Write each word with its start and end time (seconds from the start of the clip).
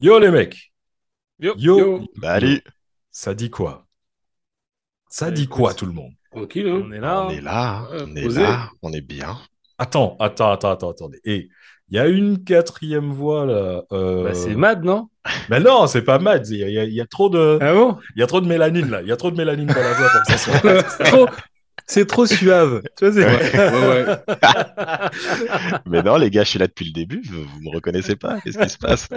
Yo 0.00 0.18
les 0.18 0.30
mecs. 0.30 0.72
Yo. 1.40 1.54
Yo. 1.56 2.06
Salut. 2.22 2.62
Ça 3.10 3.34
dit 3.34 3.50
quoi? 3.50 3.86
Ça 5.10 5.26
Ouais, 5.26 5.32
dit 5.32 5.48
quoi 5.48 5.74
tout 5.74 5.86
le 5.86 5.92
monde? 5.92 6.12
Tranquille, 6.30 6.68
hein. 6.68 6.82
On 6.84 6.92
est 6.92 7.00
là? 7.00 7.26
On 7.26 7.30
est 7.30 7.40
là, 7.40 7.88
Ouais, 7.90 7.98
on 8.06 8.16
est 8.16 8.22
posé. 8.22 8.42
là, 8.42 8.70
on 8.82 8.92
est 8.92 9.00
bien. 9.00 9.36
Attends, 9.78 10.16
attends, 10.20 10.52
attends, 10.52 10.70
attends, 10.70 10.90
attendez. 10.90 11.20
Et 11.24 11.48
il 11.88 11.96
y 11.96 11.98
a 11.98 12.06
une 12.06 12.44
quatrième 12.44 13.12
voix 13.12 13.46
là. 13.46 13.82
euh, 13.92 14.24
Bah, 14.24 14.34
c'est 14.34 14.54
Mad, 14.54 14.84
non? 14.84 15.08
Mais 15.48 15.58
non, 15.60 15.86
c'est 15.86 16.02
pas 16.02 16.18
Mad. 16.18 16.46
Il 16.48 16.58
y, 16.58 16.78
a- 16.78 16.84
y 16.84 17.00
y 17.00 17.06
trop 17.08 17.30
de, 17.30 17.58
Ah 17.60 17.72
bon? 17.72 17.98
il 18.14 18.20
y 18.20 18.22
a 18.22 18.26
trop 18.26 18.40
de 18.40 18.46
mélanine 18.46 18.90
là. 18.90 19.02
Il 19.02 19.08
y 19.08 19.12
a 19.12 19.16
trop 19.16 19.30
de 19.30 19.36
mélanine 19.36 19.66
dans 19.66 19.74
la 19.82 19.94
voix 19.94 20.08
pour 20.10 20.20
que 20.20 20.26
ça 20.26 20.38
soit. 20.38 20.60
C'est 20.98 21.04
trop, 21.04 21.26
c'est 21.88 22.06
trop 22.06 22.26
suave. 22.26 22.82
Tu 22.96 23.06
vois, 23.06 23.14
c'est... 23.14 23.24
Ouais, 23.24 23.88
ouais. 23.88 24.16
Mais 25.86 26.02
non, 26.02 26.16
les 26.16 26.30
gars, 26.30 26.44
je 26.44 26.50
suis 26.50 26.58
là 26.58 26.66
depuis 26.66 26.84
le 26.84 26.92
début. 26.92 27.22
Vous, 27.24 27.42
vous 27.44 27.60
me 27.60 27.74
reconnaissez 27.74 28.14
pas 28.14 28.40
Qu'est-ce 28.40 28.58
qui 28.58 28.68
se 28.68 28.78
passe? 28.78 29.08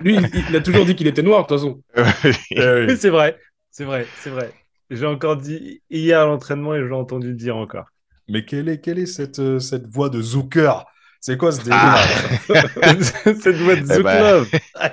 Lui, 0.00 0.16
il, 0.16 0.44
il 0.48 0.56
a 0.56 0.60
toujours 0.60 0.86
dit 0.86 0.96
qu'il 0.96 1.06
était 1.06 1.22
noir, 1.22 1.46
de 1.46 1.48
toute 1.48 1.58
façon. 1.58 1.82
Eh 2.50 2.86
oui. 2.86 2.96
c'est 2.96 3.10
vrai, 3.10 3.38
c'est 3.70 3.84
vrai, 3.84 4.06
c'est 4.16 4.30
vrai. 4.30 4.52
J'ai 4.90 5.06
encore 5.06 5.36
dit 5.36 5.82
hier 5.90 6.20
à 6.20 6.24
l'entraînement 6.24 6.74
et 6.74 6.86
j'ai 6.86 6.94
entendu 6.94 7.28
le 7.28 7.34
dire 7.34 7.56
encore. 7.56 7.86
Mais 8.28 8.44
quelle 8.44 8.68
est, 8.68 8.80
quelle 8.80 8.98
est 8.98 9.06
cette, 9.06 9.38
euh, 9.38 9.58
cette 9.58 9.86
voix 9.86 10.08
de 10.08 10.20
Zucker? 10.20 10.84
C'est 11.26 11.36
quoi 11.36 11.50
ce 11.50 11.58
délire 11.58 11.74
Ah. 11.82 12.04
Cette 13.00 13.56
voix 13.56 13.74
de 13.74 13.80
Eh 13.80 13.94
Zouk 13.94 14.04
ben. 14.04 14.20
Love. 14.20 14.50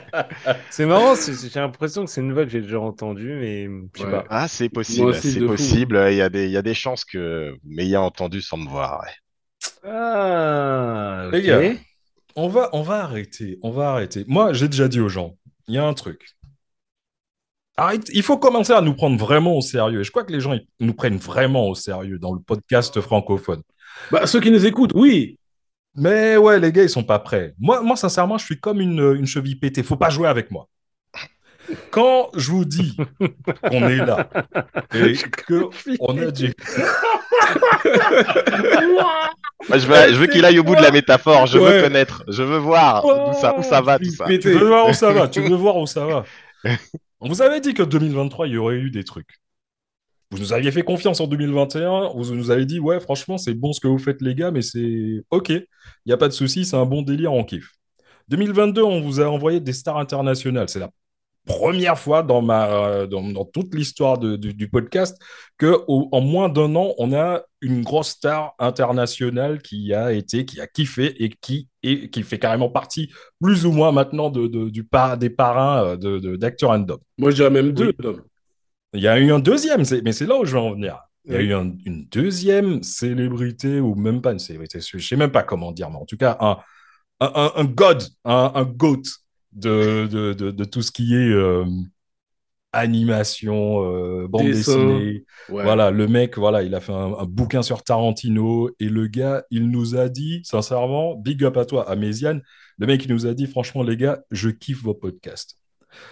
c'est 0.71 0.87
marrant, 0.87 1.13
j'ai 1.13 1.59
l'impression 1.59 2.05
que 2.05 2.09
c'est 2.09 2.21
une 2.21 2.33
voix 2.33 2.43
que 2.43 2.49
j'ai 2.49 2.61
déjà 2.61 2.79
entendue, 2.79 3.35
mais 3.39 3.65
je 3.93 3.99
sais 3.99 4.05
Ouais. 4.07 4.11
pas. 4.13 4.25
Ah, 4.31 4.47
c'est 4.47 4.67
possible, 4.69 5.13
c'est 5.13 5.39
possible. 5.41 6.03
Il 6.09 6.15
y, 6.17 6.23
a 6.23 6.29
des, 6.29 6.45
il 6.45 6.51
y 6.51 6.57
a 6.57 6.63
des 6.63 6.73
chances 6.73 7.05
que 7.05 7.51
vous 7.51 7.57
m'ayez 7.69 7.97
entendu 7.97 8.41
sans 8.41 8.57
me 8.57 8.67
voir. 8.67 9.03
ouais. 9.03 9.91
Ah, 9.91 11.29
Les 11.31 11.43
gars. 11.43 11.61
On 12.35 12.47
va, 12.47 12.69
on 12.73 12.81
va 12.81 13.03
arrêter. 13.03 13.59
On 13.61 13.69
va 13.69 13.91
arrêter. 13.91 14.25
Moi, 14.27 14.53
j'ai 14.53 14.67
déjà 14.67 14.87
dit 14.87 15.01
aux 15.01 15.09
gens, 15.09 15.35
il 15.67 15.75
y 15.75 15.77
a 15.77 15.85
un 15.85 15.93
truc. 15.93 16.29
Arrête, 17.77 18.09
il 18.11 18.23
faut 18.23 18.39
commencer 18.39 18.73
à 18.73 18.81
nous 18.81 18.95
prendre 18.95 19.19
vraiment 19.19 19.55
au 19.55 19.61
sérieux. 19.61 19.99
Et 19.99 20.03
je 20.03 20.09
crois 20.09 20.23
que 20.23 20.31
les 20.31 20.39
gens 20.41 20.53
ils 20.53 20.65
nous 20.79 20.95
prennent 20.95 21.17
vraiment 21.17 21.67
au 21.69 21.75
sérieux 21.75 22.17
dans 22.17 22.33
le 22.33 22.39
podcast 22.39 22.99
francophone. 23.01 23.61
Bah, 24.11 24.25
ceux 24.25 24.39
qui 24.41 24.49
nous 24.49 24.65
écoutent, 24.65 24.93
oui. 24.95 25.37
Mais 25.95 26.37
ouais, 26.37 26.59
les 26.59 26.71
gars, 26.71 26.83
ils 26.83 26.89
sont 26.89 27.03
pas 27.03 27.19
prêts. 27.19 27.53
Moi, 27.59 27.81
moi 27.81 27.95
sincèrement, 27.95 28.37
je 28.37 28.45
suis 28.45 28.59
comme 28.59 28.81
une, 28.81 29.15
une 29.15 29.27
cheville 29.27 29.55
pétée. 29.57 29.83
Faut 29.83 29.95
pas 29.97 30.09
jouer 30.09 30.27
avec 30.27 30.49
moi. 30.51 30.67
Quand 31.91 32.29
je 32.35 32.51
vous 32.51 32.65
dis 32.65 32.97
qu'on 33.69 33.87
est 33.87 33.97
là 33.97 34.27
et 34.93 35.13
que 35.13 35.69
on 36.01 36.17
a 36.17 36.29
dit 36.29 36.51
Moi, 39.69 39.77
je 39.77 39.87
veux, 39.87 40.13
je 40.13 40.15
veux 40.19 40.27
qu'il 40.27 40.43
aille 40.45 40.59
au 40.59 40.63
bout 40.63 40.75
de 40.75 40.81
la 40.81 40.91
métaphore. 40.91 41.45
Je 41.47 41.57
Ouais. 41.57 41.77
veux 41.77 41.81
connaître. 41.83 42.23
Je 42.27 42.43
veux 42.43 42.57
voir 42.57 43.05
où 43.05 43.33
ça, 43.33 43.57
où 43.57 43.63
ça 43.63 43.81
va, 43.81 43.97
tout 43.97 44.05
ça. 44.11 44.25
Tu 44.27 44.37
veux 44.39 44.67
voir 44.67 44.89
où 44.89 44.93
ça 44.93 45.11
va 45.11 45.27
Tu 45.27 45.41
veux 45.41 45.55
voir 45.55 45.77
où 45.77 45.87
ça 45.87 46.05
va 46.05 46.25
On 47.19 47.29
vous 47.29 47.41
avait 47.41 47.61
dit 47.61 47.73
que 47.73 47.83
2023, 47.83 48.47
il 48.47 48.53
y 48.53 48.57
aurait 48.57 48.75
eu 48.75 48.89
des 48.91 49.03
trucs. 49.03 49.37
Vous 50.31 50.39
nous 50.39 50.51
aviez 50.51 50.71
fait 50.71 50.81
confiance 50.83 51.21
en 51.21 51.27
2021. 51.27 52.09
Vous 52.15 52.33
nous 52.35 52.51
avez 52.51 52.65
dit, 52.65 52.79
ouais, 52.79 52.99
franchement, 52.99 53.37
c'est 53.37 53.53
bon 53.53 53.71
ce 53.71 53.79
que 53.79 53.87
vous 53.87 53.99
faites, 53.99 54.21
les 54.21 54.35
gars, 54.35 54.51
mais 54.51 54.61
c'est 54.63 55.23
OK. 55.29 55.51
Il 56.05 56.09
n'y 56.09 56.13
a 56.13 56.17
pas 56.17 56.27
de 56.27 56.33
souci, 56.33 56.65
c'est 56.65 56.75
un 56.75 56.85
bon 56.85 57.01
délire, 57.01 57.33
on 57.33 57.43
kiffe. 57.43 57.71
2022, 58.29 58.81
on 58.83 59.01
vous 59.01 59.21
a 59.21 59.25
envoyé 59.29 59.59
des 59.59 59.73
stars 59.73 59.97
internationales. 59.97 60.69
C'est 60.69 60.79
la 60.79 60.89
première 61.45 61.99
fois 61.99 62.23
dans, 62.23 62.41
ma, 62.41 62.67
euh, 62.69 63.07
dans, 63.07 63.23
dans 63.31 63.45
toute 63.45 63.73
l'histoire 63.75 64.17
du, 64.17 64.37
du 64.37 64.69
podcast 64.69 65.17
que 65.57 65.77
au- 65.87 66.09
en 66.11 66.21
moins 66.21 66.49
d'un 66.49 66.75
an, 66.75 66.93
on 66.97 67.13
a 67.13 67.41
une 67.61 67.83
grosse 67.83 68.09
star 68.09 68.53
internationale 68.59 69.61
qui 69.61 69.93
a 69.93 70.13
été, 70.13 70.45
qui 70.45 70.61
a 70.61 70.67
kiffé 70.67 71.21
et 71.23 71.29
qui, 71.29 71.67
et 71.83 72.09
qui 72.09 72.23
fait 72.23 72.39
carrément 72.39 72.69
partie 72.69 73.11
plus 73.41 73.65
ou 73.65 73.71
moins 73.71 73.91
maintenant 73.91 74.29
de, 74.29 74.47
de- 74.47 74.69
du 74.69 74.83
par, 74.85 75.17
des 75.17 75.29
parrains 75.29 75.83
euh, 75.85 75.97
de, 75.97 76.19
de. 76.19 76.37
Moi, 77.17 77.31
je 77.31 77.35
dirais 77.37 77.49
même 77.49 77.71
deux. 77.73 77.93
Il 78.93 79.01
y 79.01 79.07
a 79.07 79.19
eu 79.19 79.31
un 79.31 79.39
deuxième, 79.39 79.83
mais 80.03 80.11
c'est 80.13 80.25
là 80.25 80.37
où 80.39 80.45
je 80.45 80.53
veux 80.53 80.59
en 80.59 80.71
venir. 80.71 80.99
Il 81.25 81.33
y 81.33 81.37
a 81.37 81.41
eu 81.41 81.53
un- 81.53 81.75
une 81.85 82.05
deuxième 82.09 82.83
célébrité, 82.83 83.79
ou 83.79 83.95
même 83.95 84.21
pas 84.21 84.33
une 84.33 84.39
célébrité, 84.39 84.79
je 84.81 84.97
sais 84.97 85.15
même 85.15 85.31
pas 85.31 85.43
comment 85.43 85.71
dire, 85.71 85.89
mais 85.89 85.97
en 85.97 86.05
tout 86.05 86.17
cas, 86.17 86.37
un, 86.41 86.57
un, 87.21 87.65
god, 87.65 88.03
un, 88.25 88.63
goat 88.65 89.01
de, 89.53 90.07
de, 90.11 90.33
de, 90.33 90.51
de 90.51 90.63
tout 90.65 90.81
ce 90.81 90.91
qui 90.91 91.15
est 91.15 91.29
euh, 91.29 91.65
animation, 92.71 93.83
euh, 93.85 94.27
bande 94.27 94.47
Dessin. 94.47 94.77
dessinée. 94.77 95.25
Ouais. 95.49 95.63
Voilà, 95.63 95.91
le 95.91 96.07
mec, 96.07 96.37
voilà, 96.37 96.63
il 96.63 96.73
a 96.75 96.81
fait 96.81 96.91
un, 96.91 97.13
un 97.17 97.25
bouquin 97.25 97.61
sur 97.61 97.83
Tarantino, 97.83 98.69
et 98.79 98.89
le 98.89 99.07
gars, 99.07 99.43
il 99.51 99.69
nous 99.69 99.95
a 99.95 100.09
dit, 100.09 100.41
sincèrement, 100.43 101.15
big 101.15 101.43
up 101.43 101.55
à 101.57 101.65
toi, 101.65 101.89
à 101.89 101.95
Méziane, 101.95 102.41
le 102.79 102.87
mec, 102.87 103.05
il 103.05 103.11
nous 103.11 103.27
a 103.27 103.33
dit, 103.33 103.45
franchement, 103.47 103.83
les 103.83 103.95
gars, 103.97 104.19
je 104.31 104.49
kiffe 104.49 104.81
vos 104.83 104.95
podcasts. 104.95 105.57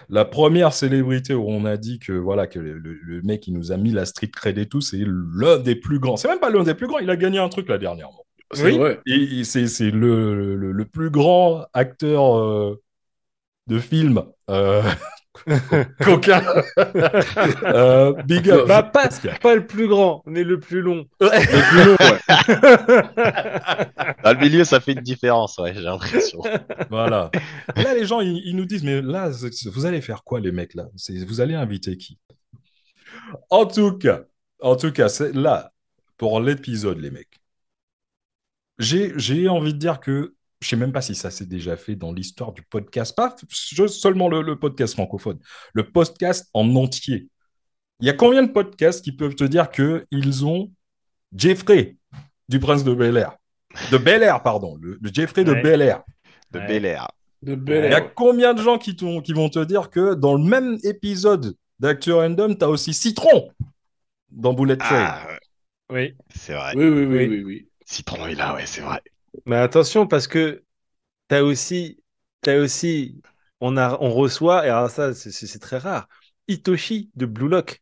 La 0.09 0.25
première 0.25 0.73
célébrité 0.73 1.33
où 1.33 1.45
on 1.49 1.65
a 1.65 1.77
dit 1.77 1.99
que 1.99 2.13
voilà 2.13 2.47
que 2.47 2.59
le, 2.59 2.77
le- 2.77 2.99
le 3.01 3.21
mec 3.23 3.47
il 3.47 3.53
nous 3.53 3.71
a 3.71 3.77
mis 3.77 3.91
la 3.91 4.05
street 4.05 4.29
cred 4.29 4.57
et 4.57 4.67
tout, 4.67 4.81
c'est 4.81 5.03
l'un 5.05 5.57
des 5.57 5.75
plus 5.75 5.99
grands. 5.99 6.17
C'est 6.17 6.27
même 6.27 6.39
pas 6.39 6.49
l'un 6.49 6.63
des 6.63 6.75
plus 6.75 6.87
grands, 6.87 6.99
il 6.99 7.09
a 7.09 7.15
gagné 7.17 7.39
un 7.39 7.49
truc 7.49 7.69
là 7.69 7.77
dernièrement. 7.77 8.25
C'est 8.53 8.71
Oui. 8.71 8.77
vrai. 8.77 8.99
Et, 9.05 9.39
et 9.39 9.43
c'est 9.43 9.67
c'est 9.67 9.91
le, 9.91 10.55
le, 10.57 10.71
le 10.71 10.85
plus 10.85 11.09
grand 11.09 11.65
acteur 11.73 12.37
euh, 12.37 12.81
de 13.67 13.79
film 13.79 14.23
euh, 14.49 14.83
coquin. 16.03 16.41
Euh, 17.63 18.13
big 18.23 18.49
up. 18.49 18.67
Bah, 18.67 18.83
pas, 18.83 19.09
pas 19.41 19.55
le 19.55 19.65
plus 19.65 19.87
grand, 19.87 20.23
mais 20.25 20.43
le 20.43 20.59
plus 20.59 20.81
long. 20.81 21.05
Le 21.19 21.69
plus 21.69 21.83
long, 21.85 21.95
ouais. 21.99 22.19
Dans 24.23 24.33
le 24.33 24.39
milieu, 24.39 24.63
ça 24.63 24.79
fait 24.79 24.93
une 24.93 25.01
différence, 25.01 25.57
ouais, 25.57 25.73
j'ai 25.73 25.81
l'impression. 25.81 26.41
Voilà. 26.89 27.31
Là, 27.75 27.93
les 27.93 28.05
gens, 28.05 28.19
ils, 28.19 28.41
ils 28.45 28.55
nous 28.55 28.65
disent, 28.65 28.83
mais 28.83 29.01
là, 29.01 29.29
vous 29.65 29.85
allez 29.85 30.01
faire 30.01 30.23
quoi, 30.23 30.39
les 30.39 30.51
mecs, 30.51 30.73
là? 30.75 30.87
Vous 31.27 31.41
allez 31.41 31.55
inviter 31.55 31.97
qui? 31.97 32.17
En 33.49 33.65
tout 33.65 33.97
cas, 33.97 34.21
en 34.61 34.75
tout 34.75 34.91
cas, 34.91 35.09
c'est 35.09 35.33
là, 35.33 35.73
pour 36.17 36.39
l'épisode, 36.39 36.99
les 36.99 37.11
mecs. 37.11 37.39
J'ai 38.79 39.13
j'ai 39.17 39.47
envie 39.47 39.73
de 39.73 39.79
dire 39.79 39.99
que, 39.99 40.35
je 40.61 40.67
sais 40.69 40.75
même 40.75 40.91
pas 40.91 41.01
si 41.01 41.15
ça 41.15 41.31
s'est 41.31 41.45
déjà 41.45 41.75
fait 41.75 41.95
dans 41.95 42.13
l'histoire 42.13 42.51
du 42.53 42.61
podcast, 42.61 43.15
pas 43.15 43.35
seulement 43.87 44.29
le, 44.29 44.41
le 44.41 44.57
podcast 44.59 44.93
francophone, 44.93 45.39
le 45.73 45.89
podcast 45.89 46.49
en 46.53 46.75
entier. 46.75 47.27
Il 47.99 48.07
y 48.07 48.09
a 48.09 48.13
combien 48.13 48.43
de 48.43 48.51
podcasts 48.51 49.03
qui 49.03 49.11
peuvent 49.11 49.35
te 49.35 49.43
dire 49.43 49.69
qu'ils 49.71 50.45
ont 50.45 50.71
Jeffrey 51.35 51.97
du 52.49 52.59
Prince 52.59 52.83
de 52.83 52.93
Bel 52.93 53.17
Air? 53.17 53.37
De 53.91 53.97
Bel 53.97 54.23
Air, 54.23 54.43
pardon, 54.43 54.77
le, 54.81 54.97
le 55.01 55.09
Jeffrey 55.13 55.43
de. 55.43 55.53
Bel 55.53 55.81
Air. 55.81 56.03
De 56.51 56.59
Ouais. 56.59 56.67
Bel 56.67 56.85
Air. 56.85 57.07
De 57.41 57.53
Il 57.53 57.91
y 57.91 57.93
a 57.93 58.01
combien 58.01 58.53
de 58.53 58.61
gens 58.61 58.77
qui, 58.77 58.95
vont 58.99 59.49
te 59.49 59.63
dire 59.63 59.89
que 59.89 60.13
dans 60.13 60.35
le 60.35 60.43
même 60.43 60.77
épisode 60.83 61.55
d'Actu 61.79 62.11
Random, 62.11 62.55
tu 62.57 62.63
as 62.63 62.69
aussi 62.69 62.93
Citron 62.93 63.49
dans 64.29 64.53
Bullet 64.53 64.77
Train? 64.77 65.05
Ah, 65.07 65.27
Oui. 65.89 66.13
c'est 66.35 66.53
vrai. 66.53 66.73
Oui, 66.75 66.85
oui, 66.85 67.05
oui, 67.05 67.17
Oui. 67.17 67.27
oui, 67.29 67.43
oui. 67.43 67.67
Citron 67.85 68.27
est 68.27 68.35
là, 68.35 68.53
ouais, 68.53 68.65
c'est 68.65 68.81
vrai. 68.81 69.01
Mais 69.45 69.57
attention, 69.57 70.07
parce 70.07 70.27
que 70.27 70.63
t'as 71.27 71.41
aussi, 71.41 72.03
t'as 72.41 72.57
aussi, 72.59 73.21
on 73.59 73.77
a, 73.77 73.97
on 74.01 74.11
reçoit, 74.11 74.65
et 74.65 74.69
alors 74.69 74.89
ça, 74.89 75.13
c'est- 75.13 75.59
très 75.59 75.77
rare, 75.77 76.07
Hitoshi 76.47 77.11
de 77.15 77.25
Blue 77.25 77.49
Lock. 77.49 77.81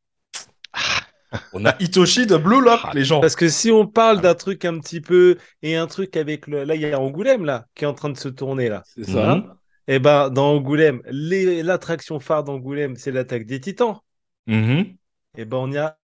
On 1.53 1.65
a 1.65 1.75
Hitoshi 1.79 2.25
de 2.25 2.37
Blue 2.37 2.61
Lock, 2.61 2.79
Ah, 2.83 2.91
les 2.93 3.05
gens. 3.05 3.21
Parce 3.21 3.35
que 3.35 3.49
si 3.49 3.71
on 3.71 3.85
parle 3.85 4.21
d'un 4.21 4.35
truc 4.35 4.65
un 4.65 4.79
petit 4.79 5.01
peu, 5.01 5.37
et 5.61 5.75
un 5.75 5.87
truc 5.87 6.17
avec 6.17 6.47
le, 6.47 6.63
là, 6.63 6.75
il 6.75 6.81
y 6.81 6.91
a 6.91 6.99
Angoulême, 6.99 7.45
là, 7.45 7.65
qui 7.75 7.83
est 7.83 7.87
en 7.87 7.93
train 7.93 8.09
de 8.09 8.17
se 8.17 8.29
tourner, 8.29 8.69
là. 8.69 8.83
C'est 8.85 9.05
ça. 9.05 9.43
Et 9.87 9.99
ben, 9.99 10.29
dans 10.29 10.53
Angoulême, 10.55 11.01
l'attraction 11.05 12.19
phare 12.19 12.43
d'Angoulême, 12.43 12.95
c'est 12.95 13.11
l'attaque 13.11 13.45
des 13.45 13.59
titans. 13.59 13.99
Mhm. 14.47 14.97
Et 15.37 15.45
ben, 15.45 15.57
on 15.57 15.71
y 15.71 15.77
a 15.77 15.97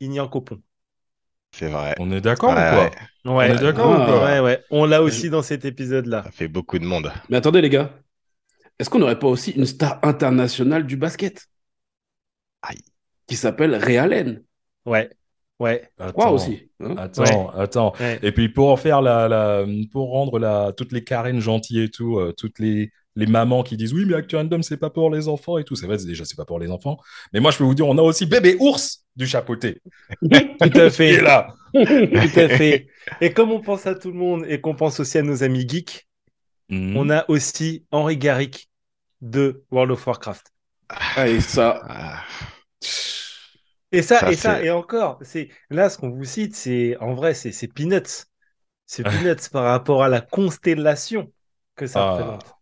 Ignan 0.00 0.28
Copon. 0.28 0.62
C'est 1.52 1.68
vrai. 1.68 1.94
On 1.98 2.10
est 2.12 2.20
d'accord 2.20 2.50
Ouais, 2.54 2.56
ou 2.56 2.74
quoi 2.74 2.84
ouais. 2.84 2.90
Ouais. 3.24 3.50
On 3.50 3.54
est 3.56 3.60
d'accord 3.62 3.92
Ah. 3.92 4.02
ou 4.02 4.06
quoi 4.06 4.24
Ouais, 4.24 4.40
ouais. 4.40 4.64
On 4.70 4.84
l'a 4.86 5.02
aussi 5.02 5.30
dans 5.30 5.42
cet 5.42 5.64
épisode-là. 5.64 6.22
Ça 6.24 6.30
fait 6.30 6.48
beaucoup 6.48 6.78
de 6.78 6.84
monde. 6.84 7.12
Mais 7.28 7.36
attendez, 7.36 7.60
les 7.60 7.68
gars. 7.70 7.90
Est-ce 8.78 8.88
qu'on 8.88 8.98
n'aurait 8.98 9.18
pas 9.18 9.26
aussi 9.26 9.50
une 9.52 9.66
star 9.66 9.98
internationale 10.02 10.86
du 10.86 10.96
basket? 10.96 11.46
Aïe. 12.62 12.78
qui 13.26 13.36
s'appelle 13.36 13.74
Ray 13.76 13.96
Allen 13.98 14.42
Ouais. 14.86 15.10
Ouais. 15.60 15.90
Attends, 15.98 16.32
aussi. 16.32 16.70
hein. 16.80 16.94
Attends, 16.96 17.50
attends. 17.50 17.92
Ouais. 18.00 18.18
Et 18.22 18.32
puis 18.32 18.48
pour 18.48 18.70
en 18.70 18.76
faire 18.76 19.02
la, 19.02 19.28
la 19.28 19.64
pour 19.92 20.10
rendre 20.10 20.38
la 20.38 20.72
toutes 20.76 20.92
les 20.92 21.04
Karen 21.04 21.38
gentilles 21.40 21.82
et 21.82 21.90
tout, 21.90 22.18
euh, 22.18 22.32
toutes 22.36 22.58
les 22.58 22.90
les 23.20 23.26
mamans 23.26 23.62
qui 23.62 23.76
disent 23.76 23.92
oui 23.92 24.04
mais 24.06 24.14
Actu 24.14 24.36
Random 24.36 24.62
c'est 24.62 24.76
pas 24.76 24.90
pour 24.90 25.10
les 25.10 25.28
enfants 25.28 25.58
et 25.58 25.64
tout, 25.64 25.76
c'est 25.76 25.86
vrai 25.86 25.98
c'est 25.98 26.06
déjà 26.06 26.24
c'est 26.24 26.36
pas 26.36 26.44
pour 26.44 26.58
les 26.58 26.70
enfants. 26.70 26.98
Mais 27.32 27.40
moi 27.40 27.50
je 27.52 27.58
peux 27.58 27.64
vous 27.64 27.74
dire 27.74 27.86
on 27.86 27.96
a 27.98 28.02
aussi 28.02 28.26
bébé 28.26 28.56
ours 28.58 29.04
du 29.16 29.26
chapeauté 29.26 29.80
Tout 30.22 30.78
à 30.78 30.84
est 30.86 30.90
fait. 30.90 31.20
là. 31.20 31.48
Tout 31.74 32.40
à 32.40 32.48
fait. 32.48 32.88
Et 33.20 33.32
comme 33.32 33.52
on 33.52 33.60
pense 33.60 33.86
à 33.86 33.94
tout 33.94 34.10
le 34.10 34.18
monde 34.18 34.44
et 34.48 34.60
qu'on 34.60 34.74
pense 34.74 34.98
aussi 35.00 35.18
à 35.18 35.22
nos 35.22 35.42
amis 35.42 35.68
geeks, 35.68 36.06
Mhm. 36.72 36.96
on 36.96 37.10
a 37.10 37.24
aussi 37.28 37.84
Henri 37.90 38.16
Garrick 38.16 38.70
de 39.20 39.64
World 39.72 39.90
of 39.92 40.06
Warcraft. 40.06 40.46
Ah, 40.88 41.26
et 41.28 41.40
ça. 41.40 41.82
Ah, 41.88 42.22
Et 43.92 44.02
ça, 44.02 44.20
Ça, 44.20 44.30
et 44.30 44.36
ça, 44.36 44.56
c'est- 44.58 44.66
et 44.66 44.70
encore, 44.70 45.18
c'est 45.22 45.48
là 45.68 45.90
ce 45.90 45.98
qu'on 45.98 46.10
vous 46.10 46.24
cite, 46.24 46.54
c'est 46.54 46.96
en 47.00 47.14
vrai, 47.14 47.34
c'est 47.34 47.50
c'est 47.52 47.66
peanuts. 47.66 48.26
C'est 48.86 49.02
peanuts 49.34 49.48
par 49.52 49.64
rapport 49.64 50.02
à 50.04 50.08
la 50.08 50.20
constellation 50.20 51.32
que 51.76 51.86
ça 51.88 52.00
Ah. 52.00 52.10
représente. 52.12 52.54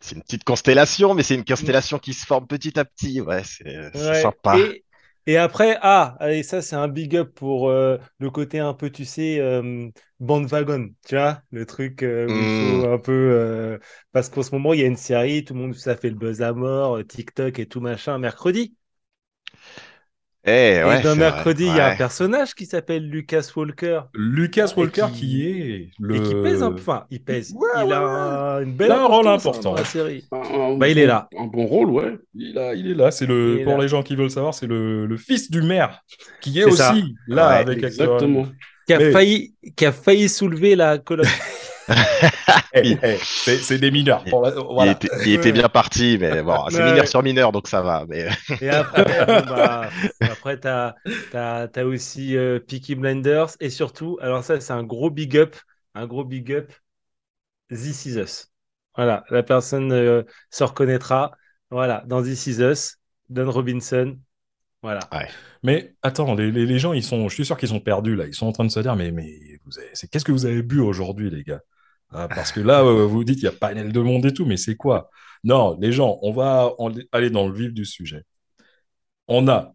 C'est 0.00 0.16
une 0.16 0.22
petite 0.22 0.44
constellation, 0.44 1.14
mais 1.14 1.22
c'est 1.22 1.34
une 1.34 1.44
constellation 1.44 1.98
qui 1.98 2.14
se 2.14 2.26
forme 2.26 2.46
petit 2.46 2.78
à 2.78 2.84
petit. 2.84 3.20
Ouais, 3.20 3.42
c'est 3.44 3.92
Ouais. 3.94 4.36
sympa. 4.36 4.50
Et, 4.50 4.84
et 5.26 5.36
après, 5.36 5.78
ah, 5.80 6.16
et 6.28 6.42
ça, 6.42 6.62
c'est 6.62 6.74
un 6.76 6.88
big 6.88 7.16
up 7.16 7.32
pour 7.34 7.68
euh, 7.70 7.96
le 8.18 8.30
côté 8.30 8.58
un 8.58 8.74
peu, 8.74 8.90
tu 8.90 9.04
sais, 9.04 9.38
euh, 9.40 9.88
bandwagon, 10.18 10.90
tu 11.06 11.14
vois, 11.14 11.42
le 11.52 11.64
truc 11.64 12.02
euh, 12.02 12.26
où 12.28 12.40
il 12.40 12.48
faut 12.48 12.84
un 12.84 12.98
peu. 12.98 13.12
euh, 13.12 13.78
parce 14.12 14.28
qu'en 14.28 14.42
ce 14.42 14.50
moment, 14.52 14.72
il 14.74 14.80
y 14.80 14.82
a 14.82 14.86
une 14.86 14.96
série, 14.96 15.44
tout 15.44 15.54
le 15.54 15.60
monde, 15.60 15.74
ça 15.74 15.96
fait 15.96 16.10
le 16.10 16.16
buzz 16.16 16.42
à 16.42 16.52
mort, 16.52 16.96
euh, 16.98 17.04
TikTok 17.04 17.58
et 17.60 17.66
tout 17.68 17.80
machin, 17.80 18.18
mercredi. 18.18 18.76
Eh, 20.46 20.50
Et 20.80 20.84
ouais, 20.84 21.00
c'est 21.02 21.14
mercredi, 21.16 21.64
il 21.64 21.74
y 21.74 21.80
a 21.80 21.92
un 21.92 21.96
personnage 21.96 22.54
qui 22.54 22.66
s'appelle 22.66 23.08
Lucas 23.08 23.48
Walker. 23.56 24.00
Lucas 24.14 24.74
Walker 24.76 25.06
qui- 25.14 25.20
qui, 25.20 25.46
est 25.48 25.90
le... 25.98 26.16
Et 26.16 26.20
qui 26.22 26.34
pèse 26.34 26.62
un 26.62 26.70
peu. 26.70 26.80
Enfin, 26.80 27.04
il 27.10 27.22
pèse. 27.22 27.52
Ouais, 27.54 27.68
il 27.78 27.84
ouais, 27.86 27.92
a 27.94 28.00
un- 28.00 28.62
une 28.62 28.74
belle 28.74 28.92
un 28.92 29.06
rôle 29.06 29.26
important. 29.26 29.70
dans 29.70 29.74
la 29.76 29.84
série. 29.86 30.26
Un- 30.32 30.36
un 30.74 30.76
Bah, 30.76 30.88
il 30.88 30.98
est 30.98 31.06
là. 31.06 31.28
Un 31.38 31.46
bon 31.46 31.64
rôle, 31.66 31.88
ouais. 31.90 32.18
Il, 32.34 32.58
a- 32.58 32.74
il 32.74 32.90
est 32.90 32.94
là, 32.94 33.10
c'est 33.10 33.24
le 33.26 33.62
pour 33.64 33.76
là. 33.78 33.82
les 33.84 33.88
gens 33.88 34.02
qui 34.02 34.16
veulent 34.16 34.30
savoir, 34.30 34.52
c'est 34.52 34.66
le, 34.66 35.06
le 35.06 35.16
fils 35.16 35.50
du 35.50 35.62
maire 35.62 36.00
qui 36.42 36.60
est 36.60 36.70
ça. 36.70 36.92
aussi 36.92 37.14
là 37.26 37.48
Ouais, 37.48 37.54
avec. 37.56 37.82
Exactement. 37.82 38.46
Qui 38.86 38.92
a, 38.92 38.98
Mais- 38.98 39.12
failli, 39.12 39.54
qui 39.76 39.86
a 39.86 39.92
failli 39.92 40.28
soulever 40.28 40.76
la 40.76 40.98
colonne. 40.98 41.24
Eh, 42.72 42.96
eh, 43.02 43.18
c'est 43.18 43.78
des 43.78 43.90
mineurs. 43.90 44.24
Pour 44.24 44.42
la- 44.42 44.50
Il 44.50 44.64
voilà. 44.64 44.92
était, 44.92 45.08
il 45.26 45.32
était 45.34 45.52
bien 45.52 45.68
parti, 45.68 46.16
mais 46.20 46.42
bon, 46.42 46.56
c'est 46.70 46.82
Ouais. 46.82 46.90
mineur 46.90 47.06
sur 47.08 47.22
mineur, 47.22 47.52
donc 47.52 47.68
ça 47.68 47.82
va. 47.82 48.04
Mais 48.08 48.28
Et 48.60 48.68
après, 48.70 49.04
bon, 49.26 49.46
bah, 49.48 49.90
après 50.20 50.58
t'as, 50.58 50.94
t'as 51.30 51.84
aussi 51.84 52.36
euh, 52.36 52.58
Peaky 52.60 52.94
Blinders. 52.94 53.50
Et 53.60 53.70
surtout, 53.70 54.18
alors 54.20 54.42
ça, 54.44 54.60
c'est 54.60 54.72
un 54.72 54.82
gros 54.82 55.10
big 55.10 55.36
up. 55.36 55.56
Un 55.94 56.06
gros 56.06 56.24
big 56.24 56.52
up. 56.52 56.72
This 57.70 58.06
Is 58.06 58.16
Us. 58.18 58.46
Voilà, 58.96 59.24
la 59.30 59.42
personne 59.42 59.92
euh, 59.92 60.22
se 60.50 60.64
reconnaîtra. 60.64 61.32
Voilà, 61.70 62.04
dans 62.06 62.22
This 62.22 62.46
Is 62.46 62.60
Us, 62.62 62.96
Don 63.28 63.50
Robinson. 63.50 64.18
Voilà. 64.82 65.00
Mais 65.62 65.94
attends, 66.02 66.34
les, 66.34 66.50
les- 66.52 66.66
les 66.66 66.78
gens, 66.78 66.92
ils 66.92 67.02
sont, 67.02 67.28
je 67.28 67.34
suis 67.34 67.46
sûr 67.46 67.56
qu'ils 67.56 67.70
sont 67.70 67.80
perdus 67.80 68.16
là. 68.16 68.26
Ils 68.26 68.34
sont 68.34 68.46
en 68.46 68.52
train 68.52 68.64
de 68.64 68.70
se 68.70 68.80
dire, 68.80 68.96
mais, 68.96 69.10
mais 69.12 69.53
vous 69.66 69.78
avez- 69.78 69.90
c'est 69.94 70.08
qu'est-ce 70.10 70.24
que 70.24 70.32
vous 70.32 70.46
avez 70.46 70.62
bu 70.62 70.80
aujourd'hui, 70.80 71.30
les 71.30 71.42
gars? 71.44 71.60
Ah, 72.10 72.28
Parce 72.28 72.52
que 72.52 72.60
là, 72.60 72.82
euh, 72.84 73.06
vous 73.06 73.24
dites, 73.24 73.38
il 73.40 73.44
y 73.44 73.48
a 73.48 73.52
panel 73.52 73.92
de 73.92 74.00
monde 74.00 74.26
et 74.26 74.32
tout, 74.34 74.46
mais 74.46 74.56
c'est 74.56 74.76
quoi? 74.76 75.10
Non, 75.44 75.76
les 75.80 75.92
gens, 75.92 76.18
on 76.22 76.32
va 76.32 76.72
aller 77.12 77.30
dans 77.30 77.48
le 77.48 77.54
vif 77.54 77.72
du 77.72 77.84
sujet. 77.84 78.22
On 79.28 79.48
a 79.48 79.74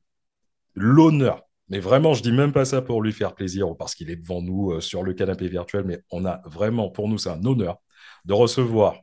l'honneur, 0.75 1.43
mais 1.69 1.79
vraiment, 1.79 2.13
je 2.13 2.23
dis 2.23 2.31
même 2.31 2.53
pas 2.53 2.65
ça 2.65 2.81
pour 2.81 3.01
lui 3.01 3.13
faire 3.13 3.35
plaisir 3.35 3.69
ou 3.69 3.75
parce 3.75 3.95
qu'il 3.95 4.09
est 4.09 4.15
devant 4.15 4.41
nous 4.41 4.71
euh, 4.73 4.81
sur 4.81 5.03
le 5.03 5.13
canapé 5.13 5.47
virtuel, 5.47 5.83
mais 5.85 6.01
on 6.11 6.25
a 6.25 6.41
vraiment, 6.45 6.89
pour 6.89 7.09
nous, 7.09 7.17
c'est 7.17 7.29
un 7.29 7.43
honneur 7.45 7.77
de 8.25 8.33
recevoir 8.33 8.97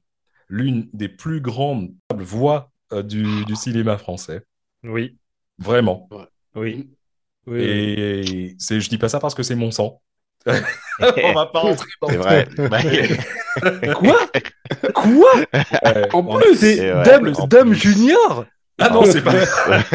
l'une 0.49 0.89
des 0.93 1.09
plus 1.09 1.41
grandes 1.41 1.95
voix 2.15 2.71
euh, 2.93 3.03
du, 3.03 3.45
du 3.45 3.57
cinéma 3.57 3.99
français. 3.99 4.43
Oui. 4.85 5.19
Vraiment. 5.59 6.09
Oui. 6.11 6.25
Oui. 6.55 6.91
oui. 7.47 7.65
Et 7.65 8.57
c'est, 8.59 8.81
je 8.81 8.89
dis 8.89 8.99
pas 8.99 9.09
ça 9.09 9.21
parce 9.21 9.35
que 9.35 9.43
c'est 9.43 9.57
mon 9.57 9.71
sang. 9.71 10.03
On 11.25 11.33
va 11.33 11.47
pas 11.47 11.61
rentrer 11.61 11.89
dans 12.01 12.09
c'est 12.09 12.17
le 12.17 12.23
vrai. 12.23 12.49
Quoi? 13.95 14.31
Quoi? 14.95 15.35
Ouais, 15.85 16.09
En 16.15 16.21
on- 16.27 16.39
plus, 16.39 16.57
C'est 16.57 16.77
plus. 17.65 17.75
Junior 17.75 18.45
Ah 18.79 18.91
non, 18.91 19.05
c'est 19.05 19.23
pas. 19.23 19.33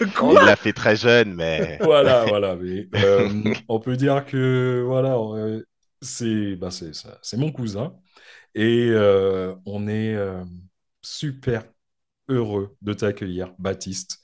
il 0.00 0.12
Quoi? 0.14 0.44
L'a 0.44 0.56
fait 0.56 0.72
très 0.72 0.96
jeune, 0.96 1.34
mais 1.34 1.78
voilà, 1.82 2.24
voilà. 2.26 2.56
Mais, 2.56 2.88
euh, 2.94 3.28
on 3.68 3.80
peut 3.80 3.96
dire 3.96 4.24
que 4.24 4.82
voilà, 4.86 5.16
euh, 5.16 5.62
c'est, 6.02 6.56
bah, 6.56 6.70
c'est, 6.70 6.94
ça- 6.94 7.18
c'est 7.22 7.36
mon 7.36 7.52
cousin. 7.52 7.94
Et 8.54 8.88
euh, 8.90 9.54
on 9.66 9.88
est 9.88 10.14
euh, 10.14 10.44
super 11.02 11.64
heureux 12.28 12.76
de 12.82 12.92
t'accueillir, 12.94 13.54
Baptiste. 13.58 14.18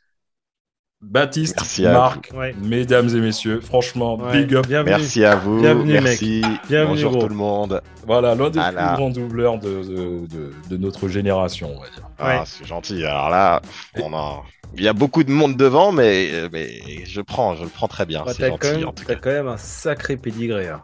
Baptiste, 1.11 1.57
Merci 1.59 1.87
à 1.87 1.93
Marc, 1.93 2.31
Ouais. 2.35 2.55
mesdames 2.61 3.09
et 3.09 3.21
messieurs, 3.21 3.61
franchement, 3.61 4.17
Ouais. 4.17 4.43
big 4.45 4.55
up. 4.55 4.67
Bienvenue. 4.67 4.91
merci 4.97 5.25
à 5.25 5.37
vous. 5.37 5.61
Bienvenue, 5.61 6.01
merci. 6.01 6.43
Bienvenue, 6.69 6.95
Bonjour 6.95 7.11
gros. 7.13 7.21
tout 7.23 7.29
le 7.29 7.35
monde. 7.35 7.83
Voilà, 8.07 8.35
l'un 8.35 8.51
des 8.51 8.59
Voilà. 8.59 8.89
plus 8.89 8.97
grands 8.97 9.11
doubleurs 9.11 9.59
de, 9.59 9.69
de, 9.85 10.27
de- 10.27 10.53
de 10.71 10.77
notre 10.77 11.09
génération, 11.09 11.73
on 11.77 11.81
va 11.81 11.89
dire. 11.91 12.09
Ah, 12.19 12.27
Ouais. 12.41 12.43
c'est 12.47 12.65
gentil. 12.65 13.05
Alors 13.05 13.29
là, 13.31 13.61
on 14.03 14.13
a... 14.15 14.43
il 14.77 14.83
y 14.83 14.89
a 14.89 14.93
beaucoup 14.93 15.23
de 15.25 15.31
monde 15.31 15.57
devant, 15.57 15.93
mais, 15.93 16.31
mais 16.53 16.71
je 17.05 17.21
prends, 17.21 17.55
je 17.55 17.63
le 17.65 17.69
prends 17.69 17.89
très 17.89 18.07
bien. 18.07 18.25
Ouais, 18.25 18.33
c'est 18.33 18.43
t'as, 18.43 18.49
quand 18.57 18.67
gentil 18.69 18.79
même, 18.81 18.89
en 18.89 18.93
tout 18.93 19.05
t'as 19.05 19.15
cas. 19.15 19.21
quand 19.23 19.31
même 19.31 19.49
un 19.49 19.57
sacré 19.59 20.17
pédigré. 20.17 20.69
hein. 20.69 20.81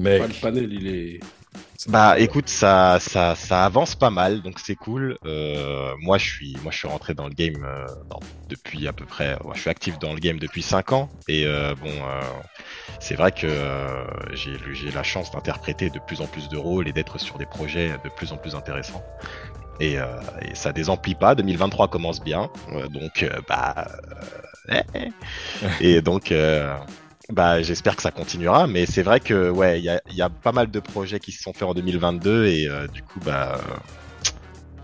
Mec, 0.00 0.20
Pas 0.22 0.26
le 0.28 0.34
panel, 0.40 0.72
il 0.72 0.86
est. 0.88 1.20
Bah 1.88 2.16
écoute, 2.18 2.48
ça, 2.48 2.98
ça, 3.00 3.34
ça 3.34 3.64
avance 3.64 3.96
pas 3.96 4.10
mal, 4.10 4.40
donc 4.40 4.60
c'est 4.60 4.76
cool. 4.76 5.18
Euh, 5.24 5.92
moi, 6.00 6.16
je 6.16 6.24
suis, 6.24 6.56
moi, 6.62 6.70
je 6.70 6.78
suis 6.78 6.86
rentré 6.88 7.12
dans 7.12 7.26
le 7.26 7.34
game 7.34 7.64
euh, 7.64 7.86
dans- 8.08 8.20
depuis 8.48 8.86
à 8.86 8.92
peu 8.92 9.04
près. 9.04 9.34
ouais, 9.42 9.52
je 9.54 9.60
suis 9.62 9.70
actif 9.70 9.98
dans 9.98 10.12
le 10.12 10.20
game 10.20 10.38
depuis 10.38 10.62
5 10.62 10.92
ans, 10.92 11.10
et 11.26 11.44
euh, 11.44 11.74
bon, 11.74 11.88
euh, 11.90 12.20
c'est 13.00 13.16
vrai 13.16 13.32
que 13.32 13.48
euh, 13.48 14.04
j'ai, 14.32 14.56
j'ai 14.72 14.92
la 14.92 15.02
chance 15.02 15.32
d'interpréter 15.32 15.90
de 15.90 15.98
plus 15.98 16.20
en 16.20 16.26
plus 16.26 16.48
de 16.48 16.56
rôles 16.56 16.86
et 16.86 16.92
d'être 16.92 17.18
sur 17.18 17.36
des 17.38 17.46
projets 17.46 17.88
de 18.04 18.08
plus 18.10 18.32
en 18.32 18.36
plus 18.36 18.54
intéressants. 18.54 19.02
Et, 19.80 19.98
euh, 19.98 20.06
et 20.42 20.54
ça 20.54 20.72
désemplit 20.72 21.14
pas. 21.16 21.34
2023 21.34 21.88
commence 21.88 22.20
bien, 22.20 22.48
donc 22.90 23.26
bah, 23.48 23.74
euh, 24.70 24.82
eh, 24.94 24.98
eh. 25.60 25.80
et 25.80 26.00
donc. 26.02 26.32
Bah, 27.32 27.62
j'espère 27.62 27.96
que 27.96 28.02
ça 28.02 28.10
continuera, 28.10 28.66
mais 28.66 28.84
c'est 28.84 29.02
vrai 29.02 29.18
que 29.18 29.50
ouais, 29.50 29.80
il 29.80 29.84
y 29.84 30.22
a, 30.22 30.28
pas 30.28 30.52
mal 30.52 30.70
de 30.70 30.80
projets 30.80 31.18
qui 31.18 31.32
se 31.32 31.42
sont 31.42 31.52
faits 31.52 31.64
en 31.64 31.74
2022 31.74 32.46
et 32.46 32.68
euh, 32.68 32.86
du 32.86 33.02
coup, 33.02 33.20
bah, 33.24 33.58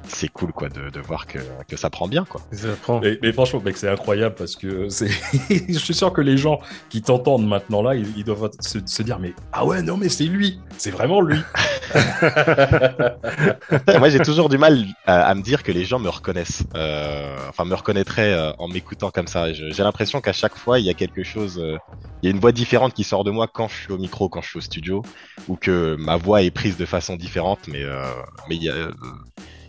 c'est 0.09 0.29
cool 0.29 0.53
quoi 0.53 0.69
de, 0.69 0.91
de 0.91 1.01
voir 1.01 1.27
que, 1.27 1.39
que 1.69 1.77
ça 1.77 1.91
prend 1.91 2.09
bien 2.09 2.25
quoi. 2.25 2.41
Ça 2.53 2.69
prend. 2.81 3.01
Mais, 3.01 3.19
mais 3.23 3.33
franchement, 3.33 3.61
mec, 3.65 3.77
c'est 3.77 3.89
incroyable 3.89 4.35
parce 4.35 4.57
que 4.57 4.89
c'est. 4.89 5.09
je 5.51 5.79
suis 5.79 5.95
sûr 5.95 6.13
que 6.13 6.21
les 6.21 6.37
gens 6.37 6.61
qui 6.89 7.03
t'entendent 7.03 7.47
maintenant 7.47 7.83
là, 7.83 7.95
ils, 7.95 8.07
ils 8.17 8.25
doivent 8.25 8.51
se, 8.61 8.79
se 8.85 9.03
dire 9.03 9.19
mais 9.19 9.35
ah 9.53 9.67
ouais 9.67 9.83
non 9.83 9.97
mais 9.97 10.09
c'est 10.09 10.25
lui, 10.25 10.61
c'est 10.77 10.91
vraiment 10.91 11.21
lui. 11.21 11.39
Moi, 13.99 14.09
j'ai 14.11 14.21
toujours 14.21 14.49
du 14.49 14.59
mal 14.59 14.85
à, 15.07 15.29
à 15.29 15.35
me 15.35 15.43
dire 15.43 15.63
que 15.63 15.73
les 15.73 15.85
gens 15.85 15.99
me 15.99 16.09
reconnaissent, 16.09 16.65
euh, 16.75 17.37
enfin 17.49 17.65
me 17.65 17.75
reconnaîtraient 17.75 18.33
euh, 18.33 18.53
en 18.59 18.69
m'écoutant 18.69 19.11
comme 19.11 19.27
ça. 19.27 19.53
J'ai 19.53 19.83
l'impression 19.83 20.21
qu'à 20.21 20.33
chaque 20.33 20.57
fois, 20.57 20.79
il 20.79 20.87
y 20.87 20.91
a 20.91 20.95
quelque 20.95 21.23
chose, 21.23 21.59
euh, 21.59 21.77
il 22.23 22.27
y 22.27 22.33
a 22.33 22.35
une 22.35 22.41
voix 22.41 22.53
différente 22.53 22.95
qui 22.95 23.05
sort 23.05 23.25
de 23.25 23.31
moi 23.31 23.49
quand 23.53 23.69
je 23.69 23.75
suis 23.75 23.93
au 23.93 23.99
micro, 23.99 24.29
quand 24.29 24.43
je 24.43 24.49
suis 24.49 24.59
au 24.59 24.63
studio, 24.63 25.03
ou 25.49 25.57
que 25.57 25.97
ma 25.99 26.17
voix 26.17 26.43
est 26.43 26.51
prise 26.51 26.77
de 26.77 26.87
façon 26.87 27.17
différente. 27.17 27.61
Mais 27.69 27.83
euh, 27.83 28.03
mais 28.49 28.57
il 28.57 28.63
y 28.63 28.69
a, 28.69 28.75
euh, 28.75 28.93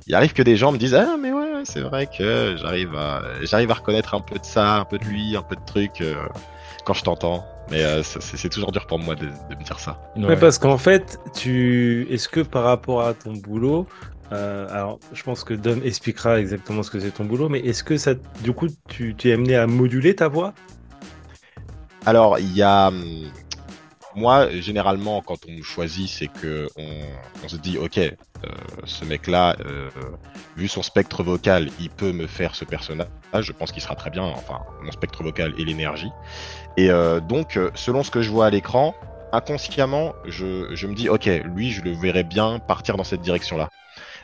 il 0.10 0.16
arrive 0.16 0.34
que 0.34 0.42
des 0.42 0.58
gens 0.58 0.72
me 0.72 0.78
disent 0.78 0.96
ah 0.96 1.18
mais 1.22 1.32
ouais, 1.32 1.62
c'est 1.66 1.82
vrai 1.82 2.08
que 2.08 2.56
j'arrive 2.58 2.96
à 2.96 3.22
j'arrive 3.44 3.70
à 3.70 3.76
reconnaître 3.76 4.16
un 4.16 4.22
peu 4.22 4.40
de 4.40 4.46
ça, 4.46 4.78
un 4.78 4.86
peu 4.86 4.98
de 4.98 5.06
lui, 5.06 5.36
un 5.38 5.44
peu 5.44 5.56
de 5.56 5.64
trucs 5.66 6.02
euh, 6.02 6.16
quand 6.84 6.96
je 6.96 7.04
t'entends. 7.04 7.46
Mais 7.70 7.84
euh, 7.84 8.02
c'est 8.02 8.50
toujours 8.50 8.72
dur 8.72 8.88
pour 8.88 8.98
moi 8.98 9.14
de, 9.14 9.26
de 9.28 9.56
me 9.56 9.64
dire 9.64 9.80
ça. 9.80 10.02
Ouais, 10.18 10.36
parce 10.36 10.58
qu'en 10.58 10.80
fait, 10.80 11.20
tu 11.36 12.08
est-ce 12.10 12.28
que 12.28 12.40
par 12.40 12.64
rapport 12.64 13.04
à 13.04 13.14
ton 13.14 13.34
boulot, 13.34 13.88
euh, 14.32 14.68
alors 14.72 15.00
je 15.14 15.22
pense 15.22 15.44
que 15.44 15.54
Dom 15.54 15.80
expliquera 15.84 16.40
exactement 16.40 16.82
ce 16.82 16.90
que 16.90 17.00
c'est 17.00 17.12
ton 17.12 17.26
boulot, 17.26 17.48
mais 17.48 17.60
est-ce 17.60 17.84
que 17.84 17.96
ça, 17.96 18.16
du 18.42 18.52
coup, 18.52 18.68
tu, 18.88 19.14
tu 19.16 19.30
es 19.30 19.34
amené 19.34 19.56
à 19.56 19.68
moduler 19.68 20.16
ta 20.16 20.28
voix? 20.28 20.56
Alors, 22.08 22.40
il 22.40 22.56
y 22.56 22.64
a. 22.64 22.92
Moi, 24.16 24.50
généralement, 24.60 25.22
quand 25.22 25.40
on 25.48 25.62
choisit, 25.62 26.10
c'est 26.10 26.28
que 26.28 26.68
on, 26.78 26.90
on 27.44 27.48
se 27.48 27.58
dit, 27.58 27.78
ok, 27.78 27.98
euh, 28.00 28.12
ce 28.86 29.06
mec-là, 29.06 29.56
euh, 29.66 29.90
vu 30.58 30.68
son 30.68 30.82
spectre 30.82 31.24
vocal, 31.24 31.70
il 31.80 31.90
peut 31.90 32.12
me 32.12 32.26
faire 32.26 32.56
ce 32.56 32.66
personnage. 32.66 33.08
Je 33.34 33.52
pense 33.52 33.72
qu'il 33.72 33.82
sera 33.82 33.96
très 33.96 34.10
bien. 34.10 34.24
Enfin, 34.24 34.62
mon 34.82 34.92
spectre 34.92 35.22
vocal 35.24 35.54
et 35.60 35.66
l'énergie. 35.66 36.12
Et 36.76 36.90
euh, 36.90 37.20
donc, 37.20 37.56
euh, 37.56 37.70
selon 37.76 38.04
ce 38.04 38.10
que 38.10 38.22
je 38.22 38.32
vois 38.32 38.48
à 38.48 38.50
l'écran, 38.50 38.96
inconsciemment, 39.32 40.14
je, 40.26 40.74
je 40.74 40.88
me 40.88 40.96
dis, 40.96 41.08
ok, 41.08 41.30
lui, 41.46 41.72
je 41.72 41.82
le 41.84 41.92
verrais 41.92 42.24
bien 42.24 42.60
partir 42.60 42.98
dans 42.98 43.04
cette 43.04 43.22
direction-là. 43.22 43.70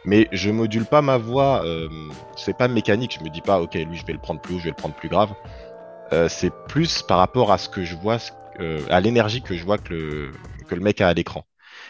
Mais 0.03 0.27
je 0.31 0.49
module 0.49 0.85
pas 0.85 1.01
ma 1.01 1.17
voix. 1.17 1.63
Euh, 1.63 1.89
c'est 2.35 2.57
pas 2.57 2.67
mécanique. 2.67 3.17
Je 3.19 3.23
me 3.23 3.29
dis 3.29 3.41
pas, 3.41 3.59
ok, 3.59 3.75
lui, 3.75 3.97
je 3.97 4.05
vais 4.05 4.13
le 4.13 4.19
prendre 4.19 4.41
plus 4.41 4.55
haut, 4.55 4.59
je 4.59 4.65
vais 4.65 4.69
le 4.71 4.75
prendre 4.75 4.95
plus 4.95 5.09
grave. 5.09 5.33
Euh, 6.13 6.29
c'est 6.29 6.51
plus 6.67 7.01
par 7.01 7.17
rapport 7.17 7.51
à 7.51 7.57
ce 7.57 7.67
que 7.67 7.83
je 7.83 7.95
vois, 7.95 8.17
euh, 8.59 8.81
à 8.89 9.01
l'énergie 9.01 9.41
que 9.41 9.55
je 9.55 9.63
vois 9.63 9.77
que 9.77 9.93
le, 9.93 10.31
que 10.67 10.75
le 10.75 10.81
mec 10.81 11.01
a 11.01 11.07
à 11.09 11.13
l'écran. 11.13 11.45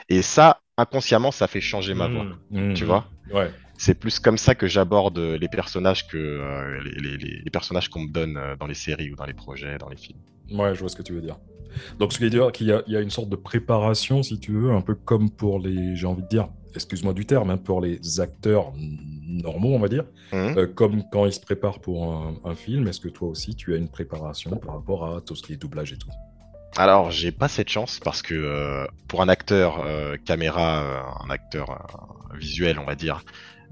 Et 0.10 0.22
ça, 0.22 0.62
inconsciemment, 0.78 1.32
ça 1.32 1.48
fait 1.48 1.62
changer 1.62 1.94
ma 1.94 2.08
voix. 2.08 2.26
Hmm. 2.52 2.72
Mmh. 2.72 2.74
Tu 2.74 2.86
vois 2.86 3.10
Ouais. 3.32 3.52
C'est 3.78 3.96
plus 3.96 4.20
comme 4.20 4.38
ça 4.38 4.56
que 4.56 4.68
j'aborde 4.68 5.18
les 5.20 5.48
personnages 5.50 6.08
que 6.08 6.18
euh, 6.18 6.82
les, 6.84 6.92
les- 6.92 7.18
les- 7.18 7.42
les 7.44 7.52
personnages 7.52 7.90
qu'on 7.90 8.02
me 8.02 8.12
donne 8.12 8.38
euh, 8.38 8.56
dans 8.56 8.68
les 8.68 8.74
séries 8.74 9.12
ou 9.12 9.16
dans 9.16 9.26
les 9.26 9.34
projets, 9.34 9.78
dans 9.78 9.90
les 9.90 9.98
films. 9.98 10.20
Ouais, 10.52 10.74
je 10.76 10.80
vois 10.80 10.90
ce 10.90 10.96
que 10.96 11.02
tu 11.04 11.14
veux 11.14 11.22
dire. 11.22 11.38
Donc, 12.00 12.14
ce 12.14 12.18
qui 12.18 12.24
veut 12.24 12.30
dire 12.30 12.52
qu'il 12.52 12.68
y, 12.68 12.72
a- 12.72 12.84
il 12.88 12.94
y 12.94 12.98
a 12.98 13.02
une 13.02 13.10
sorte 13.10 13.30
de 13.30 13.36
préparation, 13.36 14.24
si 14.24 14.40
tu 14.40 14.54
veux, 14.54 14.72
un 14.72 14.82
peu 14.82 14.96
comme 14.96 15.30
pour 15.30 15.60
les, 15.60 15.96
j'ai 15.96 16.08
envie 16.08 16.24
de 16.24 16.28
dire, 16.28 16.48
excuse-moi 16.74 17.14
du 17.14 17.26
terme, 17.26 17.50
hein, 17.50 17.58
pour 17.58 17.82
les 17.82 18.20
acteurs 18.20 18.72
normaux, 19.28 19.74
on 19.74 19.80
va 19.80 19.88
dire. 19.90 20.06
Euh, 20.58 20.68
comme 20.68 21.04
quand 21.10 21.26
ils 21.26 21.34
se 21.34 21.40
préparent 21.40 21.80
pour 21.82 22.14
un, 22.14 22.36
un 22.44 22.56
film. 22.56 22.88
Est-ce 22.88 23.00
que 23.00 23.10
toi 23.10 23.28
aussi, 23.28 23.56
tu 23.56 23.74
as 23.74 23.78
une 23.78 23.90
préparation 23.90 24.52
par 24.58 24.76
rapport 24.76 25.06
à 25.16 25.22
tout 25.22 25.36
ce 25.36 25.44
qui 25.44 25.54
est 25.54 25.58
doublage 25.58 25.92
et 25.94 25.98
tout? 25.98 26.10
Alors, 26.78 27.10
j'ai 27.12 27.32
pas 27.32 27.48
cette 27.48 27.70
chance 27.70 28.00
parce 28.04 28.22
que 28.22 28.34
euh, 28.34 28.86
pour 29.08 29.22
un 29.22 29.30
acteur 29.30 29.82
euh, 29.86 30.18
caméra, 30.26 30.82
euh, 30.84 31.00
un 31.26 31.30
acteur 31.30 31.70
euh, 31.72 32.38
visuel, 32.38 32.80
on 32.80 32.86
va 32.86 32.96
dire, 32.96 33.24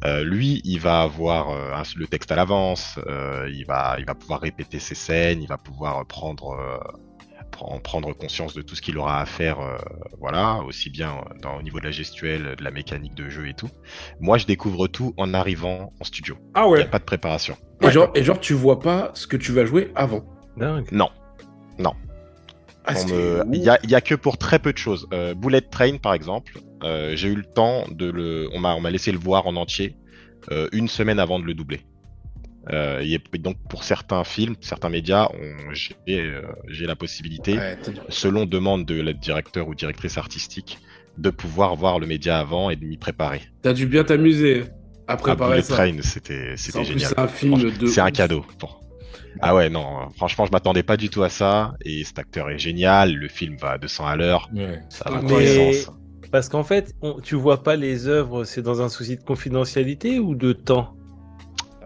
euh, 0.05 0.23
lui, 0.23 0.61
il 0.63 0.79
va 0.79 1.01
avoir 1.01 1.49
euh, 1.49 1.73
un- 1.73 1.83
le 1.97 2.07
texte 2.07 2.31
à 2.31 2.35
l'avance, 2.35 2.99
euh, 3.07 3.49
il 3.53 3.65
va, 3.65 3.97
il 3.99 4.05
va 4.05 4.15
pouvoir 4.15 4.39
répéter 4.39 4.79
ses 4.79 4.95
scènes, 4.95 5.41
il 5.41 5.47
va 5.49 5.57
pouvoir 5.57 6.05
prendre, 6.05 6.51
euh, 6.51 6.77
pren- 7.51 7.81
prendre 7.81 8.13
conscience 8.13 8.53
de 8.53 8.61
tout 8.61 8.75
ce 8.75 8.81
qu'il 8.81 8.97
aura 8.97 9.19
à 9.19 9.25
faire, 9.25 9.59
euh, 9.59 9.77
voilà, 10.19 10.59
aussi 10.65 10.89
bien 10.89 11.25
dans, 11.41 11.57
au 11.57 11.61
niveau 11.61 11.79
de 11.81 11.85
la 11.85 11.91
gestuelle, 11.91 12.55
de 12.57 12.63
la 12.63 12.71
mécanique 12.71 13.15
de 13.15 13.29
jeu 13.29 13.49
et 13.49 13.53
tout. 13.53 13.69
Moi, 14.21 14.37
je 14.37 14.45
découvre 14.45 14.87
tout 14.87 15.13
en 15.17 15.33
arrivant 15.33 15.91
en 15.99 16.03
studio. 16.05 16.37
Ah 16.53 16.63
Il 16.63 16.67
n'y 16.67 16.73
ouais. 16.73 16.83
a 16.83 16.85
pas 16.85 16.99
de 16.99 17.03
préparation. 17.03 17.57
Et, 17.81 17.91
genre, 17.91 18.11
et 18.15 18.23
genre, 18.23 18.39
tu 18.39 18.53
vois 18.53 18.79
pas 18.79 19.11
ce 19.13 19.27
que 19.27 19.35
tu 19.35 19.51
vas 19.51 19.65
jouer 19.65 19.91
avant. 19.93 20.23
Dingue. 20.55 20.87
Non. 20.91 21.09
Ah, 22.85 22.93
me-. 23.05 23.43
Il 23.53 23.61
y, 23.63 23.69
a, 23.69 23.79
il 23.83 23.89
y 23.89 23.95
a 23.95 24.01
que 24.01 24.15
pour 24.15 24.37
très 24.37 24.59
peu 24.59 24.73
de 24.73 24.77
choses. 24.77 25.07
Euh, 25.13 25.33
Bullet 25.33 25.61
Train, 25.61 25.97
par 25.97 26.13
exemple, 26.13 26.59
euh, 26.83 27.15
j'ai 27.15 27.29
eu 27.29 27.35
le 27.35 27.45
temps 27.45 27.85
de 27.89 28.09
le. 28.09 28.49
On 28.53 28.59
m'a 28.59 28.75
on 28.75 28.81
m'a 28.81 28.91
laissé 28.91 29.11
le 29.11 29.17
voir 29.19 29.47
en 29.47 29.55
entier 29.55 29.95
euh, 30.51 30.67
une 30.73 30.87
semaine 30.87 31.19
avant 31.19 31.39
de 31.39 31.45
le 31.45 31.53
doubler. 31.53 31.81
Euh, 32.71 33.01
y 33.03 33.15
a- 33.15 33.37
donc 33.39 33.57
pour 33.69 33.83
certains 33.83 34.23
films, 34.23 34.55
certains 34.61 34.89
médias, 34.89 35.27
on- 35.33 35.73
j'ai 35.73 35.95
euh, 36.21 36.41
j'ai 36.69 36.85
la 36.85 36.95
possibilité, 36.95 37.57
Ouais, 37.57 37.77
selon 38.09 38.45
demande 38.45 38.85
de 38.85 39.01
la 39.01 39.13
directeur 39.13 39.67
ou 39.67 39.75
directrice 39.75 40.17
artistique, 40.17 40.77
de 41.17 41.29
pouvoir 41.29 41.75
voir 41.75 41.99
le 41.99 42.07
média 42.07 42.39
avant 42.39 42.69
et 42.69 42.75
de 42.77 42.85
m'y 42.85 42.97
préparer. 42.97 43.41
T'as 43.61 43.73
dû 43.73 43.85
bien 43.85 44.03
t'amuser 44.05 44.61
à 45.07 45.13
Ah, 45.13 45.17
préparer 45.17 45.51
Bullet 45.51 45.61
ça. 45.63 45.75
Train, 45.75 45.97
c'était 46.01 46.55
génial. 46.57 46.99
c'est 46.99 47.19
un 47.19 47.27
film 47.27 47.71
de. 47.77 47.85
C'est 47.87 48.01
un 48.01 48.07
ouf. 48.07 48.11
cadeau. 48.13 48.45
Pour... 48.59 48.81
Ah 49.41 49.55
ouais, 49.55 49.69
non, 49.69 49.85
euh, 50.01 50.05
franchement, 50.15 50.45
je 50.45 50.51
m'attendais 50.51 50.83
pas 50.83 50.97
du 50.97 51.09
tout 51.09 51.23
à 51.23 51.29
ça. 51.29 51.73
Et 51.83 52.03
cet 52.03 52.19
acteur 52.19 52.49
est 52.49 52.59
génial, 52.59 53.13
le 53.13 53.27
film 53.27 53.55
va 53.57 53.71
à 53.71 53.77
200 53.77 54.05
à 54.05 54.15
l'heure, 54.15 54.49
Ouais. 54.53 54.79
ça 54.89 55.09
va 55.09 55.21
dans 55.21 55.37
les 55.37 55.73
sens. 55.73 55.91
Parce 56.31 56.49
qu'en 56.49 56.63
fait, 56.63 56.93
on- 57.01 57.19
tu 57.21 57.35
vois 57.35 57.61
pas 57.63 57.75
les 57.75 58.07
œuvres, 58.07 58.43
c'est 58.43 58.61
dans 58.63 58.81
un 58.81 58.89
souci 58.89 59.17
de 59.17 59.21
confidentialité 59.23 60.19
ou 60.19 60.35
de 60.35 60.51
temps? 60.53 60.95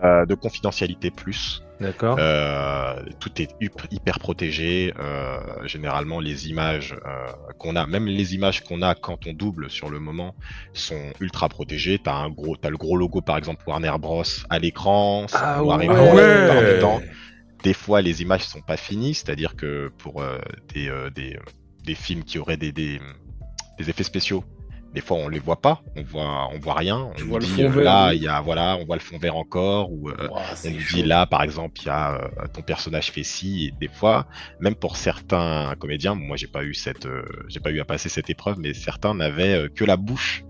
Euh, 0.03 0.25
de 0.25 0.35
confidentialité 0.35 1.09
plus. 1.09 1.63
D'accord. 1.79 2.17
Euh, 2.19 2.95
tout 3.19 3.41
est 3.41 3.51
hyp- 3.61 3.87
hyper 3.91 4.19
protégé. 4.19 4.93
Euh, 4.99 5.37
généralement, 5.65 6.19
les 6.19 6.49
images 6.49 6.95
euh, 7.05 7.27
qu'on 7.57 7.75
a, 7.75 7.85
même 7.87 8.05
les 8.07 8.35
images 8.35 8.63
qu'on 8.63 8.81
a 8.83 8.95
quand 8.95 9.27
on 9.27 9.33
double 9.33 9.69
sur 9.69 9.89
le 9.89 9.99
moment, 9.99 10.35
sont 10.73 11.01
ultra 11.19 11.49
protégées. 11.49 11.99
T'as 12.03 12.15
un 12.15 12.29
gros, 12.29 12.55
t'as 12.57 12.69
le 12.69 12.77
gros 12.77 12.95
logo 12.97 13.21
par 13.21 13.37
exemple 13.37 13.63
Warner 13.67 13.93
Bros 13.99 14.23
à 14.49 14.59
l'écran, 14.59 15.25
Ah 15.33 15.59
et 15.59 15.87
blanc 15.87 16.15
Ouais. 16.15 17.09
Des 17.63 17.73
fois, 17.73 18.01
les 18.01 18.21
images 18.21 18.43
sont 18.43 18.61
pas 18.61 18.77
finies, 18.77 19.13
c'est-à-dire 19.13 19.55
que 19.55 19.91
pour 19.97 20.21
euh, 20.21 20.37
des, 20.73 20.89
euh, 20.89 21.09
des, 21.09 21.37
des 21.83 21.95
films 21.95 22.23
qui 22.23 22.39
auraient 22.39 22.57
des, 22.57 22.71
des, 22.71 22.99
des 23.77 23.89
effets 23.89 24.03
spéciaux, 24.03 24.43
des 24.93 25.01
fois 25.01 25.17
on 25.17 25.27
les 25.27 25.39
voit 25.39 25.61
pas, 25.61 25.81
on 25.95 26.01
voit, 26.01 26.49
on 26.53 26.59
voit 26.59 26.75
rien. 26.75 27.11
On 27.29 27.33
le 27.33 27.39
dit 27.39 27.47
fond 27.47 27.63
euh, 27.63 27.83
là, 27.83 28.09
oui. 28.09 28.17
il 28.17 28.23
y 28.23 28.27
a 28.27 28.39
voilà, 28.41 28.77
on 28.77 28.85
voit 28.85 28.95
le 28.95 29.01
fond 29.01 29.17
vert 29.17 29.35
encore 29.35 29.91
ou 29.91 30.09
euh, 30.09 30.29
on 30.31 30.69
nous 30.69 30.81
dit 30.91 31.03
là, 31.03 31.25
par 31.25 31.43
exemple, 31.43 31.81
il 31.81 31.87
y 31.87 31.89
a 31.89 32.15
euh, 32.15 32.47
ton 32.53 32.61
personnage 32.61 33.11
fait 33.11 33.23
ci, 33.23 33.67
et 33.67 33.71
des 33.79 33.89
fois, 33.93 34.27
même 34.59 34.75
pour 34.75 34.95
certains 34.95 35.73
comédiens, 35.77 36.15
moi 36.15 36.37
j'ai 36.37 36.47
pas 36.47 36.63
eu 36.63 36.73
cette, 36.73 37.05
euh, 37.05 37.23
j'ai 37.47 37.59
pas 37.59 37.71
eu 37.71 37.79
à 37.79 37.85
passer 37.85 38.09
cette 38.09 38.29
épreuve, 38.29 38.57
mais 38.59 38.73
certains 38.73 39.13
n'avaient 39.13 39.65
euh, 39.65 39.67
que 39.67 39.83
la 39.83 39.97
bouche 39.97 40.43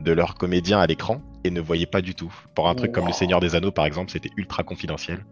de 0.00 0.12
leur 0.12 0.34
comédien 0.34 0.80
à 0.80 0.86
l'écran 0.86 1.22
et 1.44 1.50
ne 1.50 1.60
voyaient 1.60 1.86
pas 1.86 2.02
du 2.02 2.14
tout. 2.14 2.32
Pour 2.54 2.68
un 2.68 2.74
truc 2.74 2.92
comme 2.92 3.06
Le. 3.06 3.12
Seigneur 3.12 3.40
des 3.40 3.54
Anneaux, 3.54 3.70
par 3.72 3.86
exemple, 3.86 4.10
c'était 4.10 4.30
ultra 4.36 4.64
confidentiel. 4.64 5.24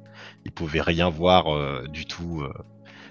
Ils 0.44 0.52
pouvaient 0.52 0.80
rien 0.80 1.08
voir 1.10 1.54
euh, 1.54 1.86
du 1.88 2.06
tout 2.06 2.42
euh, 2.42 2.52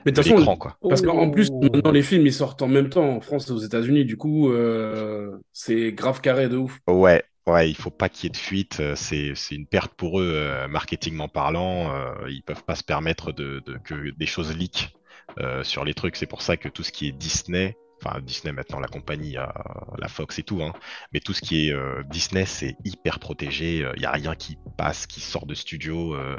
Mais 0.06 0.12
de 0.12 0.22
toute 0.22 0.32
façon, 0.32 0.58
quoi. 0.58 0.78
Parce 0.88 1.02
qu'en 1.02 1.30
plus, 1.30 1.50
Oh. 1.52 1.62
maintenant, 1.62 1.92
les 1.92 2.02
films, 2.04 2.26
ils 2.26 2.34
sortent 2.34 2.62
en 2.62 2.68
même 2.68 2.90
temps 2.90 3.08
en 3.18 3.22
France 3.22 3.50
et 3.50 3.52
aux 3.52 3.58
États-Unis. 3.60 4.06
Du 4.06 4.18
coup, 4.18 4.50
euh, 4.52 5.38
c'est 5.54 5.92
grave 5.92 6.22
carré 6.22 6.50
de 6.50 6.58
ouf. 6.58 6.80
Ouais, 6.88 7.24
ouais, 7.48 7.70
il 7.70 7.76
faut 7.76 7.92
pas 7.92 8.10
qu'il 8.10 8.26
y 8.26 8.28
ait 8.28 8.32
de 8.32 8.38
fuite. 8.38 8.82
C'est, 8.96 9.34
c'est 9.36 9.56
une 9.56 9.68
perte 9.68 9.94
pour 9.96 10.20
eux, 10.20 10.32
euh, 10.34 10.68
marketingment 10.68 11.28
parlant. 11.28 11.94
euh, 11.94 12.14
ils 12.30 12.44
peuvent 12.44 12.64
pas 12.64 12.76
se 12.76 12.84
permettre 12.84 13.32
de, 13.32 13.62
de- 13.66 13.78
que 13.78 14.12
des 14.12 14.26
choses 14.26 14.56
leak 14.56 14.94
euh, 15.40 15.64
sur 15.64 15.86
les 15.86 15.94
trucs. 15.94 16.16
C'est 16.16 16.26
pour 16.28 16.42
ça 16.42 16.58
que 16.58 16.70
tout 16.70 16.84
ce 16.84 16.92
qui 16.92 17.08
est 17.08 17.12
Disney, 17.12 17.76
enfin 18.04 18.20
Disney 18.22 18.54
maintenant, 18.54 18.80
la 18.80 18.88
compagnie, 18.88 19.34
la 19.34 20.08
Fox 20.08 20.40
et 20.40 20.44
tout, 20.44 20.62
hein, 20.64 20.74
mais 21.14 21.20
tout 21.20 21.34
ce 21.34 21.42
qui 21.42 21.68
est 21.68 21.74
euh, 21.74 22.02
Disney, 22.10 22.46
c'est 22.46 22.76
hyper 22.86 23.20
protégé. 23.20 23.86
Il 23.98 24.02
y 24.02 24.06
a 24.06 24.12
rien 24.12 24.36
qui 24.36 24.58
passe, 24.78 25.06
qui 25.08 25.20
sort 25.20 25.46
de 25.46 25.54
studio. 25.56 26.16
euh, 26.16 26.38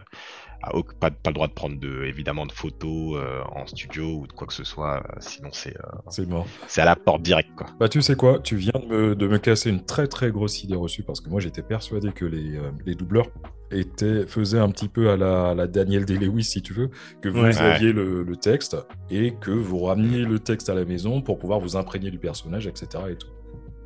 pas, 1.00 1.10
pas 1.10 1.30
le 1.30 1.34
droit 1.34 1.48
de 1.48 1.52
prendre 1.52 1.78
de, 1.78 2.04
évidemment 2.04 2.46
de 2.46 2.52
photos 2.52 3.16
euh, 3.18 3.40
en 3.52 3.66
studio 3.66 4.20
ou 4.20 4.26
de 4.26 4.32
quoi 4.32 4.46
que 4.46 4.52
ce 4.52 4.64
soit. 4.64 4.98
euh, 4.98 5.16
sinon, 5.20 5.48
c'est, 5.52 5.76
euh, 5.76 5.82
C'est 6.08 6.28
mort. 6.28 6.46
c'est 6.68 6.80
à 6.80 6.84
la 6.84 6.96
porte 6.96 7.22
directe, 7.22 7.50
quoi. 7.56 7.66
Bah, 7.78 7.88
tu 7.88 8.02
sais 8.02 8.14
quoi, 8.16 8.38
tu 8.40 8.56
viens 8.56 8.72
de 8.80 8.86
me, 8.86 9.14
de 9.16 9.26
me 9.26 9.38
casser 9.38 9.70
une 9.70 9.84
très 9.84 10.06
très 10.06 10.30
grosse 10.30 10.62
idée 10.62 10.74
reçue 10.76 11.02
parce 11.02 11.20
que 11.20 11.30
moi 11.30 11.40
j'étais 11.40 11.62
persuadé 11.62 12.12
que 12.12 12.24
les, 12.24 12.56
euh, 12.56 12.70
les 12.86 12.94
doubleurs 12.94 13.26
étaient, 13.70 14.26
faisaient 14.26 14.58
un 14.58 14.70
petit 14.70 14.88
peu 14.88 15.10
à 15.10 15.16
la, 15.16 15.50
à 15.50 15.54
la 15.54 15.66
Daniel 15.66 16.04
Day-Lewis, 16.04 16.44
si 16.44 16.60
tu 16.62 16.72
veux, 16.72 16.90
que 17.20 17.28
vous 17.28 17.40
Ouais. 17.42 17.56
aviez 17.56 17.92
le, 17.92 18.22
le 18.22 18.36
texte 18.36 18.76
et 19.10 19.34
que 19.40 19.50
vous 19.52 19.78
rameniez 19.80 20.24
le 20.24 20.38
texte 20.40 20.68
à 20.68 20.74
la 20.74 20.84
maison 20.84 21.22
pour 21.22 21.38
pouvoir 21.38 21.60
vous 21.60 21.76
imprégner 21.76 22.10
du 22.10 22.18
personnage, 22.18 22.66
etc. 22.66 23.04
Et 23.10 23.16
tout. 23.16 23.28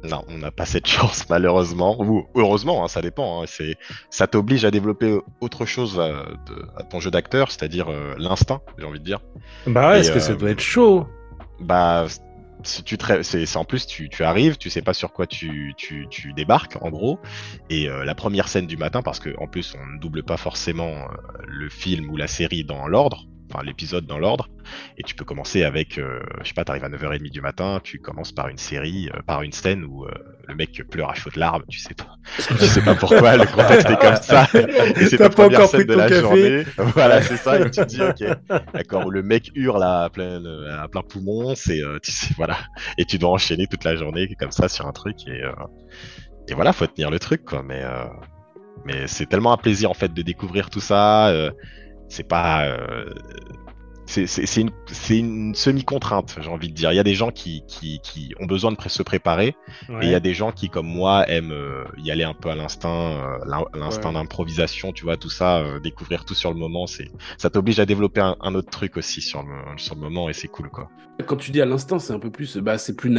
Non, 0.04 0.25
on 0.28 0.38
n'a 0.38 0.50
pas 0.50 0.66
cette 0.66 0.87
chance 0.94 1.28
malheureusement. 1.30 1.96
Ou 2.00 2.26
heureusement, 2.34 2.84
hein, 2.84 2.88
ça 2.88 3.00
dépend. 3.02 3.42
hein, 3.42 3.46
c'est, 3.49 3.76
ça 4.11 4.26
t'oblige 4.26 4.64
à 4.64 4.70
développer 4.70 5.18
autre 5.40 5.66
chose 5.66 5.99
à, 5.99 6.08
de- 6.46 6.66
à 6.76 6.82
ton 6.82 7.00
jeu 7.00 7.11
d'acteur, 7.11 7.50
c'est-à-dire 7.50 7.90
euh, 7.90 8.14
l'instinct, 8.18 8.61
j'ai 8.78 8.84
envie 8.84 9.00
de 9.00 9.04
dire. 9.04 9.20
Bah 9.66 9.99
est-ce 9.99 10.12
que 10.12 10.20
ça 10.20 10.32
euh, 10.32 10.37
doit 10.37 10.50
être 10.50 10.61
chaud 10.61 11.06
Bah, 11.61 12.06
si 12.62 12.82
tu 12.82 12.96
te 12.96 13.23
c'est, 13.23 13.44
c'est 13.46 13.58
en 13.58 13.64
plus 13.64 13.87
tu, 13.87 14.08
tu 14.08 14.25
arrives, 14.25 14.56
tu 14.56 14.70
sais 14.70 14.82
pas 14.82 14.94
sur 14.94 15.12
quoi 15.12 15.26
tu, 15.26 15.75
tu, 15.76 16.06
tu 16.11 16.32
débarques 16.32 16.76
en 16.80 16.90
gros. 16.90 17.18
Et 17.70 17.88
euh, 17.88 18.04
la 18.04 18.14
première 18.14 18.49
scène 18.49 18.66
du 18.66 18.76
matin, 18.76 19.02
parce 19.02 19.20
que 19.20 19.30
en 19.38 19.46
plus 19.46 19.75
on 19.80 19.94
ne 19.94 20.00
double 20.00 20.23
pas 20.23 20.37
forcément 20.37 20.88
euh, 20.88 21.06
le 21.46 21.68
film 21.68 22.11
ou 22.11 22.16
la 22.16 22.26
série 22.26 22.64
dans 22.64 22.87
l'ordre. 22.87 23.26
Enfin, 23.51 23.63
l'épisode 23.65 24.07
dans 24.07 24.19
l'ordre, 24.19 24.49
et 24.97 25.03
tu 25.03 25.15
peux 25.15 25.25
commencer 25.25 25.65
avec, 25.65 25.99
euh, 25.99 26.21
je 26.43 26.49
sais 26.49 26.55
pas, 26.55 26.65
t'arrives 26.65 26.85
à 26.85 26.89
9h30 26.89 27.31
du 27.31 27.41
matin, 27.43 27.79
tu 27.85 27.99
commences 27.99 28.33
par 28.33 28.49
une 28.49 28.57
série, 28.57 29.11
euh, 29.15 29.21
par 29.27 29.43
une 29.43 29.53
scène 29.53 29.85
où 29.85 30.05
euh, 30.05 30.11
le 30.49 30.55
mec 30.55 30.83
pleure 30.91 31.11
à 31.11 31.15
chaudes 31.15 31.37
larmes, 31.37 31.63
tu 31.69 31.79
sais 31.79 31.95
pas, 31.95 32.17
tu 32.59 32.67
sais 32.67 32.83
pas 32.83 32.95
pourquoi, 32.95 33.37
le 33.37 33.45
contexte 33.47 33.91
est 33.91 34.01
comme 34.01 34.17
ça, 34.17 34.49
et 34.55 35.07
c'est 35.07 35.19
ta 35.19 35.29
pas 35.29 35.35
première 35.35 35.59
encore 35.59 35.71
scène 35.71 35.87
pris 35.87 35.95
de 35.95 35.95
la 35.95 36.09
café. 36.09 36.21
journée, 36.21 36.65
voilà, 36.79 37.23
c'est 37.23 37.37
ça, 37.37 37.61
et 37.61 37.71
tu 37.71 37.81
te 37.81 37.85
dis, 37.85 38.03
ok, 38.03 38.37
d'accord, 38.73 39.07
où 39.07 39.11
le 39.11 39.23
mec 39.23 39.51
hurle 39.55 39.83
à 39.83 40.09
plein, 40.11 40.43
à 40.79 40.89
plein 40.89 41.03
poumon, 41.03 41.55
c'est, 41.55 41.81
tu 42.03 42.13
sais, 42.13 42.33
voilà, 42.37 42.57
et 42.97 43.05
tu 43.05 43.19
dois 43.19 43.31
enchaîner 43.31 43.67
toute 43.67 43.85
la 43.85 43.95
journée 43.95 44.35
comme 44.39 44.53
ça 44.53 44.69
sur 44.69 44.87
un 44.87 44.93
truc, 44.93 45.17
et, 45.29 45.43
et 46.49 46.55
voilà, 46.55 46.73
faut 46.73 46.87
tenir 46.87 47.11
le 47.11 47.19
truc, 47.19 47.45
quoi, 47.45 47.63
mais, 47.63 47.83
mais 48.87 49.07
c'est 49.07 49.27
tellement 49.27 49.53
un 49.53 49.59
plaisir, 49.59 49.91
en 49.91 49.95
fait, 49.95 50.13
de 50.15 50.23
découvrir 50.23 50.71
tout 50.71 50.81
ça, 50.81 51.33
c'est 52.14 52.28
pas, 52.28 52.64
euh, 52.66 53.06
c'est 54.06 54.61
une, 54.61 54.71
une 55.11 55.54
semi-contrainte, 55.54 56.37
j'ai 56.40 56.49
envie 56.50 56.68
de 56.68 56.75
dire. 56.75 56.92
Il 56.92 56.97
y 56.97 57.00
a 57.00 57.02
des 57.04 57.14
gens 57.14 57.30
qui, 57.30 57.64
qui, 57.66 58.00
qui 58.04 58.33
ont 58.38 58.47
besoin 58.47 58.71
de 58.71 58.76
se 58.87 59.02
préparer, 59.02 59.56
et 59.88 60.04
il 60.04 60.09
y 60.11 60.14
a 60.14 60.21
des 60.21 60.35
gens 60.35 60.52
qui, 60.52 60.68
comme 60.68 60.87
moi, 60.87 61.28
aiment 61.28 61.50
euh, 61.52 61.85
y 61.99 62.11
aller 62.12 62.23
un 62.23 62.35
peu 62.35 62.50
à 62.50 62.54
l'instinct, 62.54 63.12
euh, 63.12 63.38
l'in- 63.47 63.64
l'instinct 63.75 64.09
Ouais. 64.11 64.14
d'improvisation, 64.14 64.92
tu 64.92 65.04
vois, 65.04 65.16
tout 65.16 65.30
ça, 65.30 65.59
euh, 65.59 65.80
découvrir 65.80 66.25
tout 66.25 66.35
sur 66.35 66.52
le 66.52 66.59
moment, 66.59 66.87
c'est 66.87 67.11
ça 67.38 67.50
t'oblige 67.50 67.80
à 67.80 67.87
développer 67.87 68.21
un, 68.21 68.37
un 68.40 68.54
autre 68.54 68.71
truc 68.71 68.97
aussi 68.99 69.21
sur 69.21 69.42
le, 69.42 69.78
sur 69.78 69.94
le 69.97 70.02
moment, 70.02 70.28
et 70.28 70.33
c'est 70.35 70.49
cool, 70.49 70.68
quoi. 70.71 70.88
Quand 71.26 71.37
tu 71.37 71.50
dis 71.50 71.62
à 71.62 71.66
l'instant, 71.66 71.99
c'est 71.99 72.12
un 72.12 72.18
peu 72.21 72.30
plus, 72.30 72.59
bah, 72.59 72.76
c'est 72.78 72.94
plus, 72.94 73.11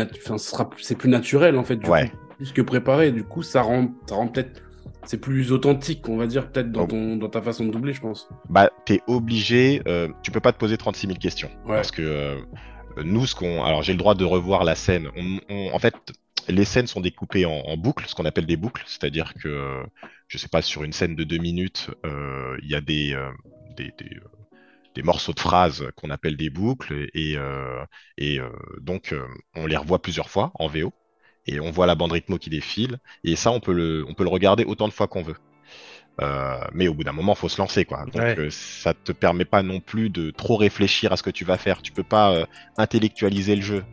c'est 0.81 0.97
plus 0.97 1.09
naturel 1.09 1.57
en 1.57 1.63
fait. 1.63 1.77
Du 1.77 1.89
Ouais. 1.89 2.09
coup, 2.09 2.17
plus 2.37 2.51
que 2.53 2.61
préparé. 2.61 3.11
Du 3.11 3.23
coup, 3.23 3.41
ça 3.41 3.61
rend, 3.61 3.87
ça 4.07 4.15
rend 4.15 4.27
peut-être, 4.27 4.61
c'est 5.05 5.19
plus 5.19 5.51
authentique, 5.51 6.07
on 6.09 6.17
va 6.17 6.27
dire, 6.27 6.49
peut-être 6.51 6.71
dans 6.71 6.87
ton, 6.87 7.15
dans 7.17 7.29
ta 7.29 7.41
façon 7.41 7.65
de 7.65 7.71
doubler, 7.71 7.93
je 7.93 8.01
pense. 8.01 8.27
Bah, 8.49 8.69
t'es 8.85 9.01
obligé, 9.07 9.81
euh, 9.87 10.09
tu 10.23 10.31
peux 10.31 10.39
pas 10.39 10.51
te 10.53 10.57
poser 10.57 10.77
36 10.77 11.07
000 11.07 11.19
questions. 11.19 11.49
Ouais. 11.65 11.75
Parce 11.75 11.91
que 11.91 12.01
euh, 12.01 12.35
nous, 13.03 13.25
ce 13.25 13.35
qu'on. 13.35 13.63
Alors, 13.63 13.83
j'ai 13.83 13.93
le 13.93 13.97
droit 13.99 14.15
de 14.15 14.23
revoir 14.25 14.63
la 14.63 14.75
scène. 14.75 15.09
On- 15.15 15.39
on- 15.49 15.73
en 15.73 15.79
fait, 15.79 15.95
les 16.47 16.65
scènes 16.65 16.87
sont 16.87 17.01
découpées 17.01 17.45
en, 17.45 17.51
en 17.51 17.77
boucles, 17.77 18.05
ce 18.07 18.15
qu'on 18.15 18.25
appelle 18.25 18.45
des 18.45 18.57
boucles. 18.57 18.83
C'est-à-dire 18.87 19.33
que, 19.35 19.83
je 20.27 20.37
sais 20.37 20.47
pas, 20.47 20.61
sur 20.61 20.83
une 20.83 20.93
scène 20.93 21.15
de 21.15 21.23
deux 21.23 21.37
minutes, 21.39 21.89
euh, 22.05 22.57
il 22.61 22.69
y 22.69 22.75
a 22.75 22.81
des, 22.81 23.17
des, 23.77 23.91
des, 23.97 24.19
des 24.95 25.03
morceaux 25.03 25.33
de 25.33 25.39
phrases 25.39 25.85
qu'on 25.95 26.09
appelle 26.09 26.37
des 26.37 26.49
boucles. 26.49 27.07
Et, 27.13 27.35
et 28.17 28.39
donc, 28.81 29.13
on 29.55 29.65
les 29.65 29.77
revoit 29.77 30.01
plusieurs 30.01 30.29
fois 30.29 30.51
en 30.55 30.67
VO. 30.67 30.93
Et 31.47 31.59
on 31.59 31.71
voit 31.71 31.85
la 31.87 31.95
bande 31.95 32.11
rythmo 32.13 32.37
qui 32.37 32.49
défile. 32.49 32.97
Et 33.23 33.35
ça, 33.35 33.51
on 33.51 33.59
peut 33.59 33.73
le, 33.73 34.05
on 34.07 34.13
peut 34.13 34.23
le 34.23 34.29
regarder 34.29 34.63
autant 34.65 34.87
de 34.87 34.93
fois 34.93 35.07
qu'on 35.07 35.21
veut. 35.23 35.35
Euh, 36.21 36.57
mais 36.73 36.87
au 36.87 36.93
bout 36.93 37.03
d'un 37.03 37.11
moment, 37.11 37.35
faut 37.35 37.49
se 37.49 37.61
lancer, 37.61 37.85
quoi. 37.85 38.05
Donc, 38.13 38.15
Ouais. 38.15 38.35
euh, 38.37 38.49
ça 38.49 38.93
te 38.93 39.11
permet 39.11 39.45
pas 39.45 39.63
non 39.63 39.79
plus 39.81 40.09
de 40.09 40.31
trop 40.31 40.55
réfléchir 40.55 41.11
à 41.11 41.17
ce 41.17 41.23
que 41.23 41.29
tu 41.29 41.43
vas 41.45 41.57
faire. 41.57 41.81
Tu 41.81 41.91
peux 41.91 42.03
pas 42.03 42.31
euh, 42.33 42.45
intellectualiser 42.77 43.55
le 43.55 43.61
jeu. 43.61 43.83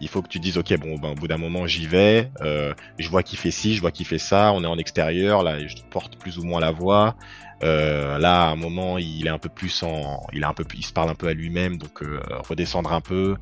Il 0.00 0.08
faut 0.08 0.22
que 0.22 0.28
tu 0.28 0.40
dises, 0.40 0.58
ok, 0.58 0.76
bon, 0.78 0.96
ben, 0.98 1.10
au 1.10 1.14
bout 1.14 1.28
d'un 1.28 1.36
moment, 1.38 1.66
j'y 1.66 1.86
vais. 1.86 2.30
euh, 2.42 2.74
je 2.98 3.08
vois 3.08 3.22
qu'il 3.22 3.38
fait 3.38 3.50
ci, 3.52 3.74
je 3.76 3.80
vois 3.80 3.92
qu'il 3.92 4.06
fait 4.06 4.18
ça. 4.18 4.52
On 4.52 4.62
est 4.64 4.66
en 4.66 4.78
extérieur, 4.78 5.42
là, 5.42 5.58
je 5.66 5.76
porte 5.90 6.16
plus 6.18 6.38
ou 6.38 6.44
moins 6.44 6.60
la 6.60 6.72
voix. 6.72 7.16
Euh, 7.62 8.18
là, 8.18 8.44
à 8.48 8.50
un 8.50 8.56
moment, 8.56 8.98
il 8.98 9.26
est 9.26 9.30
un 9.30 9.38
peu 9.38 9.48
plus 9.48 9.82
en, 9.84 10.20
il 10.32 10.42
est 10.42 10.46
un 10.46 10.52
peu, 10.54 10.64
il 10.74 10.84
se 10.84 10.92
parle 10.92 11.10
un 11.10 11.14
peu 11.14 11.28
à 11.28 11.34
lui-même, 11.34 11.76
donc 11.78 12.02
euh, 12.02 12.20
redescendre 12.48 12.92
un 12.92 13.00
peu. 13.00 13.36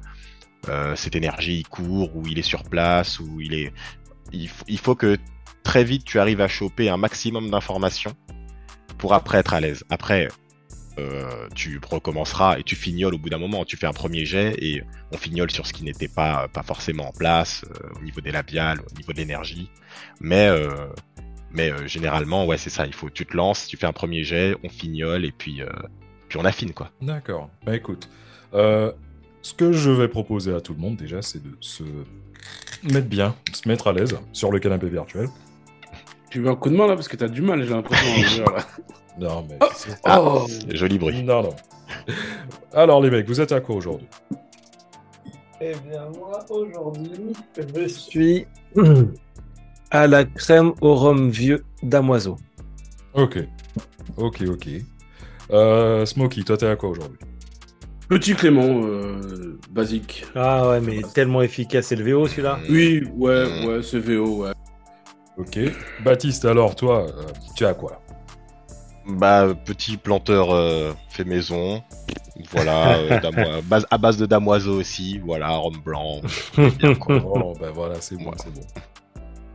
Euh, 0.68 0.94
cette 0.94 1.16
énergie, 1.16 1.58
il 1.58 1.68
court 1.68 2.14
ou 2.16 2.26
il 2.26 2.38
est 2.38 2.42
sur 2.42 2.62
place 2.62 3.18
ou 3.18 3.40
il 3.40 3.54
est. 3.54 3.72
Il, 4.32 4.78
faut 4.78 4.94
que 4.94 5.18
très 5.62 5.84
vite 5.84 6.04
tu 6.04 6.18
arrives 6.18 6.40
à 6.40 6.48
choper 6.48 6.88
un 6.88 6.96
maximum 6.96 7.50
d'informations 7.50 8.14
pour 8.96 9.12
après 9.12 9.38
être 9.38 9.52
à 9.52 9.60
l'aise. 9.60 9.84
Après, 9.90 10.28
euh, 10.98 11.48
tu 11.54 11.80
recommenceras 11.86 12.58
et 12.58 12.62
tu 12.62 12.76
fignoles 12.76 13.14
au 13.14 13.18
bout 13.18 13.28
d'un 13.28 13.38
moment. 13.38 13.64
Tu 13.64 13.76
fais 13.76 13.86
un 13.86 13.92
premier 13.92 14.24
jet 14.24 14.54
et 14.58 14.82
on 15.10 15.18
fignole 15.18 15.50
sur 15.50 15.66
ce 15.66 15.72
qui 15.72 15.84
n'était 15.84 16.08
pas, 16.08 16.48
pas 16.48 16.62
forcément 16.62 17.08
en 17.08 17.12
place 17.12 17.64
euh, 17.68 17.98
au 17.98 18.04
niveau 18.04 18.20
des 18.20 18.30
labiales, 18.30 18.80
au 18.80 18.96
niveau 18.96 19.12
de 19.12 19.18
l'énergie. 19.18 19.68
Mais, 20.20 20.48
mais 21.50 21.70
généralement, 21.88 22.46
ouais, 22.46 22.56
c'est 22.56 22.70
ça. 22.70 22.86
Il 22.86 22.94
faut, 22.94 23.10
tu 23.10 23.26
te 23.26 23.36
lances, 23.36 23.66
tu 23.66 23.76
fais 23.76 23.86
un 23.86 23.92
premier 23.92 24.22
jet, 24.22 24.56
on 24.62 24.70
fignole 24.70 25.24
et 25.26 25.32
puis, 25.32 25.60
puis 26.28 26.38
on 26.38 26.44
affine 26.44 26.72
quoi. 26.72 26.90
D'accord. 27.02 27.50
Bah 27.66 27.76
écoute, 27.76 28.08
ce 29.42 29.54
que 29.54 29.72
je 29.72 29.90
vais 29.90 30.08
proposer 30.08 30.54
à 30.54 30.60
tout 30.60 30.72
le 30.74 30.78
monde 30.80 30.96
déjà, 30.96 31.20
c'est 31.22 31.42
de 31.42 31.50
se 31.60 31.82
mettre 32.82 33.08
bien, 33.08 33.34
de 33.50 33.56
se 33.56 33.68
mettre 33.68 33.88
à 33.88 33.92
l'aise 33.92 34.16
sur 34.32 34.50
le 34.50 34.58
canapé 34.58 34.88
virtuel. 34.88 35.28
Tu 36.30 36.40
veux 36.40 36.48
un 36.48 36.56
coup 36.56 36.70
de 36.70 36.76
main 36.76 36.86
là 36.86 36.94
parce 36.94 37.08
que 37.08 37.16
t'as 37.16 37.28
du 37.28 37.42
mal, 37.42 37.62
j'ai 37.64 37.70
l'impression. 37.70 38.44
Non, 39.18 39.46
mais. 39.46 39.58
c'est- 39.74 39.90
Ah. 40.04 40.22
Oh 40.22 40.46
Joli 40.70 40.96
bruit. 40.98 41.22
Non, 41.22 41.42
non. 41.42 41.54
Alors, 42.72 43.02
les 43.02 43.10
mecs, 43.10 43.26
vous 43.28 43.42
êtes 43.42 43.52
à 43.52 43.60
quoi 43.60 43.74
aujourd'hui? 43.76 44.06
Eh 45.60 45.74
bien, 45.86 46.08
moi, 46.18 46.42
aujourd'hui, 46.48 47.34
je 47.76 47.86
suis 47.88 48.46
à 49.90 50.06
la 50.06 50.24
crème 50.24 50.72
au 50.80 50.94
rhum 50.94 51.28
vieux 51.28 51.62
damoiseau. 51.82 52.38
Ok. 53.12 53.38
Ok, 54.16 54.42
ok. 54.48 54.68
Euh, 55.50 56.06
Smokey, 56.06 56.42
toi, 56.42 56.56
t'es 56.56 56.66
à 56.66 56.76
quoi 56.76 56.88
aujourd'hui? 56.88 57.18
Petit 58.12 58.34
Clément, 58.34 58.82
euh, 58.84 59.58
basique. 59.70 60.26
Ah 60.34 60.68
ouais, 60.68 60.80
mais 60.82 61.00
tellement 61.14 61.40
efficace, 61.40 61.86
c'est 61.86 61.96
le 61.96 62.04
VO 62.04 62.26
celui-là. 62.28 62.58
Oui, 62.68 63.02
ouais, 63.16 63.46
Mm. 63.46 63.64
ouais, 63.66 63.82
c'est 63.82 63.98
VO, 64.00 64.42
ouais. 64.44 64.50
Ok. 65.38 65.58
Baptiste, 66.04 66.44
alors, 66.44 66.76
toi, 66.76 67.06
euh, 67.06 67.22
tu 67.56 67.64
à 67.64 67.72
quoi 67.72 68.02
Bah, 69.08 69.48
petit 69.64 69.96
planteur 69.96 70.52
euh, 70.54 70.92
fait 71.08 71.24
maison. 71.24 71.82
Voilà, 72.52 72.98
euh, 72.98 73.18
damois- 73.20 73.62
base, 73.64 73.86
à 73.90 73.96
base 73.96 74.18
de 74.18 74.26
damoiseau 74.26 74.78
aussi. 74.78 75.18
Voilà, 75.24 75.48
rhum 75.48 75.78
blanc. 75.82 76.20
Bien, 76.78 76.94
quoi. 76.94 77.16
Oh, 77.24 77.54
bah 77.58 77.70
voilà, 77.74 77.94
c'est 78.00 78.16
bon, 78.16 78.26
Ouais. 78.26 78.36
c'est 78.36 78.52
bon. 78.52 78.60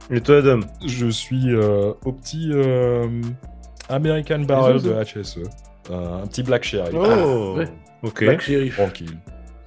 Et 0.09 0.19
toi, 0.21 0.41
Dom? 0.41 0.65
Je 0.83 1.07
suis 1.09 1.53
euh, 1.53 1.93
au 2.05 2.11
petit 2.11 2.49
euh, 2.51 3.07
American 3.87 4.39
Barrel 4.39 4.81
de 4.81 4.93
HSE. 4.93 5.41
Euh, 5.91 6.23
un 6.23 6.25
petit 6.27 6.41
Black 6.41 6.63
Cherry. 6.63 6.95
Oh 6.95 7.53
ouais. 7.57 7.67
Ok. 8.03 8.23
Black 8.23 8.41
Sheriff. 8.41 8.75
Tranquille. 8.75 9.17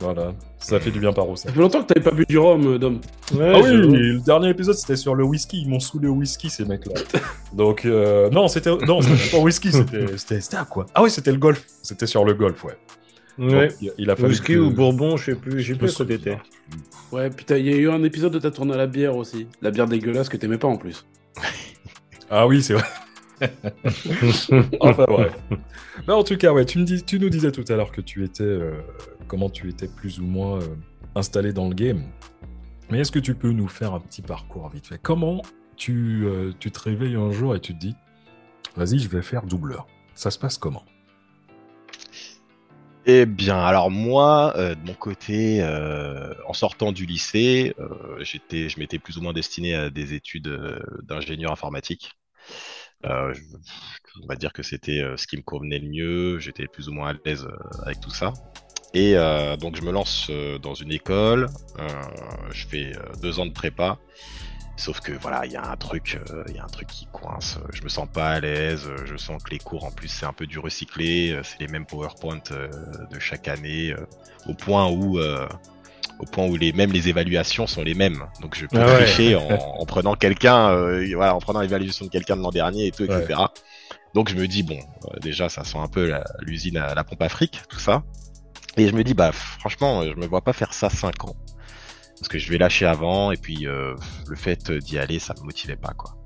Voilà. 0.00 0.32
Ça 0.58 0.80
fait 0.80 0.90
du 0.90 0.98
bien 0.98 1.12
par 1.12 1.28
au 1.28 1.36
Ça 1.36 1.48
sein. 1.48 1.54
fait 1.54 1.60
longtemps 1.60 1.82
que 1.82 1.92
t'avais 1.92 2.00
pas 2.04 2.10
bu 2.10 2.24
du 2.26 2.38
rhum, 2.38 2.66
euh, 2.66 2.78
Dom. 2.78 3.00
Ouais, 3.34 3.52
Ah 3.54 3.60
oui, 3.60 3.70
le 3.72 4.18
dernier 4.24 4.48
épisode 4.48 4.74
c'était 4.74 4.96
sur 4.96 5.14
le 5.14 5.24
whisky. 5.24 5.62
Ils 5.62 5.68
m'ont 5.68 5.80
saoulé 5.80 6.08
au 6.08 6.12
whisky 6.14 6.48
ces 6.48 6.64
mecs-là. 6.64 6.94
Donc 7.52 7.84
euh, 7.84 8.30
non, 8.30 8.48
c'était 8.48 8.74
non, 8.86 9.02
c'était 9.02 9.36
pas 9.36 9.42
whisky, 9.42 9.70
c'était 9.72 10.06
c'était 10.16 10.56
quoi? 10.70 10.86
Ah 10.94 11.02
oui, 11.02 11.10
c'était 11.10 11.32
le 11.32 11.38
golf. 11.38 11.64
C'était 11.82 12.06
sur 12.06 12.24
le 12.24 12.32
golf, 12.34 12.64
ouais. 12.64 12.78
Ouais. 13.38 13.68
Donc, 13.68 13.76
il, 13.80 13.92
il 13.98 14.10
a 14.10 14.16
fallu 14.16 14.28
Whisky 14.30 14.54
que- 14.54 14.58
ou 14.58 14.70
Bourbon, 14.70 15.16
je 15.16 15.24
sais 15.26 15.34
plus, 15.34 15.60
j'ai 15.60 15.74
plus 15.74 15.88
souviens. 15.88 16.16
t'étais. 16.18 16.38
Ouais, 17.12 17.30
putain, 17.30 17.56
il 17.56 17.66
y 17.66 17.72
a 17.72 17.76
eu 17.76 17.90
un 17.90 18.02
épisode 18.02 18.32
de 18.32 18.38
ta 18.38 18.50
tournée 18.50 18.74
à 18.74 18.76
la 18.76 18.86
bière 18.86 19.16
aussi. 19.16 19.46
La 19.62 19.70
bière 19.70 19.86
dégueulasse 19.86 20.28
que 20.28 20.36
t'aimais 20.36 20.58
pas 20.58 20.68
en 20.68 20.76
plus. 20.76 21.06
Ah 22.30 22.46
oui, 22.46 22.62
c'est 22.62 22.74
vrai. 22.74 22.84
enfin 24.80 25.04
bref. 25.08 25.34
Mais 26.06 26.12
en 26.12 26.24
tout 26.24 26.36
cas, 26.36 26.52
ouais, 26.52 26.64
tu, 26.64 26.78
nous 26.78 27.28
disais 27.28 27.52
tout 27.52 27.64
à 27.68 27.76
l'heure 27.76 27.92
que 27.92 28.00
tu 28.00 28.24
étais, 28.24 28.42
euh, 28.42 28.80
comment 29.28 29.50
tu 29.50 29.68
étais 29.68 29.88
plus 29.88 30.20
ou 30.20 30.24
moins 30.24 30.60
euh, 30.60 30.66
installé 31.14 31.52
dans 31.52 31.68
le 31.68 31.74
game. 31.74 32.04
Mais 32.90 33.00
est-ce 33.00 33.12
que 33.12 33.18
tu 33.18 33.34
peux 33.34 33.52
nous 33.52 33.68
faire 33.68 33.94
un 33.94 34.00
petit 34.00 34.22
parcours 34.22 34.68
vite 34.68 34.86
fait? 34.86 34.98
Comment 35.00 35.42
tu, 35.76 36.24
euh, 36.26 36.52
tu 36.58 36.70
te 36.70 36.80
réveilles 36.80 37.16
un 37.16 37.30
jour 37.30 37.54
et 37.54 37.60
tu 37.60 37.74
te 37.74 37.78
dis, 37.78 37.94
vas-y, 38.76 38.98
je 38.98 39.08
vais 39.08 39.22
faire 39.22 39.46
doubleur. 39.46 39.86
Ça 40.14 40.30
se 40.30 40.38
passe 40.38 40.58
comment? 40.58 40.84
Eh 43.06 43.24
bien, 43.24 43.58
alors 43.58 43.90
moi, 43.90 44.52
de 44.56 44.86
mon 44.86 44.92
côté, 44.92 45.64
en 46.46 46.52
sortant 46.52 46.92
du 46.92 47.06
lycée, 47.06 47.74
j'étais, 48.20 48.68
je 48.68 48.78
m'étais 48.78 48.98
plus 48.98 49.16
ou 49.16 49.22
moins 49.22 49.32
destiné 49.32 49.74
à 49.74 49.88
des 49.88 50.12
études 50.12 50.54
d'ingénieur 51.02 51.50
informatique. 51.50 52.12
Euh, 53.06 53.34
on 54.22 54.26
va 54.26 54.36
dire 54.36 54.52
que 54.52 54.62
c'était 54.62 55.00
euh, 55.00 55.16
ce 55.16 55.26
qui 55.26 55.36
me 55.36 55.42
convenait 55.42 55.78
le 55.78 55.88
mieux. 55.88 56.38
J'étais 56.38 56.66
plus 56.66 56.88
ou 56.88 56.92
moins 56.92 57.10
à 57.10 57.14
l'aise 57.24 57.44
euh, 57.44 57.82
avec 57.84 58.00
tout 58.00 58.10
ça. 58.10 58.32
Et 58.92 59.14
donc, 59.60 59.76
je 59.76 59.82
me 59.82 59.92
lance 59.92 60.32
dans 60.62 60.74
une 60.74 60.90
école. 60.90 61.46
je 62.50 62.66
fais 62.66 62.90
deux 63.22 63.38
ans 63.38 63.46
de 63.46 63.52
prépa. 63.52 64.00
Sauf 64.76 64.98
que 64.98 65.12
voilà, 65.12 65.46
il 65.46 65.52
y 65.52 65.56
a 65.56 65.70
un 65.70 65.76
truc, 65.76 66.18
il 66.48 66.56
y 66.56 66.58
a 66.58 66.64
un 66.64 66.66
truc 66.66 66.88
qui 66.88 67.06
coince. 67.12 67.60
Je 67.72 67.84
me 67.84 67.88
sens 67.88 68.08
pas 68.12 68.30
à 68.30 68.40
l'aise. 68.40 68.90
Je 69.04 69.16
sens 69.16 69.40
que 69.44 69.50
les 69.50 69.60
cours, 69.60 69.84
en 69.84 69.92
plus, 69.92 70.08
c'est 70.08 70.26
un 70.26 70.32
peu 70.32 70.44
du 70.44 70.58
recyclé. 70.58 71.40
C'est 71.44 71.60
les 71.60 71.68
mêmes 71.68 71.86
PowerPoint 71.86 72.42
de 72.50 73.20
chaque 73.20 73.46
année, 73.46 73.94
au 74.48 74.54
point 74.54 74.90
où, 74.90 75.20
au 76.20 76.26
point 76.26 76.46
où 76.46 76.56
les 76.56 76.72
même 76.72 76.92
les 76.92 77.08
évaluations 77.08 77.66
sont 77.66 77.82
les 77.82 77.94
mêmes. 77.94 78.24
Donc 78.42 78.56
je 78.56 78.66
peux 78.66 78.78
Ah 78.80 78.86
ouais. 78.86 79.04
tricher 79.04 79.34
en, 79.36 79.48
en 79.80 79.86
prenant 79.86 80.14
quelqu'un, 80.14 80.70
euh, 80.70 81.10
voilà, 81.14 81.34
en 81.34 81.38
prenant 81.40 81.60
l'évaluation 81.60 82.04
de 82.06 82.10
quelqu'un 82.10 82.36
de 82.36 82.42
l'an 82.42 82.50
dernier 82.50 82.86
et 82.86 82.90
tout, 82.92 83.04
etc. 83.04 83.40
Donc 84.14 84.28
je 84.28 84.34
me 84.36 84.46
dis 84.46 84.62
bon, 84.62 84.78
euh, 84.78 85.18
déjà 85.20 85.48
ça 85.48 85.64
sent 85.64 85.78
un 85.78 85.88
peu 85.88 86.12
l'usine 86.40 86.76
à 86.76 86.94
la 86.94 87.04
pompe 87.04 87.22
à 87.22 87.28
fric, 87.28 87.62
tout 87.68 87.78
ça. 87.78 88.02
Et 88.76 88.86
je 88.88 88.92
me 88.92 89.02
dis 89.02 89.14
bah 89.14 89.32
franchement, 89.32 90.04
je 90.04 90.14
me 90.14 90.26
vois 90.26 90.42
pas 90.42 90.52
faire 90.52 90.72
ça 90.74 90.88
5 90.90 91.24
ans 91.24 91.34
parce 92.18 92.28
que 92.28 92.38
je 92.38 92.50
vais 92.50 92.58
lâcher 92.58 92.84
avant 92.86 93.32
et 93.32 93.36
puis 93.38 93.66
euh, 93.66 93.94
le 94.28 94.36
fait 94.36 94.70
d'y 94.70 94.98
aller 94.98 95.18
ça 95.18 95.32
me 95.40 95.44
motivait 95.44 95.76
pas 95.76 95.92
quoi. 95.96 96.16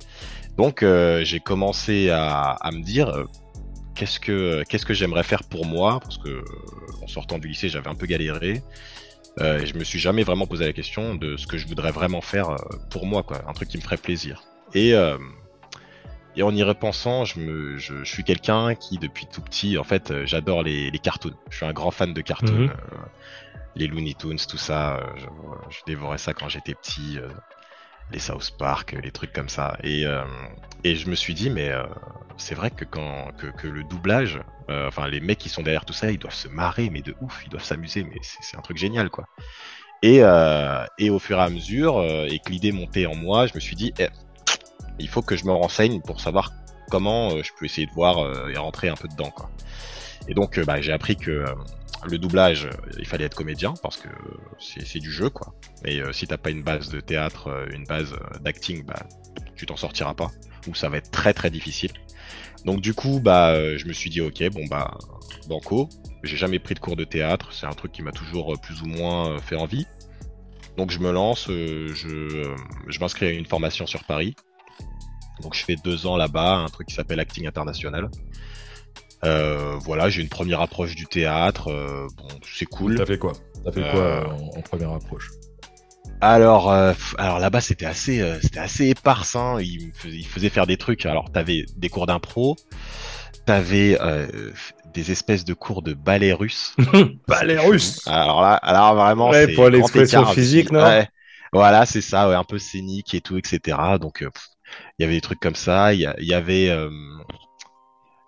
Donc 0.56 0.82
euh, 0.82 1.24
j'ai 1.24 1.40
commencé 1.40 2.10
à, 2.10 2.50
à 2.50 2.70
me 2.72 2.82
dire 2.82 3.08
euh, 3.10 3.24
qu'est-ce 3.94 4.18
que 4.20 4.62
qu'est-ce 4.68 4.86
que 4.86 4.94
j'aimerais 4.94 5.22
faire 5.22 5.44
pour 5.44 5.66
moi? 5.66 6.00
Parce 6.00 6.18
que 6.18 6.28
euh, 6.28 6.44
en 7.02 7.06
sortant 7.06 7.38
du 7.38 7.48
lycée 7.48 7.68
j'avais 7.68 7.88
un 7.88 7.94
peu 7.94 8.06
galéré 8.06 8.62
euh, 9.40 9.60
et 9.60 9.66
je 9.66 9.74
me 9.76 9.84
suis 9.84 9.98
jamais 9.98 10.22
vraiment 10.22 10.46
posé 10.46 10.64
la 10.64 10.72
question 10.72 11.14
de 11.14 11.36
ce 11.36 11.46
que 11.46 11.58
je 11.58 11.66
voudrais 11.66 11.90
vraiment 11.90 12.20
faire 12.20 12.50
euh, 12.50 12.56
pour 12.90 13.06
moi 13.06 13.22
quoi, 13.22 13.42
un 13.48 13.52
truc 13.52 13.68
qui 13.68 13.76
me 13.78 13.82
ferait 13.82 13.96
plaisir. 13.96 14.42
Et 14.74 14.94
euh, 14.94 15.18
et 16.36 16.42
en 16.42 16.54
y 16.54 16.62
repensant, 16.64 17.24
je, 17.24 17.38
me, 17.38 17.78
je, 17.78 17.98
je 18.02 18.12
suis 18.12 18.24
quelqu'un 18.24 18.74
qui, 18.74 18.98
depuis 18.98 19.26
tout 19.26 19.40
petit, 19.40 19.78
en 19.78 19.84
fait, 19.84 20.12
j'adore 20.24 20.64
les, 20.64 20.90
les 20.90 20.98
cartoons. 20.98 21.34
Je 21.48 21.56
suis 21.58 21.66
un 21.66 21.72
grand 21.72 21.92
fan 21.92 22.12
de 22.12 22.20
cartoons. 22.20 22.52
Mhm. 22.52 22.70
euh, 22.70 22.96
les 23.76 23.86
Looney 23.86 24.14
Tunes, 24.14 24.38
tout 24.48 24.56
ça. 24.58 25.00
je, 25.16 25.26
je 25.70 25.78
dévorais 25.86 26.18
ça 26.18 26.32
quand 26.34 26.48
j'étais 26.48 26.74
petit. 26.74 27.18
les 28.12 28.18
South 28.18 28.52
Park, 28.58 28.96
les 29.02 29.10
trucs 29.12 29.32
comme 29.32 29.48
ça. 29.48 29.76
Et, 29.82 30.04
et 30.84 30.96
je 30.96 31.08
me 31.08 31.14
suis 31.14 31.34
dit, 31.34 31.50
mais 31.50 31.72
c'est 32.36 32.54
vrai 32.54 32.70
que 32.70 32.84
quand 32.84 33.32
que, 33.38 33.46
que 33.48 33.66
le 33.66 33.82
doublage, 33.84 34.40
euh, 34.70 34.88
enfin 34.88 35.08
les 35.08 35.20
mecs 35.20 35.38
qui 35.38 35.48
sont 35.48 35.62
derrière 35.62 35.84
tout 35.84 35.92
ça, 35.92 36.10
ils 36.10 36.18
doivent 36.18 36.34
se 36.34 36.48
marrer, 36.48 36.90
mais 36.90 37.02
de 37.02 37.14
ouf, 37.20 37.42
ils 37.44 37.50
doivent 37.50 37.64
s'amuser, 37.64 38.04
mais 38.04 38.18
c'est 38.22 38.56
un 38.56 38.62
truc 38.62 38.76
génial, 38.76 39.10
quoi. 39.10 39.26
Et, 40.02 40.18
euh, 40.22 40.84
et 40.98 41.10
au 41.10 41.18
fur 41.18 41.38
et 41.38 41.42
à 41.42 41.48
mesure, 41.48 41.98
euh, 41.98 42.26
et 42.28 42.38
que 42.38 42.50
l'idée 42.50 42.72
montait 42.72 43.06
en 43.06 43.14
moi, 43.14 43.46
je 43.46 43.54
me 43.54 43.60
suis 43.60 43.76
dit, 43.76 43.92
eh, 43.98 44.08
il 44.98 45.08
faut 45.08 45.22
que 45.22 45.36
je 45.36 45.44
me 45.44 45.52
renseigne 45.52 46.00
pour 46.00 46.20
savoir 46.20 46.52
comment 46.90 47.30
je 47.42 47.50
peux 47.58 47.64
essayer 47.64 47.86
de 47.86 47.92
voir 47.92 48.50
et 48.50 48.56
rentrer 48.56 48.88
un 48.88 48.94
peu 48.94 49.08
dedans, 49.08 49.30
quoi. 49.30 49.50
Et 50.28 50.34
donc, 50.34 50.60
bah, 50.60 50.80
j'ai 50.80 50.92
appris 50.92 51.16
que 51.16 51.44
le 52.06 52.18
doublage, 52.18 52.68
il 52.98 53.06
fallait 53.06 53.24
être 53.24 53.34
comédien 53.34 53.74
parce 53.82 53.96
que 53.96 54.08
c'est 54.58 54.98
du 54.98 55.10
jeu, 55.10 55.30
quoi. 55.30 55.54
Et 55.84 56.00
si 56.12 56.26
t'as 56.26 56.36
pas 56.36 56.50
une 56.50 56.62
base 56.62 56.90
de 56.90 57.00
théâtre, 57.00 57.66
une 57.72 57.84
base 57.84 58.14
d'acting, 58.42 58.84
bah, 58.84 59.06
tu 59.56 59.66
t'en 59.66 59.76
sortiras 59.76 60.14
pas, 60.14 60.30
ou 60.68 60.74
ça 60.74 60.88
va 60.88 60.98
être 60.98 61.10
très 61.10 61.32
très 61.32 61.50
difficile. 61.50 61.92
Donc 62.64 62.80
du 62.80 62.94
coup, 62.94 63.20
bah, 63.20 63.50
euh, 63.50 63.76
je 63.78 63.86
me 63.86 63.92
suis 63.92 64.10
dit, 64.10 64.20
ok, 64.20 64.42
bon 64.50 64.66
bah, 64.66 64.96
banco. 65.48 65.88
J'ai 66.22 66.36
jamais 66.36 66.58
pris 66.58 66.74
de 66.74 66.80
cours 66.80 66.96
de 66.96 67.04
théâtre, 67.04 67.52
c'est 67.52 67.66
un 67.66 67.72
truc 67.72 67.92
qui 67.92 68.02
m'a 68.02 68.12
toujours 68.12 68.54
euh, 68.54 68.56
plus 68.56 68.80
ou 68.82 68.86
moins 68.86 69.32
euh, 69.32 69.38
fait 69.38 69.56
envie. 69.56 69.86
Donc 70.76 70.90
je 70.90 70.98
me 70.98 71.12
lance, 71.12 71.46
je, 71.48 71.92
je 72.88 73.00
m'inscris 73.00 73.26
à 73.26 73.30
une 73.30 73.46
formation 73.46 73.86
sur 73.86 74.04
Paris. 74.04 74.34
Donc 75.42 75.54
je 75.54 75.64
fais 75.64 75.76
deux 75.84 76.06
ans 76.06 76.16
là-bas, 76.16 76.56
un 76.56 76.68
truc 76.68 76.88
qui 76.88 76.94
s'appelle 76.94 77.20
Acting 77.20 77.46
International. 77.46 78.10
Euh, 79.24 79.76
voilà, 79.80 80.08
j'ai 80.10 80.20
une 80.22 80.28
première 80.28 80.60
approche 80.60 80.94
du 80.94 81.06
théâtre, 81.06 81.68
euh, 81.70 82.06
bon, 82.16 82.28
c'est 82.42 82.66
cool. 82.66 82.96
T'as 82.96 83.06
fait 83.06 83.18
quoi? 83.18 83.32
T'as 83.64 83.72
fait 83.72 83.80
quoi 83.80 84.00
euh, 84.00 84.26
en, 84.26 84.58
en 84.58 84.62
première 84.62 84.90
approche? 84.90 85.30
Alors, 86.24 86.72
euh, 86.72 86.92
alors 87.18 87.38
là-bas 87.38 87.60
c'était 87.60 87.84
assez, 87.84 88.20
euh, 88.20 88.38
c'était 88.40 88.60
assez 88.60 88.88
éparse. 88.88 89.36
Hein. 89.36 89.58
Ils, 89.60 89.88
me 89.88 89.92
faisaient, 89.92 90.16
ils 90.16 90.26
faisaient 90.26 90.48
faire 90.48 90.66
des 90.66 90.78
trucs. 90.78 91.04
Alors 91.06 91.30
t'avais 91.30 91.66
des 91.76 91.88
cours 91.90 92.06
d'impro, 92.06 92.56
t'avais 93.44 93.98
euh, 94.00 94.26
des 94.94 95.10
espèces 95.10 95.44
de 95.44 95.52
cours 95.52 95.82
de 95.82 95.92
ballet 95.92 96.32
russe. 96.32 96.74
ballet 97.28 97.58
russe 97.58 98.00
Alors 98.06 98.40
là, 98.40 98.54
alors 98.54 98.94
vraiment, 98.94 99.28
Ouais, 99.30 99.46
c'est 99.46 99.52
pour 99.52 99.68
l'expression 99.68 100.24
physique, 100.26 100.72
non 100.72 100.82
Ouais. 100.82 101.08
Voilà, 101.52 101.86
c'est 101.86 102.00
ça, 102.00 102.28
ouais, 102.28 102.34
un 102.34 102.42
peu 102.42 102.58
scénique 102.58 103.14
et 103.14 103.20
tout, 103.20 103.38
etc. 103.38 103.78
Donc, 104.00 104.22
euh, 104.22 104.30
il 104.98 105.02
y 105.02 105.04
avait 105.04 105.14
des 105.14 105.20
trucs 105.20 105.38
comme 105.38 105.54
ça. 105.54 105.94
Il 105.94 106.00
y, 106.00 106.08
il 106.18 106.34
avait, 106.34 106.68
euh, 106.68 106.90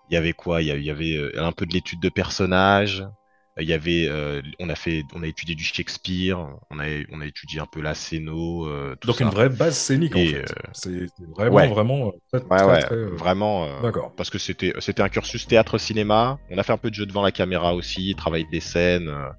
il 0.09 0.13
y 0.13 0.17
avait 0.17 0.31
quoi? 0.31 0.61
Il 0.61 0.67
y 0.67 0.71
il 0.71 0.85
y 0.85 0.91
avait 0.91 1.15
euh, 1.17 1.43
un 1.43 1.51
peu 1.51 1.65
de 1.65 1.73
l'étude 1.73 1.99
de 1.99 2.07
personnages. 2.07 3.05
Il 3.59 3.67
y 3.67 3.73
avait, 3.73 4.07
euh, 4.07 4.41
on 4.59 4.69
a 4.69 4.75
fait, 4.75 5.03
on 5.13 5.23
a 5.23 5.27
étudié 5.27 5.55
du 5.55 5.63
Shakespeare. 5.63 6.37
On 6.69 6.79
a, 6.79 6.85
on 7.11 7.21
a 7.21 7.25
étudié 7.25 7.59
un 7.59 7.65
peu 7.65 7.81
la 7.81 7.93
scéno, 7.95 8.65
euh, 8.67 8.95
tout 9.01 9.07
Donc 9.07 9.15
ça. 9.15 9.25
une 9.25 9.29
vraie 9.31 9.49
base 9.49 9.77
scénique 9.77 10.15
en 10.15 10.25
fait. 10.25 10.43
euh, 10.51 10.71
C'est 10.73 11.07
vraiment, 11.35 11.55
ouais. 11.55 11.67
vraiment 11.67 12.07
euh, 12.09 12.11
très, 12.39 12.45
Ouais, 12.49 12.63
très, 12.63 12.65
ouais, 12.65 12.79
très, 12.79 12.95
euh, 12.95 13.15
vraiment. 13.15 13.65
euh, 13.65 13.81
D'accord. 13.81 14.13
parce 14.15 14.29
que 14.29 14.37
c'était 14.37 14.73
c'était 14.79 15.01
un 15.01 15.09
cursus 15.09 15.47
théâtre-cinéma. 15.47 16.39
On 16.49 16.57
a 16.57 16.63
fait 16.63 16.73
un 16.73 16.77
peu 16.77 16.89
de 16.89 16.95
jeu 16.95 17.05
devant 17.05 17.21
la 17.23 17.31
caméra 17.31 17.73
aussi, 17.75 18.15
travail 18.15 18.45
des 18.51 18.59
scènes. 18.61 19.07
euh, 19.09 19.29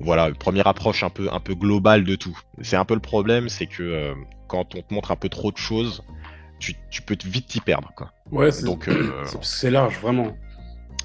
voilà, 0.00 0.28
une 0.28 0.36
première 0.36 0.66
approche 0.66 1.02
un 1.04 1.10
peu 1.10 1.28
un 1.32 1.40
peu 1.40 1.54
globale 1.54 2.04
de 2.04 2.16
tout. 2.16 2.38
C'est 2.62 2.76
un 2.76 2.84
peu 2.84 2.94
le 2.94 3.00
problème, 3.00 3.48
c'est 3.48 3.66
que 3.66 3.82
euh, 3.82 4.14
quand 4.48 4.74
on 4.74 4.82
te 4.82 4.92
montre 4.94 5.12
un 5.12 5.16
peu 5.16 5.28
trop 5.28 5.52
de 5.52 5.58
choses, 5.58 6.02
tu, 6.60 6.74
tu 6.90 7.02
peux 7.02 7.16
te 7.16 7.26
vite 7.28 7.46
t'y 7.48 7.60
perdre 7.60 7.90
quoi. 7.96 8.12
Ouais, 8.30 8.50
c'est 8.50 8.64
Donc 8.64 8.88
euh, 8.88 9.24
c'est 9.42 9.70
large, 9.70 9.98
vraiment. 10.00 10.36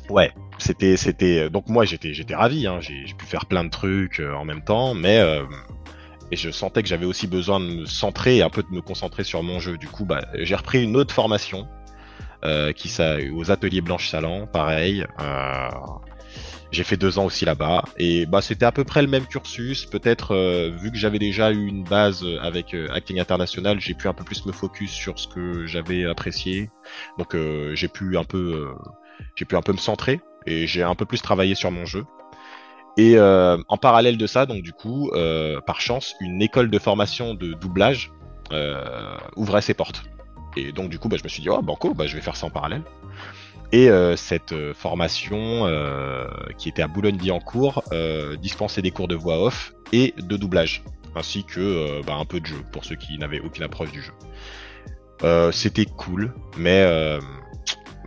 Ouais, 0.10 0.32
c'était 0.58 0.98
c'était 0.98 1.50
donc 1.50 1.68
moi 1.68 1.86
j'étais 1.86 2.14
j'étais 2.14 2.36
ravi. 2.36 2.68
Hein, 2.68 2.80
j'ai 2.82 3.06
pu 3.18 3.26
faire 3.26 3.46
plein 3.46 3.64
de 3.64 3.70
trucs 3.70 4.20
euh, 4.20 4.34
en 4.34 4.46
même 4.46 4.64
temps, 4.64 4.94
mais 4.94 5.20
euh, 5.20 5.44
et 6.32 6.36
je 6.36 6.50
sentais 6.52 6.84
que 6.84 6.90
j'avais 6.90 7.06
aussi 7.06 7.28
besoin 7.28 7.60
de 7.60 7.66
me 7.66 7.86
centrer 7.86 8.42
un 8.42 8.50
peu 8.50 8.64
de 8.64 8.70
me 8.70 8.82
concentrer 8.82 9.24
sur 9.24 9.44
mon 9.44 9.60
jeu. 9.60 9.78
Du 9.78 9.88
coup, 9.88 10.06
bah, 10.06 10.26
j'ai 10.36 10.56
repris 10.56 10.84
une 10.84 10.96
autre 10.96 11.14
formation 11.14 11.68
euh, 12.44 12.74
qui 12.74 12.90
ça 12.90 13.18
aux 13.34 13.52
ateliers 13.52 13.82
Blanche 13.82 14.10
Salan, 14.10 14.48
pareil. 14.48 15.06
Euh, 15.20 15.70
j'ai 16.72 16.84
fait 16.84 16.98
deux 16.98 17.18
ans 17.18 17.26
aussi 17.26 17.46
là-bas 17.46 17.84
et 17.98 18.26
bah 18.26 18.42
c'était 18.42 18.66
à 18.66 18.72
peu 18.72 18.84
près 18.84 19.02
le 19.02 19.08
même 19.08 19.26
cursus. 19.26 19.86
Peut-être 19.86 20.36
euh, 20.36 20.70
vu 20.70 20.92
que 20.92 20.98
j'avais 20.98 21.20
déjà 21.20 21.52
eu 21.52 21.66
une 21.66 21.84
base 21.84 22.24
euh, 22.24 22.40
avec 22.42 22.74
euh, 22.74 22.90
acting 22.94 23.20
international, 23.20 23.80
j'ai 23.80 23.94
pu 23.94 24.08
un 24.08 24.14
peu 24.14 24.24
plus 24.24 24.46
me 24.46 24.52
focus 24.52 24.92
sur 24.92 25.18
ce 25.18 25.28
que 25.28 25.66
j'avais 25.66 26.06
apprécié. 26.06 26.70
Donc 27.18 27.36
euh, 27.36 27.74
j'ai 27.76 27.88
pu 27.88 28.18
un 28.18 28.26
peu, 28.26 28.68
euh, 28.68 28.90
j'ai 29.36 29.46
pu 29.46 29.56
un 29.56 29.62
peu 29.62 29.72
me 29.72 29.78
centrer 29.78 30.22
et 30.46 30.68
j'ai 30.68 30.84
un 30.84 30.96
peu 30.96 31.06
plus 31.06 31.22
travaillé 31.22 31.56
sur 31.56 31.72
mon 31.72 31.86
jeu. 31.86 32.06
Et 32.98 33.18
euh, 33.18 33.58
en 33.68 33.78
parallèle 33.78 34.18
de 34.18 34.26
ça, 34.26 34.46
donc 34.46 34.64
du 34.64 34.74
coup, 34.74 35.12
euh, 35.14 35.62
par 35.62 35.82
chance, 35.82 36.16
une 36.20 36.42
école 36.42 36.72
de 36.72 36.80
formation 36.80 37.36
de 37.36 37.54
doublage 37.54 38.12
euh, 38.52 39.18
ouvrait 39.36 39.62
ses 39.62 39.76
portes. 39.76 40.04
Et 40.56 40.72
donc 40.72 40.90
du 40.90 40.98
coup, 40.98 41.08
bah, 41.08 41.18
je 41.18 41.24
me 41.24 41.30
suis 41.30 41.42
dit, 41.44 41.50
oh 41.50 41.62
banco, 41.62 41.94
bah, 41.94 42.08
je 42.08 42.16
vais 42.16 42.22
faire 42.22 42.36
ça 42.36 42.48
en 42.48 42.50
parallèle. 42.50 42.82
Et 43.72 43.90
euh, 43.90 44.16
cette 44.16 44.54
euh, 44.54 44.74
formation, 44.74 45.68
euh, 45.68 46.26
qui 46.58 46.70
était 46.70 46.82
à 46.82 46.88
Boulogne-Billancourt, 46.88 47.84
dispensait 48.42 48.82
des 48.82 48.92
cours 48.92 49.08
de 49.08 49.16
voix 49.16 49.44
off 49.44 49.74
et 49.92 50.14
de 50.18 50.38
doublage, 50.38 50.84
ainsi 51.16 51.44
que 51.44 52.02
bah, 52.06 52.16
un 52.16 52.26
peu 52.26 52.40
de 52.40 52.46
jeu 52.46 52.64
pour 52.72 52.86
ceux 52.86 52.96
qui 52.96 53.18
n'avaient 53.18 53.40
aucune 53.40 53.64
approche 53.64 53.92
du 53.92 54.02
jeu. 54.02 54.14
C'était 55.52 55.86
cool, 55.86 56.34
mais 56.58 57.20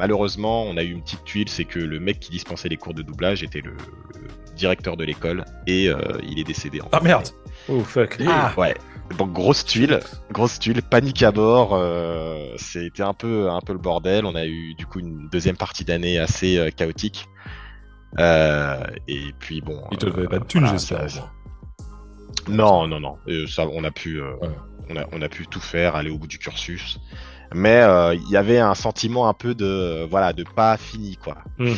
malheureusement, 0.01 0.63
on 0.65 0.77
a 0.79 0.83
eu 0.83 0.91
une 0.93 1.03
petite 1.03 1.25
tuile, 1.25 1.49
c'est 1.51 1.67
que 1.67 1.79
le 1.79 2.01
mec 2.01 2.19
qui 2.21 2.31
dispensait 2.31 2.71
les 2.71 2.79
cours 2.79 2.95
de 2.95 3.03
doublage 3.03 3.43
était 3.43 3.61
le, 3.61 3.73
le 3.73 4.55
directeur 4.57 4.97
de 4.97 5.05
l'école 5.05 5.45
et 5.67 5.89
euh, 5.89 5.99
il 6.27 6.39
est 6.41 6.45
décédé. 6.45 6.81
En 6.81 6.89
Ah 6.93 6.99
fait. 6.99 7.05
merde 7.05 7.29
Oh 7.69 7.81
fuck. 7.85 8.17
Ah. 8.27 8.53
Ouais. 8.57 8.75
Donc 9.19 9.33
grosse 9.33 9.65
tuile, 9.65 10.01
grosse 10.33 10.59
tuile, 10.59 10.81
panique 10.83 11.23
à 11.23 11.33
bord. 11.33 11.71
euh, 11.75 12.55
C'était 12.57 13.03
un 13.03 13.13
peu, 13.13 13.51
un 13.51 13.61
peu 13.61 13.73
le 13.75 13.79
bordel. 13.79 14.25
On 14.25 14.35
a 14.35 14.47
eu 14.47 14.75
du 14.75 14.87
coup 14.87 15.01
une 15.01 15.29
deuxième 15.29 15.57
partie 15.57 15.85
d'année 15.85 16.19
assez 16.19 16.57
euh, 16.57 16.71
chaotique. 16.71 17.27
Euh, 18.19 18.83
et 19.07 19.33
puis 19.39 19.61
bon. 19.61 19.83
Il 19.93 19.99
te 19.99 20.07
euh, 20.07 20.11
devait 20.11 20.29
pas 20.29 20.39
de 20.39 20.45
thunes, 20.45 20.63
voilà, 20.63 20.77
j'espère. 20.79 21.07
Non, 22.49 22.87
non, 22.89 23.01
non. 23.01 23.19
Euh, 23.29 23.47
ça, 23.47 23.67
on 23.71 23.85
a 23.85 23.91
pu, 23.91 24.21
euh, 24.21 24.33
Ouais. 24.41 24.49
on 24.89 24.97
a, 24.97 25.05
on 25.13 25.23
a 25.23 25.29
pu 25.29 25.47
tout 25.47 25.61
faire, 25.61 25.95
aller 25.97 26.11
au 26.11 26.19
bout 26.19 26.27
du 26.27 26.39
cursus. 26.39 26.99
Mais 27.55 27.81
euh, 27.81 28.15
il 28.15 28.31
y 28.31 28.37
avait 28.37 28.59
un 28.59 28.75
sentiment 28.75 29.29
un 29.29 29.35
peu 29.35 29.55
de, 29.55 30.07
voilà, 30.09 30.33
de 30.33 30.45
pas 30.45 30.77
fini 30.77 31.17
quoi. 31.17 31.39
Mm. 31.59 31.73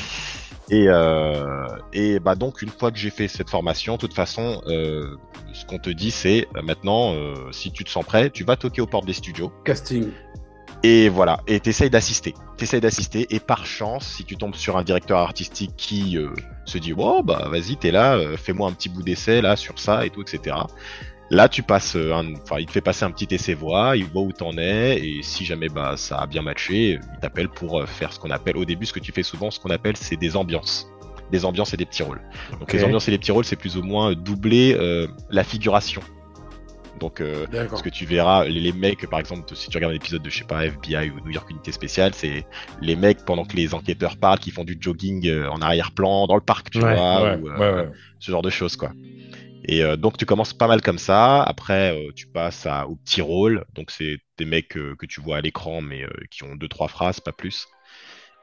Et, 0.71 0.87
euh, 0.89 1.67
et 1.93 2.19
bah 2.19 2.35
donc 2.35 2.63
une 2.63 2.71
fois 2.71 2.91
que 2.91 2.99
j'ai 2.99 3.11
fait 3.11 3.29
cette 3.29 3.51
formation, 3.51 3.95
de 3.95 3.99
toute 3.99 4.15
façon, 4.15 4.63
euh, 4.67 5.17
ce 5.53 5.67
qu'on 5.67 5.79
te 5.79 5.91
dit 5.91 6.11
c'est 6.11 6.49
euh, 6.57 6.63
maintenant, 6.63 7.13
euh, 7.15 7.35
si 7.53 7.73
tu 7.73 7.85
te 7.85 7.91
sens 7.91 8.05
prêt, 8.05 8.31
tu 8.31 8.45
vas 8.45 8.57
toquer 8.57 8.81
aux 8.81 8.87
portes 8.87 9.07
des 9.07 9.13
studios. 9.13 9.53
Casting. 9.65 10.11
Et 10.85 11.09
voilà, 11.09 11.41
et 11.47 11.61
t'essayes 11.61 11.91
d'assister. 11.91 12.35
T'essayes 12.57 12.81
d'assister, 12.81 13.27
et 13.31 13.39
par 13.39 13.67
chance, 13.67 14.05
si 14.17 14.25
tu 14.25 14.37
tombes 14.37 14.57
sur 14.57 14.77
un 14.77 14.83
directeur 14.83 15.19
artistique 15.19 15.75
qui 15.77 16.19
euh, 16.19 16.31
se 16.65 16.79
dit, 16.79 16.93
wow, 16.93 17.23
bah 17.23 17.49
vas-y, 17.51 17.77
t'es 17.77 17.93
là, 17.93 18.17
euh, 18.17 18.37
fais-moi 18.37 18.69
un 18.69 18.73
petit 18.73 18.89
bout 18.89 19.03
d'essai 19.03 19.43
là 19.43 19.55
sur 19.55 19.79
ça 19.79 20.05
et 20.05 20.11
tout, 20.11 20.23
etc. 20.23 20.57
Là, 21.35 21.49
tu 21.49 21.63
passes, 21.63 21.97
euh, 21.97 22.13
un- 22.13 22.35
enfin, 22.43 22.57
il 22.59 22.67
te 22.67 22.73
fait 22.73 22.83
passer 22.83 23.07
un 23.07 23.11
petit 23.11 23.35
essai 23.35 23.55
voix, 23.55 23.97
il 23.97 24.05
voit 24.05 24.21
où 24.21 24.33
t'en 24.33 24.53
es, 24.59 24.99
et 24.99 25.23
si 25.23 25.47
jamais 25.47 25.69
bah 25.71 25.95
ça 25.97 26.19
a 26.19 26.27
bien 26.27 26.43
matché, 26.43 26.99
il 27.15 27.21
t'appelle 27.23 27.49
pour 27.49 27.81
euh, 27.81 27.87
faire 27.87 28.13
ce 28.13 28.19
qu'on 28.21 28.31
appelle, 28.31 28.59
au 28.59 28.67
début, 28.67 28.85
ce 28.85 28.93
que 28.93 29.01
tu 29.01 29.13
fais 29.13 29.23
souvent, 29.23 29.51
ce 29.51 29.59
qu'on 29.59 29.71
appelle, 29.71 29.97
c'est 29.97 30.17
des 30.19 30.37
ambiances, 30.37 30.87
des 31.31 31.47
ambiances 31.47 31.73
et 31.73 31.79
des 31.79 31.87
petits 31.87 32.03
rôles. 32.03 32.21
Donc 32.61 32.71
les 32.75 32.81
ambiances 32.85 33.09
et 33.09 33.13
les 33.13 33.19
petits 33.19 33.33
rôles, 33.33 33.47
c'est 33.47 33.57
plus 33.57 33.79
ou 33.79 33.83
moins 33.83 34.13
doubler 34.13 34.77
euh, 34.79 35.07
la 35.31 35.43
figuration. 35.43 36.03
Donc 37.01 37.23
euh, 37.23 37.47
parce 37.71 37.81
que 37.83 37.89
tu 37.89 38.05
verras, 38.05 38.45
les, 38.45 38.61
les 38.61 38.73
mecs, 38.73 39.09
par 39.09 39.19
exemple, 39.19 39.43
si 39.57 39.71
tu 39.71 39.77
regardes 39.79 39.95
un 39.95 39.97
épisode 39.97 40.23
de, 40.23 40.29
je 40.29 40.39
sais 40.39 40.45
pas, 40.45 40.67
FBI 40.67 41.11
ou 41.11 41.21
New 41.25 41.31
York 41.33 41.49
Unité 41.51 41.73
Spéciale, 41.73 42.13
c'est 42.15 42.45
les 42.83 42.95
mecs, 42.95 43.25
pendant 43.25 43.45
que 43.47 43.57
les 43.57 43.73
enquêteurs 43.73 44.19
parlent, 44.19 44.39
qui 44.39 44.51
font 44.51 44.65
du 44.65 44.77
jogging 44.79 45.27
euh, 45.29 45.49
en 45.51 45.63
arrière-plan, 45.63 46.27
dans 46.27 46.37
le 46.37 46.43
parc, 46.43 46.69
tu 46.71 46.79
Ouais, 46.83 46.95
vois, 46.95 47.23
ouais, 47.23 47.37
ou, 47.41 47.49
euh, 47.49 47.87
ouais. 47.87 47.89
ce 48.21 48.31
genre 48.31 48.43
de 48.43 48.51
choses, 48.51 48.77
quoi. 48.77 48.93
Et 49.65 49.83
euh, 49.83 49.97
donc, 49.97 50.17
tu 50.17 50.27
commences 50.27 50.55
pas 50.55 50.67
mal 50.67 50.83
comme 50.83 50.99
ça. 50.99 51.43
Après, 51.43 51.97
euh, 51.97 52.11
tu 52.15 52.27
passes 52.27 52.67
à, 52.67 52.89
au 52.89 52.97
petit 52.97 53.21
rôle. 53.21 53.65
Donc, 53.75 53.91
c'est 53.91 54.19
des 54.39 54.45
mecs 54.45 54.77
euh, 54.77 54.97
que 54.97 55.07
tu 55.07 55.21
vois 55.21 55.37
à 55.37 55.41
l'écran, 55.41 55.81
mais 55.81 56.05
qui 56.31 56.45
ont 56.45 56.57
deux, 56.57 56.69
trois 56.69 56.89
phrases, 56.89 57.21
pas 57.21 57.33
plus. 57.33 57.69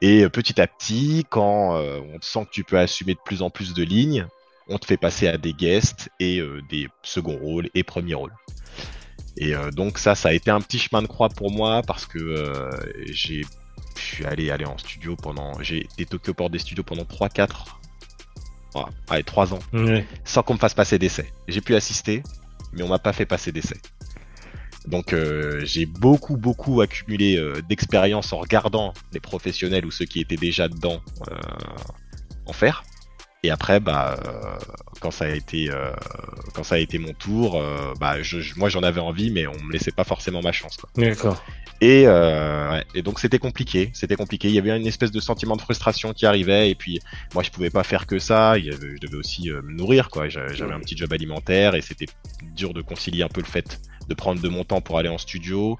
Et 0.02 0.26
petit 0.30 0.58
à 0.60 0.66
petit, 0.66 1.26
quand 1.28 1.74
on 1.74 2.18
sent 2.22 2.46
que 2.46 2.50
tu 2.52 2.64
peux 2.64 2.78
assumer 2.78 3.12
de 3.12 3.20
plus 3.22 3.42
en 3.42 3.50
plus 3.50 3.74
de 3.74 3.82
lignes, 3.82 4.26
on 4.66 4.78
te 4.78 4.86
fait 4.86 4.96
passer 4.96 5.28
à 5.28 5.36
des 5.36 5.52
guests 5.52 6.08
et 6.18 6.40
des 6.70 6.88
seconds 7.02 7.36
rôles 7.36 7.68
et 7.74 7.82
premiers 7.82 8.14
rôles. 8.14 8.32
Et 9.36 9.52
donc 9.72 9.98
ça, 9.98 10.14
ça 10.14 10.30
a 10.30 10.32
été 10.32 10.50
un 10.50 10.62
petit 10.62 10.78
chemin 10.78 11.02
de 11.02 11.06
croix 11.06 11.28
pour 11.28 11.50
moi 11.50 11.82
parce 11.86 12.06
que 12.06 12.70
j'ai, 13.10 13.42
je 13.94 14.00
suis 14.02 14.24
allé 14.24 14.50
aller 14.50 14.64
en 14.64 14.78
studio 14.78 15.16
pendant, 15.16 15.60
j'ai 15.60 15.86
été 15.98 16.30
au 16.30 16.32
port 16.32 16.48
des 16.48 16.58
studios 16.58 16.82
pendant 16.82 17.02
3-4, 17.02 17.48
ouais, 17.48 17.79
allez 19.08 19.24
3 19.24 19.54
ans, 19.54 19.58
sans 20.24 20.42
qu'on 20.42 20.54
me 20.54 20.58
fasse 20.58 20.74
passer 20.74 20.98
d'essai. 20.98 21.30
J'ai 21.48 21.60
pu 21.60 21.74
assister, 21.74 22.22
mais 22.72 22.82
on 22.82 22.88
m'a 22.88 22.98
pas 22.98 23.12
fait 23.12 23.26
passer 23.26 23.52
d'essai. 23.52 23.76
Donc 24.86 25.12
euh, 25.12 25.60
j'ai 25.64 25.86
beaucoup 25.86 26.36
beaucoup 26.36 26.80
accumulé 26.80 27.36
euh, 27.36 27.60
d'expérience 27.68 28.32
en 28.32 28.38
regardant 28.38 28.94
les 29.12 29.20
professionnels 29.20 29.84
ou 29.84 29.90
ceux 29.90 30.06
qui 30.06 30.20
étaient 30.20 30.36
déjà 30.36 30.68
dedans 30.68 31.00
euh, 31.30 31.36
en 32.46 32.52
faire. 32.52 32.82
Et 33.42 33.50
après, 33.50 33.80
bah, 33.80 34.18
euh, 34.26 34.58
quand 35.00 35.10
ça 35.10 35.24
a 35.24 35.28
été, 35.28 35.70
euh, 35.70 35.92
quand 36.54 36.62
ça 36.62 36.74
a 36.74 36.78
été 36.78 36.98
mon 36.98 37.14
tour, 37.14 37.56
euh, 37.60 37.94
bah, 37.98 38.20
je, 38.22 38.38
moi 38.58 38.68
j'en 38.68 38.82
avais 38.82 39.00
envie, 39.00 39.30
mais 39.30 39.46
on 39.46 39.62
me 39.62 39.72
laissait 39.72 39.92
pas 39.92 40.04
forcément 40.04 40.42
ma 40.42 40.52
chance. 40.52 40.76
D'accord. 40.96 41.42
Et, 41.80 42.06
ouais, 42.06 42.84
et 42.94 43.00
donc 43.00 43.18
c'était 43.18 43.38
compliqué, 43.38 43.90
c'était 43.94 44.16
compliqué. 44.16 44.48
Il 44.48 44.54
y 44.54 44.58
avait 44.58 44.76
une 44.76 44.86
espèce 44.86 45.10
de 45.10 45.20
sentiment 45.20 45.56
de 45.56 45.62
frustration 45.62 46.12
qui 46.12 46.26
arrivait, 46.26 46.70
et 46.70 46.74
puis 46.74 47.00
moi 47.32 47.42
je 47.42 47.50
pouvais 47.50 47.70
pas 47.70 47.82
faire 47.82 48.06
que 48.06 48.18
ça. 48.18 48.58
Je 48.58 48.72
devais 49.00 49.16
aussi 49.16 49.48
me 49.48 49.72
nourrir, 49.72 50.10
quoi. 50.10 50.28
J'a- 50.28 50.52
J'avais 50.52 50.74
un 50.74 50.80
petit 50.80 50.96
job 50.96 51.10
alimentaire, 51.12 51.74
et 51.74 51.80
c'était 51.80 52.06
dur 52.54 52.74
de 52.74 52.82
concilier 52.82 53.22
un 53.22 53.28
peu 53.28 53.40
le 53.40 53.46
fait 53.46 53.80
de 54.08 54.14
prendre 54.14 54.42
de 54.42 54.48
mon 54.48 54.64
temps 54.64 54.82
pour 54.82 54.98
aller 54.98 55.08
en 55.08 55.18
studio, 55.18 55.78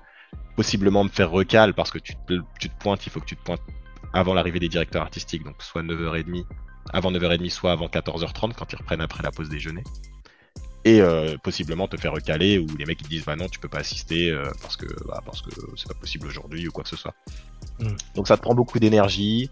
possiblement 0.57 1.05
me 1.05 1.09
faire 1.11 1.31
recal 1.31 1.75
parce 1.75 1.91
que 1.91 1.99
tu 1.99 2.15
te, 2.27 2.35
tu 2.61 2.69
te 2.71 2.79
pointes, 2.79 3.05
il 3.07 3.11
faut 3.11 3.21
que 3.21 3.27
tu 3.27 3.37
te 3.37 3.43
pointes 3.43 3.61
avant 4.13 4.35
l'arrivée 4.35 4.61
des 4.61 4.69
directeurs 4.69 5.03
artistiques, 5.03 5.45
donc 5.45 5.63
soit 5.63 5.83
9h30, 5.83 6.47
avant 6.93 7.13
9h30, 7.13 7.51
soit 7.51 7.73
avant 7.73 7.87
14h30 7.87 8.55
quand 8.55 8.73
ils 8.73 8.77
reprennent 8.77 9.01
après 9.01 9.23
la 9.23 9.31
pause 9.31 9.49
déjeuner. 9.49 9.83
Et 10.85 11.03
euh, 11.03 11.37
possiblement 11.37 11.89
te 11.89 11.99
faire 11.99 12.13
recaler 12.13 12.59
ou 12.59 12.67
les 12.79 12.87
mecs 12.87 13.01
ils 13.03 13.05
te 13.05 13.09
disent 13.11 13.25
bah 13.27 13.37
non 13.37 13.49
tu 13.49 13.59
peux 13.59 13.69
pas 13.69 13.81
assister 13.81 14.31
euh, 14.31 14.51
parce 14.63 14.79
que 14.79 14.87
bah, 15.07 15.21
parce 15.27 15.43
que 15.43 15.51
c'est 15.77 15.89
pas 15.89 15.99
possible 15.99 16.27
aujourd'hui 16.27 16.67
ou 16.69 16.73
quoi 16.73 16.85
que 16.85 16.89
ce 16.89 16.97
soit. 16.97 17.15
Mm. 17.81 17.89
Donc 18.15 18.29
ça 18.29 18.39
te 18.39 18.43
prend 18.43 18.55
beaucoup 18.55 18.79
d'énergie, 18.79 19.51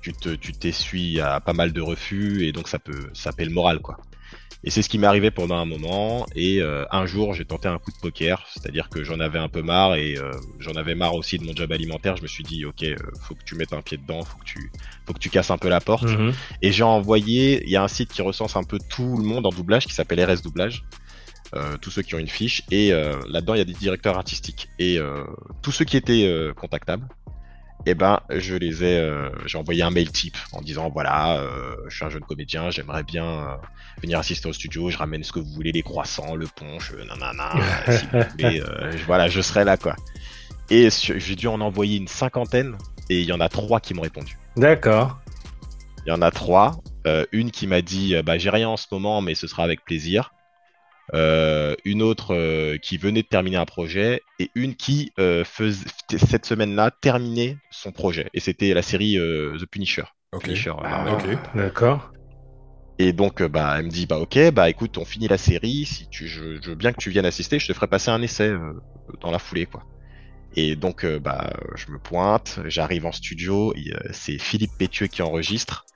tu 0.00 0.14
te 0.14 0.30
tu 0.30 0.52
t'essuies 0.52 1.20
à 1.20 1.40
pas 1.40 1.52
mal 1.52 1.72
de 1.72 1.82
refus 1.82 2.46
et 2.46 2.52
donc 2.52 2.66
ça 2.66 2.78
peut 2.78 3.10
ça 3.12 3.32
paie 3.32 3.44
le 3.44 3.50
moral 3.50 3.80
quoi. 3.80 3.98
Et 4.62 4.70
c'est 4.70 4.82
ce 4.82 4.88
qui 4.88 4.98
m'est 4.98 5.06
arrivé 5.06 5.30
pendant 5.30 5.56
un 5.56 5.64
moment. 5.64 6.26
Et 6.34 6.60
euh, 6.60 6.84
un 6.90 7.06
jour, 7.06 7.34
j'ai 7.34 7.44
tenté 7.44 7.68
un 7.68 7.78
coup 7.78 7.92
de 7.92 7.96
poker, 7.96 8.46
c'est-à-dire 8.52 8.88
que 8.90 9.02
j'en 9.02 9.18
avais 9.20 9.38
un 9.38 9.48
peu 9.48 9.62
marre 9.62 9.94
et 9.94 10.16
euh, 10.18 10.32
j'en 10.58 10.74
avais 10.74 10.94
marre 10.94 11.14
aussi 11.14 11.38
de 11.38 11.44
mon 11.44 11.54
job 11.54 11.72
alimentaire. 11.72 12.16
Je 12.16 12.22
me 12.22 12.26
suis 12.26 12.44
dit, 12.44 12.64
ok, 12.64 12.82
euh, 12.82 12.96
faut 13.22 13.34
que 13.34 13.44
tu 13.44 13.54
mettes 13.54 13.72
un 13.72 13.80
pied 13.80 13.96
dedans, 13.96 14.22
faut 14.22 14.38
que 14.38 14.44
tu, 14.44 14.70
faut 15.06 15.14
que 15.14 15.18
tu 15.18 15.30
casses 15.30 15.50
un 15.50 15.58
peu 15.58 15.68
la 15.68 15.80
porte. 15.80 16.04
Mhm. 16.10 16.32
Et 16.60 16.72
j'ai 16.72 16.84
envoyé, 16.84 17.62
il 17.64 17.70
y 17.70 17.76
a 17.76 17.82
un 17.82 17.88
site 17.88 18.12
qui 18.12 18.20
recense 18.22 18.56
un 18.56 18.64
peu 18.64 18.78
tout 18.90 19.16
le 19.16 19.24
monde 19.24 19.46
en 19.46 19.50
doublage 19.50 19.86
qui 19.86 19.94
s'appelle 19.94 20.22
RS 20.22 20.42
Doublage. 20.42 20.84
Euh, 21.56 21.76
tous 21.78 21.90
ceux 21.90 22.02
qui 22.02 22.14
ont 22.14 22.18
une 22.18 22.28
fiche 22.28 22.62
et 22.70 22.92
euh, 22.92 23.18
là-dedans 23.28 23.54
il 23.54 23.58
y 23.58 23.60
a 23.60 23.64
des 23.64 23.72
directeurs 23.72 24.16
artistiques 24.16 24.68
et 24.78 24.98
euh, 24.98 25.24
tous 25.62 25.72
ceux 25.72 25.84
qui 25.84 25.96
étaient 25.96 26.24
euh, 26.24 26.54
contactables 26.54 27.08
eh 27.86 27.94
ben, 27.94 28.20
je 28.30 28.54
les 28.54 28.84
ai, 28.84 28.98
euh, 28.98 29.28
j'ai 29.46 29.56
envoyé 29.58 29.82
un 29.82 29.90
mail 29.90 30.10
type 30.12 30.36
en 30.52 30.60
disant 30.60 30.90
voilà, 30.90 31.38
euh, 31.38 31.74
je 31.88 31.96
suis 31.96 32.04
un 32.04 32.10
jeune 32.10 32.22
comédien, 32.24 32.70
j'aimerais 32.70 33.02
bien 33.02 33.24
euh, 33.24 33.56
venir 34.02 34.18
assister 34.18 34.48
au 34.48 34.52
studio, 34.52 34.90
je 34.90 34.98
ramène 34.98 35.24
ce 35.24 35.32
que 35.32 35.38
vous 35.40 35.52
voulez, 35.52 35.72
les 35.72 35.82
croissants, 35.82 36.34
le 36.36 36.46
punch, 36.46 36.92
nanana, 37.08 37.52
si 37.90 38.06
vous 38.12 38.20
voulez, 38.32 38.60
euh, 38.60 38.90
je- 38.96 39.04
voilà, 39.04 39.28
je 39.28 39.40
serai 39.40 39.64
là 39.64 39.76
quoi. 39.76 39.96
Et 40.70 40.88
j'ai 40.90 41.34
dû 41.36 41.48
en 41.48 41.60
envoyer 41.60 41.96
une 41.96 42.06
cinquantaine 42.08 42.76
et 43.08 43.20
il 43.20 43.26
y 43.26 43.32
en 43.32 43.40
a 43.40 43.48
trois 43.48 43.80
qui 43.80 43.92
m'ont 43.94 44.02
répondu. 44.02 44.38
D'accord. 44.56 45.18
Il 46.06 46.10
y 46.10 46.12
en 46.12 46.22
a 46.22 46.30
trois, 46.30 46.80
Euh, 47.06 47.24
une 47.32 47.50
qui 47.50 47.66
m'a 47.66 47.80
dit 47.80 48.14
bah 48.22 48.36
j'ai 48.36 48.50
rien 48.50 48.68
en 48.68 48.76
ce 48.76 48.86
moment 48.92 49.22
mais 49.22 49.34
ce 49.34 49.46
sera 49.46 49.64
avec 49.64 49.82
plaisir. 49.86 50.32
Euh, 51.14 51.74
une 51.84 52.02
autre 52.02 52.34
euh, 52.34 52.78
qui 52.78 52.96
venait 52.96 53.22
de 53.22 53.26
terminer 53.26 53.56
un 53.56 53.64
projet 53.64 54.22
et 54.38 54.50
une 54.54 54.76
qui 54.76 55.12
euh, 55.18 55.44
faisait 55.44 55.86
cette 56.08 56.46
semaine-là 56.46 56.92
terminait 57.00 57.56
son 57.72 57.90
projet 57.90 58.28
et 58.32 58.38
c'était 58.38 58.74
la 58.74 58.82
série 58.82 59.18
euh, 59.18 59.56
The 59.58 59.66
Punisher. 59.66 60.04
Ok. 60.32 60.44
Punisher, 60.44 60.70
euh, 60.70 60.84
Ah. 60.84 61.18
D'accord. 61.54 62.12
Et 63.00 63.14
donc, 63.14 63.42
bah, 63.42 63.76
elle 63.78 63.86
me 63.86 63.90
dit, 63.90 64.04
bah, 64.04 64.18
ok, 64.18 64.50
bah, 64.52 64.68
écoute, 64.68 64.98
on 64.98 65.06
finit 65.06 65.26
la 65.26 65.38
série. 65.38 65.86
Si 65.86 66.06
tu, 66.10 66.28
je, 66.28 66.60
je 66.62 66.68
veux 66.68 66.76
bien 66.76 66.92
que 66.92 66.98
tu 66.98 67.08
viennes 67.08 67.24
assister, 67.24 67.58
je 67.58 67.66
te 67.66 67.72
ferai 67.72 67.86
passer 67.86 68.10
un 68.10 68.20
essai 68.20 68.48
euh, 68.48 68.74
dans 69.22 69.30
la 69.30 69.38
foulée, 69.38 69.64
quoi. 69.64 69.84
Et 70.54 70.76
donc, 70.76 71.04
euh, 71.04 71.18
bah, 71.18 71.50
je 71.76 71.90
me 71.90 71.98
pointe, 71.98 72.60
j'arrive 72.66 73.06
en 73.06 73.12
studio, 73.12 73.72
euh, 73.72 73.98
c'est 74.12 74.36
Philippe 74.38 74.72
Pétieux 74.78 75.06
qui 75.06 75.22
enregistre. 75.22 75.86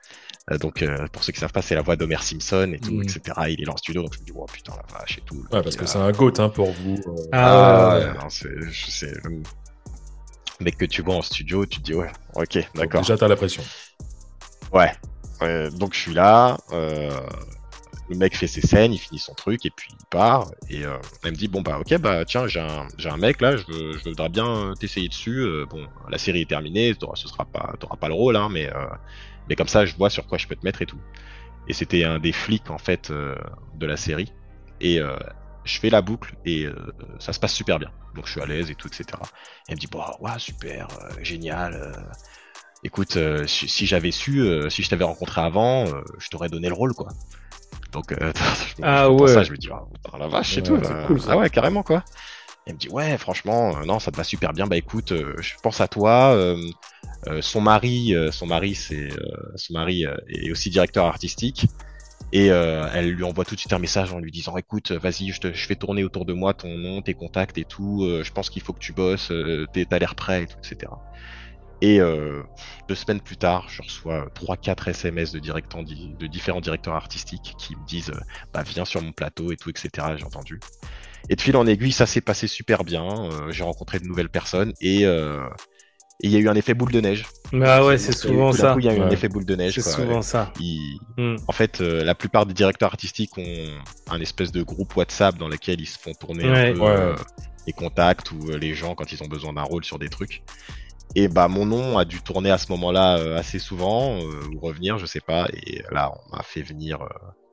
Euh, 0.51 0.57
donc, 0.59 0.83
euh, 0.83 1.07
pour 1.11 1.23
ceux 1.23 1.33
qui 1.33 1.39
savent 1.39 1.51
pas, 1.51 1.63
c'est 1.63 1.73
la 1.75 1.81
voix 1.81 1.95
d'Homer 1.95 2.17
Simpson 2.21 2.71
et 2.73 2.79
tout, 2.79 2.91
Mhm. 2.91 3.01
etc. 3.03 3.21
Il 3.49 3.61
est 3.61 3.65
là 3.65 3.73
en 3.73 3.77
studio, 3.77 4.03
donc 4.03 4.13
je 4.13 4.19
me 4.19 4.25
dis, 4.25 4.31
oh 4.35 4.45
putain, 4.45 4.73
la 4.75 4.99
vache 4.99 5.17
et 5.17 5.21
tout. 5.21 5.37
Ouais, 5.51 5.63
parce 5.63 5.75
que 5.75 5.83
euh, 5.83 5.87
c'est 5.87 5.97
un 5.97 6.11
goat 6.11 6.33
hein, 6.37 6.49
pour 6.49 6.71
vous. 6.71 7.03
euh. 7.07 7.29
Ah, 7.31 7.97
ouais, 7.97 8.13
non, 8.13 8.29
c'est, 8.29 8.49
le 8.49 9.41
mec 10.63 10.77
que 10.77 10.85
tu 10.85 11.01
vois 11.01 11.15
en 11.15 11.21
studio, 11.21 11.65
tu 11.65 11.79
te 11.79 11.83
dis, 11.83 11.93
ouais, 11.95 12.11
ok, 12.35 12.55
Donc 12.57 12.65
d'accord. 12.75 13.01
Déjà, 13.01 13.17
t'as 13.17 13.27
la 13.27 13.35
pression. 13.35 13.63
Ouais. 14.71 14.91
Euh, 15.41 15.69
donc 15.71 15.93
je 15.93 15.99
suis 15.99 16.13
là. 16.13 16.57
euh, 16.71 17.09
le 18.07 18.15
mec 18.17 18.37
fait 18.37 18.45
ses 18.47 18.61
scènes, 18.61 18.93
il 18.93 18.99
finit 18.99 19.19
son 19.19 19.33
truc 19.33 19.65
et 19.65 19.71
puis 19.71 19.89
il 19.91 20.05
part. 20.11 20.51
Et 20.69 20.85
euh, 20.85 20.97
elle 21.23 21.31
me 21.31 21.35
dit 21.35 21.47
bon 21.47 21.61
bah 21.63 21.79
ok 21.79 21.97
bah 21.97 22.23
tiens 22.23 22.45
j'ai 22.45 22.59
un 22.59 22.87
j'ai 22.99 23.09
un 23.09 23.17
mec 23.17 23.41
là, 23.41 23.57
je, 23.57 23.63
veux- 23.65 23.97
je 23.97 24.03
voudrais 24.09 24.29
bien 24.29 24.73
t'essayer 24.79 25.09
dessus. 25.09 25.39
Euh, 25.39 25.65
bon 25.67 25.87
la 26.09 26.19
série 26.19 26.41
est 26.41 26.49
terminée, 26.49 26.93
t'auras- 26.93 27.15
ce 27.15 27.27
sera 27.27 27.45
pas 27.45 27.73
t'auras 27.79 27.95
pas 27.97 28.07
le 28.07 28.13
rôle 28.13 28.35
hein, 28.35 28.47
mais 28.51 28.67
euh, 28.67 28.85
mais 29.49 29.55
comme 29.55 29.67
ça 29.67 29.85
je 29.85 29.95
vois 29.95 30.09
sur 30.09 30.27
quoi 30.27 30.37
je 30.37 30.47
peux 30.47 30.55
te 30.55 30.65
mettre 30.65 30.81
et 30.81 30.85
tout. 30.85 31.01
Et 31.67 31.73
c'était 31.73 32.03
un 32.03 32.19
des 32.19 32.33
flics 32.33 32.69
en 32.71 32.77
fait 32.77 33.11
euh, 33.11 33.35
de 33.75 33.85
la 33.87 33.97
série. 33.97 34.33
Et 34.81 34.99
euh, 35.01 35.17
je 35.65 35.79
fais 35.79 35.89
la 35.89 36.01
boucle 36.01 36.35
et 36.45 36.65
euh, 36.65 36.75
ça 37.19 37.33
se 37.33 37.39
passe 37.39 37.53
super 37.53 37.79
bien. 37.79 37.91
Donc 38.15 38.27
je 38.27 38.31
suis 38.33 38.41
à 38.41 38.45
l'aise 38.47 38.71
et 38.71 38.75
tout 38.75 38.87
etc. 38.89 39.31
Et 39.67 39.71
elle 39.71 39.75
me 39.75 39.79
dit 39.79 39.87
bon 39.87 40.03
ouais 40.19 40.39
super 40.39 40.87
euh, 41.01 41.23
génial. 41.23 41.75
euh, 41.75 41.91
écoute, 42.83 43.17
euh, 43.17 43.47
si, 43.47 43.67
si 43.67 43.85
j'avais 43.85 44.11
su, 44.11 44.41
euh, 44.41 44.69
si 44.69 44.83
je 44.83 44.89
t'avais 44.89 45.03
rencontré 45.03 45.41
avant, 45.41 45.85
euh, 45.87 46.01
je 46.19 46.29
t'aurais 46.29 46.49
donné 46.49 46.67
le 46.67 46.73
rôle, 46.73 46.93
quoi. 46.93 47.09
Donc, 47.91 48.11
euh, 48.13 48.33
je 48.79 48.83
Ah 48.83 49.09
je 49.09 49.11
ouais. 49.11 49.27
ça, 49.27 49.43
je 49.43 49.51
me 49.51 49.57
dis, 49.57 49.69
oh, 49.71 50.17
la 50.17 50.27
vache, 50.27 50.57
et 50.57 50.61
Ouais, 50.61 50.63
tout. 50.63 50.79
c'est 50.83 50.95
bah, 50.95 51.01
cool, 51.01 51.19
ça. 51.21 51.33
Ah 51.33 51.37
ouais, 51.37 51.49
carrément, 51.49 51.83
quoi. 51.83 52.03
Elle 52.65 52.73
me 52.75 52.79
dit, 52.79 52.89
ouais, 52.89 53.17
franchement, 53.17 53.77
euh, 53.81 53.85
non, 53.85 53.99
ça 53.99 54.11
te 54.11 54.17
va 54.17 54.23
super 54.23 54.53
bien. 54.53 54.67
Bah 54.67 54.77
écoute, 54.77 55.11
euh, 55.11 55.35
je 55.39 55.53
pense 55.61 55.81
à 55.81 55.87
toi. 55.87 56.33
euh, 56.35 56.57
euh, 57.27 57.41
son 57.41 57.61
mari, 57.61 58.13
son 58.31 58.47
mari, 58.47 58.75
c'est 58.75 59.09
son 59.55 59.73
mari 59.73 60.05
est 60.29 60.51
aussi 60.51 60.69
directeur 60.69 61.05
artistique. 61.05 61.67
Et 62.31 62.47
elle 62.47 63.11
lui 63.11 63.23
envoie 63.23 63.45
tout 63.45 63.55
de 63.55 63.59
suite 63.61 63.73
un 63.73 63.79
message 63.79 64.13
en 64.13 64.19
lui 64.19 64.31
disant 64.31 64.57
écoute 64.57 64.91
vas-y 64.91 65.31
je 65.31 65.39
te 65.39 65.53
je 65.53 65.65
fais 65.67 65.75
tourner 65.77 66.03
autour 66.03 66.25
de 66.25 66.33
moi 66.33 66.53
ton 66.53 66.77
nom 66.77 67.01
tes 67.01 67.15
contacts 67.15 67.57
et 67.57 67.65
tout 67.65 68.01
je 68.23 68.31
pense 68.31 68.49
qu'il 68.49 68.61
faut 68.63 68.73
que 68.73 68.79
tu 68.79 68.93
bosses 68.93 69.31
t'as 69.89 69.99
l'air 69.99 70.15
prêt 70.15 70.43
et 70.43 70.47
tout 70.47 70.57
etc 70.63 70.91
et 71.81 71.99
deux 72.87 72.95
semaines 72.95 73.21
plus 73.21 73.37
tard 73.37 73.67
je 73.69 73.81
reçois 73.81 74.27
trois 74.33 74.57
quatre 74.57 74.87
SMS 74.87 75.31
de 75.31 75.39
directeurs 75.39 75.83
di- 75.83 76.15
de 76.15 76.27
différents 76.27 76.61
directeurs 76.61 76.95
artistiques 76.95 77.55
qui 77.57 77.75
me 77.75 77.83
disent 77.83 78.13
bah 78.53 78.63
viens 78.63 78.85
sur 78.85 79.01
mon 79.01 79.11
plateau 79.13 79.51
et 79.51 79.57
tout 79.57 79.69
etc 79.69 79.89
j'ai 80.17 80.23
entendu 80.25 80.63
et 81.29 81.35
de 81.35 81.41
fil 81.41 81.55
en 81.57 81.65
aiguille 81.67 81.91
ça 81.91 82.05
s'est 82.05 82.21
passé 82.21 82.47
super 82.47 82.83
bien 82.83 83.25
euh, 83.31 83.51
j'ai 83.51 83.63
rencontré 83.63 83.99
de 83.99 84.05
nouvelles 84.05 84.29
personnes 84.29 84.73
et 84.81 85.05
euh, 85.05 85.39
il 86.21 86.31
y 86.31 86.35
a 86.35 86.39
eu 86.39 86.47
un 86.47 86.55
effet 86.55 86.73
boule 86.73 86.91
de 86.91 87.01
neige 87.01 87.25
Ah 87.61 87.85
ouais, 87.85 87.97
c'est 87.97 88.13
souvent 88.13 88.51
ça. 88.53 88.73
coup, 88.73 88.79
il 88.79 88.85
y 88.85 88.89
a 88.89 88.93
eu 88.95 88.99
un 88.99 89.09
effet 89.09 89.27
boule 89.27 89.45
de 89.45 89.55
neige 89.55 89.73
C'est 89.75 89.81
souvent 89.81 90.21
ça. 90.21 90.51
Il- 90.59 90.99
Hmm. 91.17 91.37
en 91.47 91.51
fait, 91.53 91.79
euh, 91.81 92.03
la 92.03 92.13
plupart 92.15 92.45
des 92.45 92.53
directeurs 92.53 92.89
artistiques 92.89 93.37
ont 93.37 93.67
un 94.09 94.19
espèce 94.19 94.51
de 94.51 94.63
groupe 94.63 94.95
WhatsApp 94.97 95.37
dans 95.37 95.47
lequel 95.47 95.79
ils 95.79 95.85
se 95.87 95.97
font 95.97 96.13
tourner 96.13 96.49
Ouais. 96.49 96.69
un 96.69 96.73
peu 96.73 96.79
Ouais. 96.79 96.87
euh, 96.89 97.15
les 97.67 97.73
contacts 97.73 98.31
ou 98.31 98.49
euh, 98.51 98.57
les 98.57 98.73
gens 98.73 98.95
quand 98.95 99.11
ils 99.11 99.21
ont 99.23 99.27
besoin 99.27 99.53
d'un 99.53 99.63
rôle 99.63 99.83
sur 99.85 99.97
des 99.99 100.09
trucs. 100.09 100.41
Et 101.15 101.27
bah 101.27 101.47
mon 101.47 101.65
nom 101.65 101.97
a 101.97 102.05
dû 102.05 102.21
tourner 102.21 102.51
à 102.51 102.57
ce 102.57 102.71
moment-là 102.71 103.17
euh, 103.17 103.37
assez 103.37 103.59
souvent 103.59 104.17
euh, 104.19 104.41
ou 104.53 104.59
revenir, 104.59 104.97
je 104.97 105.05
sais 105.05 105.21
pas. 105.21 105.47
Et 105.53 105.81
là, 105.91 106.11
on 106.31 106.35
m'a 106.35 106.43
fait 106.43 106.61
venir. 106.61 106.99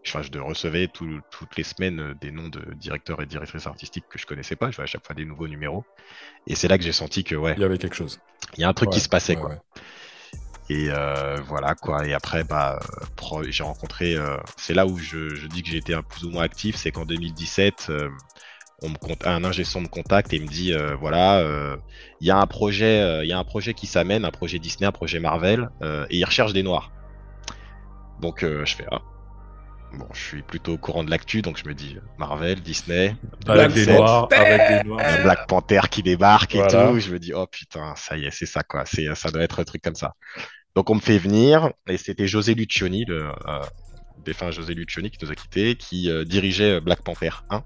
Enfin, 0.06 0.22
je 0.22 0.38
recevais 0.38 0.88
tout- 0.88 1.20
toutes 1.30 1.56
les 1.56 1.62
semaines 1.62 2.00
euh, 2.00 2.14
des 2.20 2.30
noms 2.32 2.48
de 2.48 2.74
directeurs 2.74 3.22
et 3.22 3.26
directrices 3.26 3.66
artistiques 3.66 4.04
que 4.10 4.18
je 4.18 4.26
connaissais 4.26 4.56
pas. 4.56 4.70
Je 4.70 4.76
vois 4.76 4.84
à 4.84 4.86
chaque 4.86 5.06
fois 5.06 5.14
des 5.14 5.24
nouveaux 5.24 5.48
numéros. 5.48 5.84
Et 6.46 6.54
c'est 6.54 6.68
là 6.68 6.76
que 6.76 6.84
j'ai 6.84 6.92
senti 6.92 7.22
que 7.24 7.34
ouais, 7.36 7.54
Il 7.56 7.60
y 7.60 7.64
avait 7.64 7.78
quelque 7.78 7.94
chose. 7.94 8.20
il 8.56 8.60
y 8.60 8.64
a 8.64 8.68
un 8.68 8.72
truc 8.74 8.90
qui 8.90 9.00
se 9.00 9.08
passait 9.08 9.36
ouais, 9.36 9.40
quoi. 9.40 9.50
ouais. 9.50 9.58
Et 10.70 10.88
euh, 10.90 11.36
voilà 11.46 11.74
quoi. 11.74 12.06
Et 12.06 12.14
après, 12.14 12.44
bah, 12.44 12.80
j'ai 13.48 13.62
rencontré. 13.62 14.16
euh, 14.16 14.36
c'est 14.56 14.74
là 14.74 14.86
où 14.86 14.98
je, 14.98 15.34
je 15.34 15.46
dis 15.46 15.62
que 15.62 15.68
j'ai 15.68 15.76
été 15.78 15.94
un 15.94 16.02
plus 16.02 16.24
ou 16.24 16.30
moins 16.30 16.42
actif. 16.42 16.76
C'est 16.76 16.90
qu'en 16.90 17.04
2017, 17.04 17.86
euh, 17.90 18.08
on 18.82 18.88
me 18.88 18.96
compte, 18.96 19.24
un 19.26 19.44
ingé 19.44 19.62
son 19.64 19.82
me 19.82 19.88
contacte 19.88 20.32
et 20.32 20.40
me 20.40 20.46
dit 20.48 20.74
voilà, 20.98 21.44
il 22.20 22.26
y 22.26 22.32
a 22.32 22.36
un 22.38 22.46
projet, 22.48 23.22
il 23.22 23.28
y 23.28 23.32
a 23.32 23.38
un 23.38 23.44
projet 23.44 23.74
qui 23.74 23.86
s'amène, 23.86 24.24
un 24.24 24.32
projet 24.32 24.58
Disney, 24.58 24.86
un 24.86 24.92
projet 24.92 25.20
Marvel, 25.20 25.68
et 26.10 26.16
ils 26.16 26.24
recherchent 26.24 26.52
des 26.52 26.64
noirs. 26.64 26.90
Donc 28.20 28.40
je 28.40 28.64
fais 28.74 28.86
ah. 28.90 29.00
Bon, 29.94 30.06
je 30.14 30.20
suis 30.20 30.42
plutôt 30.42 30.72
au 30.74 30.78
courant 30.78 31.04
de 31.04 31.10
l'actu, 31.10 31.42
donc 31.42 31.58
je 31.62 31.68
me 31.68 31.74
dis 31.74 31.98
Marvel, 32.18 32.60
Disney, 32.62 33.14
Avec 33.46 33.72
des 33.72 33.84
Panther. 33.86 33.98
noirs, 33.98 34.28
avec 34.30 34.60
des 34.84 34.88
noirs. 34.88 35.00
un 35.06 35.22
Black 35.22 35.46
Panther 35.48 35.80
qui 35.90 36.02
débarque 36.02 36.54
et 36.54 36.66
tout. 36.66 36.98
Je 36.98 37.12
me 37.12 37.18
dis, 37.18 37.34
oh 37.34 37.46
putain, 37.46 37.94
ça 37.96 38.16
y 38.16 38.24
est, 38.24 38.30
c'est 38.30 38.46
ça 38.46 38.62
quoi. 38.62 38.84
C'est, 38.86 39.14
ça 39.14 39.30
doit 39.30 39.42
être 39.42 39.60
un 39.60 39.64
truc 39.64 39.82
comme 39.82 39.94
ça. 39.94 40.14
Donc 40.74 40.88
on 40.88 40.94
me 40.94 41.00
fait 41.00 41.18
venir 41.18 41.70
et 41.88 41.98
c'était 41.98 42.26
José 42.26 42.54
Lucioni, 42.54 43.04
le 43.04 43.26
euh, 43.46 43.60
défunt 44.24 44.50
José 44.50 44.72
Lucioni 44.74 45.10
qui 45.10 45.22
nous 45.22 45.30
a 45.30 45.34
quittés, 45.34 45.76
qui 45.76 46.10
euh, 46.10 46.24
dirigeait 46.24 46.76
euh, 46.76 46.80
Black 46.80 47.02
Panther 47.02 47.30
1. 47.50 47.62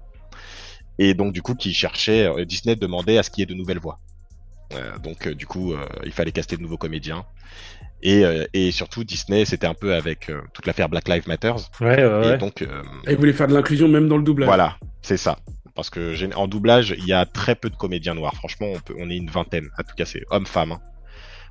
Et 0.99 1.13
donc 1.13 1.31
du 1.31 1.41
coup, 1.41 1.55
qui 1.55 1.73
cherchait, 1.73 2.25
euh, 2.27 2.43
Disney 2.43 2.75
demandait 2.75 3.17
à 3.17 3.23
ce 3.23 3.29
qu'il 3.29 3.41
y 3.41 3.43
ait 3.43 3.45
de 3.45 3.53
nouvelles 3.53 3.79
voix. 3.79 3.99
Euh, 4.73 4.97
donc 4.99 5.27
euh, 5.27 5.33
du 5.35 5.45
coup, 5.47 5.71
euh, 5.73 5.85
il 6.03 6.11
fallait 6.11 6.33
caster 6.33 6.57
de 6.57 6.61
nouveaux 6.61 6.77
comédiens. 6.77 7.25
Et, 8.03 8.23
euh, 8.25 8.45
et 8.53 8.71
surtout, 8.71 9.03
Disney, 9.03 9.45
c'était 9.45 9.67
un 9.67 9.73
peu 9.73 9.93
avec 9.95 10.29
euh, 10.29 10.41
toute 10.53 10.65
l'affaire 10.67 10.87
Black 10.89 11.07
Lives 11.07 11.27
Matter. 11.27 11.53
Ouais, 11.81 11.87
ouais, 11.87 12.03
Et 12.03 12.29
ouais. 12.31 12.37
donc, 12.37 12.61
euh, 12.61 12.83
Et 13.07 13.13
ils 13.13 13.17
voulaient 13.17 13.33
faire 13.33 13.47
de 13.47 13.53
l'inclusion 13.55 13.87
même 13.87 14.07
dans 14.07 14.17
le 14.17 14.23
doublage. 14.23 14.47
voilà, 14.47 14.77
c'est 15.01 15.17
ça. 15.17 15.39
Parce 15.75 15.89
que 15.89 16.13
j'ai- 16.13 16.33
en 16.33 16.47
doublage, 16.47 16.95
il 16.97 17.05
y 17.05 17.13
a 17.13 17.25
très 17.25 17.55
peu 17.55 17.69
de 17.69 17.75
comédiens 17.75 18.13
noirs. 18.15 18.33
Franchement, 18.35 18.67
on, 18.73 18.79
peut, 18.79 18.95
on 18.99 19.09
est 19.09 19.17
une 19.17 19.29
vingtaine. 19.29 19.69
En 19.79 19.83
tout 19.83 19.95
cas, 19.95 20.05
c'est 20.05 20.23
homme-femme. 20.29 20.71
hein. 20.73 20.81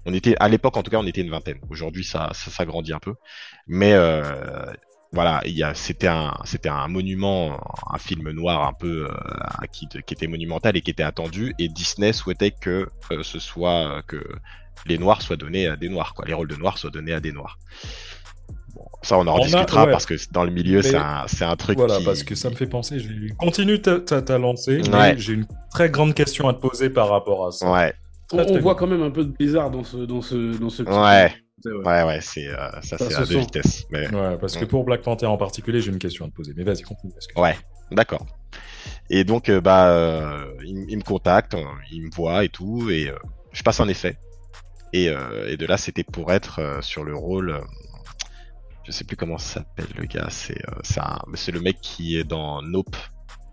On 0.04 0.12
était 0.14 0.36
à 0.38 0.48
l'époque, 0.48 0.76
en 0.76 0.82
tout 0.84 0.90
cas, 0.90 0.98
on 0.98 1.06
était 1.06 1.20
une 1.20 1.30
vingtaine. 1.30 1.58
Aujourd'hui, 1.68 2.04
ça, 2.04 2.30
ça 2.32 2.50
s'agrandit 2.50 2.92
un 2.92 3.00
peu. 3.00 3.14
Mais 3.66 3.92
euh, 3.92 4.22
voilà, 5.12 5.40
il 5.46 5.52
y 5.56 5.62
a, 5.64 5.74
c'était 5.74 6.06
un, 6.08 6.32
c'était 6.44 6.68
un 6.68 6.86
monument, 6.88 7.58
un 7.92 7.98
film 7.98 8.30
noir 8.30 8.66
un 8.68 8.72
peu 8.72 9.08
euh, 9.10 9.66
qui, 9.72 9.88
qui 9.88 10.14
était 10.14 10.26
monumental 10.28 10.76
et 10.76 10.80
qui 10.80 10.90
était 10.92 11.02
attendu. 11.02 11.54
Et 11.58 11.68
Disney 11.68 12.12
souhaitait 12.12 12.52
que 12.52 12.88
euh, 13.10 13.22
ce 13.24 13.38
soit 13.40 14.02
que 14.06 14.22
les 14.86 14.98
noirs 14.98 15.22
soient 15.22 15.36
donnés 15.36 15.66
à 15.68 15.76
des 15.76 15.88
noirs, 15.88 16.14
quoi. 16.14 16.24
Les 16.26 16.34
rôles 16.34 16.48
de 16.48 16.56
noirs 16.56 16.78
soient 16.78 16.90
donnés 16.90 17.12
à 17.12 17.20
des 17.20 17.32
noirs. 17.32 17.58
Bon, 18.74 18.84
ça, 19.02 19.16
on 19.18 19.22
en 19.26 19.34
On 19.34 19.42
a- 19.42 19.44
discutera 19.44 19.86
ouais. 19.86 19.90
parce 19.90 20.04
que 20.06 20.14
dans 20.32 20.44
le 20.44 20.50
milieu, 20.50 20.82
c'est 20.82 20.96
un, 20.96 21.24
c'est 21.28 21.44
un 21.44 21.56
truc. 21.56 21.78
Voilà, 21.78 21.98
qui- 21.98 22.04
parce 22.04 22.22
que 22.22 22.34
ça 22.34 22.50
me 22.50 22.54
fait 22.54 22.66
penser. 22.66 22.98
j'ai- 22.98 23.30
Continue 23.38 23.80
ta, 23.80 24.00
ta, 24.00 24.20
ta 24.22 24.38
lancée. 24.38 24.82
Ouais. 24.90 25.14
J'ai 25.18 25.32
une 25.34 25.46
très 25.72 25.88
grande 25.90 26.14
question 26.14 26.48
à 26.48 26.54
te 26.54 26.60
poser 26.60 26.90
par 26.90 27.08
rapport 27.08 27.46
à 27.46 27.52
ça. 27.52 27.70
Ouais, 27.72 27.94
On, 28.32 28.36
Très, 28.38 28.46
très 28.46 28.56
on 28.56 28.60
voit 28.60 28.74
quand 28.74 28.86
même 28.88 29.02
un 29.02 29.10
peu 29.10 29.24
de 29.24 29.30
bizarre 29.30 29.70
dans 29.70 29.84
ce, 29.84 29.96
dans 29.98 30.20
ce, 30.20 30.58
dans 30.58 30.68
ce 30.70 30.82
petit 30.82 30.92
Ouais. 30.96 31.32
Ouais, 31.84 32.02
ouais. 32.04 32.18
C'est 32.20 32.46
euh, 32.48 32.56
ça, 32.82 32.98
Ça 32.98 33.08
c'est 33.08 33.10
se 33.14 33.20
à 33.22 33.24
deux 33.24 33.38
vitesses. 33.38 33.84
Mais... 33.90 34.08
Ouais, 34.14 34.36
parce 34.38 34.54
que 34.56 34.60
Ouais. 34.60 34.66
pour 34.66 34.84
Black 34.84 35.02
Panther 35.02 35.26
en 35.26 35.38
particulier, 35.38 35.80
j'ai 35.80 35.90
une 35.90 35.98
question 35.98 36.26
à 36.26 36.28
te 36.28 36.34
poser. 36.34 36.52
Mais 36.56 36.62
vas-y, 36.64 36.82
continue. 36.82 37.12
que- 37.34 37.40
Ouais, 37.40 37.56
d'accord. 37.92 38.26
Et 39.10 39.24
donc, 39.24 39.48
euh, 39.48 39.60
bah, 39.60 39.88
euh, 39.88 40.44
il, 40.64 40.84
il 40.88 40.96
me 40.98 41.02
contacte, 41.02 41.56
il 41.90 42.02
me 42.02 42.10
voit 42.14 42.44
et 42.44 42.48
tout, 42.50 42.90
et 42.90 43.08
euh, 43.08 43.14
je 43.52 43.62
passe 43.62 43.80
un 43.80 43.88
essai. 43.88 44.18
Et, 44.92 45.08
euh, 45.10 45.48
et 45.48 45.56
de 45.56 45.66
là, 45.66 45.76
c'était 45.76 46.04
pour 46.04 46.32
être 46.32 46.60
euh, 46.60 46.80
sur 46.80 47.04
le 47.04 47.14
rôle. 47.14 47.50
euh, 47.50 47.60
je 48.84 48.92
sais 48.92 49.04
plus 49.04 49.16
comment 49.16 49.36
ça 49.38 49.60
s'appelle 49.60 49.86
le 49.98 50.04
gars. 50.06 50.28
C'est 50.30 50.58
euh, 50.68 51.52
le 51.52 51.60
mec 51.60 51.78
qui 51.80 52.16
est 52.16 52.24
dans 52.24 52.62
Nope, 52.62 52.96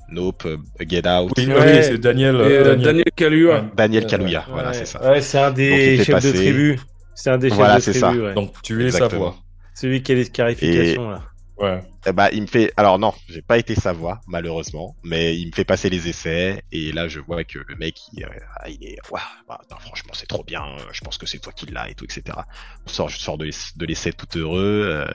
Nope, 0.09 0.43
euh, 0.45 0.57
Get 0.87 1.07
Out. 1.07 1.31
Oui, 1.37 1.47
Ouais. 1.47 1.55
oui, 1.77 1.83
c'est 1.83 1.97
Daniel. 1.97 2.35
Et, 2.35 2.39
euh, 2.39 2.63
Daniel. 2.63 2.85
Daniel 2.85 3.05
Kalua. 3.15 3.55
Ouais. 3.61 3.63
Daniel 3.75 4.05
Kaluuya, 4.05 4.39
ouais. 4.41 4.45
voilà, 4.53 4.73
c'est 4.73 4.85
ça. 4.85 5.01
Ouais, 5.11 5.21
c'est 5.21 5.39
un 5.39 5.51
des 5.51 6.03
chefs 6.03 6.23
de 6.23 6.31
tribu. 6.31 6.79
C'est 7.15 7.29
un 7.31 7.37
des 7.37 7.49
chefs 7.49 7.57
Voilà, 7.57 7.75
de 7.75 7.79
c'est 7.81 7.91
tribu, 7.99 8.17
ça. 8.19 8.23
ouais. 8.23 8.33
Donc 8.35 8.53
tu 8.61 8.85
es 8.85 8.91
sa 8.91 9.07
voix. 9.07 9.35
Celui 9.75 10.03
qui 10.03 10.11
a 10.11 10.15
les 10.15 10.25
scarifications, 10.25 11.09
là. 11.09 11.21
Ouais. 11.57 11.83
Eh 12.05 12.11
bah, 12.11 12.29
il 12.31 12.41
me 12.41 12.47
fait. 12.47 12.73
Alors 12.77 12.97
non, 12.99 13.13
j'ai 13.27 13.41
pas 13.43 13.57
été 13.59 13.75
sa 13.75 13.93
voix, 13.93 14.19
malheureusement, 14.27 14.95
mais 15.03 15.37
il 15.39 15.47
me 15.47 15.51
fait 15.51 15.63
passer 15.63 15.89
les 15.89 16.07
essais 16.09 16.63
et 16.71 16.91
là 16.91 17.07
je 17.07 17.19
vois 17.19 17.43
que 17.43 17.59
le 17.67 17.75
mec, 17.75 17.99
il, 18.11 18.25
euh, 18.25 18.29
est. 18.67 18.97
Waouh, 19.09 19.21
bah, 19.47 19.59
franchement, 19.79 20.13
c'est 20.15 20.25
trop 20.25 20.43
bien. 20.43 20.63
euh, 20.79 20.85
Je 20.91 21.01
pense 21.01 21.17
que 21.17 21.25
c'est 21.27 21.39
toi 21.39 21.53
qui 21.53 21.67
l'as 21.67 21.89
et 21.89 21.95
tout, 21.95 22.05
etc. 22.05 22.47
On 22.85 22.89
sort, 22.89 23.09
je 23.09 23.17
sors 23.19 23.37
de 23.37 23.45
l'ess- 23.45 23.77
de 23.77 23.85
l'essai 23.85 24.11
tout 24.13 24.37
heureux. 24.37 24.83
euh, 24.91 25.05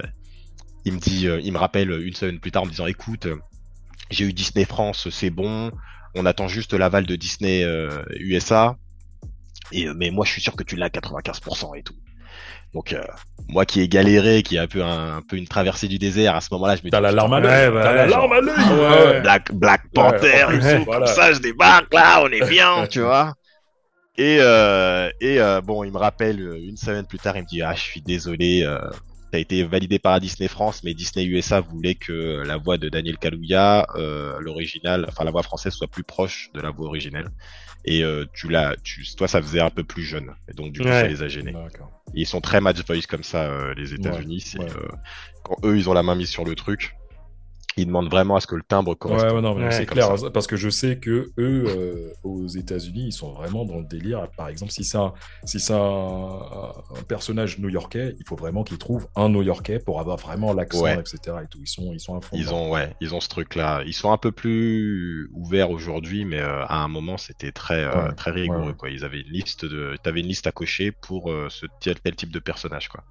il 0.85 0.95
me 0.95 0.99
dit, 0.99 1.27
il 1.27 1.53
me 1.53 1.59
rappelle 1.59 1.91
une 1.91 2.15
semaine 2.15 2.41
plus 2.41 2.51
tard 2.53 2.63
en 2.63 2.67
me 2.67 2.71
disant, 2.71 2.87
écoute, 2.87 3.27
j'ai 4.11 4.25
eu 4.27 4.33
Disney 4.33 4.65
France, 4.65 5.09
c'est 5.11 5.31
bon. 5.31 5.73
On 6.15 6.27
attend 6.27 6.49
juste 6.49 6.75
l'aval 6.75 7.07
de 7.07 7.17
Disney 7.17 7.65
USA. 8.21 8.77
Et, 9.73 9.87
mais 9.95 10.11
moi, 10.11 10.25
je 10.27 10.33
suis 10.33 10.43
sûr 10.43 10.57
que 10.57 10.65
tu 10.65 10.77
l'as 10.77 10.87
à 10.87 10.91
95% 10.91 11.75
et 11.75 11.83
tout. 11.83 11.97
Donc, 12.75 12.93
euh, 12.93 13.03
moi 13.49 13.65
qui 13.65 13.81
ai 13.81 13.89
galéré, 13.89 14.43
qui 14.43 14.57
ai 14.57 14.59
un 14.59 14.67
peu, 14.67 14.83
un, 14.83 15.17
un 15.17 15.23
peu 15.23 15.37
une 15.37 15.49
traversée 15.49 15.89
du 15.89 15.99
désert, 15.99 16.35
à 16.37 16.41
ce 16.41 16.49
moment-là, 16.53 16.77
je 16.77 16.81
me 16.81 16.85
dis, 16.85 16.91
T'as 16.91 17.01
la 17.01 17.13
larme 17.13 17.33
à 17.33 17.41
l'œil. 17.41 17.69
Ouais, 17.71 17.83
T'as 17.83 17.93
la 17.93 18.07
larme 18.07 18.33
à 18.33 18.41
l'œil. 18.41 18.55
Ah. 18.59 19.21
Black, 19.21 19.53
Black 19.53 19.83
Panther, 19.95 20.45
Ouais, 20.49 20.57
ils 20.57 20.63
ouais, 20.63 20.79
sont 20.79 20.85
voilà. 20.85 21.07
comme 21.07 21.15
ça, 21.15 21.33
je 21.33 21.39
débarque 21.39 21.93
là, 21.95 22.23
on 22.23 22.29
est 22.29 22.47
bien, 22.49 22.87
tu 22.87 23.01
vois. 23.01 23.33
Et, 24.19 24.39
euh, 24.41 25.11
et 25.21 25.41
euh, 25.41 25.61
bon, 25.61 25.85
il 25.85 25.93
me 25.93 25.99
rappelle 25.99 26.41
euh, 26.41 26.59
une 26.61 26.77
semaine 26.77 27.07
plus 27.07 27.19
tard, 27.19 27.37
il 27.37 27.43
me 27.43 27.47
dit 27.47 27.63
Ah, 27.63 27.75
je 27.75 27.81
suis 27.81 28.03
désolé, 28.03 28.65
euh, 28.65 28.79
t'as 29.31 29.39
été 29.39 29.63
validé 29.63 29.99
par 30.01 30.19
Disney 30.19 30.49
France, 30.49 30.83
mais 30.83 30.93
Disney 30.93 31.25
USA 31.25 31.61
voulait 31.61 31.95
que 31.95 32.43
la 32.45 32.57
voix 32.57 32.79
de 32.79 32.89
Daniel 32.89 33.17
Kaluuya, 33.17 33.87
euh, 33.95 34.37
l'original, 34.41 35.07
enfin 35.09 35.25
la 35.25 35.31
voix 35.31 35.45
française, 35.45 35.73
soit 35.73 35.87
plus 35.87 36.03
proche 36.03 36.51
de 36.53 36.61
la 36.61 36.71
voix 36.71 36.89
originelle. 36.89 37.29
Et 37.85 38.03
euh, 38.03 38.27
tu 38.35 38.49
l'as, 38.49 38.75
tu, 38.83 39.05
toi, 39.17 39.29
ça 39.29 39.41
faisait 39.41 39.61
un 39.61 39.71
peu 39.71 39.85
plus 39.85 40.03
jeune, 40.03 40.35
et 40.49 40.53
donc 40.55 40.73
du 40.73 40.81
coup, 40.81 40.87
Ouais. 40.87 40.93
ça 41.03 41.07
les 41.09 41.23
a 41.23 41.29
gênés. 41.29 41.55
Ils 42.15 42.27
sont 42.27 42.41
très 42.41 42.61
match 42.61 42.79
voice 42.87 43.07
comme 43.09 43.23
ça, 43.23 43.45
euh, 43.45 43.73
les 43.77 43.95
États-Unis. 43.95 44.45
ouais. 44.59 44.65
euh, 44.65 44.89
quand 45.45 45.57
eux, 45.65 45.77
ils 45.77 45.89
ont 45.89 45.93
la 45.95 46.03
main 46.03 46.15
mise 46.15 46.29
sur 46.29 46.45
le 46.45 46.55
truc, 46.55 46.95
ils 47.83 47.87
demandent 47.87 48.11
vraiment 48.11 48.37
à 48.37 48.41
ce 48.41 48.47
que 48.47 48.57
le 48.57 48.63
timbre 48.63 48.91
Ouais, 48.93 48.97
corresponde. 48.99 49.33
ouais, 49.37 49.41
non, 49.43 49.55
mais 49.55 49.65
Ouais, 49.65 49.71
c'est 49.73 49.87
comme 49.87 49.95
clair, 49.95 50.19
ça. 50.19 50.31
parce 50.31 50.47
que 50.47 50.57
je 50.57 50.69
sais 50.71 50.99
que 50.99 51.33
eux, 51.39 51.65
euh, 51.67 52.13
aux 52.25 52.47
États-Unis, 52.47 53.07
ils 53.09 53.13
sont 53.13 53.33
vraiment 53.33 53.65
dans 53.65 53.79
le 53.79 53.85
délire. 53.85 54.29
Par 54.37 54.49
exemple, 54.49 54.73
si 54.73 54.85
c'est 54.85 54.99
un, 54.99 55.13
si 55.45 55.61
c'est 55.61 55.73
un, 55.75 55.79
un 55.79 57.03
personnage 57.09 57.59
new-yorkais, 57.59 58.17
il 58.19 58.27
faut 58.27 58.37
vraiment 58.37 58.65
qu'ils 58.65 58.79
trouvent 58.79 59.09
un 59.17 59.29
new-yorkais 59.29 59.79
pour 59.79 60.01
avoir 60.01 60.17
vraiment 60.19 60.53
l'accent, 60.53 60.83
Ouais. 60.83 60.99
etc. 60.99 61.37
Et 61.45 61.47
tout. 61.49 61.59
Ils 61.61 61.69
sont, 61.69 61.93
ils 61.93 62.01
sont 62.01 62.17
à 62.17 62.21
fond. 62.21 62.37
Ils 62.37 62.53
ont, 62.53 62.71
ouais, 62.73 62.95
ils 63.01 63.15
ont 63.15 63.21
ce 63.21 63.29
truc-là. 63.29 63.83
Ils 63.87 63.95
sont 63.95 64.13
un 64.13 64.19
peu 64.19 64.33
plus 64.33 65.31
ouverts 65.33 65.71
aujourd'hui, 65.71 66.25
mais 66.25 66.41
euh, 66.41 66.65
à 66.67 66.83
un 66.83 66.89
moment, 66.89 67.17
c'était 67.17 67.53
très, 67.53 67.85
euh, 67.85 68.09
Ouais, 68.09 68.15
très 68.15 68.31
rigoureux, 68.31 68.73
quoi. 68.75 68.91
Ils 68.91 69.05
avaient 69.05 69.21
une 69.21 69.33
liste 69.33 69.65
de, 69.65 69.97
t'avais 70.03 70.21
une 70.21 70.27
liste 70.29 70.47
à 70.47 70.53
cocher 70.53 70.93
pour 70.93 71.31
euh, 71.31 71.49
ce 71.51 71.67
tel, 71.81 71.99
tel 72.01 72.15
type 72.17 72.33
de 72.33 72.39
personnage, 72.39 72.89
quoi. 72.89 73.05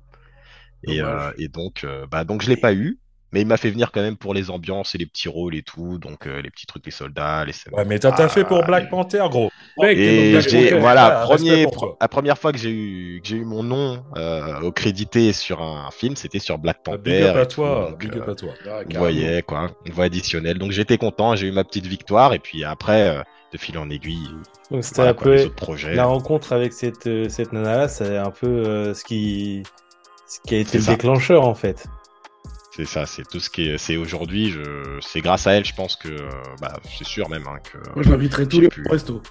Euh, 0.89 1.31
et 1.37 1.47
donc, 1.47 1.83
euh, 1.83 2.05
bah, 2.09 2.23
donc 2.23 2.41
je 2.41 2.49
l'ai 2.49 2.57
pas 2.57 2.73
eu, 2.73 2.99
mais 3.31 3.41
il 3.41 3.47
m'a 3.47 3.57
fait 3.57 3.69
venir 3.69 3.91
quand 3.91 4.01
même 4.01 4.15
pour 4.17 4.33
les 4.33 4.49
ambiances 4.49 4.95
et 4.95 4.97
les 4.97 5.05
petits 5.05 5.27
rôles 5.29 5.55
et 5.55 5.61
tout, 5.63 5.97
donc 5.97 6.25
euh, 6.27 6.41
les 6.41 6.49
petits 6.49 6.65
trucs, 6.65 6.85
les 6.85 6.91
soldats, 6.91 7.43
les 7.45 7.51
scènes. 7.53 7.73
Ouais, 7.73 7.83
mais 7.85 7.99
t'as 7.99 8.11
t'as 8.11 8.29
fait 8.29 8.43
pour 8.45 8.59
Ah, 8.63 8.67
Black 8.67 8.85
et- 8.85 8.89
Panther, 8.89 9.23
gros. 9.29 9.49
Mec, 9.79 9.97
Et 9.97 10.31
Black 10.31 10.49
j'ai, 10.49 10.63
Panther. 10.69 10.79
voilà, 10.79 11.19
Ah, 11.21 11.23
premier, 11.25 11.67
la 12.01 12.07
première 12.07 12.37
fois 12.37 12.51
que 12.51 12.57
j'ai 12.57 12.71
eu, 12.71 13.19
que 13.21 13.27
j'ai 13.27 13.35
eu 13.37 13.45
mon 13.45 13.63
nom 13.63 14.03
euh, 14.17 14.61
au 14.61 14.71
crédité 14.71 15.33
sur 15.33 15.61
un 15.61 15.89
film, 15.91 16.15
c'était 16.15 16.39
sur 16.39 16.57
Black 16.57 16.77
Ah, 16.79 16.83
Panther. 16.91 16.97
Big 17.03 17.21
up 17.23 17.35
à 17.35 17.45
toi, 17.45 17.87
donc, 17.89 17.99
big 17.99 18.15
up 18.17 18.29
à 18.29 18.35
toi. 18.35 18.49
Ah, 18.65 18.79
Vous 18.89 18.97
voyez, 18.97 19.41
quoi, 19.43 19.71
une 19.85 19.93
voix 19.93 20.05
additionnelle. 20.05 20.57
Donc 20.57 20.71
j'étais 20.71 20.97
content, 20.97 21.35
j'ai 21.35 21.47
eu 21.47 21.51
ma 21.51 21.63
petite 21.63 21.85
victoire, 21.85 22.33
et 22.33 22.39
puis 22.39 22.63
après, 22.63 23.09
euh, 23.17 23.21
de 23.53 23.57
fil 23.57 23.77
en 23.77 23.89
aiguille, 23.89 24.27
Donc 24.71 24.83
c'était 24.83 24.95
voilà, 24.97 25.11
un 25.11 25.13
quoi, 25.13 25.23
peu 25.23 25.33
les 25.35 25.45
autres 25.45 25.55
projets. 25.55 25.95
la 25.95 26.03
rencontre 26.05 26.51
avec 26.53 26.73
cette, 26.73 27.07
euh, 27.07 27.29
cette 27.29 27.53
nana-là, 27.53 27.87
c'est 27.87 28.17
un 28.17 28.29
peu 28.31 28.47
euh, 28.47 28.93
ce 28.93 29.03
qui 29.05 29.63
ce 30.27 30.39
qui 30.45 30.55
a 30.55 30.57
été 30.59 30.71
C'est 30.71 30.77
le 30.79 30.83
ça. 30.83 30.91
déclencheur 30.91 31.45
en 31.47 31.55
fait. 31.55 31.85
C'est 32.77 32.85
ça, 32.85 33.05
c'est 33.07 33.27
tout 33.27 33.39
ce 33.39 33.49
qui 33.49 33.67
est, 33.69 33.77
c'est 33.79 33.97
aujourd'hui, 33.97 34.51
je, 34.51 34.61
c'est 35.01 35.19
grâce 35.21 35.47
à 35.47 35.53
elle, 35.53 35.65
je 35.65 35.73
pense 35.73 35.95
que, 35.95 36.09
euh, 36.09 36.29
bah, 36.61 36.73
c'est 36.97 37.05
sûr 37.07 37.27
même, 37.27 37.43
hein, 37.47 37.57
que. 37.63 37.77
Moi, 37.95 38.03
je 38.03 38.11
l'inviterai 38.11 38.47
tous 38.47 38.61
les 38.61 38.69
pu- 38.69 38.85
au 38.87 38.91
resto. 38.91 39.21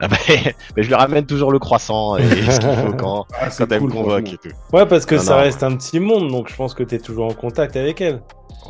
Ah 0.00 0.08
bah, 0.08 0.16
mais 0.76 0.82
je 0.82 0.88
lui 0.88 0.94
ramène 0.96 1.24
toujours 1.24 1.52
le 1.52 1.60
croissant 1.60 2.16
et 2.16 2.28
ce 2.28 2.58
qu'il 2.58 2.76
faut 2.90 2.92
quand, 2.98 3.24
Ah, 3.34 3.48
quand 3.56 3.70
elle 3.70 3.78
cool, 3.78 3.88
me 3.90 3.94
convoque 3.94 4.32
et 4.32 4.36
tout. 4.36 4.48
Ouais, 4.72 4.84
parce 4.84 5.06
que 5.06 5.14
Non, 5.14 5.20
ça 5.22 5.36
non, 5.36 5.42
reste 5.42 5.62
un 5.62 5.76
petit 5.76 6.00
monde, 6.00 6.28
donc 6.28 6.48
je 6.50 6.56
pense 6.56 6.74
que 6.74 6.82
tu 6.82 6.96
es 6.96 6.98
toujours 6.98 7.26
en 7.26 7.34
contact 7.34 7.76
avec 7.76 8.00
elle. 8.00 8.20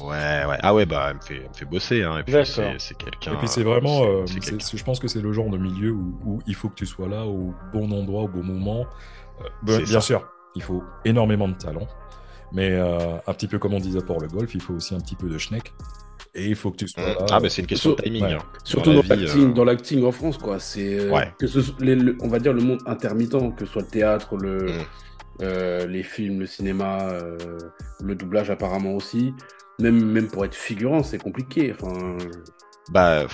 Ouais, 0.03 0.44
ouais. 0.46 0.59
Ah 0.62 0.75
ouais, 0.75 0.85
bah, 0.85 1.07
elle 1.09 1.16
me 1.16 1.20
fait, 1.22 1.37
elle 1.37 1.48
me 1.48 1.55
fait 1.55 1.64
bosser, 1.64 2.03
hein, 2.03 2.18
et 2.18 2.22
puis 2.22 2.35
c'est, 2.44 2.75
c'est 2.79 2.96
quelqu'un. 2.98 3.33
Et 3.33 3.37
puis 3.38 3.48
c'est 3.48 3.62
vraiment, 3.62 4.05
euh, 4.05 4.25
c'est 4.27 4.35
c'est- 4.35 4.40
quelqu'un. 4.51 4.64
c'est- 4.66 4.77
je 4.77 4.85
pense 4.85 5.01
que 5.01 5.09
c'est 5.09 5.22
le 5.22 5.33
genre 5.33 5.48
de 5.48 5.57
milieu 5.57 5.90
où, 5.92 6.18
où 6.27 6.38
il 6.46 6.55
faut 6.55 6.68
que 6.68 6.75
tu 6.75 6.85
sois 6.87 7.09
là 7.09 7.25
au 7.25 7.55
bon 7.72 7.90
endroit, 7.92 8.25
au 8.25 8.29
bon 8.29 8.42
moment. 8.42 8.85
Euh, 9.40 9.79
bien 9.79 9.87
ça. 9.87 10.01
sûr, 10.03 10.29
il 10.55 10.62
faut 10.62 10.83
énormément 11.07 11.48
de 11.48 11.55
talent, 11.55 11.87
mais 12.54 12.70
euh, 12.72 13.16
un 13.26 13.32
petit 13.34 13.46
peu 13.46 13.58
comme 13.58 13.74
on 13.74 13.80
disait 13.80 14.00
pour 14.00 14.20
le 14.20 14.28
golf, 14.28 14.54
il 14.54 14.60
faut 14.60 14.74
aussi 14.74 14.94
un 14.94 15.00
petit 15.00 15.16
peu 15.16 15.28
de 15.28 15.38
schneck. 15.38 15.72
Et 16.34 16.46
il 16.46 16.54
faut 16.56 16.70
que 16.70 16.76
tu 16.78 16.88
sois 16.88 17.02
là. 17.02 17.16
Ah, 17.30 17.40
bah, 17.40 17.50
c'est 17.50 17.60
une 17.60 17.66
question 17.68 17.90
de 17.90 17.96
timing. 17.96 18.22
ouais. 18.22 18.32
hein. 18.32 18.38
Surtout 18.64 18.92
Dans 18.94 19.02
l'acting, 19.02 19.50
euh, 19.50 19.52
dans 19.52 19.64
l'acting 19.64 20.04
en 20.04 20.12
France, 20.12 20.38
quoi. 20.38 20.58
C'est 20.58 20.98
euh, 21.00 21.10
Ouais. 21.10 21.30
que 21.38 21.46
ce 21.46 21.60
soit 21.60 21.74
les- 21.80 21.94
le- 21.94 22.16
on 22.22 22.28
va 22.28 22.38
dire 22.38 22.54
le 22.54 22.62
monde 22.62 22.80
intermittent, 22.86 23.54
que 23.54 23.66
ce 23.66 23.72
soit 23.72 23.82
le 23.82 23.88
théâtre, 23.88 24.36
le, 24.38 24.66
Mm. 24.68 24.70
euh, 25.42 25.86
les 25.86 26.02
films, 26.02 26.40
le 26.40 26.46
cinéma, 26.46 27.00
euh, 27.02 27.36
le 28.02 28.14
doublage 28.14 28.48
apparemment 28.50 28.94
aussi. 28.94 29.34
Même, 29.78 30.02
même 30.04 30.28
pour 30.28 30.44
être 30.46 30.54
figurant, 30.54 31.02
c'est 31.02 31.18
compliqué. 31.18 31.74
Enfin, 31.78 32.16
Bah, 32.90 33.26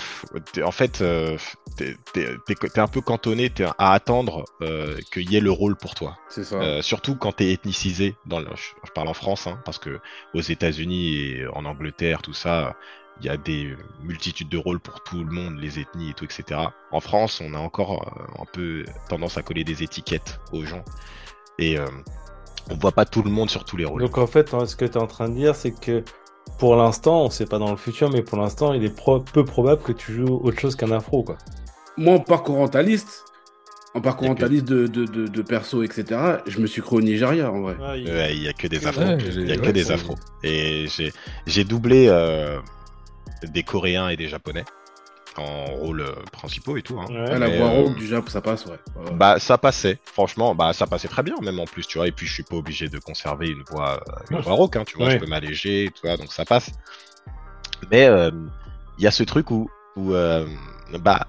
en 0.63 0.71
fait, 0.71 1.01
euh, 1.01 1.37
t'es, 1.75 1.95
t'es 2.13 2.79
un 2.79 2.87
peu 2.87 3.01
cantonné 3.01 3.49
t'es 3.49 3.63
à 3.63 3.93
attendre 3.93 4.45
euh, 4.61 4.97
qu'il 5.11 5.31
y 5.31 5.37
ait 5.37 5.41
le 5.41 5.51
rôle 5.51 5.75
pour 5.75 5.95
toi. 5.95 6.17
c'est 6.29 6.43
ça. 6.43 6.55
Euh, 6.57 6.81
surtout 6.81 7.15
quand 7.15 7.31
t'es 7.31 7.51
ethnicisé. 7.51 8.15
Dans 8.25 8.39
le- 8.39 8.47
je, 8.55 8.91
parle 8.93 9.07
en 9.07 9.13
France, 9.13 9.47
hein, 9.47 9.59
parce 9.65 9.79
que 9.79 9.99
aux 10.33 10.41
États-Unis 10.41 11.15
et 11.15 11.47
en 11.47 11.65
Angleterre, 11.65 12.21
tout 12.21 12.33
ça, 12.33 12.75
il 13.21 13.25
y 13.25 13.29
a 13.29 13.37
des 13.37 13.75
multitudes 14.03 14.49
de 14.49 14.57
rôles 14.57 14.79
pour 14.79 15.01
tout 15.03 15.23
le 15.23 15.31
monde, 15.31 15.57
les 15.59 15.79
ethnies 15.79 16.11
et 16.11 16.13
tout, 16.13 16.25
etc. 16.25 16.61
En 16.91 16.99
France, 16.99 17.41
on 17.43 17.53
a 17.53 17.59
encore 17.59 18.13
un 18.39 18.45
peu 18.45 18.85
tendance 19.09 19.37
à 19.37 19.41
coller 19.41 19.63
des 19.63 19.83
étiquettes 19.83 20.39
aux 20.53 20.63
gens. 20.63 20.85
Et 21.57 21.77
on 22.69 22.75
voit 22.75 22.91
pas 22.91 23.05
tout 23.05 23.23
le 23.23 23.29
monde 23.31 23.49
sur 23.49 23.65
tous 23.65 23.75
les 23.77 23.85
rôles. 23.85 24.01
Donc 24.01 24.17
en 24.17 24.27
fait, 24.27 24.53
hein, 24.53 24.65
ce 24.65 24.75
que 24.75 24.85
tu 24.85 24.93
es 24.93 24.97
en 24.97 25.07
train 25.07 25.27
de 25.27 25.35
dire, 25.35 25.55
c'est 25.55 25.71
que 25.71 26.03
pour 26.57 26.75
l'instant, 26.75 27.23
on 27.25 27.29
sait 27.29 27.45
pas 27.45 27.59
dans 27.59 27.71
le 27.71 27.77
futur, 27.77 28.09
mais 28.09 28.21
pour 28.21 28.37
l'instant, 28.37 28.73
il 28.73 28.83
est 28.83 28.93
pro- 28.95 29.19
peu 29.19 29.45
probable 29.45 29.81
que 29.81 29.91
tu 29.91 30.13
joues 30.13 30.39
autre 30.43 30.59
chose 30.59 30.75
qu'un 30.75 30.91
afro, 30.91 31.23
quoi. 31.23 31.37
Moi, 31.97 32.15
en 32.15 32.19
parcours 32.19 32.57
mentaliste, 32.57 33.25
en 33.93 34.01
que- 34.01 34.25
mentaliste 34.29 34.65
de, 34.65 34.87
de, 34.87 35.05
de, 35.05 35.27
de 35.27 35.41
perso, 35.41 35.83
etc., 35.83 36.03
je 36.47 36.59
me 36.59 36.67
suis 36.67 36.81
cru 36.81 36.97
au 36.97 37.01
Nigeria, 37.01 37.51
en 37.51 37.61
vrai. 37.61 37.75
Ouais, 37.79 38.33
il 38.35 38.43
y 38.43 38.47
a 38.47 38.53
que 38.53 38.67
des 38.67 38.85
afros. 38.87 39.03
j'ai- 39.19 39.41
Il 39.41 39.47
y 39.49 39.51
a 39.51 39.57
que 39.57 39.61
ouais, 39.67 39.73
des 39.73 39.91
afros. 39.91 40.15
Et 40.43 40.85
j'ai 40.87 41.11
j'ai 41.45 41.63
doublé 41.63 42.07
euh, 42.07 42.59
des 43.43 43.63
Coréens 43.63 44.09
et 44.09 44.17
des 44.17 44.27
Japonais 44.27 44.65
en 45.37 45.65
rôles 45.65 46.01
euh, 46.01 46.11
principaux 46.31 46.75
et 46.77 46.81
tout. 46.81 46.99
Hein. 46.99 47.05
Ouais. 47.09 47.29
Ah, 47.33 47.37
la 47.39 47.47
voix 47.49 47.67
euh, 47.69 47.93
du 47.93 48.07
Japon, 48.07 48.29
ça 48.29 48.41
passe, 48.41 48.65
ouais. 48.65 48.77
Bah 49.13 49.39
ça 49.39 49.57
passait, 49.57 49.99
franchement, 50.03 50.55
bah 50.55 50.73
ça 50.73 50.87
passait 50.87 51.07
très 51.07 51.23
bien 51.23 51.35
même 51.41 51.59
en 51.59 51.65
plus, 51.65 51.85
tu 51.87 51.97
vois. 51.97 52.07
Et 52.07 52.11
puis 52.11 52.27
je 52.27 52.33
suis 52.33 52.43
pas 52.43 52.55
obligé 52.55 52.89
de 52.89 52.99
conserver 52.99 53.47
une 53.49 53.63
voix, 53.69 54.01
euh, 54.09 54.13
une 54.31 54.39
voix 54.41 54.53
rauque, 54.53 54.75
hein, 54.75 54.83
tu 54.85 54.97
vois. 54.97 55.07
Ouais. 55.07 55.13
Je 55.13 55.17
peux 55.19 55.27
m'alléger, 55.27 55.89
tu 55.93 56.07
vois, 56.07 56.17
donc 56.17 56.31
ça 56.33 56.45
passe. 56.45 56.71
Mais 57.91 58.05
euh, 58.07 58.31
il 58.97 59.03
y 59.03 59.07
a 59.07 59.11
ce 59.11 59.23
truc 59.23 59.51
où, 59.51 59.69
où 59.95 60.13
euh, 60.13 60.45
bah 60.99 61.27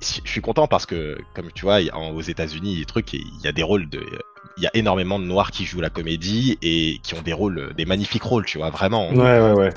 je 0.00 0.30
suis 0.30 0.40
content 0.40 0.68
parce 0.68 0.86
que 0.86 1.18
comme 1.34 1.50
tu 1.52 1.64
vois, 1.64 1.78
en- 1.92 2.10
aux 2.12 2.20
États-Unis, 2.22 2.84
il 3.12 3.40
y 3.44 3.48
a 3.48 3.52
des 3.52 3.62
rôles 3.64 3.88
de, 3.90 4.00
il 4.56 4.62
y 4.62 4.66
a 4.66 4.70
énormément 4.74 5.18
de 5.18 5.24
noirs 5.24 5.50
qui 5.50 5.64
jouent 5.64 5.80
la 5.80 5.90
comédie 5.90 6.56
et 6.62 6.98
qui 7.02 7.14
ont 7.14 7.22
des 7.22 7.32
rôles, 7.32 7.74
des 7.76 7.84
magnifiques 7.84 8.22
rôles, 8.22 8.46
tu 8.46 8.58
vois, 8.58 8.70
vraiment. 8.70 9.10
Ouais, 9.10 9.40
ouais, 9.40 9.52
ouais. 9.52 9.74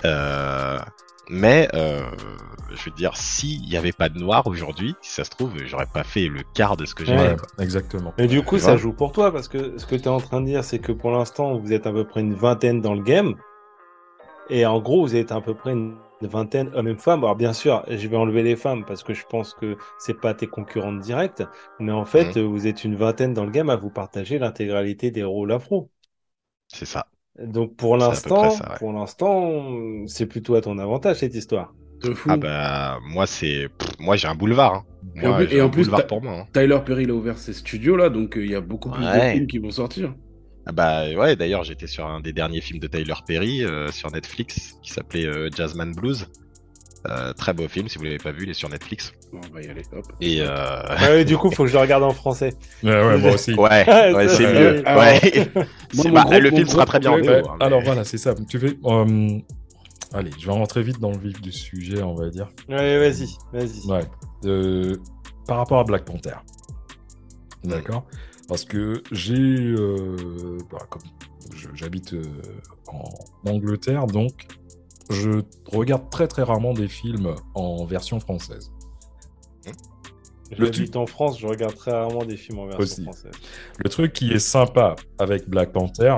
Mais 1.30 1.70
euh, 1.74 2.04
je 2.72 2.90
veux 2.90 2.96
dire, 2.96 3.16
s'il 3.16 3.62
n'y 3.62 3.78
avait 3.78 3.92
pas 3.92 4.10
de 4.10 4.18
noir 4.20 4.48
aujourd'hui, 4.48 4.96
si 5.02 5.12
ça 5.12 5.24
se 5.24 5.30
trouve, 5.30 5.52
j'aurais 5.66 5.86
pas 5.86 6.04
fait 6.04 6.28
le 6.28 6.42
quart 6.54 6.78
de 6.78 6.86
ce 6.86 6.96
que 6.96 7.06
j'ai 7.06 7.16
Ouais. 7.16 7.36
exactement. 7.60 8.14
Et 8.18 8.28
du 8.28 8.42
coup, 8.42 8.60
ça 8.60 8.78
joue 8.78 8.94
pour 8.94 9.12
toi, 9.12 9.32
parce 9.32 9.48
que 9.48 9.78
ce 9.78 9.86
que 9.86 9.96
tu 9.96 10.04
es 10.04 10.08
en 10.08 10.20
train 10.20 10.42
de 10.42 10.46
dire, 10.46 10.64
c'est 10.64 10.80
que 10.80 10.92
pour 10.92 11.12
l'instant, 11.12 11.58
vous 11.58 11.74
êtes 11.74 11.88
à 11.88 11.92
peu 11.92 12.06
près 12.06 12.22
une 12.22 12.34
vingtaine 12.34 12.82
dans 12.82 12.94
le 12.94 13.02
game. 13.02 13.36
Et 14.50 14.66
en 14.66 14.80
gros, 14.82 15.02
vous 15.02 15.16
êtes 15.16 15.32
à 15.32 15.42
peu 15.42 15.54
près 15.54 15.72
une 15.72 15.96
vingtaine 16.22 16.70
hommes 16.76 16.88
et 16.88 16.96
femmes. 16.96 17.24
Alors 17.24 17.36
bien 17.36 17.54
sûr, 17.54 17.84
je 17.88 18.08
vais 18.08 18.18
enlever 18.18 18.44
les 18.44 18.56
femmes 18.56 18.86
parce 18.86 19.04
que 19.04 19.14
je 19.14 19.26
pense 19.26 19.54
que 19.54 19.78
c'est 19.98 20.20
pas 20.20 20.34
tes 20.34 20.48
concurrentes 20.48 21.00
directes. 21.00 21.44
Mais 21.80 21.92
en 21.92 22.06
fait, 22.06 22.38
vous 22.38 22.68
êtes 22.68 22.84
une 22.84 22.96
vingtaine 22.96 23.34
dans 23.34 23.46
le 23.46 23.52
game 23.52 23.70
à 23.70 23.76
vous 23.76 23.90
partager 23.90 24.38
l'intégralité 24.40 25.10
des 25.12 25.24
rôles 25.24 25.52
afro. 25.52 25.90
C'est 26.68 26.86
ça. 26.86 27.08
Donc 27.40 27.76
pour 27.76 27.98
l'instant, 27.98 28.42
près 28.42 28.50
ça, 28.52 28.70
ouais. 28.72 28.78
pour 28.80 28.94
l'instant, 28.94 29.64
c'est 30.08 30.26
plutôt 30.26 30.56
à 30.56 30.62
ton 30.62 30.78
avantage 30.78 31.18
cette 31.18 31.36
histoire. 31.36 31.74
De 32.04 32.14
fou. 32.14 32.30
Ah 32.32 32.38
bah 32.38 32.98
moi 33.08 33.26
c'est, 33.28 33.68
moi 34.00 34.16
j'ai 34.16 34.28
un 34.28 34.36
boulevard. 34.36 34.74
Hein. 34.74 34.84
Et 35.16 35.26
en 35.26 35.30
Moi, 35.30 35.38
plus- 35.38 35.48
j'ai 35.50 35.58
et 35.58 35.62
un 35.62 35.66
en 35.66 35.70
plus, 35.70 35.82
boulevard 35.84 36.00
t'as- 36.02 36.08
pour 36.08 36.22
moi. 36.24 36.34
hein. 36.40 36.48
Tyler 36.54 36.80
Perry 36.86 37.04
il 37.04 37.12
a 37.12 37.14
ouvert 37.14 37.38
ses 37.38 37.54
studios 37.54 37.96
là, 37.96 38.10
donc 38.10 38.38
euh, 38.38 38.44
il 38.44 38.52
y 38.52 38.56
a 38.56 38.62
beaucoup 38.62 38.90
plus 38.90 39.06
Ouais. 39.06 39.28
de 39.28 39.32
films 39.34 39.48
qui 39.48 39.60
vont 39.60 39.72
sortir. 39.72 40.14
Ah 40.66 40.72
bah 40.72 41.04
ouais, 41.16 41.36
d'ailleurs 41.36 41.64
j'étais 41.64 41.88
sur 41.88 42.06
un 42.06 42.20
des 42.20 42.34
derniers 42.34 42.62
films 42.62 42.80
de 42.80 42.88
Tyler 42.88 43.14
Perry 43.28 43.64
euh, 43.64 43.90
sur 43.92 44.12
Netflix 44.12 44.78
qui 44.84 44.92
s'appelait 44.92 45.26
euh, 45.26 45.50
Jazzman 45.56 45.94
Blues. 45.94 46.28
Euh, 47.08 47.34
très 47.34 47.54
beau 47.54 47.68
film, 47.68 47.88
si 47.88 47.98
vous 47.98 48.04
l'avez 48.04 48.20
pas 48.20 48.32
vu, 48.32 48.44
il 48.44 48.50
est 48.52 48.54
sur 48.54 48.70
Netflix. 48.70 49.12
On 49.34 49.40
va 49.54 49.62
y 49.62 49.68
aller, 49.68 49.82
hop. 49.92 50.06
Et 50.22 50.42
euh... 50.42 50.48
Ah 50.88 51.10
ouais, 51.10 51.26
du 51.26 51.36
coup, 51.36 51.50
faut 51.50 51.64
que 51.64 51.70
je 51.70 51.74
le 51.74 51.80
regarde 51.80 52.04
en 52.04 52.12
français. 52.12 52.54
Ouais, 52.84 52.92
ouais, 52.92 53.18
moi 53.18 53.32
aussi. 53.34 53.54
ouais, 53.56 53.86
c'est 54.28 54.54
mieux. 54.54 54.84
bah, 54.84 55.20
gros- 56.24 56.40
le 56.40 56.50
film 56.52 56.64
gros 56.64 56.72
sera 56.74 56.86
très 56.86 57.00
bien 57.00 57.12
en 57.12 57.16
hein, 57.18 57.22
mais- 57.26 57.42
Alors 57.60 57.82
voilà, 57.82 58.04
c'est 58.04 58.20
ça. 58.20 58.36
Tu 58.48 58.60
fais. 58.60 58.78
euh, 58.86 59.40
Allez, 60.14 60.30
je 60.40 60.46
vais 60.46 60.52
rentrer 60.52 60.84
vite 60.84 61.00
dans 61.00 61.10
le 61.12 61.18
vif 61.18 61.42
du 61.42 61.52
sujet, 61.52 62.04
on 62.04 62.14
va 62.14 62.30
dire. 62.30 62.50
Ouais, 62.70 63.00
vas-y, 63.00 63.30
vas-y. 63.52 63.88
Ouais. 63.90 64.04
Euh, 64.46 64.96
par 65.48 65.58
rapport 65.58 65.80
à 65.80 65.84
Black 65.84 66.06
Panther. 66.06 66.36
D'accord 67.64 68.06
Parce 68.48 68.66
que 68.66 69.02
j'ai. 69.12 69.34
euh, 69.36 70.58
bah, 70.72 70.80
comme 70.90 71.02
j'habite 71.76 72.14
euh, 72.14 72.24
en 72.88 73.50
Angleterre, 73.50 74.06
donc 74.08 74.48
je 75.10 75.42
regarde 75.72 76.10
très 76.10 76.28
très 76.28 76.44
rarement 76.44 76.74
des 76.74 76.88
films 76.88 77.36
en 77.56 77.86
version 77.86 78.20
française. 78.20 78.72
Le 80.58 80.66
J'habite 80.66 80.98
en 80.98 81.06
France, 81.06 81.40
je 81.40 81.48
regarde 81.48 81.76
très 81.76 81.92
rarement 81.92 82.26
des 82.26 82.36
films 82.36 82.60
en 82.60 82.66
version 82.66 82.84
Aussi. 82.84 83.04
française. 83.04 83.32
Le 83.78 83.90
truc 83.90 84.12
qui 84.12 84.32
est 84.32 84.40
sympa 84.40 84.96
avec 85.18 85.50
Black 85.50 85.72
Panther, 85.72 86.18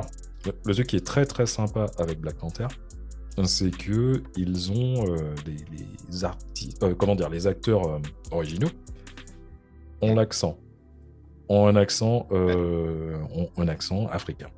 le, 0.65 0.73
truc 0.73 0.87
qui 0.87 0.95
est 0.95 1.05
très 1.05 1.25
très 1.25 1.45
sympa 1.45 1.85
avec 1.99 2.19
Black 2.19 2.37
Panther, 2.37 2.67
c'est 3.45 3.71
que 3.71 4.23
ils 4.35 4.71
ont 4.71 5.05
euh, 5.07 5.35
les, 5.45 5.57
les 6.09 6.23
artistes, 6.23 6.81
euh, 6.83 6.95
comment 6.95 7.15
dire, 7.15 7.29
les 7.29 7.45
acteurs 7.45 7.87
euh, 7.87 7.99
originaux 8.31 8.69
ont 10.01 10.15
l'accent, 10.15 10.57
ont 11.49 11.67
un 11.67 11.75
accent, 11.75 12.27
euh, 12.31 13.17
ont 13.33 13.49
un 13.57 13.67
accent 13.67 14.07
africain. 14.07 14.49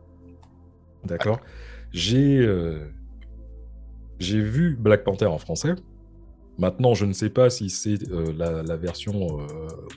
D'accord? 1.04 1.40
J'ai 1.92 2.40
euh, 2.40 2.92
j'ai 4.20 4.42
vu 4.42 4.76
Black 4.76 5.04
Panther 5.04 5.26
en 5.26 5.38
français. 5.38 5.76
Maintenant, 6.58 6.94
je 6.94 7.06
ne 7.06 7.12
sais 7.12 7.30
pas 7.30 7.50
si 7.50 7.70
c'est 7.70 8.10
euh, 8.12 8.32
la, 8.38 8.64
la 8.64 8.78
version 8.78 9.42
euh, 9.42 9.46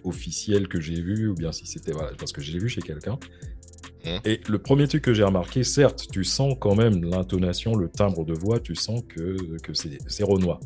officielle 0.05 0.67
que 0.67 0.81
j'ai 0.81 1.01
vue 1.01 1.29
ou 1.29 1.35
bien 1.35 1.53
si 1.53 1.67
c'était 1.67 1.93
voilà, 1.93 2.11
parce 2.19 2.33
que 2.33 2.41
j'ai 2.41 2.59
vu 2.59 2.69
chez 2.69 2.83
quelqu'un. 2.83 3.19
Mhm. 4.05 4.21
Et 4.25 4.41
le 4.49 4.59
premier 4.59 4.89
truc 4.89 5.03
que 5.05 5.15
j'ai 5.15 5.23
remarqué, 5.23 5.63
certes, 5.63 6.07
tu 6.11 6.25
sens 6.25 6.57
quand 6.59 6.75
même 6.75 7.05
l'intonation, 7.05 7.77
le 7.77 7.89
timbre 7.89 8.25
de 8.25 8.33
voix, 8.35 8.59
tu 8.59 8.75
sens 8.75 9.03
que, 9.09 9.37
que 9.63 9.73
c'est 9.73 9.99
c'est 10.09 10.25
Renoir. 10.25 10.59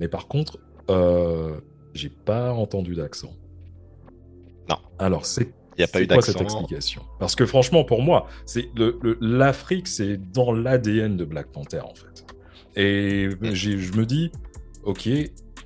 Mais 0.00 0.08
par 0.08 0.26
contre, 0.26 0.58
euh, 0.90 1.60
j'ai 1.94 2.08
pas 2.10 2.52
entendu 2.52 2.94
d'accent. 2.96 3.32
Non. 4.68 4.76
Alors, 4.98 5.26
c'est 5.26 5.52
Il 5.76 5.80
n'y 5.80 5.84
a 5.84 5.88
pas 5.88 6.02
eu 6.02 6.06
quoi 6.08 6.22
cette 6.22 6.40
explication? 6.40 7.02
Parce 7.20 7.36
que 7.36 7.46
franchement, 7.46 7.84
pour 7.84 8.02
moi, 8.02 8.26
c'est 8.46 8.68
le- 8.76 8.98
le- 9.02 9.16
l'Afrique, 9.20 9.86
c'est 9.86 10.16
dans 10.32 10.52
l'ADN 10.52 11.16
de 11.16 11.24
Black 11.24 11.52
Panther 11.52 11.80
en 11.80 11.94
fait. 11.94 12.24
Et 12.80 13.28
j'ai- 13.52 13.78
je 13.78 13.92
me 13.94 14.06
dis, 14.06 14.30
ok, 14.84 15.06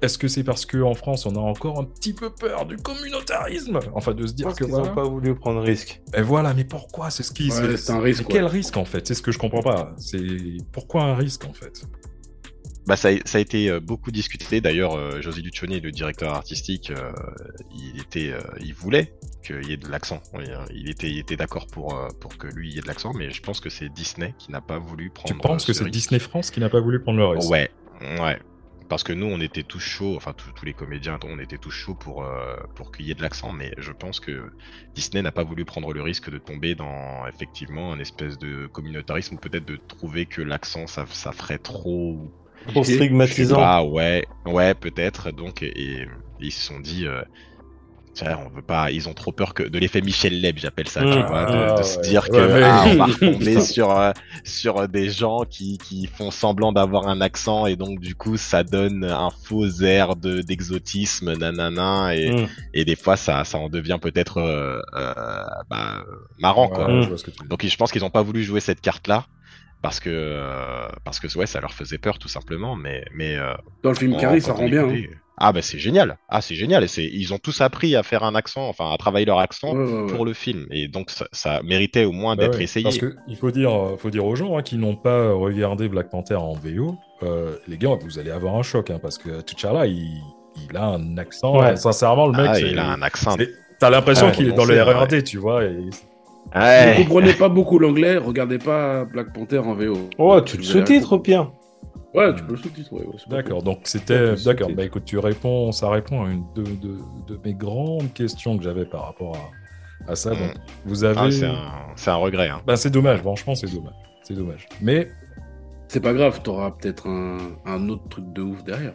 est-ce 0.02 0.18
que 0.18 0.26
c'est 0.28 0.42
parce 0.42 0.66
qu'en 0.66 0.94
France, 0.94 1.26
on 1.26 1.36
a 1.36 1.38
encore 1.38 1.78
un 1.78 1.84
petit 1.84 2.12
peu 2.12 2.30
peur 2.30 2.66
du 2.66 2.76
communautarisme? 2.76 3.78
Enfin, 3.94 4.12
de 4.14 4.26
se 4.26 4.32
dire 4.32 4.46
Parce 4.46 4.58
que 4.58 4.64
voilà. 4.64 4.88
n'ont 4.88 4.94
pas 4.94 5.04
voulu 5.04 5.34
prendre 5.34 5.60
risque. 5.62 6.02
Et 6.16 6.22
voilà, 6.22 6.52
mais 6.54 6.64
pourquoi 6.64 7.10
C'est 7.10 7.22
ce 7.22 7.32
qui. 7.32 7.50
Ouais, 7.50 7.76
c'est 7.76 7.92
un 7.92 8.00
risque, 8.00 8.24
Quel 8.28 8.44
risque 8.46 8.76
en 8.76 8.84
fait? 8.84 9.06
C'est 9.06 9.14
ce 9.14 9.22
que 9.22 9.30
je 9.32 9.38
comprends 9.38 9.62
pas. 9.62 9.94
C'est 9.96 10.18
pourquoi 10.72 11.04
un 11.04 11.14
risque 11.14 11.44
en 11.44 11.52
fait? 11.52 11.84
Bah, 12.86 12.96
ça, 12.96 13.08
a, 13.08 13.12
ça 13.24 13.38
a 13.38 13.40
été 13.40 13.70
euh, 13.70 13.80
beaucoup 13.80 14.10
discuté. 14.10 14.60
D'ailleurs, 14.60 14.94
euh, 14.94 15.22
José 15.22 15.40
Lucioni, 15.40 15.80
le 15.80 15.90
directeur 15.90 16.34
artistique, 16.34 16.90
euh, 16.90 17.12
il 17.74 18.00
était, 18.00 18.32
euh, 18.32 18.40
il 18.60 18.74
voulait 18.74 19.14
qu'il 19.42 19.68
y 19.68 19.72
ait 19.72 19.78
de 19.78 19.88
l'accent. 19.88 20.22
Euh, 20.34 20.66
Il 20.74 20.90
était, 20.90 21.10
il 21.10 21.18
était 21.18 21.36
d'accord 21.36 21.66
pour, 21.66 21.98
pour 22.20 22.36
que 22.36 22.46
lui 22.46 22.68
il 22.70 22.74
y 22.74 22.78
ait 22.78 22.82
de 22.82 22.86
l'accent, 22.86 23.12
mais 23.14 23.30
je 23.30 23.42
pense 23.42 23.60
que 23.60 23.70
c'est 23.70 23.88
Disney 23.88 24.34
qui 24.38 24.52
n'a 24.52 24.60
pas 24.60 24.78
voulu 24.78 25.10
prendre. 25.10 25.34
Tu 25.34 25.40
penses 25.40 25.64
que 25.64 25.72
ce 25.72 25.84
c'est. 25.84 25.90
Disney 25.90 26.18
France 26.18 26.50
qui 26.50 26.60
n'a 26.60 26.68
pas 26.68 26.80
voulu 26.80 27.00
prendre 27.00 27.18
le 27.18 27.26
risque? 27.26 27.50
Ouais, 27.50 27.70
ouais. 28.20 28.38
Parce 28.86 29.02
que 29.02 29.14
nous, 29.14 29.26
on 29.26 29.40
était 29.40 29.62
tous 29.62 29.80
chauds, 29.80 30.14
enfin 30.14 30.34
tous 30.34 30.64
les 30.66 30.74
comédiens, 30.74 31.18
on 31.24 31.38
était 31.38 31.56
tous 31.56 31.70
chauds 31.70 31.94
pour, 31.94 32.22
euh, 32.22 32.54
pour 32.74 32.92
qu'il 32.92 33.06
y 33.06 33.10
ait 33.10 33.14
de 33.14 33.22
l'accent, 33.22 33.50
mais 33.50 33.72
je 33.78 33.92
pense 33.92 34.20
que 34.20 34.52
Disney 34.94 35.22
n'a 35.22 35.32
pas 35.32 35.42
voulu 35.42 35.64
prendre 35.64 35.90
le 35.94 36.02
risque 36.02 36.30
de 36.30 36.36
tomber 36.36 36.74
dans 36.74 37.26
effectivement 37.26 37.94
un 37.94 37.98
espèce 37.98 38.38
de 38.38 38.66
communautarisme 38.66 39.36
ou 39.36 39.38
peut-être 39.38 39.64
de 39.64 39.76
trouver 39.76 40.26
que 40.26 40.42
l'accent 40.42 40.86
ça, 40.86 41.06
ça 41.08 41.32
ferait 41.32 41.58
trop 41.58 42.30
Trop 42.68 42.84
stigmatisant. 42.84 43.56
pas, 43.56 43.82
ouais, 43.82 44.24
ouais, 44.46 44.74
peut-être. 44.74 45.30
Donc, 45.32 45.62
et, 45.62 45.72
et 46.02 46.06
ils 46.40 46.52
se 46.52 46.66
sont 46.66 46.80
dit, 46.80 47.06
euh, 47.06 47.22
tiens, 48.14 48.38
on 48.46 48.54
veut 48.54 48.62
pas, 48.62 48.90
ils 48.92 49.08
ont 49.08 49.12
trop 49.14 49.32
peur 49.32 49.54
que 49.54 49.62
de 49.64 49.76
l'effet 49.78 50.00
Michel 50.00 50.40
Leb, 50.40 50.56
j'appelle 50.58 50.86
ça, 50.88 51.00
tu 51.00 51.06
Mm. 51.06 51.26
vois, 51.26 51.44
de, 51.46 51.56
Ah, 51.56 51.74
de 51.78 51.82
se 51.82 51.96
ouais. 51.98 52.02
dire 52.08 52.28
que 52.28 52.36
Ouais, 52.36 52.46
mais- 52.60 52.62
ah, 52.62 52.84
on 52.86 52.94
va 52.96 53.04
retomber 53.06 53.60
sur 53.60 53.90
euh, 53.90 54.12
sur 54.44 54.86
des 54.88 55.10
gens 55.10 55.40
qui 55.48 55.78
qui 55.78 56.06
font 56.06 56.30
semblant 56.30 56.70
d'avoir 56.72 57.08
un 57.08 57.20
accent 57.20 57.66
et 57.66 57.74
donc 57.76 57.98
du 58.00 58.14
coup 58.14 58.36
ça 58.36 58.62
donne 58.62 59.04
un 59.04 59.30
faux 59.30 59.66
air 59.82 60.14
de 60.16 60.42
d'exotisme, 60.42 61.34
nanana, 61.36 62.14
et, 62.14 62.30
Mm. 62.30 62.46
et 62.74 62.84
des 62.84 62.96
fois 62.96 63.16
ça 63.16 63.42
ça 63.44 63.58
en 63.58 63.68
devient 63.68 63.98
peut-être 64.00 64.38
euh, 64.38 64.78
euh, 64.94 65.12
bah, 65.68 66.04
marrant 66.38 66.68
quoi. 66.68 66.86
Donc 67.48 67.64
je 67.66 67.76
pense 67.76 67.90
qu'ils 67.92 68.02
n'ont 68.02 68.10
pas 68.10 68.22
voulu 68.22 68.44
jouer 68.44 68.60
cette 68.60 68.80
carte 68.80 69.08
là. 69.08 69.26
Parce 69.84 70.00
que 70.00 70.08
euh, 70.10 70.88
parce 71.04 71.20
que 71.20 71.26
ouais 71.38 71.46
ça 71.46 71.60
leur 71.60 71.72
faisait 71.74 71.98
peur 71.98 72.18
tout 72.18 72.28
simplement 72.28 72.74
mais 72.74 73.04
mais 73.14 73.36
euh, 73.36 73.52
Dans 73.82 73.90
le 73.90 73.96
film 73.96 74.16
Carré, 74.16 74.40
ça 74.40 74.54
rend 74.54 74.66
bien. 74.66 74.88
écoutait- 74.88 75.10
Ah 75.36 75.52
bah 75.52 75.60
c'est 75.62 75.78
génial. 75.78 76.16
Ah 76.30 76.40
c'est 76.40 76.54
génial. 76.54 76.84
Et 76.84 76.88
c'est 76.88 77.04
ils 77.04 77.34
ont 77.34 77.38
tous 77.38 77.60
appris 77.60 77.94
à 77.96 78.02
faire 78.02 78.22
un 78.24 78.34
accent, 78.34 78.66
enfin 78.66 78.90
à 78.92 78.96
travailler 78.96 79.26
leur 79.26 79.40
accent 79.40 79.74
hein. 79.74 79.78
Ouais, 79.78 79.92
ouais, 79.92 80.02
ouais. 80.04 80.12
pour 80.14 80.24
le 80.24 80.32
film. 80.32 80.66
Et 80.70 80.88
donc 80.88 81.10
ça, 81.10 81.26
ça 81.32 81.60
méritait 81.64 82.04
au 82.06 82.12
moins 82.12 82.34
Bah 82.34 82.44
d'être 82.44 82.56
ouais, 82.58 82.64
essayé. 82.64 82.84
Parce 82.84 82.98
que 82.98 83.14
il 83.28 83.36
faut 83.36 83.50
dire, 83.50 83.72
euh, 83.74 83.96
faut 83.98 84.10
dire 84.10 84.24
aux 84.24 84.36
gens 84.36 84.56
hein, 84.56 84.62
qui 84.62 84.78
n'ont 84.78 84.96
pas 84.96 85.32
regardé 85.32 85.88
Black 85.88 86.08
Panther 86.08 86.36
en 86.36 86.54
VO, 86.54 86.96
euh, 87.22 87.56
les 87.68 87.76
gars, 87.76 87.90
vous 88.00 88.18
allez 88.18 88.30
avoir 88.30 88.54
un 88.56 88.62
choc, 88.62 88.88
hein, 88.90 88.98
parce 89.02 89.18
que 89.18 89.42
T'Challa, 89.42 89.86
il, 89.86 90.18
il 90.70 90.76
a 90.76 90.84
un 90.84 91.18
accent. 91.18 91.58
Ouais. 91.60 91.76
Sincèrement, 91.76 92.26
le 92.28 92.40
mec, 92.40 92.50
Ah, 92.54 92.58
il 92.60 92.78
a 92.78 92.86
un 92.92 93.02
accent. 93.02 93.36
T'as 93.80 93.90
l'impression 93.90 94.26
Ouais, 94.28 94.32
qu'il 94.32 94.48
est 94.48 94.52
dans 94.52 94.64
le 94.64 94.74
ouais. 94.76 94.82
RRD, 94.82 95.24
tu 95.24 95.36
vois. 95.36 95.64
et- 95.64 95.90
Si 96.52 96.58
vous 96.58 96.60
Ouais. 96.60 96.94
comprenez 96.98 97.32
pas 97.32 97.48
beaucoup 97.48 97.78
l'anglais, 97.78 98.16
regardez 98.16 98.58
pas 98.58 99.04
Black 99.04 99.32
Panther 99.32 99.58
en 99.58 99.74
VO. 99.74 100.08
Oh, 100.18 100.40
tu 100.40 100.56
le 100.58 100.62
sous-titres 100.62 101.18
pire. 101.18 101.50
Ouais, 102.14 102.32
tu 102.34 102.44
peux 102.44 102.52
le 102.52 102.58
sous-titrer. 102.58 102.94
ouais, 102.94 103.06
D'accord, 103.28 103.62
donc 103.64 103.78
Ouais, 103.78 103.82
c'était. 103.86 104.34
D'accord, 104.44 104.70
bah 104.70 104.84
écoute, 104.84 105.04
tu 105.04 105.18
réponds, 105.18 105.72
ça 105.72 105.90
répond 105.90 106.24
à 106.24 106.28
une 106.30 106.44
de, 106.54 106.62
de, 106.62 106.98
de 107.26 107.40
mes 107.44 107.54
grandes 107.54 108.12
questions 108.12 108.56
que 108.56 108.62
j'avais 108.62 108.84
par 108.84 109.06
rapport 109.06 109.36
à, 110.06 110.12
à 110.12 110.14
ça. 110.14 110.30
Mm. 110.32 110.38
Donc, 110.38 110.50
vous 110.84 111.02
avez. 111.02 111.18
Ah, 111.18 111.30
c'est 111.32 111.46
un, 111.46 111.72
c'est 111.96 112.10
un 112.10 112.16
regret. 112.16 112.48
hein. 112.50 112.60
Bah, 112.64 112.76
c'est 112.76 112.90
dommage, 112.90 113.18
franchement, 113.18 113.56
c'est 113.56 113.66
dommage. 113.72 113.94
C'est 114.22 114.34
dommage. 114.34 114.68
Mais 114.80 115.08
C'est 115.88 116.00
pas 116.00 116.12
grave, 116.14 116.40
t'auras 116.44 116.70
peut-être 116.70 117.08
un, 117.08 117.38
un 117.66 117.88
autre 117.88 118.08
truc 118.08 118.32
de 118.32 118.42
ouf 118.42 118.62
derrière. 118.62 118.94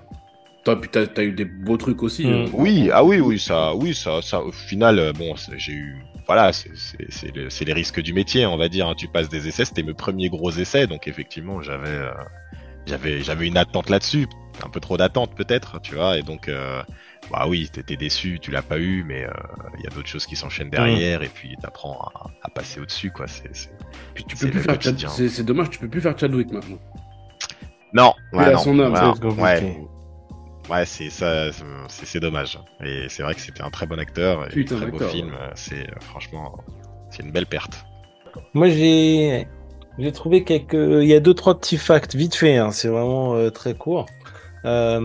Toi, 0.63 0.79
puis 0.79 0.89
t'as 0.89 1.05
t'as 1.07 1.23
eu 1.23 1.31
des 1.33 1.45
beaux 1.45 1.77
trucs 1.77 2.01
aussi. 2.03 2.25
Mm. 2.25 2.33
hein. 2.33 2.45
Oui, 2.53 2.89
ah 2.93 3.03
oui, 3.03 3.19
oui, 3.19 3.37
ça, 3.37 3.75
oui, 3.75 3.93
ça, 3.93 4.21
ça. 4.21 4.41
Au 4.41 4.53
final, 4.53 4.97
euh, 4.97 5.11
bon, 5.11 5.33
j'ai 5.57 5.73
eu, 5.73 5.97
voilà, 6.29 6.53
c'est- 6.53 6.69
le- 7.35 7.65
les 7.65 7.73
risques 7.73 8.01
du 8.01 8.13
métier, 8.13 8.45
on 8.45 8.55
va 8.55 8.69
dire. 8.69 8.87
hein. 8.87 8.93
Tu 8.95 9.07
passes 9.07 9.29
des 9.29 9.47
essais, 9.47 9.65
c'était 9.65 9.81
mes 9.81 9.95
premiers 9.95 10.29
gros 10.29 10.51
essais, 10.51 10.85
donc 10.85 11.07
effectivement, 11.07 11.59
j'avais, 11.63 11.89
euh, 11.89 12.11
j'avais, 12.85 13.21
j'avais 13.23 13.47
une 13.47 13.57
attente 13.57 13.89
là-dessus, 13.89 14.27
un 14.63 14.69
peu 14.69 14.79
trop 14.79 14.95
d'attente 14.95 15.33
peut-être, 15.35 15.81
tu 15.81 15.95
vois, 15.95 16.19
et 16.19 16.21
donc, 16.21 16.47
euh, 16.47 16.83
bah 17.31 17.45
oui, 17.47 17.67
t'étais 17.73 17.95
déçu, 17.95 18.37
tu 18.39 18.51
l'as 18.51 18.61
pas 18.61 18.77
eu, 18.77 19.03
mais 19.07 19.23
euh, 19.23 19.31
il 19.79 19.83
y 19.83 19.87
a 19.87 19.89
d'autres 19.89 20.07
choses 20.07 20.27
qui 20.27 20.35
s'enchaînent 20.35 20.69
derrière, 20.69 21.23
et 21.23 21.29
puis 21.29 21.55
t'apprends 21.59 21.99
à, 22.13 22.27
à 22.43 22.49
passer 22.51 22.79
au-dessus, 22.79 23.09
quoi. 23.09 23.25
C'est, 23.27 23.55
c'est- 23.55 23.71
Puis 24.13 24.23
tu 24.25 24.35
C'est 24.37 24.45
peux 24.45 24.51
plus 24.51 24.57
le 24.59 24.63
faire 24.65 24.73
Chad... 24.75 24.93
quotidien. 24.93 25.09
C'est 25.09 25.29
c'est 25.29 25.43
dommage, 25.43 25.71
tu 25.71 25.79
peux 25.79 25.89
plus 25.89 26.01
faire 26.01 26.15
Chadwick 26.15 26.51
maintenant. 26.51 26.77
Non, 27.91 28.13
Il 28.33 28.37
ouais, 28.37 28.45
a 28.45 28.51
non, 28.53 28.59
son 28.59 28.79
âme, 28.79 28.91
voilà, 28.91 29.15
ouais. 29.39 29.88
Ouais, 30.69 30.85
c'est 30.85 31.09
ça, 31.09 31.51
c'est 31.51 32.05
c'est 32.05 32.19
dommage. 32.19 32.59
Et 32.83 33.05
c'est 33.09 33.23
vrai 33.23 33.33
que 33.35 33.41
c'était 33.41 33.63
un 33.63 33.69
très 33.71 33.87
bon 33.87 33.99
acteur, 33.99 34.45
et 34.45 34.49
Putain 34.49 34.75
un 34.75 34.79
très 34.81 34.91
beau 34.91 34.99
film. 34.99 35.29
ouais. 35.29 35.51
C'est 35.55 35.81
euh, 35.89 35.99
franchement, 36.01 36.57
c'est 37.09 37.23
une 37.23 37.31
belle 37.31 37.47
perte. 37.47 37.85
Moi, 38.53 38.69
j'ai 38.69 39.47
j'ai 39.97 40.11
trouvé 40.11 40.43
quelques. 40.43 40.73
Il 40.73 41.07
y 41.07 41.13
a 41.15 41.19
deux 41.19 41.33
trois 41.33 41.57
petits 41.59 41.77
facts 41.77 42.15
vite 42.15 42.35
fait. 42.35 42.57
hein, 42.57 42.71
C'est 42.71 42.87
vraiment 42.87 43.33
euh, 43.35 43.49
très 43.49 43.73
court. 43.73 44.05
Euh, 44.65 44.99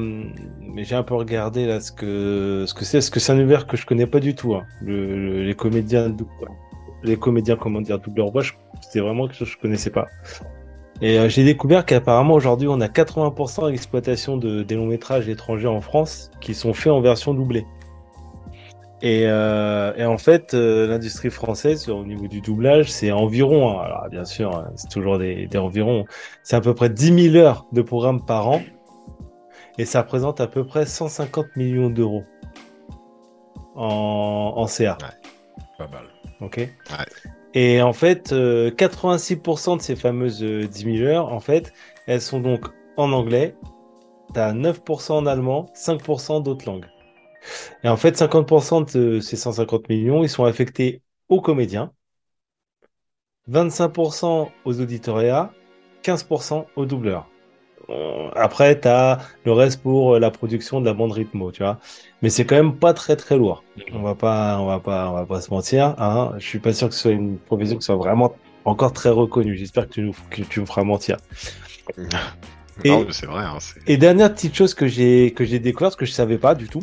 mais 0.60 0.82
j'ai 0.84 0.96
un 0.96 1.04
peu 1.04 1.14
regardé 1.14 1.64
là 1.66 1.80
ce 1.80 1.92
que 1.92 2.64
ce 2.66 2.74
que 2.74 2.84
c'est, 2.84 3.00
ce 3.00 3.10
que 3.10 3.20
c'est 3.20 3.32
un 3.32 3.36
univers 3.38 3.66
que 3.68 3.76
je 3.76 3.86
connais 3.86 4.06
pas 4.06 4.18
du 4.20 4.34
tout. 4.34 4.54
hein. 4.54 4.64
Le- 4.82 5.16
le- 5.16 5.42
les 5.44 5.54
comédiens, 5.54 6.14
les 7.04 7.16
comédiens, 7.16 7.56
comment 7.56 7.80
dire, 7.80 8.00
doubleur 8.00 8.30
voix, 8.32 8.42
c'était 8.82 8.98
vraiment 9.00 9.26
quelque 9.28 9.36
chose 9.38 9.48
que 9.50 9.54
je 9.54 9.58
connaissais 9.60 9.90
pas. 9.90 10.08
Et 11.00 11.18
euh, 11.18 11.28
j'ai 11.28 11.44
découvert 11.44 11.84
qu'apparemment 11.84 12.34
aujourd'hui, 12.34 12.68
on 12.68 12.80
a 12.80 12.86
80% 12.86 13.70
d'exploitation 13.70 14.36
de, 14.36 14.62
des 14.62 14.74
longs 14.76 14.86
métrages 14.86 15.28
étrangers 15.28 15.66
en 15.66 15.80
France 15.80 16.30
qui 16.40 16.54
sont 16.54 16.72
faits 16.72 16.92
en 16.92 17.00
version 17.00 17.34
doublée. 17.34 17.66
Et, 19.02 19.24
euh, 19.26 19.92
et 19.96 20.04
en 20.06 20.16
fait, 20.16 20.54
euh, 20.54 20.86
l'industrie 20.86 21.30
française, 21.30 21.90
au 21.90 22.04
niveau 22.04 22.26
du 22.26 22.40
doublage, 22.40 22.90
c'est 22.90 23.12
environ, 23.12 23.78
hein, 23.78 23.82
alors 23.84 24.08
bien 24.08 24.24
sûr, 24.24 24.56
hein, 24.56 24.70
c'est 24.76 24.88
toujours 24.88 25.18
des, 25.18 25.46
des 25.46 25.58
environs, 25.58 26.06
c'est 26.42 26.56
à 26.56 26.60
peu 26.60 26.74
près 26.74 26.88
10 26.88 27.32
000 27.32 27.36
heures 27.36 27.66
de 27.72 27.82
programme 27.82 28.24
par 28.24 28.48
an. 28.48 28.62
Et 29.76 29.84
ça 29.84 30.02
représente 30.02 30.40
à 30.40 30.46
peu 30.46 30.64
près 30.64 30.86
150 30.86 31.56
millions 31.56 31.90
d'euros 31.90 32.24
en, 33.74 34.54
en 34.56 34.66
CA. 34.68 34.96
pas 35.76 35.88
mal. 35.88 36.04
Ok. 36.40 36.68
Et 37.54 37.80
en 37.82 37.92
fait, 37.92 38.32
euh, 38.32 38.70
86% 38.70 39.76
de 39.76 39.82
ces 39.82 39.96
fameuses 39.96 40.42
euh, 40.42 40.66
10 40.66 40.98
000 40.98 41.08
heures, 41.08 41.32
en 41.32 41.40
fait, 41.40 41.72
elles 42.06 42.20
sont 42.20 42.40
donc 42.40 42.66
en 42.96 43.12
anglais 43.12 43.56
t'as 44.34 44.52
9% 44.52 45.12
en 45.12 45.26
allemand, 45.26 45.70
5% 45.74 46.42
d'autres 46.42 46.66
langues. 46.66 46.86
Et 47.84 47.88
en 47.88 47.96
fait, 47.96 48.16
50% 48.16 48.82
de 48.94 49.20
ces 49.20 49.36
150 49.36 49.88
millions, 49.88 50.22
ils 50.24 50.28
sont 50.28 50.44
affectés 50.44 51.02
aux 51.28 51.40
comédiens, 51.40 51.92
25% 53.48 54.50
aux 54.64 54.80
auditoria, 54.80 55.52
15% 56.02 56.66
aux 56.76 56.86
doubleurs. 56.86 57.28
Euh, 57.90 58.30
Après, 58.34 58.80
tu 58.80 58.88
as 58.88 59.18
le 59.44 59.52
reste 59.52 59.82
pour 59.82 60.18
la 60.18 60.30
production 60.30 60.80
de 60.80 60.86
la 60.86 60.94
bande 60.94 61.12
rythmo, 61.12 61.52
tu 61.52 61.62
vois. 61.62 61.78
Mais 62.22 62.30
c'est 62.30 62.44
quand 62.46 62.56
même 62.56 62.76
pas 62.76 62.94
très 62.94 63.16
très 63.16 63.36
lourd. 63.36 63.62
On 63.92 64.02
va 64.02 64.14
pas, 64.14 64.58
on 64.60 64.66
va 64.66 64.80
pas, 64.80 65.10
on 65.10 65.14
va 65.14 65.26
pas 65.26 65.40
se 65.40 65.50
mentir. 65.50 65.94
Hein. 65.98 66.32
Je 66.38 66.46
suis 66.46 66.58
pas 66.58 66.72
sûr 66.72 66.88
que 66.88 66.94
ce 66.94 67.00
soit 67.02 67.10
une 67.12 67.36
profession 67.38 67.76
qui 67.76 67.84
soit 67.84 67.96
vraiment 67.96 68.34
encore 68.64 68.92
très 68.92 69.10
reconnue. 69.10 69.56
J'espère 69.56 69.86
que 69.88 69.92
tu 69.94 70.02
nous, 70.02 70.14
que 70.30 70.42
tu 70.42 70.60
nous 70.60 70.66
feras 70.66 70.84
mentir. 70.84 71.18
Et- 72.84 72.90
Non, 72.90 73.06
c'est 73.10 73.26
vrai. 73.26 73.44
hein, 73.44 73.58
Et 73.86 73.96
dernière 73.96 74.32
petite 74.34 74.54
chose 74.54 74.74
que 74.74 74.86
j'ai 74.88 75.32
que 75.32 75.44
j'ai 75.44 75.60
découverte 75.60 75.96
que 75.96 76.06
je 76.06 76.12
savais 76.12 76.38
pas 76.38 76.54
du 76.56 76.68
tout, 76.68 76.82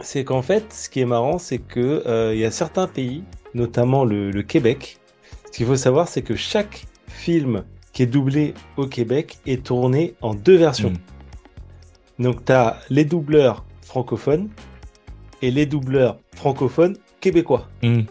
c'est 0.00 0.24
qu'en 0.24 0.42
fait, 0.42 0.72
ce 0.72 0.88
qui 0.88 1.00
est 1.00 1.04
marrant, 1.06 1.38
c'est 1.38 1.58
que 1.58 2.02
euh, 2.06 2.34
il 2.34 2.40
y 2.40 2.44
a 2.44 2.50
certains 2.50 2.86
pays, 2.86 3.22
notamment 3.54 4.04
le, 4.04 4.30
le 4.30 4.42
Québec. 4.42 4.98
Ce 5.46 5.50
qu'il 5.56 5.66
faut 5.66 5.76
savoir, 5.76 6.08
c'est 6.08 6.22
que 6.22 6.36
chaque 6.36 6.86
film 7.08 7.64
qui 7.98 8.04
est 8.04 8.06
doublé 8.06 8.54
au 8.76 8.86
Québec 8.86 9.38
est 9.44 9.64
tourné 9.64 10.14
en 10.20 10.32
deux 10.32 10.54
versions. 10.54 10.92
Mm. 10.92 12.22
Donc, 12.22 12.44
tu 12.44 12.52
as 12.52 12.78
les 12.90 13.04
doubleurs 13.04 13.64
francophones 13.82 14.50
et 15.42 15.50
les 15.50 15.66
doubleurs 15.66 16.16
francophones 16.36 16.96
québécois. 17.18 17.66
Mm. 17.82 18.02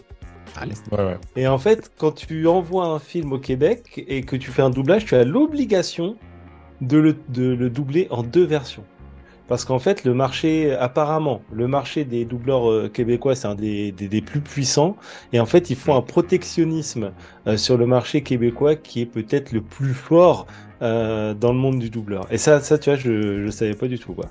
Allez. 0.56 0.74
Ouais, 0.92 0.98
ouais. 0.98 1.16
Et 1.36 1.46
en 1.48 1.56
fait, 1.56 1.90
quand 1.96 2.12
tu 2.12 2.46
envoies 2.46 2.84
un 2.84 2.98
film 2.98 3.32
au 3.32 3.38
Québec 3.38 4.04
et 4.06 4.20
que 4.24 4.36
tu 4.36 4.50
fais 4.50 4.60
un 4.60 4.68
doublage, 4.68 5.06
tu 5.06 5.14
as 5.14 5.24
l'obligation 5.24 6.18
de 6.82 6.98
le, 6.98 7.16
de 7.30 7.54
le 7.54 7.70
doubler 7.70 8.08
en 8.10 8.22
deux 8.22 8.44
versions. 8.44 8.84
Parce 9.48 9.64
qu'en 9.64 9.78
fait, 9.78 10.04
le 10.04 10.12
marché, 10.12 10.74
apparemment, 10.74 11.40
le 11.50 11.66
marché 11.66 12.04
des 12.04 12.26
doubleurs 12.26 12.70
euh, 12.70 12.88
québécois, 12.88 13.34
c'est 13.34 13.48
un 13.48 13.54
des, 13.54 13.92
des, 13.92 14.06
des 14.06 14.20
plus 14.20 14.40
puissants. 14.40 14.96
Et 15.32 15.40
en 15.40 15.46
fait, 15.46 15.70
ils 15.70 15.76
font 15.76 15.96
un 15.96 16.02
protectionnisme 16.02 17.12
euh, 17.46 17.56
sur 17.56 17.78
le 17.78 17.86
marché 17.86 18.22
québécois 18.22 18.76
qui 18.76 19.00
est 19.00 19.06
peut-être 19.06 19.52
le 19.52 19.62
plus 19.62 19.94
fort 19.94 20.46
euh, 20.82 21.32
dans 21.32 21.52
le 21.52 21.58
monde 21.58 21.78
du 21.78 21.88
doubleur. 21.88 22.26
Et 22.30 22.36
ça, 22.36 22.60
ça 22.60 22.78
tu 22.78 22.90
vois, 22.90 22.98
je 22.98 23.10
ne 23.10 23.50
savais 23.50 23.74
pas 23.74 23.88
du 23.88 23.98
tout. 23.98 24.12
Quoi. 24.12 24.26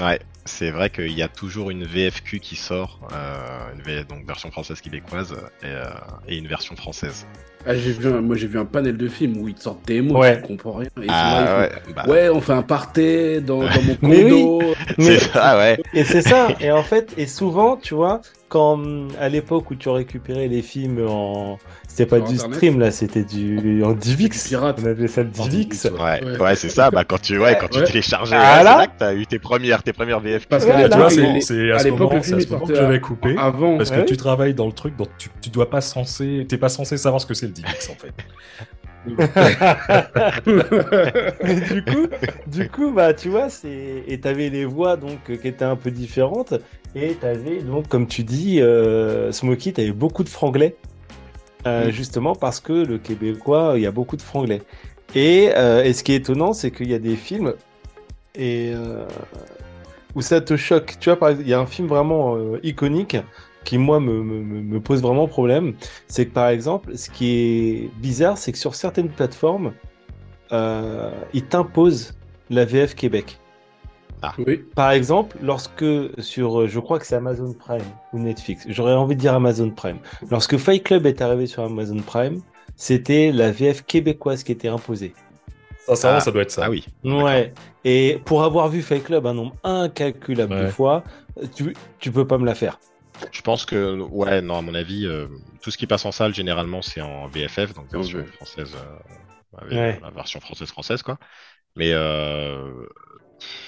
Ouais, 0.00 0.18
c'est 0.50 0.70
vrai 0.70 0.90
qu'il 0.90 1.12
y 1.12 1.22
a 1.22 1.28
toujours 1.28 1.70
une 1.70 1.84
VFQ 1.84 2.40
qui 2.40 2.56
sort, 2.56 3.00
euh, 3.12 3.36
une 3.74 3.82
V- 3.82 4.04
donc 4.08 4.26
version 4.26 4.50
française 4.50 4.80
québécoise 4.80 5.34
et, 5.62 5.66
euh, 5.66 5.84
et 6.28 6.36
une 6.36 6.46
version 6.48 6.76
française. 6.76 7.26
Ah, 7.66 7.74
j'ai 7.74 7.92
vu 7.92 8.08
un- 8.08 8.20
moi, 8.20 8.36
j'ai 8.36 8.46
vu 8.46 8.58
un 8.58 8.64
panel 8.64 8.96
de 8.96 9.08
films 9.08 9.36
où 9.38 9.48
ils 9.48 9.54
te 9.54 9.62
sortent 9.62 9.86
des 9.86 10.00
mots, 10.00 10.18
Ouais. 10.18 10.40
tu 10.40 10.48
comprends 10.48 10.72
rien. 10.72 10.88
Et 11.02 11.06
Ah 11.08 11.12
là, 11.12 11.40
ils 11.40 11.60
ouais, 11.60 11.80
font, 11.82 11.92
bah, 11.94 12.04
ouais, 12.08 12.28
on 12.30 12.40
fait 12.40 12.52
un 12.54 12.62
party 12.62 13.40
dans, 13.42 13.60
dans 13.60 13.82
mon 13.82 13.96
Mais 14.02 14.24
oui. 14.24 14.30
condo. 14.30 14.74
Mais- 14.98 15.04
c'est 15.04 15.18
ça, 15.32 15.56
ouais. 15.58 15.78
Et 15.94 16.04
c'est 16.04 16.22
ça. 16.22 16.48
Et 16.60 16.70
en 16.72 16.82
fait, 16.82 17.12
et 17.16 17.26
souvent, 17.26 17.76
tu 17.76 17.94
vois, 17.94 18.20
quand 18.50 18.78
à 19.18 19.30
l'époque 19.30 19.70
où 19.70 19.74
tu 19.76 19.88
récupérais 19.88 20.48
les 20.48 20.60
films 20.60 21.06
en, 21.08 21.58
c'était 21.88 22.04
pas 22.04 22.16
Sur 22.18 22.26
du 22.26 22.34
Internet. 22.34 22.54
stream 22.56 22.78
là, 22.80 22.90
c'était 22.90 23.24
du 23.24 23.82
en 23.82 23.92
DivX. 23.92 24.48
Pirate. 24.48 24.78
On 24.82 24.86
appelait 24.86 25.08
ça 25.08 25.22
le 25.22 25.30
DivX. 25.30 25.84
Ouais, 25.86 26.22
Ouais. 26.24 26.38
ouais, 26.38 26.54
c'est 26.56 26.68
ça. 26.68 26.90
Bah 26.90 27.04
quand 27.04 27.20
tu, 27.22 27.38
ouais, 27.38 27.56
quand 27.58 27.68
tu 27.68 27.82
téléchargeais, 27.82 28.36
Ah, 28.38 28.62
là 28.62 28.76
là 28.76 28.86
que 28.88 28.98
t'as 28.98 29.14
eu 29.14 29.26
tes 29.26 29.38
premières, 29.38 29.82
tes 29.82 29.94
premières 29.94 30.20
VFQ. 30.20 30.46
Parce 30.48 30.64
Ouais, 30.64 30.70
qu'à 30.72 30.78
là, 30.82 30.88
Tu 30.90 30.96
vois, 30.98 31.10
c'est 31.10 31.70
à, 31.72 31.76
à 31.76 31.78
ce 31.78 31.84
l'époque, 31.84 32.00
moment, 32.00 32.14
le 32.16 32.22
c'est 32.22 32.26
film 32.26 32.38
à 32.38 32.40
ce 32.42 32.48
moment 32.50 32.66
que 32.66 32.74
j'avais 32.74 33.00
coupé. 33.00 33.34
avant. 33.38 33.76
Parce 33.78 33.90
Ah 33.92 33.94
que 33.96 34.00
oui 34.00 34.06
tu 34.06 34.16
travailles 34.18 34.54
dans 34.54 34.66
le 34.66 34.72
truc, 34.72 34.96
donc 34.96 35.08
tu, 35.16 35.30
tu 35.40 35.48
dois 35.50 35.70
pas 35.70 35.80
censé, 35.80 36.44
t'es 36.48 36.58
pas 36.58 36.68
censé 36.68 36.96
savoir 36.98 37.20
ce 37.22 37.26
que 37.26 37.34
c'est 37.34 37.46
le 37.46 37.52
DivX 37.52 37.88
en 37.90 37.94
fait. 37.94 38.12
Mais 41.42 41.60
du 41.60 41.82
coup, 41.84 42.06
du 42.46 42.68
coup, 42.68 42.92
bah, 42.92 43.14
tu 43.14 43.28
vois, 43.30 43.48
c'est 43.48 44.04
et 44.06 44.20
t'avais 44.20 44.50
les 44.50 44.64
voix 44.64 44.96
donc 44.96 45.18
euh, 45.30 45.36
qui 45.36 45.48
étaient 45.48 45.64
un 45.64 45.76
peu 45.76 45.90
différentes 45.90 46.54
et 46.94 47.14
t'avais 47.14 47.60
donc, 47.60 47.88
comme 47.88 48.06
tu 48.06 48.24
dis, 48.24 48.60
euh, 48.60 49.32
Smokey, 49.32 49.72
t'avais 49.72 49.92
beaucoup 49.92 50.24
de 50.24 50.28
franglais, 50.28 50.76
euh, 51.66 51.88
Mm. 51.88 51.90
justement 51.90 52.34
parce 52.34 52.60
que 52.60 52.72
le 52.72 52.98
québécois, 52.98 53.74
il 53.76 53.82
y 53.82 53.86
a 53.86 53.90
beaucoup 53.90 54.16
de 54.16 54.22
franglais. 54.22 54.62
Et, 55.14 55.50
euh, 55.56 55.84
et 55.84 55.92
ce 55.92 56.02
qui 56.02 56.12
est 56.12 56.16
étonnant, 56.16 56.52
c'est 56.52 56.70
qu'il 56.70 56.90
y 56.90 56.94
a 56.94 56.98
des 56.98 57.16
films 57.16 57.54
et 58.34 58.72
euh, 58.74 59.06
où 60.14 60.22
ça 60.22 60.40
te 60.40 60.56
choque. 60.56 60.96
Tu 61.00 61.10
vois, 61.10 61.32
il 61.32 61.48
y 61.48 61.52
a 61.52 61.60
un 61.60 61.66
film 61.66 61.88
vraiment 61.88 62.36
iconique 62.62 63.16
qui 63.64 63.76
moi 63.76 64.00
me, 64.00 64.22
me, 64.22 64.80
pose 64.80 65.02
vraiment 65.02 65.28
problème. 65.28 65.74
C'est 66.08 66.26
que 66.26 66.32
par 66.32 66.48
exemple, 66.48 66.96
ce 66.96 67.10
qui 67.10 67.30
est 67.30 67.90
bizarre, 68.00 68.38
c'est 68.38 68.52
que 68.52 68.58
sur 68.58 68.74
certaines 68.74 69.10
plateformes, 69.10 69.72
ils 70.52 71.44
t'imposent 71.48 72.14
la 72.48 72.64
VF 72.64 72.94
Québec. 72.94 73.39
Oui. 74.46 74.58
Par 74.74 74.90
exemple, 74.90 75.36
lorsque 75.42 75.84
sur, 76.18 76.60
euh, 76.62 76.66
je 76.68 76.78
crois 76.80 76.98
que 76.98 77.06
c'est 77.06 77.14
Amazon 77.16 77.52
Prime 77.52 77.82
ou 78.12 78.18
Netflix, 78.18 78.64
j'aurais 78.68 78.92
envie 78.94 79.14
de 79.16 79.20
dire 79.20 79.34
Amazon 79.34 79.70
Prime. 79.70 79.98
Lorsque 80.30 80.56
Fight 80.56 80.82
Club 80.82 81.06
est 81.06 81.20
arrivé 81.22 81.46
sur 81.46 81.62
Amazon 81.62 81.98
Prime, 82.00 82.40
c'était 82.76 83.32
la 83.32 83.50
VF 83.50 83.82
québécoise 83.86 84.42
qui 84.42 84.52
était 84.52 84.68
imposée. 84.68 85.14
Sincèrement, 85.86 86.18
Ah. 86.18 86.20
ça 86.20 86.30
doit 86.30 86.42
être 86.42 86.50
ça. 86.50 86.64
Ah 86.66 86.70
oui. 86.70 86.84
Ouais. 87.04 87.52
Et 87.84 88.20
pour 88.24 88.42
avoir 88.44 88.68
vu 88.68 88.82
Fight 88.82 89.02
Club 89.04 89.26
un 89.26 89.34
nombre 89.34 89.56
incalculable 89.64 90.58
de 90.64 90.66
fois, 90.68 91.02
tu, 91.54 91.74
tu 91.98 92.12
peux 92.12 92.26
pas 92.26 92.38
me 92.38 92.44
la 92.46 92.54
faire. 92.54 92.78
Je 93.32 93.40
pense 93.42 93.64
que, 93.66 93.98
ouais, 94.00 94.40
non, 94.40 94.56
à 94.58 94.62
mon 94.62 94.74
avis, 94.74 95.06
euh, 95.06 95.26
tout 95.60 95.70
ce 95.70 95.76
qui 95.78 95.86
passe 95.86 96.04
en 96.06 96.12
salle, 96.12 96.34
généralement, 96.34 96.80
c'est 96.82 97.00
en 97.02 97.26
VFF, 97.28 97.74
donc 97.74 97.90
version 97.92 98.24
française, 98.24 98.74
euh, 98.76 99.58
avec 99.58 99.72
Ouais. 99.72 99.98
la 100.02 100.10
version 100.10 100.40
française 100.40 100.68
française, 100.68 101.02
quoi. 101.02 101.18
Mais 101.76 101.92
euh, 101.92 102.86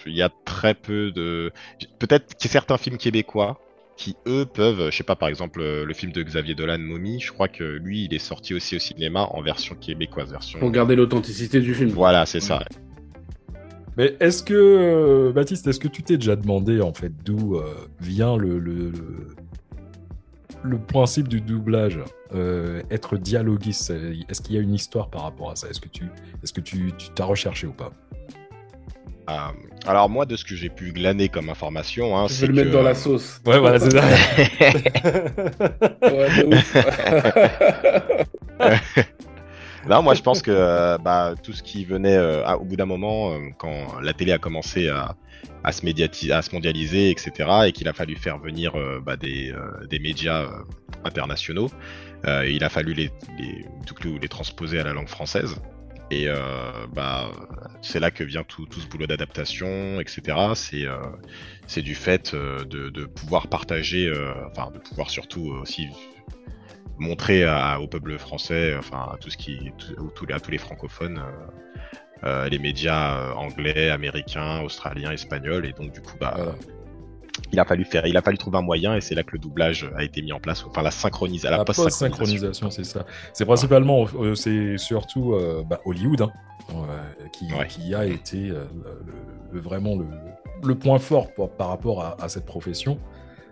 il 0.07 0.15
y 0.15 0.23
a 0.23 0.31
très 0.45 0.75
peu 0.75 1.11
de. 1.13 1.53
Peut-être 1.99 2.35
qu'il 2.37 2.49
y 2.49 2.51
a 2.51 2.53
certains 2.53 2.79
films 2.79 2.99
québécois 2.99 3.61
qui, 3.97 4.17
eux, 4.27 4.47
peuvent. 4.47 4.91
Je 4.91 4.97
sais 4.97 5.05
pas, 5.05 5.17
par 5.17 5.29
exemple, 5.29 5.61
euh, 5.61 5.85
le 5.85 5.95
film 5.95 6.13
de 6.13 6.23
Xavier 6.23 6.55
Dolan, 6.55 6.79
Mommy, 6.79 7.21
je 7.21 7.33
crois 7.33 7.49
que 7.49 7.65
lui, 7.65 8.05
il 8.05 8.15
est 8.15 8.19
sorti 8.19 8.55
aussi 8.55 8.77
au 8.77 8.79
cinéma 8.79 9.29
en 9.31 9.43
version 9.43 9.75
québécoise, 9.75 10.31
version. 10.31 10.59
Pour 10.59 10.71
garder 10.71 10.97
l'authenticité 10.97 11.61
du 11.61 11.75
film. 11.75 11.91
Voilà, 11.91 12.27
c'est 12.27 12.41
ça. 12.41 12.65
Mais 13.97 14.17
est-ce 14.21 14.43
que, 14.43 14.55
euh, 14.55 15.33
Baptiste, 15.33 15.67
est-ce 15.67 15.81
que 15.81 15.89
tu 15.89 16.03
t'es 16.03 16.17
déjà 16.17 16.37
demandé 16.37 16.81
en 16.81 16.95
fait 16.95 17.13
d'où 17.25 17.57
euh, 17.57 17.75
vient 18.01 18.37
le, 18.39 18.59
le, 18.59 18.91
le, 18.91 19.37
le 20.63 20.79
principe 20.79 21.29
du 21.29 21.43
doublage 21.43 22.01
euh, 22.35 22.81
Être 22.91 23.19
dialoguiste, 23.19 23.93
est-ce 24.29 24.41
qu'il 24.41 24.55
y 24.55 24.59
a 24.59 24.63
une 24.63 24.75
histoire 24.75 25.11
par 25.11 25.23
rapport 25.23 25.51
à 25.51 25.57
ça? 25.57 25.69
Est-ce 25.69 25.81
que 25.81 25.89
tu 25.89 26.05
est-ce 26.43 26.55
que 26.55 26.63
tu 26.63 26.93
tu 26.97 27.11
t'as 27.15 27.27
recherché 27.27 27.67
ou 27.67 27.73
pas? 27.73 27.93
Euh, 29.31 29.35
alors, 29.87 30.09
moi, 30.09 30.27
de 30.27 30.37
ce 30.37 30.45
que 30.45 30.55
j'ai 30.57 30.69
pu 30.69 30.93
glaner 30.93 31.29
comme 31.29 31.49
information, 31.49 32.17
hein, 32.19 32.27
Je 32.29 32.35
c'est 32.35 32.41
vais 32.43 32.47
le 32.49 32.55
mettre 32.55 32.71
que- 32.71 32.75
dans 32.77 32.83
la 32.83 32.95
sauce. 32.95 33.41
Ouais, 33.47 33.59
voilà, 33.59 33.79
c'est 33.79 33.91
ça. 33.91 34.03
Ouais, 36.03 36.29
de 36.37 36.55
ouf. 36.55 36.77
Non, 39.89 40.01
moi 40.01 40.15
je 40.15 40.23
pense 40.23 40.43
que 40.43 40.53
euh, 40.53 40.97
bah, 40.99 41.35
tout 41.43 41.53
ce 41.53 41.61
qui 41.61 41.85
venait 41.85 42.15
euh, 42.17 42.47
à- 42.47 42.57
au 42.57 42.63
bout 42.65 42.77
d'un 42.77 42.87
moment, 42.87 43.33
euh, 43.33 43.39
quand 43.59 43.99
la 44.01 44.13
télé 44.13 44.31
a 44.31 44.39
commencé 44.39 44.89
à, 44.89 45.17
à 45.65 45.73
se 45.73 45.83
médiati- 45.85 46.31
à 46.31 46.41
se 46.41 46.55
mondialiser, 46.55 47.11
etc., 47.11 47.33
et 47.67 47.73
qu'il 47.73 47.89
a 47.89 47.93
fallu 47.93 48.15
faire 48.15 48.39
venir 48.39 48.77
euh, 48.77 49.01
bah, 49.05 49.17
des, 49.17 49.51
euh, 49.51 49.85
des 49.91 49.99
médias 49.99 50.43
euh, 50.43 50.51
internationaux, 51.05 51.69
euh, 52.29 52.47
il 52.49 52.63
a 52.63 52.69
fallu 52.69 52.95
les 52.95 53.11
transposer 54.29 54.79
à 54.79 54.85
la 54.85 54.93
langue 54.93 55.09
française. 55.09 55.57
Et 56.13 56.29
euh, 56.29 56.35
bah, 56.93 57.31
c'est 57.81 57.99
là 57.99 58.11
que 58.11 58.23
vient 58.23 58.45
tout, 58.45 58.67
ce 58.71 58.87
boulot 58.87 59.07
d'adaptation, 59.07 59.99
etc. 59.99 60.37
C'est 60.55 60.85
euh, 60.85 60.99
c'est 61.67 61.81
du 61.81 61.95
fait 61.95 62.35
euh, 62.35 62.65
de, 62.65 63.07
pouvoir 63.07 63.49
partager, 63.49 64.13
enfin 64.51 64.71
de 64.73 64.79
pouvoir 64.79 65.09
surtout 65.09 65.47
aussi 65.63 65.89
montrer 66.99 67.47
au 67.81 67.87
peuple 67.89 68.19
français, 68.19 68.77
enfin 68.79 69.09
à 69.15 69.17
tout 69.17 69.31
ce 69.31 69.39
qui, 69.39 69.73
à 70.31 70.41
tous 70.41 70.51
les 70.51 70.59
francophones, 70.59 71.23
les 72.23 72.59
médias 72.59 73.33
anglais, 73.33 73.89
américains, 73.89 74.61
australiens, 74.61 75.13
espagnols, 75.13 75.65
et 75.65 75.73
donc 75.73 75.93
du 75.93 76.03
coup, 76.03 76.19
bah. 76.21 76.55
Il 77.53 77.59
a 77.61 77.65
fallu 77.65 77.85
faire, 77.85 78.07
il 78.07 78.17
a 78.17 78.23
fallu 78.23 78.39
trouver 78.39 78.59
un 78.59 78.63
moyen, 78.63 78.95
et 78.95 79.01
c'est 79.01 79.15
là 79.15 79.23
que 79.23 79.33
le 79.33 79.39
doublage 79.39 79.91
a 79.97 80.03
été 80.05 80.23
mis 80.23 80.33
en 80.33 80.41
place, 80.41 80.65
enfin 80.67 80.83
la 80.83 80.91
synchronisation, 80.91 81.51
la, 81.51 81.59
La 81.59 81.65
post-synchronisation. 81.65 82.11
post-synchronisation, 82.11 82.71
c'est 82.71 82.85
ça. 82.85 83.07
C'est 83.33 83.45
principalement, 83.45 84.07
euh, 84.19 84.35
c'est 84.35 84.77
surtout 84.79 85.35
euh, 85.35 85.63
bah, 85.69 85.81
Hollywood 85.85 86.23
hein, 86.23 86.31
euh, 86.71 87.27
qui, 87.33 87.53
Ouais. 87.55 87.67
qui 87.69 87.95
a 87.95 88.05
été 88.07 88.51
euh, 88.51 88.65
le- 89.53 89.61
vraiment 89.61 89.97
le, 89.97 90.07
le 90.65 90.75
point 90.75 90.99
fort 90.99 91.33
pour- 91.35 91.51
par 91.51 91.69
rapport 91.69 92.03
à, 92.03 92.17
à 92.23 92.29
cette 92.29 92.47
profession. 92.47 92.99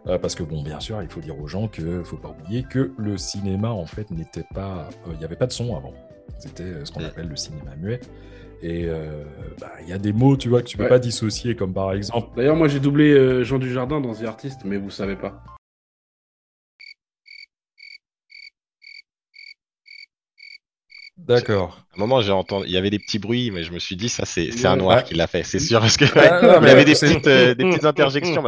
Euh, 0.06 0.18
parce 0.18 0.34
que 0.34 0.42
bon, 0.42 0.62
bien 0.62 0.80
sûr, 0.80 1.02
il 1.02 1.08
faut 1.10 1.20
dire 1.20 1.38
aux 1.38 1.46
gens 1.46 1.68
que 1.68 2.02
faut 2.02 2.16
pas 2.16 2.30
oublier 2.30 2.62
que 2.62 2.90
le 2.96 3.18
cinéma 3.18 3.68
en 3.70 3.84
fait 3.84 4.10
n'était 4.10 4.46
pas, 4.54 4.88
euh, 5.06 5.12
il 5.12 5.18
n'y 5.18 5.24
avait 5.24 5.36
pas 5.36 5.46
de 5.46 5.52
son 5.52 5.76
avant. 5.76 5.92
C'était 6.38 6.62
euh, 6.62 6.84
ce 6.86 6.92
qu'on 6.92 7.00
Mm. 7.02 7.04
appelle 7.04 7.28
le 7.28 7.36
cinéma 7.36 7.76
muet. 7.76 8.00
Et 8.62 8.84
euh, 8.86 9.24
bah, 9.60 9.70
il 9.82 9.88
y 9.88 9.92
a 9.92 9.98
des 9.98 10.12
mots, 10.12 10.36
tu 10.36 10.48
vois, 10.48 10.60
que 10.62 10.66
tu 10.66 10.76
peux 10.76 10.82
Ouais. 10.84 10.88
pas 10.88 10.98
dissocier, 10.98 11.56
comme 11.56 11.72
par 11.72 11.92
exemple 11.92 12.28
D'ailleurs, 12.36 12.56
moi 12.56 12.68
j'ai 12.68 12.80
doublé 12.80 13.10
euh, 13.12 13.42
Jean 13.44 13.58
Dujardin 13.58 14.00
dans 14.00 14.14
The 14.14 14.24
Artist, 14.24 14.60
mais 14.64 14.76
vous 14.76 14.90
savez 14.90 15.16
pas. 15.16 15.42
D'accord. 21.26 21.78
À 21.92 21.96
un 21.96 22.00
moment, 22.00 22.20
j'ai 22.20 22.32
entendu, 22.32 22.66
il 22.66 22.72
y 22.72 22.76
avait 22.76 22.90
des 22.90 22.98
petits 22.98 23.18
bruits, 23.18 23.50
mais 23.50 23.62
je 23.62 23.72
me 23.72 23.78
suis 23.78 23.96
dit, 23.96 24.08
ça, 24.08 24.24
c'est 24.24 24.50
un 24.66 24.72
Ouais. 24.72 24.76
noir 24.78 25.04
qui 25.04 25.14
l'a 25.14 25.26
fait, 25.26 25.42
c'est 25.42 25.58
sûr, 25.58 25.80
parce 25.80 25.96
que 25.96 26.04
Ah, 26.18 26.40
non, 26.42 26.54
il 26.56 26.60
mais 26.62 26.70
avait 26.70 26.84
des 26.84 26.92
petites, 26.94 27.26
euh, 27.26 27.54
des 27.54 27.64
petites 27.70 27.84
interjections. 27.84 28.42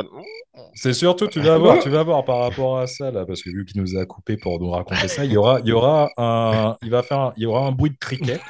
C'est 0.74 0.92
surtout, 0.92 1.26
tu 1.28 1.40
vas 1.40 1.58
voir, 1.58 1.78
tu 1.80 1.90
vas 1.90 2.02
voir 2.02 2.24
par 2.24 2.38
rapport 2.40 2.78
à 2.78 2.86
ça 2.86 3.10
là, 3.10 3.24
parce 3.26 3.42
que 3.42 3.50
vu 3.50 3.64
qu'il 3.64 3.80
nous 3.80 3.96
a 3.98 4.06
coupé 4.06 4.36
pour 4.36 4.58
nous 4.60 4.70
raconter 4.70 5.08
ça, 5.08 5.24
il 5.24 5.32
y 5.32 5.36
aura, 5.36 5.60
il 5.60 5.68
y 5.68 5.72
aura 5.72 6.10
un, 6.16 6.76
il 6.82 6.90
va 6.90 7.02
faire, 7.02 7.18
un- 7.20 7.32
il 7.36 7.42
y 7.42 7.46
aura 7.46 7.66
un 7.66 7.72
bruit 7.72 7.90
de 7.90 7.96
criquet, 7.98 8.40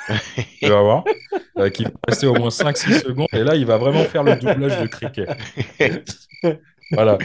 tu 0.62 0.68
vas 0.68 0.80
voir, 0.82 1.04
euh, 1.58 1.68
qui 1.70 1.84
va 1.84 1.90
rester 2.08 2.26
au 2.26 2.34
moins 2.34 2.50
5-6 2.50 3.00
secondes, 3.00 3.28
et 3.32 3.42
là, 3.44 3.56
il 3.56 3.66
va 3.66 3.76
vraiment 3.76 4.04
faire 4.04 4.22
le 4.22 4.36
doublage 4.36 4.80
de 4.80 4.86
criquet. 4.86 5.26
Voilà, 6.92 7.18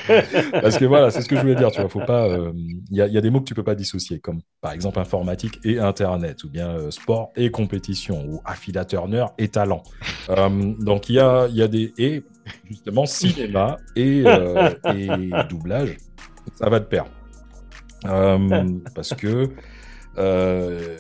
parce 0.52 0.78
que 0.78 0.86
voilà, 0.86 1.12
c'est 1.12 1.22
ce 1.22 1.28
que 1.28 1.36
je 1.36 1.42
voulais 1.42 1.56
dire, 1.56 1.72
tu 1.72 1.82
vois, 1.82 1.90
faut 1.90 2.00
pas, 2.00 2.26
euh, 2.28 2.52
il 2.56 2.96
y, 2.98 3.02
a, 3.02 3.08
il 3.08 3.14
y 3.14 3.18
a 3.18 3.22
des 3.22 3.30
mots 3.30 3.42
que 3.42 3.46
tu 3.46 3.54
peux 3.54 3.64
pas 3.64 3.76
dissocier, 3.76 4.20
comme 4.20 4.40
par 4.62 4.72
exemple 4.72 4.98
informatique 5.00 5.60
et 5.66 5.78
internet, 5.78 6.44
ou 6.46 6.50
bien 6.50 6.70
euh, 6.70 6.90
sport 6.90 7.32
et 7.36 7.52
compétition, 7.52 8.26
ou 8.28 8.42
Affida 8.46 8.86
Turner 8.86 9.26
et 9.38 9.50
talent. 9.50 9.84
Euh, 10.30 10.74
donc 10.80 11.10
il 11.10 11.16
y 11.16 11.20
a, 11.20 11.48
y 11.50 11.62
a 11.62 11.68
des 11.68 11.94
et 11.98 12.24
justement 12.70 13.06
cinéma 13.06 13.78
et, 13.96 14.24
euh, 14.26 14.70
et 14.96 15.10
doublage, 15.50 15.98
ça 16.56 16.70
va 16.70 16.80
de 16.80 16.86
pair. 16.86 17.06
Euh, 18.06 18.64
parce 18.96 19.14
que 19.16 19.50
euh, 20.18 20.98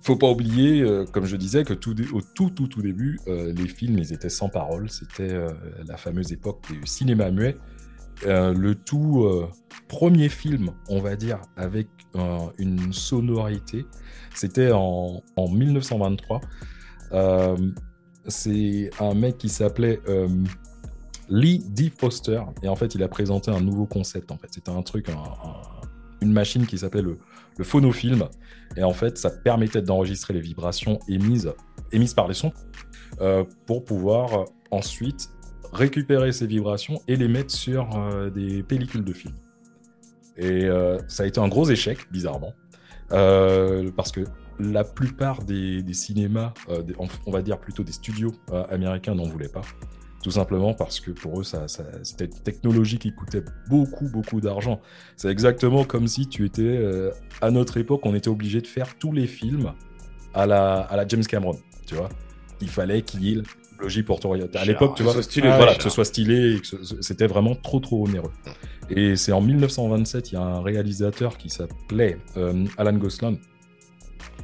faut 0.00 0.16
pas 0.16 0.28
oublier, 0.30 0.82
euh, 0.82 1.04
comme 1.06 1.24
je 1.24 1.36
disais, 1.36 1.64
que 1.64 1.74
tout, 1.74 1.94
au 2.14 2.20
tout 2.34 2.50
tout 2.50 2.68
tout 2.68 2.82
début, 2.82 3.18
euh, 3.26 3.52
les 3.56 3.68
films 3.68 3.98
ils 3.98 4.12
étaient 4.12 4.28
sans 4.28 4.48
parole. 4.48 4.90
C'était 4.90 5.32
euh, 5.32 5.48
la 5.86 5.96
fameuse 5.96 6.32
époque 6.32 6.60
du 6.70 6.86
cinéma 6.86 7.30
muet. 7.30 7.56
Euh, 8.26 8.54
le 8.54 8.74
tout 8.74 9.24
euh, 9.24 9.48
premier 9.88 10.28
film, 10.28 10.70
on 10.88 11.00
va 11.00 11.16
dire, 11.16 11.40
avec 11.56 11.88
euh, 12.16 12.38
une 12.58 12.92
sonorité, 12.92 13.86
c'était 14.34 14.70
en, 14.72 15.22
en 15.36 15.48
1923. 15.48 16.40
Euh, 17.12 17.56
c'est 18.26 18.90
un 19.00 19.14
mec 19.14 19.36
qui 19.36 19.48
s'appelait 19.50 20.00
Lee 21.28 21.58
D. 21.68 21.92
Foster. 21.96 22.42
Et 22.62 22.68
en 22.68 22.76
fait, 22.76 22.94
il 22.94 23.02
a 23.02 23.08
présenté 23.08 23.50
un 23.50 23.60
nouveau 23.60 23.86
concept. 23.86 24.30
En 24.30 24.38
fait, 24.38 24.48
c'était 24.50 24.70
un 24.70 24.82
truc, 24.82 25.08
un- 25.10 25.12
un- 25.12 25.62
une 26.22 26.32
machine 26.32 26.66
qui 26.66 26.78
s'appelait 26.78 27.02
le, 27.02 27.18
phonofilm. 27.62 28.24
Et 28.76 28.82
en 28.82 28.92
fait, 28.92 29.18
ça 29.18 29.30
permettait 29.30 29.82
d'enregistrer 29.82 30.34
les 30.34 30.40
vibrations 30.40 30.98
émises, 31.06 31.52
émises 31.92 32.14
par 32.14 32.26
les 32.28 32.34
sons 32.34 32.52
pour 33.66 33.84
pouvoir 33.84 34.46
ensuite 34.72 35.28
récupérer 35.74 36.32
ces 36.32 36.46
vibrations 36.46 37.00
et 37.08 37.16
les 37.16 37.28
mettre 37.28 37.52
sur 37.52 37.88
euh, 37.96 38.30
des 38.30 38.62
pellicules 38.62 39.04
de 39.04 39.12
film. 39.12 39.34
Et 40.36 40.64
euh, 40.64 40.98
ça 41.08 41.24
a 41.24 41.26
été 41.26 41.40
un 41.40 41.48
gros 41.48 41.68
échec, 41.68 42.10
bizarrement, 42.10 42.54
euh, 43.12 43.90
parce 43.96 44.12
que 44.12 44.22
la 44.58 44.84
plupart 44.84 45.42
des, 45.42 45.82
cinémas, 45.92 46.54
on, 47.26 47.30
va 47.30 47.42
dire 47.42 47.58
plutôt 47.58 47.82
des 47.82 47.92
studios 47.92 48.32
américains 48.70 49.14
n'en 49.14 49.24
voulaient 49.24 49.48
pas. 49.48 49.62
Tout 50.22 50.30
simplement 50.30 50.74
parce 50.74 51.00
que 51.00 51.10
pour 51.10 51.40
eux, 51.40 51.44
ça, 51.44 51.66
c'était 52.04 52.26
une 52.26 52.40
technologie 52.40 52.98
qui 52.98 53.12
coûtait 53.12 53.44
beaucoup, 53.68 54.08
beaucoup 54.08 54.40
d'argent. 54.40 54.80
C'est 55.16 55.28
exactement 55.28 55.84
comme 55.84 56.06
si 56.06 56.28
tu 56.28 56.46
étais, 56.46 56.80
à 57.40 57.50
notre 57.50 57.78
époque, 57.78 58.06
on 58.06 58.14
était 58.14 58.28
obligé 58.28 58.60
de 58.60 58.66
faire 58.68 58.96
tous 58.96 59.10
les 59.10 59.26
films 59.26 59.72
à 60.34 60.46
la, 60.46 60.82
à 60.82 60.96
la 60.96 61.06
James 61.08 61.24
Cameron, 61.24 61.58
tu 61.84 61.96
vois. 61.96 62.08
Il 62.60 62.68
fallait 62.68 63.02
qu'il 63.02 63.42
pour 64.04 64.20
ton 64.20 64.32
À 64.32 64.64
l'époque, 64.64 64.94
tu 64.96 65.02
que 65.02 65.02
vois, 65.04 65.12
ce 65.12 65.22
soit 65.22 65.22
stylé, 65.22 65.48
voilà, 65.48 65.74
que 65.74 65.82
ce 65.82 65.90
soit 65.90 66.04
stylé, 66.04 66.54
et 66.56 66.60
que 66.60 66.66
c'était 67.00 67.26
vraiment 67.26 67.54
trop, 67.54 67.80
trop 67.80 68.04
onéreux. 68.06 68.30
Et 68.90 69.16
c'est 69.16 69.32
en 69.32 69.40
1927, 69.40 70.32
il 70.32 70.34
y 70.34 70.38
a 70.38 70.42
un 70.42 70.60
réalisateur 70.62 71.36
qui 71.38 71.48
s'appelait 71.50 72.18
euh, 72.36 72.64
Alan 72.76 72.92
Gosling. 72.94 73.38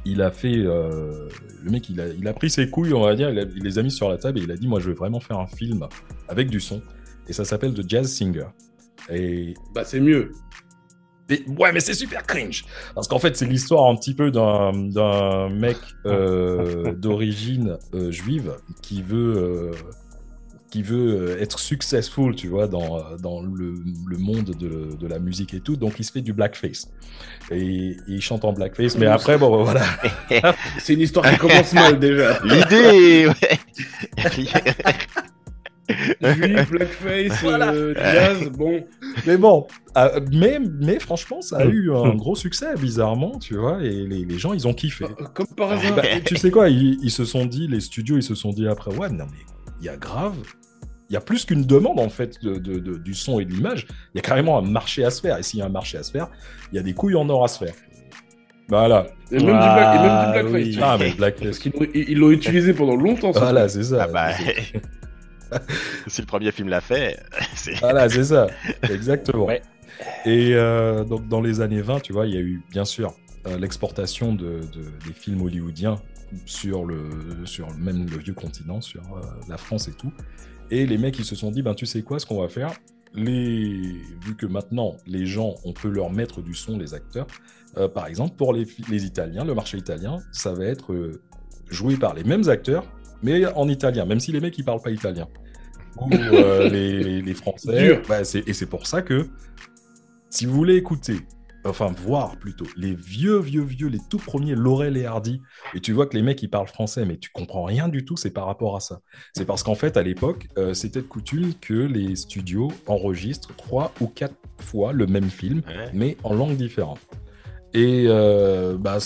Il 0.05 0.21
a 0.21 0.31
fait. 0.31 0.55
euh, 0.57 1.27
le 1.63 1.69
mec, 1.71 1.89
il 1.89 2.01
a, 2.01 2.07
il 2.07 2.27
a 2.27 2.33
pris 2.33 2.49
ses 2.49 2.69
couilles, 2.69 2.93
on 2.93 3.01
va 3.01 3.15
dire, 3.15 3.29
il, 3.29 3.37
a- 3.39 3.43
il 3.55 3.63
les 3.63 3.77
a 3.77 3.83
mis 3.83 3.91
sur 3.91 4.09
la 4.09 4.17
table 4.17 4.39
et 4.39 4.43
il 4.43 4.51
a 4.51 4.55
dit 4.55 4.67
Moi, 4.67 4.79
je 4.79 4.89
vais 4.89 4.95
vraiment 4.95 5.19
faire 5.19 5.37
un 5.37 5.47
film 5.47 5.87
avec 6.27 6.49
du 6.49 6.59
son. 6.59 6.81
Et 7.27 7.33
ça 7.33 7.45
s'appelle 7.45 7.73
The 7.73 7.87
Jazz 7.87 8.11
Singer. 8.11 8.47
Et. 9.09 9.53
Bah, 9.75 9.83
c'est 9.85 9.99
mieux. 9.99 10.31
Ouais, 11.57 11.71
mais 11.71 11.79
c'est 11.79 11.93
super 11.93 12.23
cringe 12.25 12.65
Parce 12.95 13.07
qu'en 13.07 13.19
fait, 13.19 13.35
c'est 13.37 13.45
l'histoire 13.45 13.89
un 13.89 13.95
petit 13.95 14.13
peu 14.13 14.31
d'un 14.31 14.71
d'un 14.73 15.49
mec 15.49 15.77
euh, 16.05 16.93
d'origine 16.97 17.77
euh, 17.93 18.11
juive 18.11 18.53
qui 18.81 19.01
veut. 19.01 19.35
euh, 19.37 19.71
qui 20.69 20.83
veut 20.83 21.37
être 21.41 21.59
successful, 21.59 22.33
tu 22.33 22.47
vois, 22.47 22.65
dans, 22.65 23.03
dans 23.17 23.41
le, 23.41 23.73
le 24.07 24.17
monde 24.17 24.51
de, 24.57 24.95
de 24.97 25.07
la 25.07 25.19
musique 25.19 25.53
et 25.53 25.59
tout. 25.59 25.75
Donc, 25.75 25.95
il 25.99 26.05
se 26.05 26.13
fait 26.13 26.21
du 26.21 26.31
blackface. 26.31 26.87
Et, 27.51 27.57
et 27.89 27.97
il 28.07 28.21
chante 28.21 28.45
en 28.45 28.53
blackface. 28.53 28.97
Mais 28.97 29.05
après, 29.07 29.37
bon, 29.37 29.65
voilà. 29.65 29.83
C'est 30.79 30.93
une 30.93 31.01
histoire 31.01 31.29
qui 31.29 31.37
commence 31.37 31.73
mal 31.73 31.99
déjà. 31.99 32.39
L'idée, 32.45 33.27
ouais. 33.27 33.59
Juif, 35.89 36.69
blackface, 36.71 37.41
Voilà. 37.41 37.71
euh, 37.73 37.93
jazz, 37.95 38.49
bon. 38.57 38.85
Mais 39.27 39.37
bon, 39.37 39.67
euh, 39.97 40.19
mais, 40.31 40.59
mais 40.79 40.99
franchement, 40.99 41.41
ça 41.41 41.57
a 41.57 41.65
eu 41.65 41.91
un 41.93 42.15
gros 42.15 42.35
succès, 42.35 42.67
bizarrement, 42.79 43.37
tu 43.39 43.55
vois. 43.55 43.83
Et 43.83 43.89
les, 44.07 44.23
les 44.25 44.37
gens, 44.39 44.53
ils 44.53 44.67
ont 44.67 44.73
kiffé. 44.73 45.05
Euh, 45.05 45.25
Comme 45.33 45.47
par 45.47 45.71
hasard. 45.71 45.95
Bah, 45.95 46.03
tu 46.23 46.35
sais 46.37 46.51
quoi, 46.51 46.69
ils, 46.69 46.97
ils 47.03 47.11
se 47.11 47.25
sont 47.25 47.45
dit, 47.45 47.67
les 47.67 47.79
studios, 47.81 48.17
ils 48.17 48.23
se 48.23 48.35
sont 48.35 48.51
dit 48.51 48.67
après, 48.67 48.95
ouais, 48.95 49.09
non, 49.09 49.25
mais 49.31 49.39
il 49.79 49.85
y 49.85 49.89
a 49.89 49.97
grave, 49.97 50.35
il 51.09 51.13
y 51.13 51.17
a 51.17 51.21
plus 51.21 51.43
qu'une 51.43 51.65
demande 51.65 51.99
en 51.99 52.07
fait 52.09 52.41
de, 52.41 52.53
de- 52.53 52.79
de- 52.79 52.97
du 52.97 53.13
son 53.13 53.39
et 53.41 53.45
de 53.45 53.51
l'image. 53.51 53.85
Il 54.13 54.17
y 54.17 54.19
a 54.19 54.21
carrément 54.21 54.57
un 54.57 54.61
marché 54.61 55.03
à 55.03 55.09
se 55.09 55.19
faire. 55.19 55.37
Et 55.37 55.43
s'il 55.43 55.59
y 55.59 55.61
a 55.61 55.65
un 55.65 55.69
marché 55.69 55.97
à 55.97 56.03
se 56.03 56.11
faire, 56.11 56.29
il 56.71 56.77
y 56.77 56.79
a 56.79 56.83
des 56.83 56.93
couilles 56.93 57.15
en 57.15 57.27
or 57.27 57.43
à 57.43 57.47
se 57.49 57.65
faire. 57.65 57.73
Voilà. 58.69 59.07
Et 59.29 59.35
même, 59.35 59.47
du, 59.47 59.51
black, 59.51 59.95
et 59.95 59.99
même 59.99 60.09
Ah, 60.09 60.25
du 60.27 60.31
blackface. 60.31 60.53
oui. 60.53 60.79
Ah, 60.81 60.95
mais 60.97 61.05
Parce 61.07 61.17
Blackface. 61.17 61.59
qu'ils 61.59 61.71
l'ont- 61.73 61.87
ils 61.93 62.09
ils 62.11 62.17
l'ont 62.17 62.31
utilisé 62.31 62.73
pendant 62.73 62.95
longtemps. 62.95 63.33
ça. 63.33 63.39
Voilà, 63.41 63.67
c'est 63.67 63.83
ça. 63.83 64.03
Ah 64.03 64.07
bah, 64.07 64.29
si 66.07 66.21
le 66.21 66.27
premier 66.27 66.51
film 66.51 66.69
l'a 66.69 66.81
fait, 66.81 67.19
c'est. 67.55 67.79
Voilà, 67.79 68.09
c'est 68.09 68.25
ça. 68.25 68.47
Exactement. 68.83 69.45
Ouais. 69.45 69.61
Et 70.25 70.53
euh, 70.55 71.03
donc, 71.03 71.27
dans 71.27 71.41
les 71.41 71.61
années 71.61 71.81
20, 71.81 71.99
tu 71.99 72.13
vois, 72.13 72.25
il 72.27 72.33
y 72.33 72.37
a 72.37 72.41
eu, 72.41 72.61
bien 72.71 72.85
sûr, 72.85 73.13
euh, 73.47 73.57
l'exportation 73.57 74.33
de, 74.33 74.61
de- 74.73 75.07
des 75.07 75.13
films 75.13 75.41
hollywoodiens 75.41 75.95
sur, 76.45 76.85
le, 76.85 77.09
sur 77.45 77.71
même 77.77 78.07
le 78.09 78.17
vieux 78.17 78.33
continent, 78.33 78.81
sur 78.81 79.01
euh, 79.01 79.21
la 79.49 79.57
France 79.57 79.87
et 79.87 79.93
tout. 79.93 80.11
Et 80.71 80.85
les 80.85 80.97
mecs, 80.97 81.19
ils 81.19 81.25
se 81.25 81.35
sont 81.35 81.51
dit, 81.51 81.61
ben, 81.61 81.73
tu 81.73 81.85
sais 81.85 82.01
quoi, 82.01 82.19
ce 82.19 82.25
qu'on 82.25 82.41
va 82.41 82.47
faire 82.47 82.71
les... 83.13 84.01
Vu 84.25 84.35
que 84.37 84.45
maintenant, 84.45 84.95
les 85.05 85.25
gens, 85.25 85.55
on 85.65 85.73
peut 85.73 85.89
leur 85.89 86.11
mettre 86.11 86.41
du 86.41 86.53
son, 86.53 86.77
les 86.77 86.93
acteurs, 86.93 87.27
euh, 87.77 87.87
par 87.87 88.07
exemple, 88.07 88.35
pour 88.35 88.53
les, 88.53 88.65
Italiens, 89.05 89.45
le 89.45 89.53
marché 89.53 89.77
italien, 89.77 90.19
ça 90.31 90.53
va 90.53 90.65
être 90.65 90.93
euh, 90.93 91.21
joué 91.69 91.97
par 91.97 92.13
les 92.13 92.23
mêmes 92.23 92.47
acteurs, 92.49 92.85
mais 93.23 93.45
en 93.45 93.67
italien, 93.67 94.05
même 94.05 94.19
si 94.19 94.31
les 94.31 94.39
mecs, 94.39 94.57
ils 94.57 94.65
parlent 94.65 94.81
pas 94.81 94.91
italien. 94.91 95.27
Ou 95.97 96.09
euh, 96.13 96.69
les, 97.23 97.33
Français. 97.33 98.01
Bah, 98.07 98.21
et 98.21 98.53
c'est 98.53 98.65
pour 98.65 98.87
ça 98.87 99.01
que, 99.01 99.27
si 100.29 100.45
vous 100.45 100.53
voulez 100.53 100.75
écouter, 100.75 101.17
enfin 101.65 101.93
voir 102.05 102.37
plutôt, 102.37 102.65
les 102.77 102.95
vieux, 102.95 103.39
vieux, 103.39 103.63
vieux, 103.63 103.87
les 103.87 103.99
tout 104.09 104.17
premiers 104.17 104.55
Laurel 104.55 104.97
et 104.97 105.05
Hardy, 105.05 105.41
et 105.75 105.79
tu 105.79 105.91
vois 105.91 106.07
que 106.07 106.15
les 106.15 106.23
mecs, 106.23 106.41
ils 106.41 106.49
parlent 106.49 106.67
français, 106.67 107.05
mais 107.05 107.17
tu 107.17 107.29
comprends 107.31 107.63
rien 107.63 107.87
du 107.87 108.05
tout, 108.05 108.17
c'est 108.17 108.31
par 108.31 108.45
rapport 108.45 108.75
à 108.75 108.79
ça. 108.79 109.01
C'est 109.35 109.45
parce 109.45 109.63
qu'en 109.63 109.75
fait, 109.75 109.97
à 109.97 110.03
l'époque, 110.03 110.47
euh, 110.57 110.73
c'était 110.73 111.01
de 111.01 111.07
coutume 111.07 111.53
que 111.59 111.73
les 111.73 112.15
studios 112.15 112.71
enregistrent 112.87 113.55
trois 113.55 113.93
ou 114.01 114.07
quatre 114.07 114.35
fois 114.59 114.93
le 114.93 115.07
même 115.07 115.29
film, 115.29 115.61
Ouais. 115.67 115.89
mais 115.93 116.17
en 116.23 116.33
langue 116.33 116.55
différente. 116.55 116.99
Et 117.73 118.05
euh, 118.07 118.77
bah, 118.77 118.97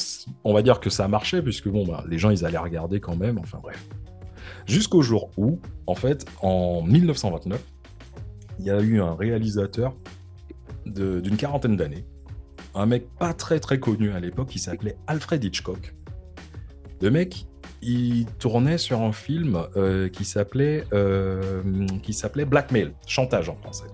on 0.44 0.54
va 0.54 0.62
dire 0.62 0.80
que 0.80 0.90
ça 0.90 1.08
marchait, 1.08 1.42
puisque 1.42 1.70
bah, 1.70 2.04
les 2.08 2.18
gens, 2.18 2.32
ils 2.32 2.46
allaient 2.46 2.58
regarder 2.58 3.00
quand 3.00 3.16
même, 3.16 3.38
enfin 3.38 3.60
bref. 3.62 3.84
Jusqu'au 4.66 5.02
jour 5.02 5.30
où, 5.38 5.60
en 5.86 5.96
fait, 5.96 6.26
en 6.42 6.82
1929, 6.82 7.64
il 8.60 8.66
y 8.66 8.72
a 8.72 8.80
eu 8.80 9.02
un 9.02 9.14
réalisateur 9.14 9.94
d'une 10.86 11.38
quarantaine 11.38 11.76
d'années, 11.76 12.06
un 12.74 12.86
mec 12.86 13.08
pas 13.20 13.34
très 13.34 13.60
très 13.60 13.80
connu 13.80 14.12
à 14.12 14.20
l'époque, 14.20 14.50
qui 14.50 14.60
s'appelait 14.60 14.98
Alfred 15.08 15.44
Hitchcock. 15.44 15.94
Le 17.02 17.12
mec, 17.12 17.46
il 17.82 18.26
tournait 18.40 18.78
sur 18.78 19.02
un 19.02 19.12
film 19.12 19.56
euh, 19.56 20.08
euh, 20.08 20.10
qui 20.10 20.26
s'appelait 20.26 20.86
Blackmail, 22.46 22.94
chantage 23.06 23.50
en 23.50 23.56
français. 23.56 23.88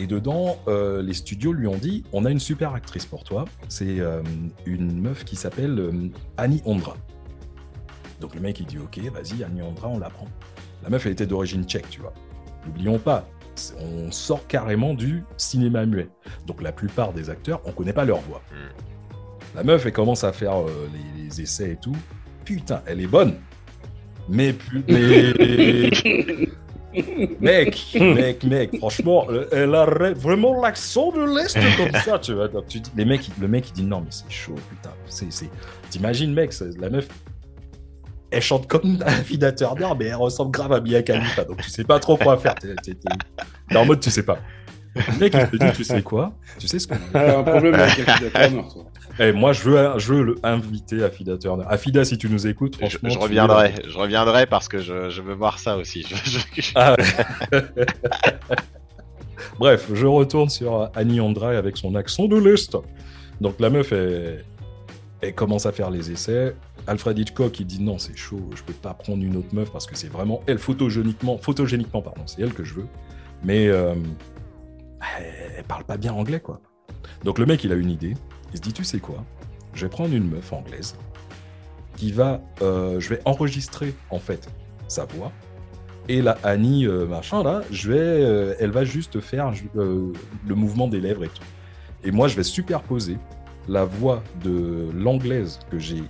Et 0.00 0.06
dedans, 0.06 0.56
euh, 0.66 1.02
les 1.02 1.12
studios 1.12 1.52
lui 1.52 1.66
ont 1.66 1.76
dit 1.76 2.04
on 2.14 2.24
a 2.24 2.30
une 2.30 2.40
super 2.40 2.72
actrice 2.72 3.04
pour 3.04 3.22
toi. 3.22 3.44
C'est 3.68 4.00
euh, 4.00 4.22
une 4.64 4.98
meuf 4.98 5.24
qui 5.24 5.36
s'appelle 5.36 5.78
euh, 5.78 5.92
Annie 6.38 6.62
Ondra. 6.64 6.96
Donc 8.18 8.34
le 8.34 8.40
mec 8.40 8.58
il 8.60 8.66
dit 8.66 8.78
ok, 8.78 8.98
vas-y 9.12 9.44
Annie 9.44 9.60
Ondra, 9.60 9.88
on 9.88 9.98
la 9.98 10.08
prend. 10.08 10.26
La 10.82 10.88
meuf 10.88 11.04
elle 11.04 11.12
était 11.12 11.26
d'origine 11.26 11.64
tchèque, 11.64 11.90
tu 11.90 12.00
vois. 12.00 12.14
N'oublions 12.66 12.98
pas, 12.98 13.28
on 13.78 14.10
sort 14.10 14.46
carrément 14.46 14.94
du 14.94 15.22
cinéma 15.36 15.84
muet. 15.84 16.08
Donc 16.46 16.62
la 16.62 16.72
plupart 16.72 17.12
des 17.12 17.28
acteurs, 17.28 17.60
on 17.66 17.72
connaît 17.72 17.92
pas 17.92 18.06
leur 18.06 18.20
voix. 18.20 18.40
La 19.54 19.64
meuf 19.64 19.84
elle 19.84 19.92
commence 19.92 20.24
à 20.24 20.32
faire 20.32 20.62
euh, 20.62 20.88
les, 21.18 21.24
les 21.24 21.42
essais 21.42 21.72
et 21.72 21.76
tout. 21.76 21.96
Putain, 22.46 22.80
elle 22.86 23.00
est 23.02 23.06
bonne. 23.06 23.34
Mais, 24.30 24.54
pu- 24.54 24.82
mais 24.88 25.90
mec, 27.40 27.96
mec, 28.00 28.44
mec, 28.44 28.76
franchement, 28.78 29.26
elle 29.52 29.74
a 29.74 29.84
vraiment 30.14 30.60
l'accent 30.60 31.12
de 31.12 31.22
l'Est 31.24 31.58
comme 31.76 32.00
ça, 32.00 32.18
tu 32.18 32.34
vois. 32.34 32.48
Tu 32.68 32.80
dis, 32.80 32.90
les 32.96 33.04
mecs, 33.04 33.30
le 33.40 33.48
mec, 33.48 33.68
il 33.68 33.72
dit 33.72 33.82
non, 33.84 34.00
mais 34.00 34.10
c'est 34.10 34.30
chaud, 34.30 34.54
putain. 34.68 34.90
T'imagines, 35.90 36.32
mec, 36.32 36.52
la 36.78 36.90
meuf, 36.90 37.08
elle 38.30 38.42
chante 38.42 38.66
comme 38.68 38.98
fille 39.24 39.38
d'un 39.38 39.52
Turner, 39.52 39.88
mais 39.98 40.06
elle 40.06 40.14
ressemble 40.14 40.52
grave 40.52 40.72
à 40.72 40.80
Mia 40.80 41.02
Khalifa. 41.02 41.44
Donc, 41.44 41.62
tu 41.62 41.70
sais 41.70 41.84
pas 41.84 41.98
trop 41.98 42.16
quoi 42.16 42.36
faire. 42.38 42.54
T'es 42.54 42.76
en 43.76 43.84
mode, 43.84 44.00
tu 44.00 44.10
sais 44.10 44.22
pas. 44.22 44.38
Le 44.96 45.18
mec, 45.20 45.34
il 45.36 45.58
te 45.58 45.64
dit, 45.64 45.72
tu 45.76 45.84
sais 45.84 46.02
quoi? 46.02 46.32
Tu 46.58 46.66
sais 46.66 46.78
ce 46.80 46.88
qu'on 46.88 46.96
a 47.14 47.38
un 47.38 47.42
problème 47.44 47.74
avec 47.74 48.08
Afida 48.08 48.30
Turner, 48.30 48.62
toi. 48.72 48.84
Eh, 49.20 49.32
moi, 49.32 49.52
je 49.52 49.62
veux, 49.62 49.98
je 49.98 50.12
veux 50.12 50.22
le 50.24 50.34
inviter 50.42 51.04
Afida 51.04 51.36
Turner. 51.38 51.64
Afida, 51.68 52.04
si 52.04 52.18
tu 52.18 52.28
nous 52.28 52.46
écoutes, 52.46 52.74
Je, 52.74 52.78
franchement. 52.98 53.08
je 53.10 53.14
tu 53.14 53.20
reviendrai, 53.20 53.74
je 53.88 53.96
reviendrai 53.96 54.46
parce 54.46 54.66
que 54.68 54.78
je, 54.78 55.08
je 55.10 55.22
veux 55.22 55.34
voir 55.34 55.58
ça 55.58 55.76
aussi. 55.76 56.04
Je- 56.08 56.40
je- 56.60 56.72
Ah. 56.74 56.96
Bref, 59.58 59.90
je 59.92 60.06
retourne 60.06 60.48
sur 60.48 60.90
Annie 60.94 61.20
André 61.20 61.56
avec 61.56 61.76
son 61.76 61.94
accent 61.94 62.26
de 62.26 62.36
l'Est. 62.36 62.76
Donc 63.40 63.60
la 63.60 63.70
meuf, 63.70 63.92
elle, 63.92 64.44
elle 65.20 65.34
commence 65.34 65.66
à 65.66 65.72
faire 65.72 65.90
les 65.90 66.10
essais. 66.10 66.54
Alfred 66.86 67.18
Hitchcock, 67.18 67.58
il 67.60 67.66
dit 67.66 67.80
non, 67.82 67.98
c'est 67.98 68.16
chaud, 68.16 68.40
je 68.56 68.62
peux 68.62 68.72
pas 68.72 68.94
prendre 68.94 69.22
une 69.22 69.36
autre 69.36 69.54
meuf 69.54 69.70
parce 69.70 69.86
que 69.86 69.96
c'est 69.96 70.10
vraiment 70.10 70.42
elle 70.46 70.58
photogéniquement, 70.58 71.36
photogéniquement 71.38 72.00
pardon, 72.02 72.22
c'est 72.26 72.40
elle 72.42 72.52
que 72.54 72.64
je 72.64 72.74
veux. 72.74 72.86
Mais 73.44 73.68
euh, 73.68 73.94
elle, 75.18 75.64
parle 75.64 75.84
pas 75.84 75.96
bien 75.96 76.12
anglais 76.12 76.40
quoi. 76.40 76.60
Donc 77.24 77.38
le 77.38 77.46
mec, 77.46 77.64
il 77.64 77.72
a 77.72 77.76
une 77.76 77.90
idée. 77.90 78.14
Il 78.52 78.56
se 78.56 78.62
dit 78.62 78.72
tu 78.72 78.84
sais 78.84 78.98
quoi, 78.98 79.24
je 79.74 79.86
vais 79.86 79.90
prendre 79.90 80.14
une 80.14 80.28
meuf 80.28 80.52
anglaise 80.52 80.96
qui 81.96 82.12
va, 82.12 82.40
euh, 82.62 82.98
je 82.98 83.10
vais 83.10 83.20
enregistrer 83.26 83.94
en 84.10 84.18
fait 84.18 84.48
sa 84.88 85.04
voix 85.04 85.32
et 86.08 86.22
la 86.22 86.38
Annie, 86.42 86.86
euh, 86.86 87.06
machin, 87.06 87.42
là, 87.42 87.60
je 87.70 87.92
vais, 87.92 87.98
euh, 87.98 88.54
elle 88.58 88.70
va 88.70 88.84
juste 88.84 89.20
faire 89.20 89.52
le 89.74 90.54
mouvement 90.54 90.88
des 90.88 90.98
lèvres 90.98 91.24
et 91.24 91.28
tout. 91.28 91.44
Et 92.02 92.10
moi, 92.10 92.26
je 92.26 92.36
vais 92.36 92.42
superposer 92.42 93.18
la 93.68 93.84
voix 93.84 94.22
de 94.42 94.88
l'anglaise 94.94 95.60
que 95.70 95.78
j'ai 95.78 96.02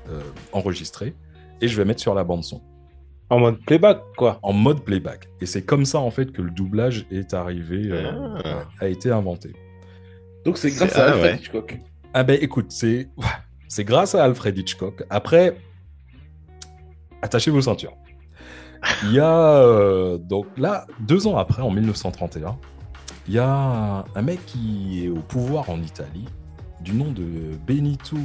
enregistrée 0.53 1.15
et 1.61 1.67
je 1.67 1.77
vais 1.77 1.85
mettre 1.85 2.01
sur 2.01 2.15
la 2.15 2.23
bande-son, 2.23 2.63
En 3.31 3.39
mode 3.39 3.59
playback, 3.65 4.03
quoi. 4.17 4.39
en 4.43 4.53
mode 4.53 4.83
playback. 4.85 5.29
Et 5.41 5.47
c'est 5.47 5.63
comme 5.63 5.85
ça, 5.85 5.99
en 6.01 6.11
fait, 6.11 6.33
que 6.33 6.43
le 6.43 6.51
doublage 6.51 7.07
est 7.11 7.33
arrivé, 7.33 7.83
euh, 7.91 8.11
Ah. 8.45 8.65
a 8.81 8.89
été 8.89 9.11
inventé. 9.11 9.53
Donc 10.45 10.59
c'est 10.59 10.71
grâce 10.71 10.97
à 10.97 11.07
Alfred 11.13 11.23
ouais. 11.25 11.37
Hitchcock. 11.39 11.79
Ah 12.13 12.25
ben 12.25 12.39
écoute, 12.41 12.67
c'est 12.71 13.09
c'est 13.69 13.85
grâce 13.85 14.15
à 14.15 14.25
Alfred 14.25 14.57
Hitchcock. 14.59 15.05
Après, 15.11 15.57
attachez 17.23 17.51
vos 17.51 17.61
ceintures. 17.61 17.93
Il 19.05 19.13
y 19.13 19.21
a 19.21 19.57
euh, 19.63 20.17
donc 20.19 20.47
là 20.57 20.87
deux 21.01 21.27
ans 21.27 21.37
après, 21.37 21.63
en 21.63 21.71
1931, 21.71 22.57
il 23.29 23.35
y 23.35 23.39
a 23.39 23.47
un, 23.47 24.05
un 24.15 24.23
mec 24.23 24.45
qui 24.47 25.05
est 25.05 25.09
au 25.09 25.17
pouvoir 25.21 25.69
en 25.69 25.81
Italie, 25.83 26.25
du 26.81 26.95
nom 26.95 27.13
de 27.13 27.55
Benito 27.67 28.17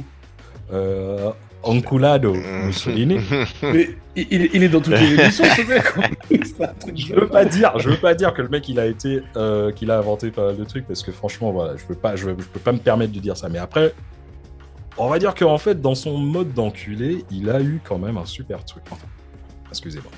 euh, 0.72 1.30
Anculado 1.66 2.32
Mussolini. 2.32 3.18
Mais 3.62 3.90
il, 4.14 4.62
est 4.62 4.68
dans 4.68 4.80
toutes 4.80 4.98
les 4.98 5.14
émissions, 5.20 5.44
ce 5.44 5.62
mec. 5.68 5.84
un 6.60 6.66
truc 6.74 6.96
Je 6.96 7.14
veux 7.14 7.28
pas 7.28 7.44
dire, 7.44 7.78
je 7.78 7.90
veux 7.90 7.96
pas 7.96 8.14
dire 8.14 8.32
que 8.32 8.42
le 8.42 8.48
mec 8.48 8.68
il 8.68 8.78
a 8.78 8.86
été, 8.86 9.22
euh, 9.36 9.72
qu'il 9.72 9.90
a 9.90 9.98
inventé 9.98 10.30
pas 10.30 10.46
mal 10.46 10.56
de 10.56 10.64
trucs 10.64 10.86
parce 10.86 11.02
que 11.02 11.12
franchement 11.12 11.52
voilà, 11.52 11.76
je 11.76 11.84
peux 11.84 11.94
pas, 11.94 12.16
je, 12.16 12.28
je 12.28 12.32
peux 12.32 12.60
pas 12.60 12.72
me 12.72 12.78
permettre 12.78 13.12
de 13.12 13.20
dire 13.20 13.36
ça. 13.36 13.48
Mais 13.48 13.58
après, 13.58 13.94
on 14.96 15.08
va 15.08 15.18
dire 15.18 15.34
qu'en 15.34 15.58
fait 15.58 15.80
dans 15.80 15.94
son 15.94 16.16
mode 16.16 16.54
d'enculé, 16.54 17.24
il 17.30 17.50
a 17.50 17.60
eu 17.60 17.80
quand 17.84 17.98
même 17.98 18.16
un 18.16 18.26
super 18.26 18.64
truc. 18.64 18.84
Enfin, 18.90 19.06
excusez-moi. 19.70 20.10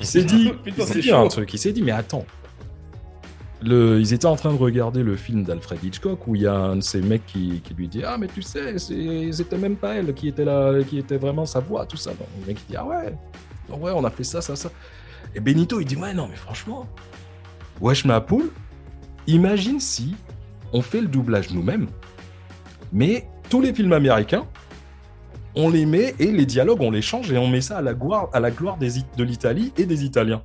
Il 0.00 0.06
s'est 0.06 0.24
dit, 0.24 0.52
Putain, 0.64 0.82
il 0.82 0.84
s'est 0.84 0.92
c'est 0.94 1.00
dit 1.00 1.12
un 1.12 1.26
truc. 1.28 1.52
Il 1.54 1.58
s'est 1.58 1.72
dit 1.72 1.82
mais 1.82 1.92
attends. 1.92 2.24
Ils 3.64 4.12
étaient 4.12 4.26
en 4.26 4.36
train 4.36 4.52
de 4.52 4.58
regarder 4.58 5.02
le 5.02 5.16
film 5.16 5.42
d'Alfred 5.42 5.82
Hitchcock 5.82 6.26
où 6.28 6.36
il 6.36 6.42
y 6.42 6.46
a 6.46 6.54
un 6.54 6.76
de 6.76 6.80
ces 6.80 7.02
mecs 7.02 7.26
qui, 7.26 7.60
lui 7.76 7.88
dit 7.88 8.02
ah 8.04 8.16
mais 8.16 8.28
tu 8.28 8.40
sais 8.40 8.78
c'était 8.78 9.58
même 9.58 9.76
pas 9.76 9.94
elle 9.94 10.14
qui 10.14 10.28
était 10.28 10.44
là 10.44 10.82
qui 10.84 10.98
était 10.98 11.16
vraiment 11.16 11.44
sa 11.44 11.60
voix 11.60 11.84
tout 11.86 11.96
ça. 11.96 12.12
Le 12.40 12.46
mec 12.46 12.58
il 12.68 12.72
dit 12.72 12.76
ah 12.76 12.86
ouais 12.86 13.14
ouais 13.68 13.92
on 13.94 14.04
a 14.04 14.10
fait 14.10 14.24
ça 14.24 14.40
ça 14.40 14.54
ça 14.54 14.70
et 15.34 15.40
Benito, 15.40 15.80
il 15.80 15.86
dit 15.86 15.96
Ouais, 15.96 16.14
non, 16.14 16.28
mais 16.28 16.36
franchement, 16.36 16.86
wesh 17.80 18.04
ma 18.04 18.20
poule, 18.20 18.50
imagine 19.26 19.80
si 19.80 20.14
on 20.72 20.82
fait 20.82 21.00
le 21.00 21.08
doublage 21.08 21.50
nous-mêmes, 21.50 21.86
mais 22.92 23.28
tous 23.48 23.60
les 23.60 23.74
films 23.74 23.92
américains, 23.92 24.46
on 25.54 25.68
les 25.70 25.86
met 25.86 26.14
et 26.18 26.30
les 26.30 26.46
dialogues, 26.46 26.80
on 26.80 26.90
les 26.90 27.02
change 27.02 27.32
et 27.32 27.38
on 27.38 27.48
met 27.48 27.60
ça 27.60 27.78
à 27.78 27.82
la 27.82 27.94
gloire, 27.94 28.28
à 28.32 28.40
la 28.40 28.50
gloire 28.50 28.78
de 28.78 29.24
l'Italie 29.24 29.72
et 29.76 29.86
des 29.86 30.04
Italiens. 30.04 30.42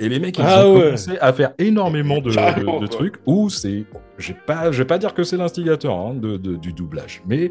Et 0.00 0.08
les 0.08 0.20
mecs, 0.20 0.38
ils 0.38 0.44
Ah 0.46 0.66
ont 0.66 0.76
ouais. 0.76 0.84
commencé 0.84 1.18
à 1.20 1.32
faire 1.32 1.52
énormément 1.58 2.20
de, 2.20 2.32
Carrément, 2.32 2.76
de- 2.78 2.84
de 2.84 2.88
quoi. 2.88 2.96
trucs 2.98 3.16
où 3.26 3.50
c'est. 3.50 3.84
Je 4.18 4.32
je 4.70 4.78
vais 4.78 4.84
pas 4.84 4.98
dire 4.98 5.12
que 5.14 5.22
c'est 5.24 5.36
l'instigateur 5.36 5.94
hein, 5.94 6.14
de- 6.14 6.36
de- 6.36 6.54
du 6.56 6.72
doublage, 6.72 7.22
mais 7.26 7.50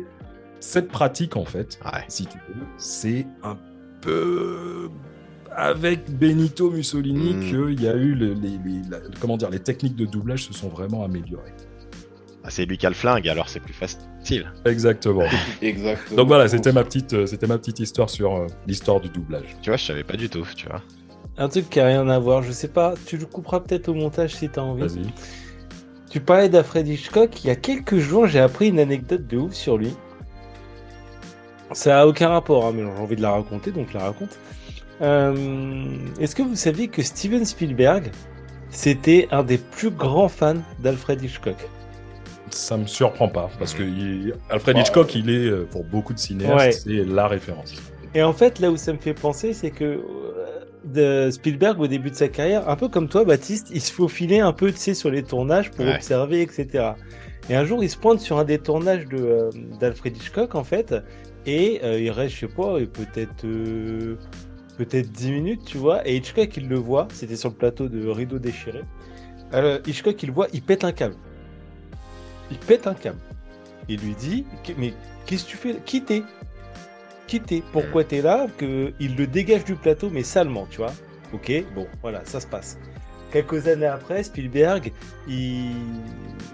cette 0.60 0.88
pratique, 0.88 1.36
en 1.36 1.46
fait, 1.46 1.78
Ouais. 1.86 2.02
si 2.08 2.26
tu 2.26 2.38
veux, 2.50 2.64
c'est 2.78 3.26
un 3.44 3.58
peu 4.02 4.90
avec 5.56 6.10
Benito 6.18 6.70
Mussolini 6.72 7.34
Mm. 7.34 7.40
qu'il 7.42 7.82
y 7.84 7.88
a 7.88 7.96
eu 7.96 8.14
le- 8.14 8.34
les, 8.34 8.50
les- 8.64 8.90
la- 8.90 9.00
comment 9.20 9.38
dire, 9.38 9.50
les 9.50 9.60
techniques 9.60 9.96
de 9.96 10.06
doublage 10.06 10.44
se 10.46 10.54
sont 10.54 10.70
vraiment 10.70 11.04
améliorées. 11.04 11.54
Ah, 12.44 12.50
c'est 12.50 12.66
lui 12.66 12.78
qui 12.78 12.86
a 12.86 12.90
le 12.90 12.96
flingue, 12.96 13.28
alors 13.28 13.50
c'est 13.50 13.60
plus 13.60 13.74
facile. 13.74 14.50
Exactement. 14.66 15.24
Exactement. 15.62 16.16
Donc 16.16 16.28
voilà, 16.28 16.48
c'était 16.48 16.72
ma 16.72 16.84
petite, 16.86 17.14
euh, 17.14 17.26
c'était 17.26 17.48
ma 17.48 17.58
petite 17.58 17.80
histoire 17.82 18.10
sur 18.10 18.36
euh, 18.36 18.48
l'histoire 18.68 19.02
du 19.02 19.10
doublage. 19.10 19.58
Tu 19.62 19.70
vois, 19.70 19.76
je 19.78 19.84
savais 19.86 20.04
pas 20.04 20.16
du 20.16 20.30
tout, 20.30 20.46
tu 20.56 20.68
vois. 20.68 20.82
Un 21.38 21.50
truc 21.50 21.70
qui 21.70 21.80
a 21.80 21.86
rien 21.86 22.08
à 22.10 22.18
voir, 22.20 22.42
je 22.42 22.52
sais 22.52 22.68
pas, 22.68 22.94
tu 23.06 23.18
le 23.18 23.26
couperas 23.26 23.60
peut-être 23.60 23.90
au 23.90 23.94
montage 23.94 24.36
si 24.36 24.50
t'as 24.50 24.62
envie. 24.62 24.82
Vas-y. 24.88 25.06
Tu 26.10 26.20
parlais 26.20 26.50
d'Alfred 26.50 26.88
Hitchcock, 26.88 27.44
il 27.44 27.48
y 27.48 27.50
a 27.52 27.56
quelques 27.56 27.98
jours, 27.98 28.26
j'ai 28.28 28.40
appris 28.40 28.70
une 28.70 28.80
anecdote 28.80 29.28
de 29.28 29.38
ouf 29.38 29.54
sur 29.54 29.78
lui. 29.78 29.94
Ça 31.74 32.02
a 32.02 32.08
aucun 32.08 32.30
rapport, 32.30 32.66
hein, 32.66 32.72
mais 32.74 32.84
j'ai 32.84 33.02
envie 33.02 33.16
de 33.18 33.22
la 33.22 33.32
raconter, 33.32 33.72
donc 33.72 33.88
je 33.92 33.98
la 33.98 34.06
raconte. 34.06 34.40
Euh, 35.02 35.86
Est-ce 36.20 36.36
que 36.36 36.42
vous 36.42 36.56
saviez 36.56 36.88
que 36.88 37.04
Steven 37.04 37.46
Spielberg, 37.46 38.10
c'était 38.70 39.28
un 39.32 39.44
des 39.44 39.58
plus 39.58 39.92
grands 39.92 40.30
fans 40.30 40.56
d'Alfred 40.80 41.22
Hitchcock? 41.22 41.58
Ça 42.50 42.78
me 42.78 42.88
surprend 42.88 43.28
pas 43.28 43.50
parce 43.60 43.74
que 43.74 43.84
il- 43.84 44.34
Alfred 44.50 44.76
Bah, 44.78 44.82
Hitchcock, 44.82 45.14
il 45.14 45.30
est 45.30 45.46
euh, 45.50 45.68
pour 45.70 45.84
beaucoup 45.84 46.14
de 46.14 46.20
cinéastes, 46.20 46.56
Ouais. 46.56 46.72
c'est 46.72 47.06
la 47.06 47.28
référence. 47.28 47.74
Et 48.16 48.24
en 48.24 48.34
fait, 48.34 48.60
là 48.60 48.72
où 48.72 48.78
ça 48.78 48.94
me 48.94 48.98
fait 48.98 49.14
penser, 49.14 49.54
c'est 49.54 49.70
que 49.72 49.84
euh, 49.84 50.02
de 50.92 51.30
Spielberg, 51.32 51.80
au 51.80 51.88
début 51.88 52.10
de 52.12 52.16
sa 52.16 52.28
carrière, 52.28 52.68
un 52.70 52.76
peu 52.76 52.88
comme 52.90 53.08
toi, 53.10 53.24
Baptiste, 53.26 53.68
il 53.74 53.82
se 53.82 53.92
faufilait 53.92 54.40
un 54.40 54.54
peu, 54.54 54.72
tu 54.72 54.78
sais, 54.80 54.94
sur 54.94 55.10
les 55.10 55.24
tournages 55.24 55.72
pour 55.72 55.86
Ouais. 55.86 55.96
observer, 55.96 56.42
etc. 56.42 56.92
Et 57.50 57.56
un 57.56 57.64
jour, 57.66 57.84
il 57.84 57.90
se 57.90 57.98
pointe 57.98 58.20
sur 58.20 58.38
un 58.40 58.44
des 58.44 58.60
tournages 58.60 59.06
de, 59.06 59.18
euh, 59.18 59.50
d'Alfred 59.80 60.16
Hitchcock, 60.16 60.56
en 60.56 60.64
fait, 60.64 60.94
et 61.46 61.80
euh, 61.84 62.00
il 62.00 62.10
reste, 62.12 62.36
je 62.36 62.40
sais 62.42 62.48
pas, 62.48 62.78
peut-être 62.92 63.46
euh, 63.46 64.16
peut-être 64.78 65.12
10 65.12 65.32
minutes, 65.32 65.62
tu 65.66 65.78
vois, 65.78 66.08
et 66.08 66.16
Hitchcock, 66.18 66.56
il 66.58 66.68
le 66.68 66.76
voit, 66.78 67.08
c'était 67.14 67.36
sur 67.38 67.50
le 67.50 67.56
plateau 67.56 67.88
de 67.88 68.08
Rideau 68.08 68.38
déchiré. 68.40 68.82
Alors, 69.52 69.80
Hitchcock, 69.88 70.22
il 70.24 70.28
le 70.28 70.34
voit, 70.34 70.48
il 70.54 70.62
pète 70.62 70.84
un 70.84 70.92
câble. 70.92 71.16
Il 72.52 72.58
pète 72.58 72.86
un 72.88 72.94
câble. 72.94 73.20
Il 73.90 74.00
lui 74.02 74.16
dit, 74.16 74.46
mais 74.78 74.94
qu'est-ce 75.26 75.46
que 75.46 75.50
tu 75.52 75.58
fais? 75.58 75.76
Qui 75.86 76.02
t'es? 76.04 76.24
Pourquoi 77.72 78.04
t'es 78.04 78.22
là 78.22 78.48
que 78.58 78.94
Il 79.00 79.16
le 79.16 79.28
dégage 79.28 79.64
du 79.66 79.76
plateau, 79.76 80.10
mais 80.12 80.24
salement, 80.24 80.68
tu 80.70 80.78
vois. 80.78 80.94
Ok, 81.34 81.52
bon, 81.76 81.86
voilà, 82.02 82.22
ça 82.26 82.40
se 82.40 82.48
passe. 82.48 82.78
Quelques 83.32 83.68
années 83.68 83.86
après, 83.86 84.24
Spielberg, 84.24 84.92
il, 85.28 85.72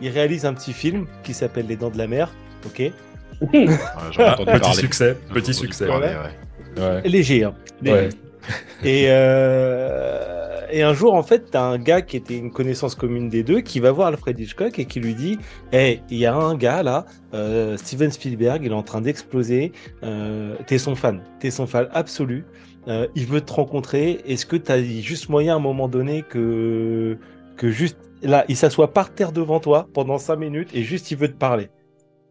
il 0.01 0.09
réalise 0.09 0.45
un 0.45 0.53
petit 0.53 0.74
film 0.74 1.05
qui 1.24 1.34
s'appelle 1.34 1.67
Les 1.67 1.76
Dents 1.76 1.91
de 1.91 1.97
la 1.97 2.07
Mer. 2.07 2.32
Ok, 2.65 2.80
Ouais, 2.80 3.65
J'en 4.11 4.24
ai 4.24 4.30
entendu 4.30 4.51
Petit 4.51 4.59
parler. 4.61 4.76
succès, 4.82 5.17
petit 5.34 5.53
succès. 5.53 5.86
parler, 5.88 6.07
Ouais. 6.07 6.82
ouais. 6.82 6.89
Ouais. 6.95 7.01
léger, 7.07 7.43
hein. 7.43 7.53
léger. 7.82 8.09
Et, 8.84 9.06
euh, 9.08 10.68
et 10.70 10.82
un 10.82 10.94
jour, 10.94 11.14
en 11.14 11.24
fait, 11.24 11.52
t'as 11.52 11.62
un 11.64 11.78
gars 11.78 12.02
qui 12.02 12.18
était 12.18 12.38
une 12.38 12.52
connaissance 12.52 12.96
commune 12.96 13.30
des 13.30 13.44
deux 13.44 13.62
qui 13.62 13.80
va 13.80 13.91
voir 13.91 14.08
Alfred 14.08 14.39
Hitchcock 14.39 14.80
et 14.80 14.86
qui 14.86 15.00
lui 15.00 15.16
dit 15.16 15.38
Hey, 15.72 16.02
il 16.10 16.18
y 16.18 16.26
a 16.26 16.36
un 16.36 16.56
gars 16.56 16.84
là, 16.84 17.06
euh, 17.34 17.78
Steven 17.78 18.12
Spielberg, 18.12 18.64
il 18.66 18.72
est 18.72 18.76
en 18.76 18.84
train 18.84 19.02
d'exploser. 19.02 19.72
Euh, 20.04 20.58
t'es 20.68 20.78
son 20.78 20.96
fan, 20.96 21.22
t'es 21.39 21.52
son 21.52 21.68
fan 21.68 21.88
absolu. 21.91 22.46
Euh, 22.88 23.08
il 23.16 23.26
veut 23.28 23.41
te 23.41 23.54
rencontrer. 23.54 24.22
Est-ce 24.26 24.46
que 24.46 24.56
t'as 24.58 24.82
juste 24.82 25.30
moyen 25.30 25.54
à 25.54 25.58
un 25.58 25.60
moment 25.60 25.88
donné 25.88 26.24
que, 26.24 27.18
que 27.56 27.70
juste 27.72 27.98
là, 28.22 28.44
il 28.50 28.58
s'assoit 28.58 28.94
par 28.94 29.14
terre 29.14 29.32
devant 29.32 29.60
toi 29.60 29.88
pendant 29.94 30.18
cinq 30.18 30.38
minutes 30.38 30.70
et 30.74 30.84
juste 30.84 31.12
il 31.12 31.18
veut 31.18 31.30
te 31.30 31.38
parler? 31.38 31.70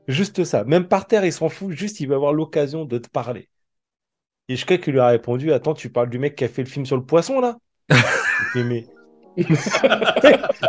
Juste 0.08 0.44
ça. 0.44 0.64
Même 0.64 0.86
par 0.88 1.06
terre, 1.06 1.24
il 1.24 1.32
s'en 1.32 1.48
fout. 1.48 1.72
Juste, 1.72 2.00
il 2.00 2.08
va 2.08 2.16
avoir 2.16 2.32
l'occasion 2.32 2.84
de 2.84 2.98
te 2.98 3.08
parler. 3.08 3.48
Et 4.48 4.54
Hitchcock 4.54 4.86
lui 4.86 4.98
a 4.98 5.08
répondu 5.08 5.52
Attends, 5.52 5.74
tu 5.74 5.90
parles 5.90 6.10
du 6.10 6.18
mec 6.18 6.36
qui 6.36 6.44
a 6.44 6.48
fait 6.48 6.62
le 6.62 6.68
film 6.68 6.84
sur 6.86 6.96
le 6.96 7.04
poisson 7.04 7.40
là 7.40 7.56
Il 7.90 7.96
fait, 8.52 8.64
mais. 8.64 8.86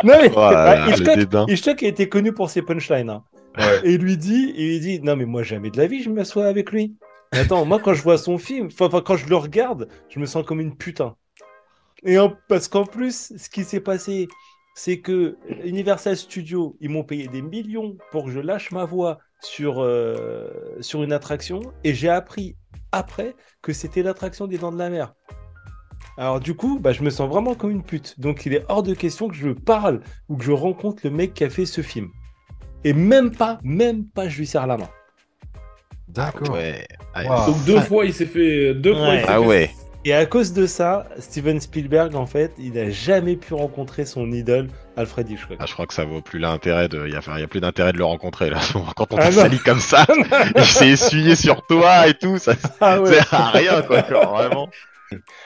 non, 0.04 0.14
mais 0.20 0.28
Voilà, 0.28 0.86
le 0.86 1.52
Hitchcock, 1.52 1.82
a 1.82 1.86
été 1.86 2.08
connu 2.08 2.32
pour 2.32 2.50
ses 2.50 2.62
punchlines. 2.62 3.10
hein. 3.10 3.24
Ouais. 3.58 3.80
Et 3.84 3.92
il 3.94 4.00
lui 4.00 4.16
dit, 4.16 4.52
il 4.56 4.68
lui 4.68 4.80
dit 4.80 5.00
Non, 5.00 5.16
mais 5.16 5.26
moi, 5.26 5.42
jamais 5.42 5.70
de 5.70 5.76
la 5.76 5.86
vie, 5.86 6.02
je 6.02 6.10
m'assois 6.10 6.46
avec 6.46 6.72
lui. 6.72 6.96
Mais 7.32 7.40
Attends, 7.40 7.64
moi, 7.64 7.78
quand 7.78 7.94
je 7.94 8.02
vois 8.02 8.18
son 8.18 8.38
film, 8.38 8.66
enfin, 8.66 8.86
enfin, 8.86 9.00
quand 9.00 9.16
je 9.16 9.28
le 9.28 9.36
regarde, 9.36 9.88
je 10.08 10.18
me 10.18 10.26
sens 10.26 10.44
comme 10.44 10.60
une 10.60 10.76
putain. 10.76 11.16
Et 12.04 12.18
en- 12.18 12.32
parce 12.48 12.68
qu'en 12.68 12.84
plus, 12.84 13.32
ce 13.36 13.48
qui 13.50 13.64
s'est 13.64 13.80
passé, 13.80 14.28
c'est 14.74 15.00
que 15.00 15.36
Universal 15.64 16.16
Studios, 16.16 16.76
ils 16.80 16.90
m'ont 16.90 17.04
payé 17.04 17.28
des 17.28 17.42
millions 17.42 17.96
pour 18.10 18.24
que 18.26 18.30
je 18.30 18.40
lâche 18.40 18.72
ma 18.72 18.84
voix 18.84 19.18
sur, 19.40 19.80
euh, 19.82 20.48
sur 20.80 21.02
une 21.02 21.12
attraction. 21.12 21.60
Et 21.84 21.94
j'ai 21.94 22.08
appris 22.08 22.56
après 22.94 23.34
que 23.62 23.72
c'était 23.72 24.02
l'attraction 24.02 24.46
des 24.46 24.58
Dents 24.58 24.72
de 24.72 24.78
la 24.78 24.90
Mer. 24.90 25.14
Alors 26.16 26.38
du 26.40 26.54
coup, 26.54 26.78
bah, 26.80 26.92
je 26.92 27.02
me 27.02 27.10
sens 27.10 27.28
vraiment 27.28 27.54
comme 27.54 27.70
une 27.70 27.82
pute. 27.82 28.18
Donc 28.20 28.46
il 28.46 28.54
est 28.54 28.64
hors 28.68 28.82
de 28.82 28.94
question 28.94 29.28
que 29.28 29.34
je 29.34 29.50
parle 29.50 30.00
ou 30.28 30.36
que 30.36 30.44
je 30.44 30.52
rencontre 30.52 31.00
le 31.04 31.10
mec 31.10 31.34
qui 31.34 31.44
a 31.44 31.50
fait 31.50 31.66
ce 31.66 31.80
film. 31.80 32.08
Et 32.84 32.92
même 32.92 33.30
pas, 33.34 33.58
même 33.64 34.04
pas, 34.06 34.28
je 34.28 34.38
lui 34.38 34.46
serre 34.46 34.66
la 34.66 34.76
main. 34.76 34.88
D'accord. 36.08 36.54
Ouais. 36.54 36.86
Ah, 37.14 37.24
Wow. 37.46 37.52
Donc 37.52 37.64
deux 37.64 37.80
fois, 37.80 38.04
il 38.04 38.14
s'est 38.14 38.26
fait. 38.26 38.74
Deux 38.74 38.94
fois, 38.94 39.08
Ouais. 39.08 39.16
il 39.16 39.20
s'est 39.20 39.26
Ah 39.28 39.40
fait- 39.40 39.46
ouais. 39.46 39.70
Et 40.06 40.12
à 40.12 40.26
cause 40.26 40.52
de 40.52 40.66
ça, 40.66 41.06
Steven 41.18 41.60
Spielberg, 41.60 42.14
en 42.14 42.26
fait, 42.26 42.52
il 42.58 42.74
n'a 42.74 42.90
jamais 42.90 43.36
pu 43.36 43.54
rencontrer 43.54 44.04
son 44.04 44.30
idole, 44.32 44.68
Alfred 44.98 45.30
Hitchcock. 45.30 45.56
Ah, 45.58 45.64
je 45.66 45.72
crois 45.72 45.86
que 45.86 45.94
ça 45.94 46.04
vaut 46.04 46.20
plus 46.20 46.38
l'intérêt 46.38 46.88
de. 46.88 47.06
Il 47.06 47.12
y 47.14 47.42
a, 47.42 47.46
plus 47.48 47.60
d'intérêt 47.60 47.92
de 47.94 47.98
le 47.98 48.04
rencontrer 48.04 48.50
là. 48.50 48.58
Quand 48.96 49.12
on 49.14 49.16
Ah 49.16 49.22
t'a 49.22 49.30
non. 49.30 49.42
sali 49.42 49.58
comme 49.60 49.80
ça, 49.80 50.04
il 50.56 50.64
s'est 50.64 50.88
essuyé 50.90 51.34
sur 51.36 51.64
toi 51.66 52.06
et 52.06 52.14
tout, 52.14 52.36
ça 52.36 52.52
Ah 52.82 53.00
ouais. 53.00 53.14
sert 53.14 53.32
à 53.32 53.50
rien 53.50 53.80
quoi. 53.82 54.06
genre, 54.06 54.34
vraiment. 54.36 54.68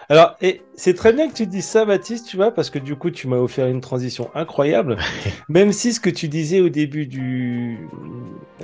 Alors, 0.09 0.37
et 0.41 0.63
c'est 0.75 0.95
très 0.95 1.13
bien 1.13 1.29
que 1.29 1.35
tu 1.35 1.47
dises 1.47 1.65
ça, 1.67 1.85
Baptiste, 1.85 2.27
tu 2.29 2.37
vois, 2.37 2.51
parce 2.53 2.71
que 2.71 2.79
du 2.79 2.97
coup, 2.97 3.11
tu 3.11 3.27
m'as 3.29 3.37
offert 3.37 3.67
une 3.67 3.81
transition 3.81 4.31
incroyable. 4.35 4.97
Même 5.49 5.73
si 5.73 5.93
ce 5.93 6.01
que 6.01 6.11
tu 6.11 6.29
disais 6.29 6.61
au 6.61 6.69
début 6.69 7.07
du... 7.07 7.89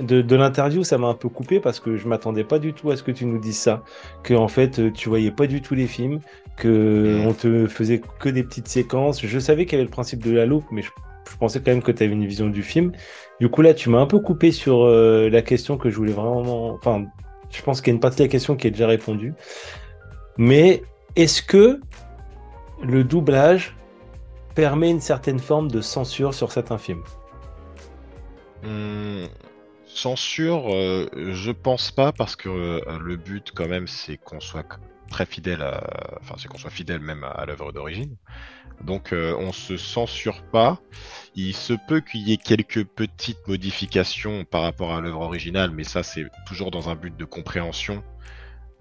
de, 0.01 0.21
de 0.21 0.35
l'interview, 0.35 0.83
ça 0.83 0.97
m'a 0.97 1.07
un 1.07 1.13
peu 1.13 1.29
coupé 1.29 1.59
parce 1.59 1.79
que 1.79 1.97
je 1.97 2.07
m'attendais 2.07 2.43
pas 2.43 2.59
du 2.59 2.73
tout 2.73 2.91
à 2.91 2.97
ce 2.97 3.03
que 3.03 3.11
tu 3.11 3.25
nous 3.25 3.39
dises 3.39 3.57
ça. 3.59 3.83
Que, 4.23 4.33
en 4.33 4.47
fait, 4.47 4.79
euh, 4.79 4.91
tu 4.91 5.09
voyais 5.09 5.31
pas 5.31 5.47
du 5.47 5.61
tout 5.61 5.75
les 5.75 5.87
films, 5.87 6.19
que 6.57 7.21
Mm. 7.23 7.27
on 7.27 7.33
te 7.33 7.67
faisait 7.67 8.01
que 8.19 8.29
des 8.29 8.43
petites 8.43 8.67
séquences. 8.67 9.25
Je 9.25 9.39
savais 9.39 9.65
qu'il 9.65 9.73
y 9.73 9.75
avait 9.75 9.83
le 9.85 9.89
principe 9.89 10.23
de 10.23 10.31
la 10.31 10.45
loupe, 10.45 10.65
mais 10.71 10.81
je, 10.81 10.89
je 11.31 11.37
pensais 11.37 11.59
quand 11.59 11.71
même 11.71 11.81
que 11.81 11.91
tu 11.91 12.03
avais 12.03 12.13
une 12.13 12.25
vision 12.25 12.47
du 12.47 12.63
film. 12.63 12.91
Du 13.39 13.49
coup, 13.49 13.61
là, 13.61 13.73
tu 13.73 13.89
m'as 13.89 13.99
un 13.99 14.05
peu 14.05 14.19
coupé 14.19 14.51
sur 14.51 14.83
euh, 14.85 15.29
la 15.29 15.41
question 15.41 15.77
que 15.77 15.89
je 15.89 15.95
voulais 15.95 16.13
vraiment. 16.13 16.73
Enfin, 16.75 17.05
je 17.49 17.61
pense 17.61 17.81
qu'il 17.81 17.91
y 17.91 17.93
a 17.93 17.95
une 17.95 17.99
partie 17.99 18.17
de 18.17 18.23
la 18.23 18.29
question 18.29 18.55
qui 18.55 18.67
est 18.67 18.71
déjà 18.71 18.87
répondue. 18.87 19.33
Mais 20.37 20.81
est-ce 21.15 21.41
que 21.41 21.79
le 22.83 23.03
doublage 23.03 23.75
permet 24.53 24.89
une 24.89 25.01
certaine 25.01 25.39
forme 25.39 25.69
de 25.69 25.81
censure 25.81 26.33
sur 26.33 26.51
certains 26.51 26.77
films 26.77 27.03
Hum, 28.63 29.27
censure, 29.85 30.73
euh, 30.73 31.07
je 31.33 31.51
pense 31.51 31.91
pas 31.91 32.11
parce 32.11 32.35
que 32.35 32.49
euh, 32.49 32.99
le 32.99 33.15
but 33.15 33.51
quand 33.53 33.67
même 33.67 33.87
c'est 33.87 34.17
qu'on 34.17 34.39
soit 34.39 34.65
très 35.09 35.25
fidèle 35.25 35.61
à, 35.61 35.83
enfin 36.21 36.35
c'est 36.37 36.47
qu'on 36.47 36.57
soit 36.57 36.71
fidèle 36.71 36.99
même 36.99 37.23
à, 37.23 37.29
à 37.29 37.45
l'œuvre 37.45 37.71
d'origine. 37.71 38.15
Donc 38.81 39.13
euh, 39.13 39.35
on 39.39 39.51
se 39.51 39.77
censure 39.77 40.41
pas. 40.51 40.79
Il 41.35 41.53
se 41.53 41.73
peut 41.87 42.01
qu'il 42.01 42.27
y 42.27 42.33
ait 42.33 42.37
quelques 42.37 42.83
petites 42.85 43.47
modifications 43.47 44.45
par 44.45 44.63
rapport 44.63 44.93
à 44.93 45.01
l'œuvre 45.01 45.21
originale, 45.21 45.71
mais 45.71 45.83
ça 45.83 46.03
c'est 46.03 46.25
toujours 46.45 46.71
dans 46.71 46.89
un 46.89 46.95
but 46.95 47.15
de 47.15 47.25
compréhension. 47.25 48.03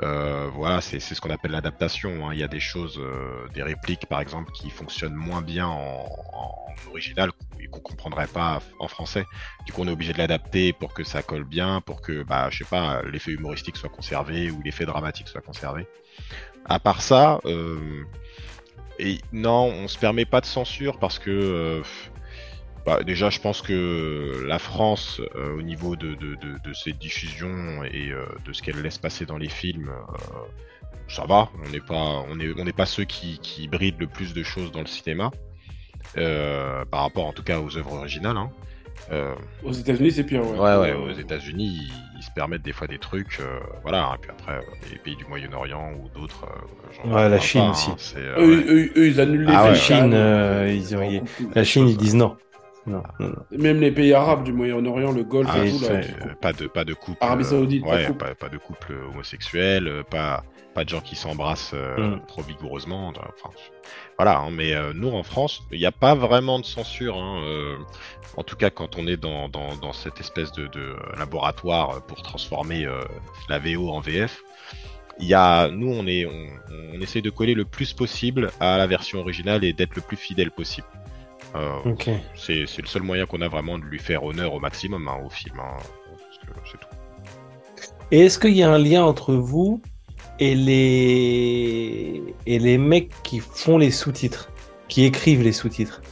Euh, 0.03 0.49
voilà, 0.53 0.81
c'est 0.81 0.99
ce 0.99 1.21
qu'on 1.21 1.31
appelle 1.31 1.53
l'adaptation. 1.53 2.29
hein. 2.29 2.35
Il 2.35 2.41
y 2.41 2.43
a 2.43 2.49
des 2.49 2.61
choses, 2.61 2.99
euh, 2.99 3.47
des 3.55 3.63
répliques 3.63 4.07
par 4.07 4.21
exemple, 4.21 4.51
qui 4.53 4.71
fonctionnent 4.71 5.15
moins 5.15 5.41
bien 5.41 5.67
en, 5.69 6.09
en- 6.33 6.39
en 6.69 6.91
original 6.91 7.31
et 7.61 7.67
qu'on 7.69 7.81
comprendrait 7.81 8.27
pas 8.27 8.61
en 8.81 8.89
français. 8.89 9.25
Du 9.67 9.73
coup, 9.73 9.83
on 9.83 9.89
est 9.89 9.93
obligé 9.93 10.13
de 10.13 10.19
l'adapter 10.19 10.73
pour 10.73 10.93
que 10.95 11.05
ça 11.05 11.23
colle 11.23 11.45
bien, 11.45 11.81
pour 11.81 12.01
que, 12.03 12.25
bah, 12.25 12.49
je 12.51 12.59
sais 12.59 12.65
pas, 12.65 13.03
l'effet 13.03 13.31
humoristique 13.33 13.77
soit 13.77 13.89
conservé 13.89 14.51
ou 14.51 14.61
l'effet 14.63 14.85
dramatique 14.85 15.29
soit 15.29 15.41
conservé. 15.41 15.87
À 16.65 16.79
part 16.81 17.01
ça, 17.03 17.41
euh, 17.45 18.05
et 18.99 19.21
non, 19.33 19.65
on 19.67 19.89
se 19.89 19.99
permet 19.99 20.25
pas 20.25 20.41
de 20.41 20.47
censure 20.47 20.99
parce 20.99 21.19
que, 21.19 21.31
euh, 21.31 21.83
bah, 22.87 23.03
déjà, 23.03 23.31
je 23.31 23.41
pense 23.41 23.63
que 23.63 24.45
la 24.47 24.59
France, 24.59 25.21
euh, 25.37 25.57
au 25.59 25.63
niveau 25.63 25.97
de, 25.97 26.09
de, 26.15 26.35
de, 26.37 26.59
de 26.63 26.73
ses 26.75 26.93
diffusions 26.93 27.83
et 27.85 28.11
euh, 28.11 28.25
de 28.47 28.53
ce 28.53 28.63
qu'elle 28.63 28.81
laisse 28.83 28.99
passer 28.99 29.25
dans 29.27 29.39
les 29.39 29.49
films, 29.49 29.89
euh, 29.91 30.15
ça 31.09 31.25
va. 31.27 31.49
On 31.65 31.71
n'est 31.71 31.81
pas, 31.81 32.25
on 32.31 32.39
est, 32.41 32.53
on 32.59 32.65
n'est 32.65 32.73
pas 32.73 32.87
ceux 32.87 33.05
qui, 33.05 33.39
qui 33.41 33.69
brident 33.69 34.01
le 34.01 34.07
plus 34.07 34.35
de 34.35 34.43
choses 34.43 34.71
dans 34.73 34.81
le 34.81 34.87
cinéma, 34.87 35.31
euh, 36.17 36.85
par 36.85 37.01
rapport 37.03 37.27
en 37.27 37.33
tout 37.33 37.43
cas 37.43 37.61
aux 37.61 37.77
œuvres 37.77 37.95
originales. 37.95 38.37
Hein. 38.37 38.51
Euh, 39.13 39.35
Aux 39.65 39.73
États-Unis, 39.73 40.13
c'est 40.13 40.25
pire. 40.25 40.43
Ouais, 40.47 40.59
Ouais, 40.59 40.77
ouais, 40.77 40.93
aux 40.93 41.11
États-Unis, 41.11 41.67
ils, 41.67 41.93
ils 42.19 42.23
se 42.23 42.31
permettent 42.31 42.63
des 42.63 42.73
fois 42.73 42.87
des 42.87 42.99
trucs, 42.99 43.39
euh, 43.41 43.59
voilà. 43.83 44.13
Et 44.15 44.19
puis 44.21 44.31
après, 44.31 44.61
les 44.91 44.99
pays 44.99 45.17
du 45.17 45.25
Moyen-Orient 45.27 45.93
ou 45.95 46.09
d'autres. 46.19 46.47
euh, 47.05 47.13
Ouais, 47.13 47.29
la 47.29 47.41
Chine 47.41 47.63
hein, 47.63 47.73
aussi. 47.73 47.91
euh, 48.17 48.37
Eux, 48.39 48.49
ouais. 48.57 48.65
eux, 48.69 48.93
eux, 48.97 49.07
ils 49.09 49.21
annulent 49.21 49.47
les 49.47 49.53
Ah 49.55 49.75
films. 49.75 50.13
ouais. 50.13 50.17
La 50.17 50.75
Chine, 50.75 50.77
ils 50.91 50.97
ont-. 50.97 51.25
La 51.55 51.65
Chine, 51.65 51.89
ils 51.89 51.97
disent 51.97 52.15
non. 52.15 52.37
Non, 52.87 53.03
non, 53.19 53.29
non. 53.29 53.35
Même 53.59 53.81
les 53.81 53.91
pays 53.91 54.13
arabes 54.13 54.45
du 54.45 54.53
Moyen-Orient, 54.53 55.13
le 55.13 55.25
Golfe 55.25 55.49
Ah, 55.53 55.65
et 55.65 55.71
tout, 55.71 55.81
là. 55.81 55.89
euh, 55.91 56.35
pas 56.41 56.53
de 56.53 56.67
pas 56.67 56.85
de 56.85 56.93
couple. 56.95 57.19
Arabie 57.21 57.45
euh, 57.45 57.49
Saoudite, 57.49 57.83
pas 57.85 57.91
de 57.93 57.97
ouais, 58.03 58.07
couple. 58.09 58.25
pas, 58.27 58.35
pas 58.35 58.49
de 58.51 58.59
couple 58.59 58.93
homosexuel, 59.11 59.89
euh, 59.89 60.03
pas 60.03 60.45
pas 60.75 60.83
de 60.85 60.89
gens 60.89 61.01
qui 61.01 61.15
s'embrassent 61.15 61.71
euh, 61.75 62.17
Mm. 62.17 62.27
trop 62.27 62.43
vigoureusement. 62.43 63.09
Enfin, 63.11 63.51
voilà. 64.19 64.39
hein, 64.41 64.51
mais 64.51 64.75
euh, 64.75 64.93
nous 64.93 65.09
en 65.13 65.23
France, 65.23 65.63
il 65.71 65.79
n'y 65.79 65.87
a 65.87 65.93
pas 65.93 66.15
vraiment 66.17 66.59
de 66.59 66.65
censure. 66.67 67.17
hein, 67.17 67.43
euh, 67.45 67.77
en 68.37 68.43
tout 68.43 68.57
cas, 68.57 68.71
quand 68.71 68.99
on 68.99 69.07
est 69.07 69.17
dans, 69.17 69.49
dans, 69.49 69.77
dans 69.77 69.93
cette 69.93 70.19
espèce 70.21 70.51
de, 70.53 70.67
de 70.67 70.97
laboratoire 71.17 72.03
pour 72.07 72.23
transformer 72.23 72.85
euh, 72.87 73.01
la 73.49 73.61
VO 73.61 73.89
en 73.91 74.01
VF, 74.01 74.43
il 75.21 75.27
y 75.29 75.35
a, 75.35 75.69
nous, 75.69 75.93
on 75.93 76.07
est, 76.09 76.27
on, 76.27 76.47
on 76.97 77.01
essaie 77.01 77.23
de 77.23 77.31
coller 77.31 77.55
le 77.55 77.65
plus 77.65 77.93
possible 77.93 78.51
à 78.59 78.77
la 78.77 78.89
version 78.89 79.21
originale 79.21 79.63
et 79.65 79.73
d'être 79.73 79.95
le 79.95 80.03
plus 80.03 80.17
fidèle 80.17 80.51
possible. 80.51 80.89
Euh, 81.55 81.79
c'est 82.35 82.65
c'est 82.67 82.83
le 82.83 82.89
seul 82.89 83.03
moyen 83.03 83.27
qu'on 83.27 83.41
a 83.41 83.49
vraiment 83.49 83.79
de 83.79 83.85
lui 83.85 83.99
faire 83.99 84.25
honneur 84.25 84.55
au 84.55 84.61
maximum 84.61 85.07
hein, 85.09 85.19
au 85.25 85.31
film. 85.31 85.59
hein, 85.61 85.77
c'est 86.65 86.79
tout. 86.81 86.89
Et 88.11 88.21
est-ce 88.21 88.39
qu'il 88.39 88.55
y 88.55 88.63
a 88.63 88.71
un 88.71 88.79
lien 88.79 89.05
entre 89.05 89.35
vous 89.35 89.81
et 90.41 90.55
les 90.55 92.23
et 92.47 92.59
les 92.59 92.79
mecs 92.79 93.11
qui 93.23 93.39
font 93.41 93.79
les 93.79 93.91
sous-titres, 93.91 94.51
qui 94.89 95.05
écrivent 95.05 95.43
les 95.43 95.53
sous-titres? 95.53 96.03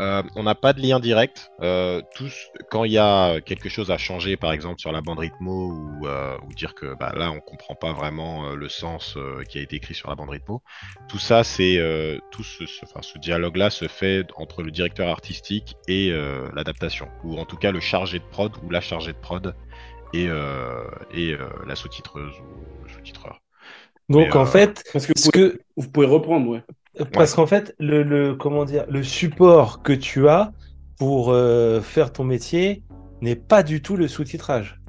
Euh, 0.00 0.22
on 0.34 0.44
n'a 0.44 0.54
pas 0.54 0.72
de 0.72 0.80
lien 0.80 0.98
direct. 0.98 1.50
Euh, 1.60 2.00
tous, 2.14 2.32
quand 2.70 2.84
il 2.84 2.92
y 2.92 2.98
a 2.98 3.40
quelque 3.42 3.68
chose 3.68 3.90
à 3.90 3.98
changer, 3.98 4.38
par 4.38 4.52
exemple 4.52 4.80
sur 4.80 4.92
la 4.92 5.02
bande 5.02 5.18
rythmo, 5.18 5.72
ou, 5.72 6.06
euh, 6.06 6.38
ou 6.46 6.54
dire 6.54 6.74
que 6.74 6.94
bah, 6.94 7.12
là 7.14 7.30
on 7.30 7.40
comprend 7.40 7.74
pas 7.74 7.92
vraiment 7.92 8.46
euh, 8.48 8.54
le 8.54 8.68
sens 8.70 9.14
euh, 9.18 9.42
qui 9.44 9.58
a 9.58 9.62
été 9.62 9.76
écrit 9.76 9.94
sur 9.94 10.08
la 10.08 10.14
bande 10.14 10.30
rythmo, 10.30 10.62
tout 11.08 11.18
ça, 11.18 11.44
c'est 11.44 11.76
euh, 11.78 12.18
tout 12.30 12.42
ce, 12.42 12.64
ce- 12.64 12.84
enfin, 12.84 13.02
ce 13.02 13.18
dialogue-là 13.18 13.68
se 13.68 13.88
fait 13.88 14.26
entre 14.36 14.62
le 14.62 14.70
directeur 14.70 15.08
artistique 15.08 15.76
et 15.86 16.10
euh, 16.12 16.48
l'adaptation, 16.54 17.08
ou 17.24 17.38
en 17.38 17.44
tout 17.44 17.56
cas 17.58 17.70
le 17.70 17.80
chargé 17.80 18.18
de 18.20 18.24
prod 18.24 18.52
ou 18.62 18.70
la 18.70 18.80
chargée 18.80 19.12
de 19.12 19.18
prod 19.18 19.54
et, 20.14 20.28
euh, 20.28 20.82
et 21.12 21.32
euh, 21.34 21.48
la 21.66 21.76
sous-titreuse 21.76 22.34
ou 22.40 22.84
le 22.84 22.90
sous-titreur. 22.90 23.40
Donc 24.08 24.34
Mais, 24.34 24.36
en 24.36 24.44
euh, 24.44 24.46
fait, 24.46 24.82
Parce 24.92 25.06
que 25.06 25.12
vous 25.16 25.30
pouvez, 25.30 25.50
que 25.52 25.60
vous 25.76 25.88
pouvez 25.90 26.06
reprendre, 26.06 26.48
ouais. 26.50 26.62
Parce 27.04 27.34
qu'en 27.34 27.46
fait 27.46 27.74
le, 27.78 28.02
le 28.02 28.34
comment 28.34 28.64
dire 28.64 28.84
le 28.88 29.02
support 29.02 29.82
que 29.82 29.92
tu 29.92 30.28
as 30.28 30.52
pour 30.98 31.30
euh, 31.30 31.80
faire 31.80 32.12
ton 32.12 32.24
métier 32.24 32.82
n'est 33.20 33.36
pas 33.36 33.62
du 33.62 33.82
tout 33.82 33.96
le 33.96 34.08
sous-titrage. 34.08 34.80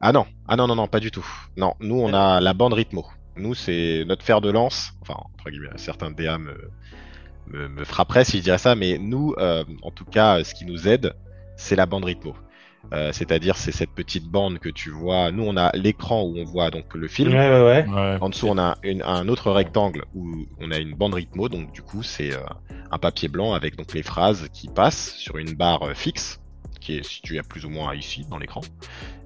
Ah 0.00 0.12
non, 0.12 0.26
ah 0.48 0.56
non, 0.56 0.66
non, 0.66 0.76
non, 0.76 0.86
pas 0.86 1.00
du 1.00 1.10
tout. 1.10 1.26
Non, 1.56 1.74
nous 1.80 1.98
on 2.00 2.12
a 2.12 2.40
la 2.40 2.54
bande 2.54 2.74
rythmo. 2.74 3.06
Nous 3.36 3.54
c'est 3.54 4.04
notre 4.06 4.24
fer 4.24 4.40
de 4.40 4.50
lance. 4.50 4.92
Enfin, 5.00 5.14
entre 5.34 5.50
guillemets, 5.50 5.70
certains 5.76 6.10
DA 6.10 6.38
me, 6.38 6.70
me, 7.46 7.68
me 7.68 7.84
frapperaient 7.84 8.24
si 8.24 8.38
je 8.38 8.42
dirais 8.42 8.58
ça, 8.58 8.74
mais 8.74 8.98
nous, 8.98 9.34
euh, 9.38 9.64
en 9.82 9.90
tout 9.90 10.04
cas, 10.04 10.42
ce 10.44 10.54
qui 10.54 10.66
nous 10.66 10.88
aide, 10.88 11.14
c'est 11.56 11.76
la 11.76 11.86
bande 11.86 12.04
rythmo. 12.04 12.34
Euh, 12.92 13.10
C'est-à-dire, 13.12 13.56
c'est 13.56 13.72
cette 13.72 13.90
petite 13.90 14.28
bande 14.28 14.58
que 14.58 14.68
tu 14.68 14.90
vois. 14.90 15.30
Nous, 15.32 15.42
on 15.44 15.56
a 15.56 15.70
l'écran 15.76 16.22
où 16.22 16.36
on 16.38 16.44
voit 16.44 16.70
donc 16.70 16.94
le 16.94 17.08
film. 17.08 17.30
ouais 17.32 17.62
ouais. 17.64 17.86
Ouais. 17.88 18.18
En 18.20 18.28
dessous, 18.28 18.46
on 18.48 18.58
a 18.58 18.76
une- 18.82 19.02
un 19.02 19.26
autre 19.28 19.50
rectangle 19.50 20.04
où 20.14 20.46
on 20.60 20.70
a 20.70 20.78
une 20.78 20.94
bande 20.94 21.14
rythmo. 21.14 21.48
Donc, 21.48 21.72
du 21.72 21.82
coup, 21.82 22.02
c'est 22.02 22.32
euh, 22.32 22.40
un 22.90 22.98
papier 22.98 23.28
blanc 23.28 23.52
avec 23.54 23.76
donc 23.76 23.92
les 23.94 24.02
phrases 24.02 24.48
qui 24.52 24.68
passent 24.68 25.14
sur 25.16 25.38
une 25.38 25.54
barre 25.54 25.82
euh, 25.82 25.94
fixe 25.94 26.40
qui 26.80 26.98
est 26.98 27.04
située 27.04 27.38
à 27.38 27.42
plus 27.42 27.64
ou 27.64 27.70
moins 27.70 27.94
ici 27.94 28.26
dans 28.30 28.38
l'écran. 28.38 28.60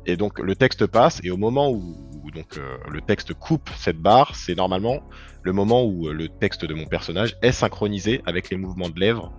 Et 0.07 0.17
donc, 0.17 0.39
le 0.39 0.55
texte 0.55 0.87
passe 0.87 1.21
et 1.25 1.31
au 1.31 1.37
moment 1.37 1.69
où, 1.71 1.97
où 2.23 2.31
donc 2.31 2.57
euh, 2.57 2.77
le 2.89 3.01
texte 3.01 3.35
coupe 3.35 3.69
cette 3.77 3.99
barre, 3.99 4.35
c'est 4.37 4.55
normalement 4.57 5.01
le 5.43 5.53
moment 5.53 5.85
où 5.85 6.09
le 6.09 6.29
texte 6.29 6.65
de 6.65 6.73
mon 6.75 6.87
personnage 6.87 7.37
est 7.43 7.53
synchronisé 7.53 8.23
avec 8.27 8.49
les 8.51 8.57
mouvements 8.57 8.89
de 8.89 8.99
lèvres 9.01 9.33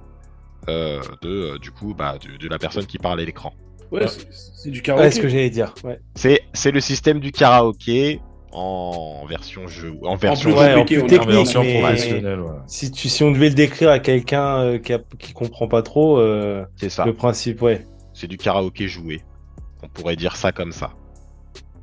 euh, 0.68 1.02
de 1.22 1.30
euh, 1.30 1.58
du 1.58 1.72
coup 1.72 1.94
bah, 1.96 2.18
de, 2.20 2.38
de 2.38 2.48
la 2.50 2.60
personne 2.60 2.86
qui 2.86 2.98
parle 2.98 3.22
à 3.22 3.26
l'écran. 3.26 3.54
Ouais, 3.92 4.06
c'est- 4.08 4.70
du 4.70 4.80
Ouais, 4.80 4.84
karaoké. 4.84 5.12
ce 5.12 5.20
que 5.20 5.28
j'allais 5.30 5.50
dire. 5.50 5.74
Ouais. 5.84 6.00
C'est 6.16 6.42
c'est 6.54 6.72
le 6.72 6.80
système 6.80 7.20
du 7.20 7.32
karaoké 7.32 8.20
en 8.52 9.26
version 9.30 9.68
jeu 9.68 9.94
en 10.04 10.16
version 10.16 10.50
plus 10.52 10.60
Ouais, 10.60 10.74
en 10.74 10.80
compliqué, 10.80 10.96
plus 10.96 11.02
on 11.02 11.02
a- 11.02 11.06
En 11.06 11.26
technique, 11.26 11.36
version 11.36 11.62
mais- 11.64 11.80
professionnelle, 11.82 12.40
ouais. 12.42 12.52
Si, 12.68 12.92
tu, 12.92 13.08
si 13.10 13.24
on 13.24 13.32
devait 13.32 13.50
le 13.50 13.56
décrire 13.56 13.90
à 13.92 14.00
quelqu'un 14.00 14.58
euh, 14.60 14.78
qui, 14.80 14.94
a- 14.94 15.00
qui 15.20 15.34
comprend 15.34 15.68
pas 15.68 15.82
trop, 15.82 16.18
euh, 16.20 16.66
c'est 16.78 16.90
ça. 16.90 17.06
le 17.06 17.14
principe, 17.14 17.62
ouais. 17.62 17.86
C'est 18.14 18.28
du 18.28 18.38
karaoké 18.38 18.88
joué. 18.88 19.22
On 19.84 19.88
pourrait 19.88 20.16
dire 20.18 20.36
ça 20.36 20.52
comme 20.52 20.72
ça. 20.72 20.92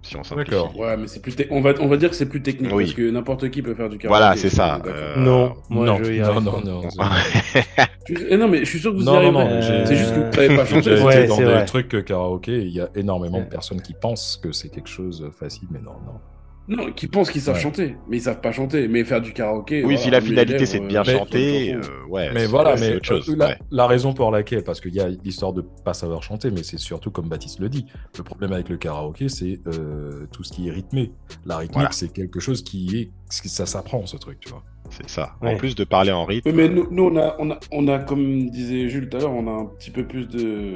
Si 0.06 0.16
on 0.16 0.22
simplifie. 0.24 0.50
D'accord. 0.52 0.78
Ouais, 0.78 0.96
mais 0.96 1.06
c'est 1.08 1.20
plus 1.20 1.36
te- 1.36 1.42
on 1.50 1.60
va 1.60 1.74
on 1.80 1.88
va 1.88 1.96
dire 1.96 2.10
que 2.10 2.16
c'est 2.16 2.28
plus 2.28 2.42
technique 2.42 2.72
Oui. 2.72 2.84
parce 2.84 2.94
que 2.94 3.10
n'importe 3.10 3.50
qui 3.50 3.60
peut 3.62 3.74
faire 3.74 3.88
du 3.88 3.98
karaoké. 3.98 4.08
Voilà, 4.08 4.36
c'est 4.36 4.48
ça. 4.50 4.80
Euh, 4.86 5.16
Non, 5.16 5.54
moi 5.68 5.86
non, 5.86 5.98
je 6.02 6.12
y 6.12 6.20
non, 6.20 6.40
non, 6.40 6.60
non, 6.64 6.82
Je- 8.08 8.14
eh 8.30 8.36
non, 8.36 8.48
mais 8.48 8.60
je 8.60 8.64
suis 8.66 8.78
sûr 8.78 8.92
que 8.92 8.96
vous 8.96 9.02
y 9.02 9.06
Non, 9.06 9.20
non, 9.20 9.32
non, 9.32 9.60
C'est 9.62 9.96
juste 9.96 10.14
que 10.14 10.20
vous 10.20 10.32
savez 10.32 10.56
pas 10.56 10.64
chanter. 10.66 11.02
Ouais, 11.02 11.26
dans 11.26 11.34
c'est 11.36 11.44
des 11.44 11.50
vrai. 11.50 11.64
trucs 11.64 11.94
euh, 11.94 12.02
karaoké, 12.02 12.58
il 12.62 12.68
y 12.72 12.80
a 12.80 12.88
énormément 12.94 13.40
de 13.40 13.44
personnes 13.46 13.82
qui 13.82 13.94
pensent 13.94 14.38
que 14.42 14.52
c'est 14.52 14.68
quelque 14.68 14.88
chose 14.88 15.20
de 15.20 15.30
facile, 15.30 15.68
mais 15.70 15.80
non, 15.80 15.92
non. 16.06 16.20
Non, 16.68 16.90
qui 16.90 17.06
pensent 17.06 17.30
qu'ils 17.30 17.40
savent 17.42 17.54
Ouais. 17.54 17.60
chanter, 17.60 17.96
mais 18.08 18.16
ils 18.16 18.22
savent 18.22 18.40
pas 18.40 18.50
chanter. 18.50 18.88
Mais 18.88 19.04
faire 19.04 19.20
du 19.20 19.32
karaoké. 19.32 19.76
Oui, 19.84 19.94
voilà, 19.94 19.98
si 19.98 20.10
la 20.10 20.20
finalité 20.20 20.66
c'est 20.66 20.80
de 20.80 20.86
lèvres, 20.88 21.04
bien 21.04 21.14
euh, 21.14 21.18
chanter, 21.18 21.74
euh, 21.74 21.80
ouais. 22.08 22.30
Mais 22.34 22.40
c'est- 22.40 22.46
voilà, 22.46 22.74
ouais, 22.74 22.80
mais 22.80 22.96
autre 22.96 23.04
chose. 23.06 23.28
euh, 23.30 23.36
la, 23.36 23.46
ouais. 23.48 23.58
la 23.70 23.86
raison 23.86 24.12
pour 24.14 24.30
laquelle, 24.32 24.64
parce 24.64 24.80
qu'il 24.80 24.92
y 24.94 24.98
a 25.00 25.08
l'histoire 25.08 25.52
de 25.52 25.62
pas 25.84 25.94
savoir 25.94 26.24
chanter, 26.24 26.50
mais 26.50 26.64
c'est 26.64 26.78
surtout 26.78 27.12
comme 27.12 27.28
Baptiste 27.28 27.60
le 27.60 27.68
dit, 27.68 27.86
le 28.18 28.22
problème 28.24 28.52
avec 28.52 28.68
le 28.68 28.78
karaoké, 28.78 29.28
c'est 29.28 29.60
euh, 29.68 30.26
tout 30.32 30.42
ce 30.42 30.52
qui 30.52 30.66
est 30.66 30.72
rythmé. 30.72 31.12
La 31.44 31.58
rythmique, 31.58 31.74
Voilà. 31.76 31.92
c'est 31.92 32.12
quelque 32.12 32.40
chose 32.40 32.64
qui 32.64 32.96
est, 32.96 33.10
ça 33.30 33.64
s'apprend 33.66 34.04
ce 34.06 34.16
truc, 34.16 34.40
tu 34.40 34.48
vois. 34.48 34.64
C'est 34.90 35.08
ça. 35.08 35.34
Ouais. 35.42 35.54
En 35.54 35.56
plus 35.56 35.74
de 35.76 35.84
parler 35.84 36.10
en 36.12 36.24
rythme. 36.24 36.50
Mais 36.52 36.68
nous, 36.68 36.86
nous, 36.90 37.04
on, 37.04 37.16
a, 37.16 37.36
on, 37.38 37.50
a, 37.50 37.58
on 37.72 37.86
a, 37.88 37.98
comme 38.00 38.50
disait 38.50 38.88
Jules 38.88 39.08
tout 39.08 39.16
à 39.16 39.20
l'heure, 39.20 39.32
on 39.32 39.46
a 39.46 39.50
un 39.62 39.66
petit 39.66 39.90
peu 39.92 40.04
plus 40.04 40.26
de. 40.28 40.74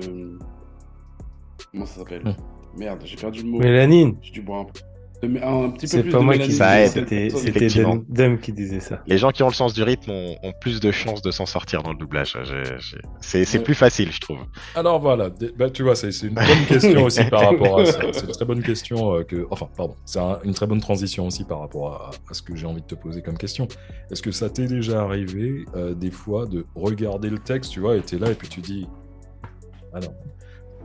Comment 1.72 1.86
ça 1.86 1.98
s'appelle? 2.00 2.22
Hmm. 2.24 2.34
Merde, 2.78 3.00
j'ai 3.04 3.16
perdu 3.16 3.42
le 3.42 3.48
mot. 3.48 3.58
Mélanine. 3.58 4.16
J'ai 4.22 4.32
dû 4.32 4.42
boire 4.42 4.60
un 4.60 4.64
peu. 4.64 4.80
Peu 5.20 5.28
C'est 5.84 6.02
pas 6.04 6.20
moi 6.20 6.38
qui. 6.38 6.52
Ça 6.52 6.86
c'était 6.86 7.28
Dom 8.08 8.38
qui 8.38 8.52
disait 8.52 8.80
ça. 8.80 9.02
Les 9.06 9.18
gens 9.18 9.30
qui 9.30 9.42
ont 9.42 9.48
le 9.48 9.54
sens 9.54 9.74
du 9.74 9.82
rythme 9.82 10.10
ont, 10.10 10.36
ont 10.42 10.52
plus 10.60 10.80
de 10.80 10.90
chances 10.90 11.20
de 11.22 11.30
s'en 11.30 11.46
sortir 11.46 11.82
dans 11.82 11.90
le 11.92 11.98
doublage. 11.98 12.36
C'est 13.20 13.40
Ouais. 13.58 13.58
plus 13.64 13.74
facile, 13.74 14.10
je 14.12 14.20
trouve. 14.20 14.38
Alors 14.74 14.98
voilà, 15.00 15.30
bah, 15.58 15.68
tu 15.70 15.82
vois, 15.82 15.94
c'est 15.94 16.10
c'est 16.12 16.26
une 16.28 16.34
bonne 16.34 16.66
question 16.68 17.04
aussi 17.04 17.24
par 17.24 17.42
rapport 17.50 17.80
à 17.80 17.84
ça. 17.84 18.00
C'est 18.12 18.24
une 18.26 18.32
très 18.32 18.44
bonne 18.44 18.62
question 18.62 19.14
euh, 19.16 19.22
que, 19.24 19.46
enfin, 19.50 19.68
pardon, 19.76 19.94
c'est 20.06 20.18
un- 20.20 20.38
une 20.44 20.54
très 20.54 20.66
bonne 20.66 20.80
transition 20.80 21.26
aussi 21.26 21.44
par 21.44 21.60
rapport 21.60 21.92
à, 21.92 22.10
à 22.30 22.34
ce 22.34 22.42
que 22.42 22.56
j'ai 22.56 22.66
envie 22.66 22.80
de 22.82 22.86
te 22.86 22.94
poser 22.94 23.20
comme 23.22 23.36
question. 23.36 23.68
Est-ce 24.10 24.22
que 24.22 24.30
ça 24.30 24.48
t'est 24.50 24.66
déjà 24.66 25.02
arrivé 25.02 25.64
euh, 25.76 25.94
des 25.94 26.10
fois 26.10 26.46
de 26.46 26.64
regarder 26.74 27.28
le 27.30 27.38
texte, 27.38 27.72
tu 27.72 27.80
vois, 27.80 27.96
et 27.96 28.00
t'es 28.00 28.18
là 28.18 28.30
et 28.30 28.34
puis 28.34 28.48
tu 28.48 28.60
dis, 28.60 28.86
ah 29.92 30.00
non. 30.00 30.14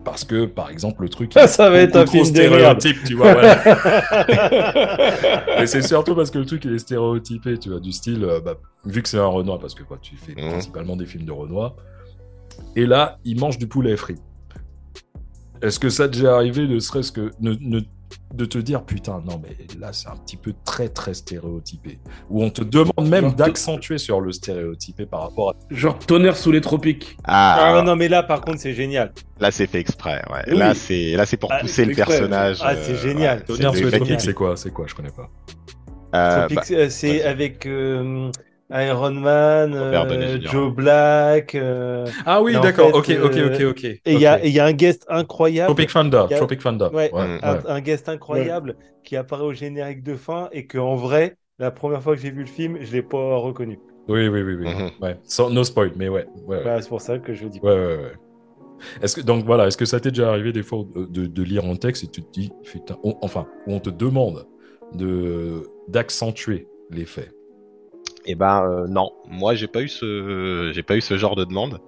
Parce 0.06 0.24
que, 0.24 0.46
par 0.46 0.70
exemple, 0.70 1.02
le 1.02 1.10
truc. 1.10 1.34
Ça, 1.34 1.48
ça 1.48 1.70
va 1.70 1.80
être 1.80 1.96
un 1.98 2.06
trop 2.06 2.24
film 2.24 2.26
stéréotype, 2.26 3.04
tu 3.06 3.16
vois. 3.16 3.34
voilà. 3.34 3.56
Mais 5.60 5.68
c'est 5.68 5.82
surtout 5.82 6.16
parce 6.16 6.32
que 6.32 6.38
le 6.38 6.46
truc 6.46 6.64
il 6.66 6.74
est 6.76 6.80
stéréotypé, 6.80 7.58
tu 7.58 7.70
vois, 7.70 7.80
du 7.80 7.92
style, 7.92 8.24
euh, 8.24 8.40
bah, 8.40 8.56
vu 8.86 9.02
que 9.02 9.10
c'est 9.10 9.18
un 9.18 9.26
Renoir, 9.26 9.60
parce 9.60 9.74
que 9.76 9.84
quoi, 9.84 9.98
tu 10.02 10.16
fais 10.16 10.34
Mhm. 10.40 10.52
principalement 10.52 10.96
des 10.96 11.06
films 11.06 11.26
de 11.26 11.32
Renoir, 11.32 11.76
et 12.76 12.86
là, 12.86 13.18
il 13.26 13.40
mange 13.40 13.58
du 13.58 13.68
poulet 13.68 13.98
frit. 13.98 14.16
Est-ce 15.62 15.80
que 15.80 15.90
ça 15.90 16.08
t'est 16.08 16.20
déjà 16.20 16.36
arrivé, 16.36 16.68
ne 16.68 16.80
serait-ce 16.80 17.12
que 17.12 17.32
ne- 17.42 17.56
ne- 17.60 17.82
de 18.34 18.46
te 18.46 18.58
dire, 18.58 18.84
putain, 18.84 19.22
non, 19.26 19.42
mais 19.42 19.56
là, 19.80 19.94
c'est 19.94 20.10
un 20.10 20.16
petit 20.18 20.36
peu 20.38 20.54
très, 20.66 20.90
très 20.90 21.14
stéréotypé, 21.14 22.00
où 22.30 22.44
on 22.44 22.50
te 22.50 22.62
demande 22.64 23.08
même 23.08 23.34
d'accentuer 23.34 23.98
sur 23.98 24.20
le 24.20 24.32
stéréotypé 24.32 25.06
par 25.06 25.22
rapport 25.22 25.52
à. 25.52 25.54
Genre 25.74 25.98
tonnerre 26.00 26.36
sous 26.36 26.52
les 26.52 26.62
tropiques. 26.62 27.18
Ah, 27.24 27.76
Ah 27.78 27.82
non, 27.82 27.96
mais 27.96 28.08
là, 28.10 28.24
par 28.24 28.42
contre, 28.42 28.60
c'est 28.60 28.74
génial. 28.74 29.14
là 29.40 29.52
c'est 29.52 29.68
fait 29.68 29.80
exprès. 29.80 30.22
Ouais. 30.32 30.44
Oui. 30.48 30.58
Là 30.58 30.74
c'est 30.76 31.14
là 31.14 31.26
c'est 31.26 31.38
pour 31.38 31.52
Ah, 31.52 31.60
pousser 31.60 31.86
le 31.86 31.92
exprès. 31.92 32.12
personnage. 32.18 32.60
Ah, 32.62 32.76
c'est 32.76 32.96
génial. 32.96 33.40
ouais, 33.40 33.44
Tonnerre 33.46 33.72
c'est 33.74 33.80
sous 33.84 33.90
les 33.90 33.98
tropiques, 33.98 34.22
c'est 34.22 34.34
quoi? 34.34 34.58
C'est 34.58 34.72
quoi? 34.72 34.86
Je 34.88 34.96
connais 34.96 35.12
pas. 35.12 35.30
Euh, 36.14 36.48
bah, 36.50 36.62
euh, 36.72 36.90
c'est 36.90 37.24
avec 37.24 37.66
euh, 37.66 38.32
Iron 38.72 39.12
Man, 39.12 39.74
euh. 39.76 40.40
Joe 40.42 40.74
Black. 40.74 41.54
euh, 41.54 42.06
Ah 42.26 42.42
oui, 42.42 42.54
d'accord, 42.54 43.06
fait, 43.06 43.20
ok, 43.20 43.26
ok, 43.26 43.38
euh, 43.38 43.70
ok, 43.70 43.78
ok. 43.78 43.84
Et 43.84 44.00
il 44.08 44.20
y 44.20 44.26
a- 44.26 44.44
y, 44.46 44.60
un 44.60 44.74
guest 44.74 45.06
incroyable. 45.08 45.68
Tropic 45.68 45.92
Thunder, 45.94 46.26
a- 46.32 46.36
Tropic 46.36 46.62
Thunder. 46.64 46.88
Ouais, 46.92 47.12
ouais, 47.14 47.40
un, 47.44 47.54
ouais. 47.54 47.60
un 47.68 47.82
guest 47.82 48.10
incroyable 48.10 48.76
qui 49.04 49.16
apparaît 49.18 49.44
au 49.44 49.54
générique 49.54 50.02
de 50.04 50.16
fin 50.16 50.50
et 50.52 50.66
que 50.66 50.80
en 50.80 50.96
vrai, 50.96 51.38
la 51.60 51.70
première 51.70 52.02
fois 52.02 52.16
que 52.16 52.22
j'ai 52.22 52.32
vu 52.32 52.42
le 52.42 52.48
film, 52.48 52.78
je 52.82 52.92
l'ai 52.92 53.04
pas 53.04 53.36
reconnu. 53.38 53.80
Oui, 54.08 54.28
oui, 54.28 54.42
oui, 54.42 54.56
oui. 54.56 54.68
Mhm. 54.68 54.90
ouais. 55.02 55.18
Sans, 55.24 55.50
no 55.52 55.64
spoil, 55.64 55.92
mais 55.96 56.10
ouais. 56.10 56.26
ouais, 56.48 56.58
ouais. 56.58 56.64
Bah, 56.64 56.82
c'est 56.82 56.90
pour 56.90 57.02
ça 57.02 57.20
que 57.20 57.34
je 57.34 57.48
dis. 57.48 57.60
Ouais, 57.62 57.72
ouais, 57.72 57.98
ouais. 57.98 58.12
Est-ce 59.02 59.16
que 59.16 59.22
donc 59.22 59.46
voilà, 59.46 59.68
est-ce 59.68 59.78
que 59.78 59.86
ça 59.86 60.00
t'est 60.00 60.10
déjà 60.12 60.30
arrivé 60.30 60.52
des 60.52 60.64
fois 60.64 60.84
de, 60.96 61.06
de- 61.06 61.28
de 61.28 61.44
lire 61.44 61.66
un 61.66 61.76
texte 61.76 62.04
et 62.04 62.08
tu 62.08 62.22
te 62.24 62.32
dis, 62.32 62.52
putain, 62.64 62.98
on- 63.04 63.16
enfin, 63.22 63.48
où 63.68 63.74
on 63.74 63.80
te 63.80 63.90
demande 63.90 64.48
de 64.94 65.70
d'accentuer 65.88 66.68
les 66.92 67.06
faits? 67.06 67.32
Eh 68.28 68.34
ben 68.36 68.64
euh, 68.66 68.88
non, 68.88 69.12
moi 69.30 69.54
j'ai 69.54 69.68
pas 69.68 69.82
eu 69.84 69.88
ce 69.88 70.72
j'ai 70.74 70.82
pas 70.84 70.96
eu 70.98 71.02
ce 71.02 71.18
genre 71.18 71.36
de 71.36 71.46
demande. 71.46 71.80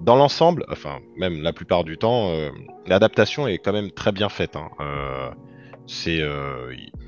Dans 0.00 0.14
l'ensemble, 0.16 0.64
enfin 0.68 0.98
même 1.16 1.40
la 1.42 1.52
plupart 1.54 1.84
du 1.84 1.96
temps, 1.96 2.30
euh, 2.32 2.50
l'adaptation 2.86 3.48
est 3.48 3.58
quand 3.58 3.72
même 3.72 3.90
très 3.90 4.12
bien 4.12 4.28
faite. 4.28 4.56
hein. 4.56 4.68
Euh, 4.80 5.30
c'est 5.86 6.20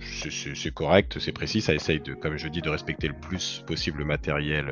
c'est- 0.00 0.70
correct, 0.74 1.18
c'est 1.18 1.32
précis, 1.32 1.60
ça 1.60 1.74
essaye 1.74 2.00
de, 2.00 2.14
comme 2.14 2.36
je 2.38 2.48
dis, 2.48 2.62
de 2.62 2.70
respecter 2.70 3.08
le 3.08 3.14
plus 3.14 3.62
possible 3.66 3.98
le 3.98 4.04
matériel 4.06 4.66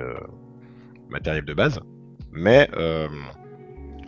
matériel 1.09 1.45
de 1.45 1.55
base. 1.55 1.81
Mais 2.33 2.69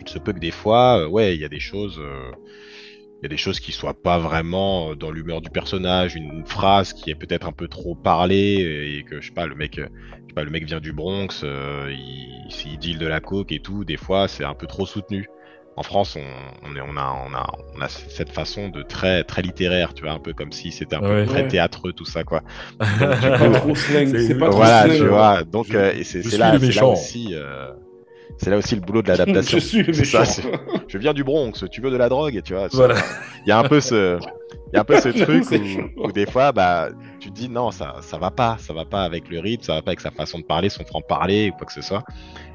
il 0.01 0.07
se 0.09 0.19
peut 0.19 0.33
que 0.33 0.39
des 0.39 0.51
fois, 0.51 1.07
ouais, 1.07 1.35
il 1.35 1.41
y 1.41 1.45
a 1.45 1.49
des 1.49 1.59
choses. 1.59 2.01
Euh, 3.19 3.21
il 3.21 3.23
y 3.23 3.25
a 3.25 3.29
des 3.29 3.37
choses 3.37 3.59
qui 3.59 3.71
soient 3.71 3.93
pas 4.01 4.17
vraiment 4.19 4.91
euh, 4.91 4.95
dans 4.95 5.11
l'humeur 5.11 5.41
du 5.41 5.49
personnage, 5.49 6.15
une 6.15 6.45
phrase 6.45 6.93
qui 6.93 7.09
est 7.11 7.15
peut-être 7.15 7.47
un 7.47 7.51
peu 7.53 7.67
trop 7.67 7.95
parlée 7.95 8.97
et 8.97 9.03
que 9.03 9.21
je 9.21 9.27
sais 9.27 9.33
pas 9.33 9.45
le 9.45 9.55
mec, 9.55 9.77
euh, 9.79 9.87
je 10.13 10.27
sais 10.29 10.33
pas 10.35 10.43
le 10.43 10.51
mec 10.51 10.65
vient 10.65 10.79
du 10.79 10.93
Bronx, 10.93 11.41
euh, 11.43 11.87
il, 11.91 12.47
il 12.65 12.77
deal 12.79 12.97
de 12.97 13.07
la 13.07 13.19
coke 13.19 13.51
et 13.51 13.59
tout, 13.59 13.85
des 13.85 13.97
fois 13.97 14.27
c'est 14.27 14.43
un 14.45 14.55
peu 14.55 14.67
trop 14.67 14.85
soutenu. 14.85 15.27
En 15.77 15.83
France, 15.83 16.17
on, 16.17 16.67
on, 16.69 16.75
est, 16.75 16.81
on, 16.81 16.97
a, 16.97 17.25
on, 17.25 17.33
a, 17.33 17.47
on 17.77 17.81
a 17.81 17.87
cette 17.87 18.31
façon 18.31 18.67
de 18.67 18.81
très, 18.83 19.23
très 19.23 19.41
littéraire, 19.41 19.93
tu 19.93 20.03
vois, 20.03 20.11
un 20.11 20.19
peu 20.19 20.33
comme 20.33 20.51
si 20.51 20.73
c'était 20.73 20.97
un 20.97 20.99
peu 20.99 21.25
très 21.25 21.43
Ouais. 21.43 21.47
théâtreux 21.47 21.93
tout 21.93 22.03
ça 22.03 22.25
quoi. 22.25 22.41
C'est 22.81 23.29
pas 23.39 23.49
trop 23.51 23.75
slang. 23.75 24.07
C'est- 24.11 24.27
C'est 24.27 24.37
pas 24.37 24.47
trop 24.49 24.57
voilà, 24.57 24.83
slang. 24.87 24.97
tu 24.97 25.07
vois. 25.07 25.43
Donc 25.45 25.67
Je- 25.71 25.77
euh, 25.77 25.93
et 25.93 26.03
c'est 26.03 26.21
je 26.21 26.29
c'est 26.29 26.29
suis 26.31 26.37
là, 26.37 26.51
le 26.51 26.59
c'est 26.59 26.65
là 26.65 26.67
méchant. 26.67 26.91
aussi, 26.91 27.29
euh, 27.33 27.71
c'est 28.37 28.49
là 28.49 28.57
aussi 28.57 28.75
le 28.75 28.81
boulot 28.81 29.01
de 29.01 29.07
l'adaptation. 29.07 29.59
Je 29.87 29.91
suis 29.91 30.05
ça, 30.05 30.23
je 30.87 30.97
viens 30.97 31.13
du 31.13 31.23
Bronx, 31.23 31.65
tu 31.71 31.81
veux 31.81 31.91
de 31.91 31.97
la 31.97 32.09
drogue, 32.09 32.41
tu 32.43 32.53
vois. 32.53 32.67
Voilà. 32.71 32.95
Il 33.45 33.49
y 33.49 33.51
a 33.51 33.59
un 33.59 33.63
peu 33.63 33.79
ce, 33.79 34.19
il 34.71 34.75
y 34.75 34.77
a 34.77 34.81
un 34.81 34.85
peu 34.85 34.99
ce 34.99 35.09
truc 35.23 35.45
où, 35.97 36.11
des 36.11 36.25
fois, 36.25 36.51
bah, 36.51 36.89
tu 37.19 37.29
te 37.29 37.35
dis 37.35 37.49
non, 37.49 37.71
ça, 37.71 37.95
ça 38.01 38.17
va 38.17 38.31
pas, 38.31 38.57
ça 38.59 38.73
va 38.73 38.85
pas 38.85 39.03
avec 39.03 39.29
le 39.29 39.39
rythme, 39.39 39.63
ça 39.63 39.75
va 39.75 39.81
pas 39.81 39.91
avec 39.91 39.99
sa 39.99 40.11
façon 40.11 40.39
de 40.39 40.43
parler, 40.43 40.69
son 40.69 40.85
franc 40.85 41.01
parler 41.01 41.51
ou 41.53 41.57
quoi 41.57 41.67
que 41.67 41.73
ce 41.73 41.81
soit. 41.81 42.03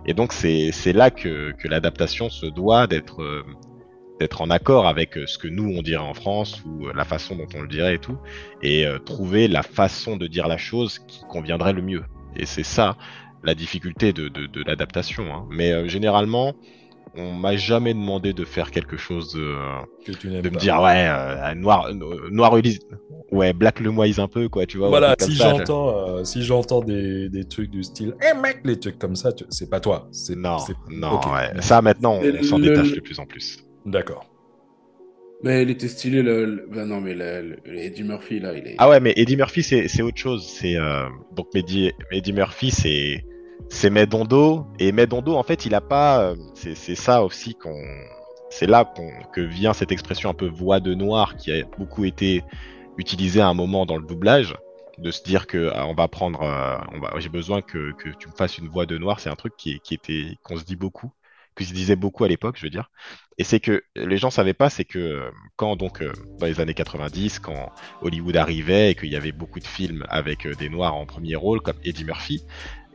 Et 0.07 0.14
donc 0.14 0.33
c'est, 0.33 0.70
c'est 0.72 0.93
là 0.93 1.11
que, 1.11 1.53
que 1.53 1.68
l'adaptation 1.68 2.31
se 2.31 2.47
doit 2.47 2.87
d'être, 2.87 3.22
euh, 3.22 3.43
d'être 4.20 4.41
en 4.43 4.51
accord 4.51 4.87
avec 4.87 5.16
euh, 5.16 5.27
ce 5.27 5.39
que 5.39 5.49
nous 5.49 5.75
on 5.77 5.83
dirait 5.83 6.03
en 6.03 6.14
France 6.14 6.62
ou 6.64 6.87
euh, 6.87 6.93
la 6.95 7.05
façon 7.05 7.37
dont 7.37 7.49
on 7.55 7.62
le 7.62 7.68
dirait 7.68 7.97
et 7.97 7.99
tout, 7.99 8.18
et 8.62 8.87
euh, 8.87 8.99
trouver 8.99 9.49
la 9.49 9.62
façon 9.62 10.16
de 10.16 10.27
dire 10.27 10.47
la 10.47 10.57
chose 10.57 11.01
qui 11.01 11.20
conviendrait 11.29 11.72
le 11.72 11.83
mieux. 11.83 12.05
Et 12.37 12.47
c'est 12.47 12.64
ça 12.64 12.97
la 13.45 13.55
difficulté 13.55 14.13
de, 14.13 14.29
de, 14.29 14.47
de 14.47 14.63
l'adaptation. 14.67 15.25
hein. 15.35 15.47
Mais 15.51 15.73
euh, 15.73 15.87
généralement, 15.89 16.55
on 17.17 17.33
m'a 17.33 17.55
jamais 17.57 17.95
demandé 17.95 18.33
de 18.33 18.45
faire 18.45 18.71
quelque 18.73 18.97
chose 18.97 19.35
de, 19.35 19.55
Que 20.05 20.13
tu 20.13 20.29
n'aimes 20.29 20.43
de 20.43 20.51
me 20.51 20.57
dire 20.57 20.81
ouais 20.81 21.07
euh, 21.09 21.55
noir 21.55 21.87
euh, 21.87 22.29
noir 22.31 22.57
ouais 23.31 23.53
black 23.53 23.79
le 23.81 23.91
moise 23.93 24.19
un 24.19 24.27
peu 24.27 24.49
quoi 24.49 24.67
tu 24.67 24.79
vois 24.79 24.89
Voilà, 24.89 25.15
si 25.21 25.35
j'entends, 25.37 25.97
euh, 25.97 26.25
si 26.25 26.43
j'entends 26.43 26.81
des, 26.81 27.29
des 27.29 27.45
trucs 27.45 27.71
du 27.71 27.85
style, 27.85 28.15
eh 28.21 28.37
mec, 28.37 28.63
les 28.65 28.81
trucs 28.81 28.99
comme 28.99 29.15
ça, 29.15 29.33
tu- 29.33 29.45
c'est 29.51 29.71
pas 29.71 29.79
toi. 29.79 30.09
C'est 30.11 30.35
non 30.37 30.57
non 30.91 31.21
ouais. 31.33 31.61
ça 31.61 31.81
maintenant 31.83 32.19
on 32.21 32.43
s'en 32.43 32.59
le- 32.59 32.69
détache 32.71 32.93
de 32.93 33.01
plus 33.01 33.19
en 33.21 33.27
plus 33.27 33.59
D'accord. 33.87 34.27
Mais 35.43 35.63
il 35.63 35.71
était 35.71 35.89
stylé, 35.89 36.23
le. 36.23 36.47
le- 36.47 36.67
Ben 36.73 36.87
non, 36.87 37.01
mais 37.03 37.15
le, 37.15 37.57
le- 37.65 37.79
Eddie 37.79 38.03
Murphy, 38.03 38.41
là, 38.41 38.55
il 38.57 38.67
est. 38.67 38.75
ah 38.79 38.89
ouais 38.89 38.99
mais 38.99 39.13
Eddie 39.17 39.37
Murphy 39.37 39.63
c'est 39.63 39.89
c'est 39.89 40.01
autre 40.03 40.17
chose 40.17 40.43
c'est 40.49 40.77
euh, 40.77 41.05
donc 41.37 41.49
Eddie, 41.55 41.93
Eddie 42.11 42.33
Murphy 42.33 42.71
c'est 42.71 43.25
c'est 43.69 43.91
Medondo. 43.91 44.67
Et 44.79 44.93
Medondo 44.93 45.35
en 45.35 45.43
fait 45.43 45.67
il 45.67 45.75
a 45.75 45.81
pas 45.81 46.21
euh, 46.21 46.37
c'est 46.55 46.95
ça 46.95 47.25
aussi 47.25 47.55
qu'on 47.55 47.83
c'est 48.51 48.67
là 48.67 48.93
que 49.33 49.41
vient 49.41 49.73
cette 49.73 49.91
expression 49.91 50.31
un 50.31 50.35
peu 50.35 50.47
voix 50.47 50.81
de 50.81 50.95
noir 50.95 51.37
qui 51.37 51.51
a 51.51 51.65
beaucoup 51.79 52.05
été 52.05 52.43
utilisée 52.99 53.41
à 53.41 53.49
un 53.49 53.55
moment 53.55 53.87
dans 53.87 53.97
le 53.97 54.07
doublage 54.07 54.55
de 54.99 55.11
se 55.11 55.25
dire 55.25 55.49
que 55.49 55.73
ah, 55.75 55.87
on 55.89 55.95
va 55.95 56.07
prendre 56.07 56.43
euh, 56.43 57.19
j'ai 57.19 57.29
besoin 57.29 57.63
que, 57.63 57.93
que 57.93 58.11
tu 58.11 58.29
me 58.29 58.35
fasses 58.35 58.59
une 58.59 58.69
voix 58.69 58.87
de 58.87 58.97
noir. 58.97 59.19
C'est 59.19 59.31
un 59.31 59.35
truc 59.35 59.55
qui, 59.57 59.81
qui 59.81 59.95
était 59.95 60.39
qu'on 60.43 60.57
se 60.57 60.65
dit 60.65 60.77
beaucoup 60.77 61.13
que 61.55 61.65
se 61.65 61.73
disait 61.73 61.97
beaucoup 61.97 62.25
à 62.25 62.29
l'époque 62.29 62.57
je 62.59 62.65
veux 62.65 62.71
dire. 62.71 62.91
Et 63.39 63.45
c'est 63.45 63.61
que 63.61 63.85
les 63.97 64.17
gens 64.17 64.31
savaient 64.31 64.55
pas 64.55 64.71
c'est 64.71 64.85
que 64.85 64.99
euh, 64.99 65.31
quand 65.57 65.77
donc 65.77 66.03
euh, 66.03 66.13
dans 66.39 66.47
les 66.47 66.61
années 66.61 66.75
90 66.75 67.41
quand 67.41 67.73
Hollywood 68.03 68.37
arrivait 68.37 68.91
et 68.91 68.95
qu'il 68.95 69.11
y 69.11 69.17
avait 69.17 69.33
beaucoup 69.33 69.61
de 69.61 69.67
films 69.67 70.05
avec 70.09 70.47
euh, 70.47 70.55
des 70.55 70.69
noirs 70.69 70.95
en 70.95 71.07
premier 71.07 71.37
rôle 71.37 71.61
comme 71.61 71.77
Eddie 71.85 72.05
Murphy 72.05 72.45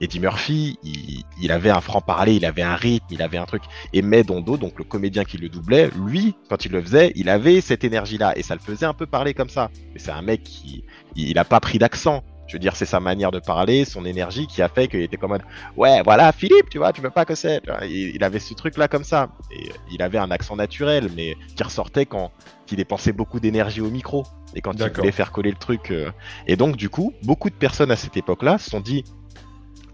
Eddie 0.01 0.19
Murphy 0.19 0.77
il, 0.83 1.23
il 1.41 1.51
avait 1.51 1.69
un 1.69 1.81
franc 1.81 2.01
parler 2.01 2.35
il 2.35 2.45
avait 2.45 2.61
un 2.61 2.75
rythme 2.75 3.07
il 3.11 3.21
avait 3.21 3.37
un 3.37 3.45
truc 3.45 3.63
et 3.93 4.01
Medondo 4.01 4.57
donc 4.57 4.77
le 4.77 4.83
comédien 4.83 5.23
qui 5.25 5.37
le 5.37 5.49
doublait 5.49 5.89
lui 5.97 6.35
quand 6.49 6.65
il 6.65 6.71
le 6.71 6.81
faisait 6.81 7.11
il 7.15 7.29
avait 7.29 7.61
cette 7.61 7.83
énergie 7.83 8.17
là 8.17 8.37
et 8.37 8.43
ça 8.43 8.55
le 8.55 8.61
faisait 8.61 8.85
un 8.85 8.93
peu 8.93 9.05
parler 9.05 9.33
comme 9.33 9.49
ça 9.49 9.69
mais 9.93 9.99
c'est 9.99 10.11
un 10.11 10.21
mec 10.21 10.43
qui 10.43 10.83
il, 11.15 11.29
il 11.29 11.37
a 11.37 11.45
pas 11.45 11.59
pris 11.59 11.77
d'accent 11.79 12.23
Je 12.49 12.55
veux 12.55 12.59
dire, 12.59 12.75
c'est 12.75 12.87
sa 12.87 12.99
manière 12.99 13.29
de 13.31 13.39
parler, 13.39 13.85
son 13.85 14.05
énergie 14.05 14.47
qui 14.47 14.63
a 14.63 14.69
fait 14.69 14.87
qu'il 14.87 15.01
était 15.01 15.17
comme 15.17 15.33
un 15.33 15.39
ouais, 15.77 16.01
voilà, 16.03 16.31
Philippe, 16.31 16.69
tu 16.71 16.79
vois, 16.79 16.91
tu 16.93 16.99
veux 17.01 17.11
pas 17.11 17.23
que 17.23 17.35
c'est. 17.35 17.61
Il, 17.83 18.15
il 18.15 18.23
avait 18.23 18.39
ce 18.39 18.55
truc-là 18.55 18.87
comme 18.87 19.03
ça. 19.03 19.29
Et 19.51 19.69
il 19.91 20.01
avait 20.01 20.17
un 20.17 20.31
accent 20.31 20.55
naturel, 20.55 21.09
mais 21.15 21.35
qui 21.55 21.61
ressortait 21.63 22.07
quand 22.07 22.31
il 22.71 22.77
dépensait 22.77 23.13
beaucoup 23.13 23.39
d'énergie 23.39 23.81
au 23.81 23.91
micro 23.91 24.23
et 24.55 24.61
quand 24.61 24.73
il 24.73 24.91
voulait 24.91 25.11
faire 25.11 25.31
coller 25.31 25.51
le 25.51 25.57
truc. 25.57 25.91
euh. 25.91 26.09
Et 26.47 26.55
donc, 26.55 26.75
du 26.75 26.89
coup, 26.89 27.13
beaucoup 27.21 27.51
de 27.51 27.55
personnes 27.55 27.91
à 27.91 27.95
cette 27.95 28.17
époque-là 28.17 28.57
se 28.57 28.67
sont 28.71 28.81
dit 28.81 29.03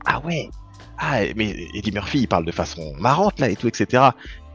ah 0.06 0.22
ouais, 0.26 0.50
ah 0.98 1.22
mais 1.36 1.56
Eddie 1.74 1.92
Murphy, 1.92 2.20
il 2.20 2.28
parle 2.28 2.46
de 2.46 2.52
façon 2.52 2.94
marrante 3.00 3.40
là 3.40 3.50
et 3.50 3.56
tout, 3.56 3.68
etc. 3.68 4.04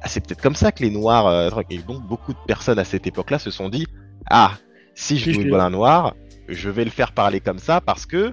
Ah, 0.03 0.09
c'est 0.09 0.27
peut-être 0.27 0.41
comme 0.41 0.55
ça 0.55 0.73
que 0.73 0.83
les 0.83 0.91
noirs. 0.91 1.27
euh, 1.27 1.51
et 1.69 1.79
donc, 1.79 2.03
beaucoup 2.03 2.33
de 2.33 2.39
personnes 2.47 2.79
à 2.79 2.85
cette 2.85 3.07
époque-là 3.07 3.39
se 3.39 3.51
sont 3.51 3.69
dit 3.69 3.87
ah, 4.31 4.53
si 4.95 5.19
je 5.19 5.31
joue 5.31 5.55
un 5.55 5.71
noir, 5.71 6.15
je 6.49 6.71
vais 6.71 6.85
le 6.85 6.91
faire 6.91 7.13
parler 7.13 7.41
comme 7.41 7.59
ça 7.59 7.81
parce 7.81 8.07
que 8.07 8.33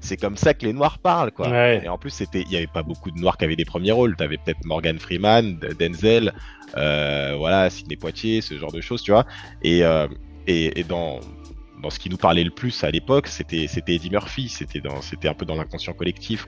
c'est 0.00 0.16
comme 0.16 0.36
ça 0.36 0.52
que 0.52 0.66
les 0.66 0.72
noirs 0.72 0.98
parlent, 0.98 1.30
quoi. 1.30 1.48
Ouais. 1.48 1.80
Et 1.84 1.88
en 1.88 1.96
plus, 1.96 2.10
c'était, 2.10 2.42
il 2.42 2.50
y 2.50 2.56
avait 2.56 2.66
pas 2.66 2.82
beaucoup 2.82 3.10
de 3.12 3.18
noirs 3.20 3.36
qui 3.36 3.44
avaient 3.44 3.56
des 3.56 3.64
premiers 3.64 3.92
rôles. 3.92 4.16
T'avais 4.16 4.36
peut-être 4.36 4.64
Morgan 4.64 4.98
Freeman, 4.98 5.60
Denzel, 5.78 6.32
euh, 6.76 7.34
voilà, 7.38 7.70
Sidney 7.70 7.96
Poitier, 7.96 8.40
ce 8.40 8.58
genre 8.58 8.72
de 8.72 8.80
choses, 8.80 9.02
tu 9.02 9.12
vois. 9.12 9.24
Et, 9.62 9.84
euh, 9.84 10.08
et, 10.48 10.80
et 10.80 10.82
dans 10.82 11.20
dans 11.82 11.90
ce 11.90 11.98
qui 11.98 12.08
nous 12.08 12.16
parlait 12.16 12.44
le 12.44 12.50
plus 12.50 12.84
à 12.84 12.90
l'époque, 12.90 13.26
c'était 13.26 13.66
Eddie 13.88 14.10
Murphy. 14.10 14.48
C'était 14.48 14.80
un 15.28 15.34
peu 15.34 15.44
dans 15.44 15.56
l'inconscient 15.56 15.92
collectif. 15.92 16.46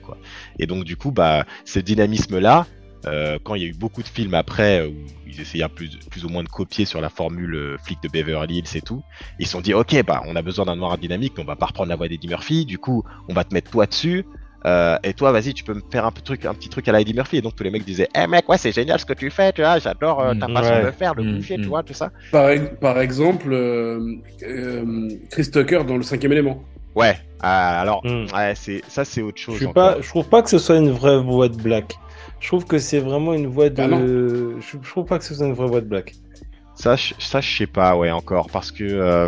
Et 0.59 0.65
donc 0.65 0.85
du 0.85 0.95
coup, 0.95 1.11
bah, 1.11 1.45
ce 1.65 1.79
dynamisme-là, 1.79 2.65
euh, 3.05 3.37
quand 3.43 3.53
il 3.55 3.61
y 3.61 3.65
a 3.65 3.67
eu 3.67 3.73
beaucoup 3.73 4.01
de 4.01 4.07
films 4.07 4.33
après 4.33 4.81
euh, 4.81 4.87
où 4.87 4.95
ils 5.27 5.39
essayaient 5.39 5.67
plus, 5.67 6.25
ou 6.25 6.29
moins 6.29 6.43
de 6.43 6.49
copier 6.49 6.85
sur 6.85 7.01
la 7.01 7.09
formule 7.09 7.53
euh, 7.53 7.77
flic 7.77 8.01
de 8.01 8.07
Beverly 8.07 8.57
Hills 8.57 8.77
et 8.77 8.81
tout, 8.81 9.03
ils 9.37 9.45
se 9.45 9.51
sont 9.51 9.61
dit 9.61 9.75
ok 9.75 10.03
bah 10.03 10.23
on 10.25 10.35
a 10.35 10.41
besoin 10.41 10.65
d'un 10.65 10.75
noir 10.75 10.97
dynamique, 10.97 11.33
on 11.37 11.43
va 11.43 11.55
pas 11.55 11.67
reprendre 11.67 11.89
la 11.89 11.97
voix 11.97 12.07
d'Eddie 12.07 12.27
Murphy, 12.27 12.65
du 12.65 12.79
coup 12.79 13.03
on 13.29 13.33
va 13.33 13.43
te 13.43 13.53
mettre 13.53 13.69
toi 13.69 13.85
dessus. 13.85 14.25
Euh, 14.65 14.97
et 15.03 15.13
toi, 15.13 15.31
vas-y, 15.31 15.53
tu 15.53 15.63
peux 15.63 15.73
me 15.73 15.81
faire 15.91 16.05
un, 16.05 16.11
peu 16.11 16.21
truc, 16.21 16.45
un 16.45 16.53
petit 16.53 16.69
truc 16.69 16.87
à 16.87 16.91
la 16.91 17.01
Eddie 17.01 17.13
Murphy. 17.13 17.37
Et 17.37 17.41
donc 17.41 17.55
tous 17.55 17.63
les 17.63 17.69
mecs 17.69 17.85
disaient, 17.85 18.07
eh 18.15 18.27
mec, 18.27 18.47
ouais, 18.49 18.57
c'est 18.57 18.71
génial 18.71 18.99
ce 18.99 19.05
que 19.05 19.13
tu 19.13 19.29
fais, 19.29 19.51
tu 19.53 19.61
vois, 19.61 19.77
j'adore 19.79 20.21
euh, 20.21 20.33
ta 20.33 20.47
Mm, 20.47 20.53
façon 20.53 20.73
ouais. 20.75 20.85
de 20.85 20.91
faire, 20.91 21.13
le 21.15 21.23
Mm, 21.23 21.35
boucher, 21.37 21.57
mm. 21.57 21.61
tu 21.61 21.67
vois, 21.67 21.83
tout 21.83 21.93
ça. 21.93 22.09
Par, 22.31 22.49
ex- 22.49 22.71
par 22.81 22.99
exemple, 22.99 23.49
euh, 23.51 23.99
euh, 24.43 25.09
Chris 25.29 25.51
Tucker 25.51 25.83
dans 25.87 25.97
le 25.97 26.03
cinquième 26.03 26.31
élément. 26.31 26.63
Ouais, 26.95 27.17
alors, 27.41 28.01
Mm. 28.05 28.25
ouais, 28.35 28.53
c'est 28.55 28.81
ça, 28.87 29.05
c'est 29.05 29.21
autre 29.21 29.39
chose. 29.39 29.59
pas, 29.73 30.01
je 30.01 30.07
trouve 30.07 30.27
pas 30.29 30.41
que 30.41 30.49
ce 30.49 30.57
soit 30.57 30.77
une 30.77 30.91
vraie 30.91 31.19
voix 31.21 31.49
de 31.49 31.57
Black. 31.57 31.95
Je 32.39 32.47
trouve 32.47 32.65
que 32.65 32.79
c'est 32.79 32.99
vraiment 32.99 33.33
une 33.33 33.47
voix 33.47 33.69
de. 33.69 33.81
Ah 33.81 34.59
je, 34.61 34.77
je 34.81 34.89
trouve 34.89 35.05
pas 35.05 35.17
que 35.19 35.25
ce 35.25 35.35
soit 35.35 35.45
une 35.47 35.53
vraie 35.53 35.67
voix 35.67 35.81
de 35.81 35.87
Black. 35.87 36.13
Ça, 36.75 36.95
je- 36.95 37.13
ça, 37.19 37.39
je 37.41 37.57
sais 37.57 37.67
pas, 37.67 37.95
ouais, 37.97 38.11
encore, 38.11 38.49
parce 38.49 38.71
que 38.71 38.83
euh, 38.83 39.27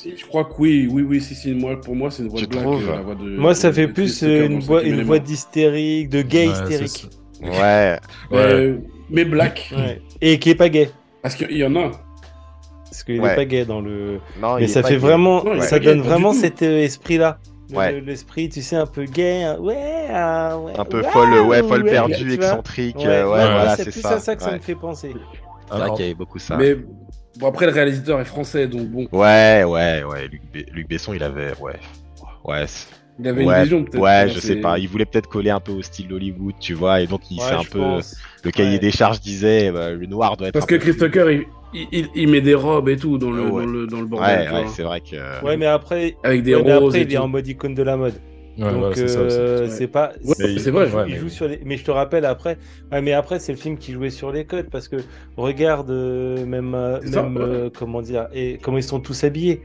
Si, 0.00 0.16
je 0.16 0.24
crois 0.26 0.44
que 0.44 0.52
oui, 0.58 0.88
oui, 0.90 1.02
oui, 1.02 1.20
si, 1.20 1.34
si, 1.34 1.52
moi, 1.52 1.78
pour 1.78 1.94
moi, 1.94 2.10
c'est 2.10 2.22
une 2.22 2.30
voix 2.30 2.40
Tu 2.40 2.46
de 2.46 2.50
blague. 2.52 2.66
euh, 2.66 2.92
la 2.96 3.02
voix 3.02 3.14
de- 3.14 3.36
Moi, 3.36 3.54
ça 3.54 3.68
de- 3.68 3.74
fait 3.74 3.86
de 3.86 3.92
plus 3.92 4.22
euh, 4.22 4.46
une 4.46 4.60
voix, 4.60 4.82
une 4.82 5.02
voix 5.02 5.18
d'hystérique, 5.18 6.08
de 6.08 6.22
gay 6.22 6.48
Ouais, 6.48 6.54
c'est 6.54 6.82
hystérique. 6.84 7.12
ça. 7.42 7.46
ouais, 7.46 7.98
Mais, 8.30 8.36
Ouais. 8.38 8.78
mais 9.10 9.24
black, 9.26 9.70
Ouais. 9.76 10.00
Et 10.22 10.38
qui 10.38 10.48
est 10.50 10.54
pas 10.54 10.70
gay. 10.70 10.90
parce 11.22 11.34
qu'il 11.34 11.54
y 11.54 11.64
en 11.64 11.76
a. 11.76 11.90
Parce 12.84 13.04
qu'il 13.04 13.20
Ouais. 13.20 13.32
est 13.32 13.36
pas 13.36 13.44
gay 13.44 13.64
dans 13.66 13.80
le. 13.82 14.20
non, 14.40 14.56
Mais 14.56 14.68
ça 14.68 14.82
fait 14.82 14.94
gay. 14.94 14.96
vraiment, 14.96 15.44
Non, 15.44 15.60
ça 15.60 15.78
donne 15.78 16.00
vraiment 16.00 16.32
cet 16.32 16.62
euh, 16.62 16.78
esprit-là. 16.82 17.38
Ouais. 17.74 18.00
L'esprit, 18.00 18.48
tu 18.48 18.62
sais, 18.62 18.76
un 18.76 18.86
peu 18.86 19.04
gay. 19.04 19.42
hein. 19.44 19.58
Ouais, 19.60 20.06
ah, 20.12 20.58
ouais. 20.58 20.72
un 20.78 20.84
peu 20.86 21.02
folle, 21.02 21.30
ouais, 21.46 21.62
folle 21.62 21.84
ouais, 21.84 21.90
perdue, 21.90 22.32
excentrique, 22.32 22.96
Ouais, 22.96 23.06
euh, 23.06 23.26
voilà, 23.26 23.76
c'est 23.76 23.84
c'est 23.84 23.90
plus 23.92 24.00
ça. 24.00 24.12
à 24.14 24.18
ça 24.18 24.34
que 24.34 24.42
ça 24.42 24.52
me 24.52 24.58
fait 24.60 24.74
penser. 24.74 25.12
C'est 25.70 25.76
vrai 25.78 25.90
qu'il 25.90 26.00
y 26.00 26.08
avait 26.08 26.14
beaucoup 26.14 26.38
ça. 26.40 26.56
Mais 26.56 26.76
bon, 27.40 27.46
après, 27.48 27.66
le 27.66 27.72
réalisateur 27.72 28.20
est 28.20 28.24
français, 28.24 28.66
donc 28.68 28.88
bon, 28.88 29.08
Ouais, 29.12 29.64
ouais, 29.64 30.02
ouais, 30.04 30.28
Luc, 30.30 30.42
Be- 30.54 30.70
Luc 30.72 30.88
Besson, 30.88 31.12
il 31.14 31.22
avait, 31.22 31.52
ouais, 31.60 31.74
ouais, 32.44 32.64
c'est- 32.66 32.88
il 33.18 33.28
avait 33.28 33.44
ouais, 33.44 33.56
une 33.56 33.62
vision 33.62 33.84
peut-être. 33.84 34.00
ouais, 34.02 34.10
hein, 34.10 34.26
je 34.28 34.34
c'est- 34.40 34.46
sais 34.48 34.56
pas, 34.56 34.78
il 34.78 34.88
voulait 34.88 35.04
peut-être 35.04 35.28
coller 35.28 35.50
un 35.50 35.60
peu 35.60 35.72
au 35.72 35.82
style 35.82 36.08
d'Hollywood, 36.08 36.54
tu 36.60 36.74
vois, 36.74 37.00
et 37.00 37.06
donc 37.06 37.22
il 37.30 37.38
Ouais, 37.38 37.44
s'est 37.46 37.54
un 37.54 37.64
peu, 37.64 37.78
pense. 37.80 38.16
le 38.44 38.50
cahier 38.50 38.72
Ouais. 38.72 38.78
des 38.78 38.90
charges 38.90 39.20
disait, 39.20 39.70
bah, 39.72 39.90
le 39.90 40.06
noir 40.06 40.36
doit 40.36 40.48
être 40.48 40.52
Parce 40.54 40.64
un 40.64 40.68
que 40.68 40.74
peu 40.76 40.80
Chris 40.80 40.92
fluide. 40.92 41.12
Tucker, 41.12 41.46
il, 41.72 41.86
il, 41.92 42.08
il 42.14 42.28
met 42.28 42.40
des 42.40 42.54
robes 42.54 42.88
et 42.88 42.96
tout 42.96 43.16
dans 43.18 43.30
le, 43.30 43.42
Ouais. 43.42 43.64
dans 43.64 43.70
le, 43.70 43.86
dans 43.86 44.00
le 44.00 44.06
bordel. 44.06 44.50
Ouais, 44.52 44.64
c'est 44.74 44.82
vrai 44.82 45.00
que. 45.00 45.44
Ouais, 45.44 45.56
mais 45.56 45.66
après, 45.66 46.16
Avec 46.24 46.42
des 46.42 46.54
roses 46.54 46.94
après 46.94 47.00
et 47.00 47.02
il 47.04 47.12
est 47.14 47.18
en 47.18 47.28
mode 47.28 47.46
icône 47.46 47.74
de 47.74 47.82
la 47.82 47.96
mode. 47.96 48.14
Ouais, 48.60 48.72
Donc 48.72 48.98
euh, 48.98 49.68
c'est 49.70 49.86
pas. 49.88 50.12
Ouais, 50.24 50.34
Mais- 50.38 50.58
c'est 50.58 50.70
vrai. 50.70 50.84
ouais, 50.90 51.04
il 51.08 51.14
mais- 51.14 51.18
joue 51.20 51.28
sur 51.28 51.48
les... 51.48 51.60
Mais 51.64 51.76
je 51.76 51.84
te 51.84 51.90
rappelle 51.90 52.24
après, 52.24 52.58
ouais, 52.92 53.00
mais 53.00 53.12
après 53.12 53.38
c'est 53.38 53.52
le 53.52 53.58
film 53.58 53.78
qui 53.78 53.92
jouait 53.92 54.10
sur 54.10 54.32
les 54.32 54.44
codes 54.44 54.68
parce 54.70 54.86
que 54.88 54.96
regarde 55.36 55.90
euh, 55.90 56.44
même, 56.44 56.74
euh, 56.74 57.00
ça, 57.06 57.24
euh, 57.24 57.70
comment 57.76 58.02
dire 58.02 58.28
et 58.34 58.58
comment 58.62 58.76
ils 58.76 58.82
sont 58.82 59.00
tous 59.00 59.24
habillés. 59.24 59.62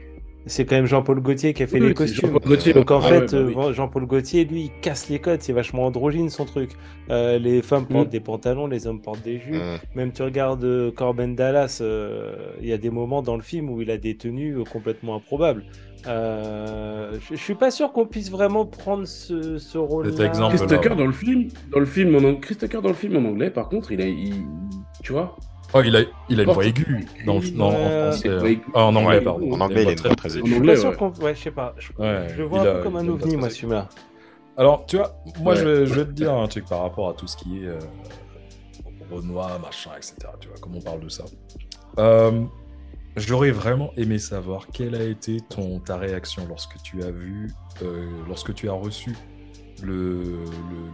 C'est 0.48 0.64
quand 0.64 0.76
même 0.76 0.86
Jean-Paul 0.86 1.18
Gaultier 1.20 1.52
qui 1.54 1.64
a 1.64 1.66
fait 1.66 1.80
Oui, 1.80 1.88
les 1.88 1.94
costumes. 1.94 2.30
Gaultier. 2.38 2.72
Donc 2.72 2.92
en 2.92 3.00
Ah 3.00 3.08
fait, 3.08 3.32
ouais, 3.34 3.52
bah 3.52 3.62
oui. 3.66 3.74
Jean-Paul 3.74 4.06
Gaultier, 4.06 4.44
lui, 4.44 4.66
il 4.66 4.80
casse 4.80 5.08
les 5.08 5.18
codes. 5.18 5.42
C'est 5.42 5.52
vachement 5.52 5.86
androgyne 5.86 6.30
son 6.30 6.44
truc. 6.44 6.70
Euh, 7.10 7.36
les 7.40 7.62
femmes 7.62 7.84
portent 7.84 8.06
Mm. 8.06 8.10
des 8.12 8.20
pantalons, 8.20 8.66
les 8.68 8.86
hommes 8.86 9.02
portent 9.02 9.24
des 9.24 9.40
jupes. 9.40 9.56
Mm. 9.56 9.96
Même 9.96 10.12
tu 10.12 10.22
regardes 10.22 10.64
Corben 10.94 11.34
Dallas, 11.34 11.78
euh, 11.80 12.36
il 12.60 12.68
y 12.68 12.72
a 12.72 12.78
des 12.78 12.90
moments 12.90 13.22
dans 13.22 13.34
le 13.34 13.42
film 13.42 13.68
où 13.70 13.82
il 13.82 13.90
a 13.90 13.96
des 13.96 14.16
tenues 14.16 14.58
complètement 14.72 15.16
improbables. 15.16 15.64
Euh, 16.08 17.12
je, 17.20 17.34
je 17.34 17.40
suis 17.42 17.54
pas 17.54 17.70
sûr 17.70 17.92
qu'on 17.92 18.06
puisse 18.06 18.30
vraiment 18.30 18.64
prendre 18.66 19.04
ce, 19.06 19.58
ce 19.58 19.78
rôle-là. 19.78 20.12
Cet 20.16 20.20
exemple. 20.26 20.56
Chris 20.56 20.66
Tucker 20.66 20.94
dans 20.96 21.06
le 21.06 21.12
film, 21.12 21.48
dans 21.72 21.80
le 21.80 21.86
film 21.86 22.14
en 22.16 22.20
ang- 22.28 22.40
Chris 22.40 22.56
Tucker 22.56 22.80
dans 22.82 22.88
le 22.88 22.94
film 22.94 23.16
en 23.16 23.28
anglais, 23.28 23.50
par 23.50 23.68
contre, 23.68 23.92
il 23.92 24.00
a, 24.00 24.06
il- 24.06 24.44
tu 25.02 25.12
vois, 25.12 25.36
Oh, 25.74 25.80
il 25.84 25.96
a, 25.96 26.00
il 26.28 26.38
a 26.38 26.44
une 26.44 26.50
voix 26.52 26.64
aiguë 26.64 27.04
en 27.26 27.40
français. 27.40 28.28
Ouais. 28.30 28.54
hein. 28.56 28.70
Ah, 28.72 28.84
en 28.84 28.94
anglais, 28.94 29.16
Ouais. 29.18 29.20
pardon. 29.24 29.52
En 29.52 29.60
anglais, 29.60 29.82
il 29.82 29.88
a 29.88 29.90
une 29.90 29.96
très 29.96 30.08
voix 30.10 30.16
très 30.16 30.38
aiguë. 30.38 30.42
En 30.42 30.44
Je 30.46 30.50
suis 30.52 30.58
anglais, 30.60 30.74
pas 30.74 30.80
sûr 30.80 30.90
ouais. 30.90 30.96
qu'on. 30.96 31.10
Ouais, 31.24 31.34
je 31.34 31.40
sais 31.42 31.50
pas. 31.50 31.74
Je, 31.76 31.88
Ouais, 31.98 32.26
je 32.30 32.36
le 32.36 32.44
vois 32.44 32.60
un 32.60 32.66
a- 32.66 32.74
peu 32.76 32.82
comme 32.84 32.96
un 32.96 33.08
ovni, 33.08 33.36
moi, 33.36 33.50
celui-là. 33.50 33.88
Alors, 34.56 34.86
tu 34.86 34.96
vois, 34.96 35.16
moi, 35.42 35.52
Ouais. 35.54 35.60
je, 35.60 35.66
vais, 35.68 35.86
je 35.86 35.94
vais 35.94 36.04
te 36.04 36.12
dire 36.12 36.32
un 36.32 36.46
truc 36.46 36.66
par 36.66 36.82
rapport 36.82 37.08
à 37.10 37.14
tout 37.14 37.26
ce 37.26 37.36
qui 37.36 37.58
est 37.64 37.66
euh, 37.66 37.78
Renoir, 39.10 39.58
machin, 39.60 39.90
etc. 39.96 40.14
Tu 40.40 40.48
vois, 40.48 40.56
comme 40.60 40.76
on 40.76 40.80
parle 40.80 41.00
de 41.00 41.08
ça. 41.08 41.24
Euh, 41.98 42.42
J'aurais 43.16 43.50
vraiment 43.50 43.92
aimé 43.96 44.18
savoir 44.18 44.66
quelle 44.68 44.94
a 44.94 45.02
été 45.02 45.40
ton, 45.40 45.80
ta 45.80 45.96
réaction 45.96 46.46
lorsque 46.46 46.80
tu 46.82 47.02
as 47.02 47.10
vu, 47.10 47.50
euh, 47.82 48.10
lorsque 48.28 48.54
tu 48.54 48.68
as 48.68 48.72
reçu 48.72 49.16
le, 49.82 50.22
le, 50.22 50.44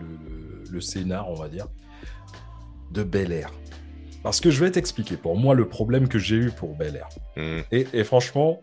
le, 0.00 0.64
le 0.70 0.80
scénar, 0.80 1.28
on 1.28 1.34
va 1.34 1.48
dire, 1.48 1.66
de 2.92 3.02
Bel 3.02 3.32
Air. 3.32 3.50
Parce 4.22 4.40
que 4.40 4.50
je 4.50 4.64
vais 4.64 4.70
t'expliquer, 4.70 5.16
pour 5.16 5.36
moi, 5.36 5.54
le 5.54 5.68
problème 5.68 6.06
que 6.06 6.18
j'ai 6.18 6.36
eu 6.36 6.50
pour 6.52 6.76
Bel 6.76 6.96
Air. 6.96 7.08
Mm. 7.36 7.62
Et, 7.72 7.86
et 7.92 8.04
franchement, 8.04 8.62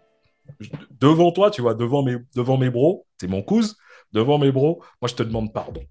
devant 0.99 1.31
toi, 1.31 1.51
tu 1.51 1.61
vois, 1.61 1.73
devant 1.73 2.01
mes, 2.01 2.15
devant 2.35 2.57
mes 2.57 2.69
bros, 2.69 3.05
t'es 3.17 3.27
mon 3.27 3.41
cousin, 3.41 3.73
devant 4.13 4.37
mes 4.37 4.51
bros, 4.51 4.81
moi 5.01 5.09
je 5.09 5.15
te 5.15 5.23
demande 5.23 5.53
pardon. 5.53 5.81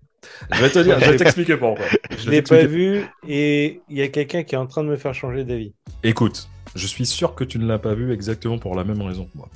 Je 0.53 0.61
vais 0.63 0.71
te 0.71 0.79
dire, 0.79 0.99
je 1.01 1.11
vais 1.11 1.17
t'expliquer 1.17 1.57
pourquoi. 1.57 1.85
Je 2.19 2.31
l'ai 2.31 2.43
pas 2.43 2.65
vu 2.65 3.05
et 3.27 3.81
il 3.89 3.97
y 3.97 4.03
a 4.03 4.09
quelqu'un 4.09 4.43
qui 4.43 4.55
est 4.55 4.59
en 4.59 4.67
train 4.67 4.83
de 4.83 4.89
me 4.89 4.97
faire 4.97 5.15
changer 5.15 5.45
d'avis. 5.45 5.73
Écoute, 6.03 6.49
je 6.75 6.87
suis 6.87 7.07
sûr 7.07 7.35
que 7.35 7.45
tu 7.45 7.59
ne 7.59 7.67
l'as 7.67 7.79
pas 7.79 7.95
vu 7.95 8.13
exactement 8.13 8.59
pour 8.59 8.75
la 8.75 8.85
même 8.85 9.03
raison 9.03 9.25
que 9.25 9.37
moi. 9.37 9.49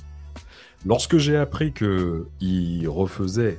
Lorsque 0.85 1.17
j'ai 1.17 1.37
appris 1.37 1.71
que 1.71 2.27
il 2.41 2.87
refaisait 2.87 3.57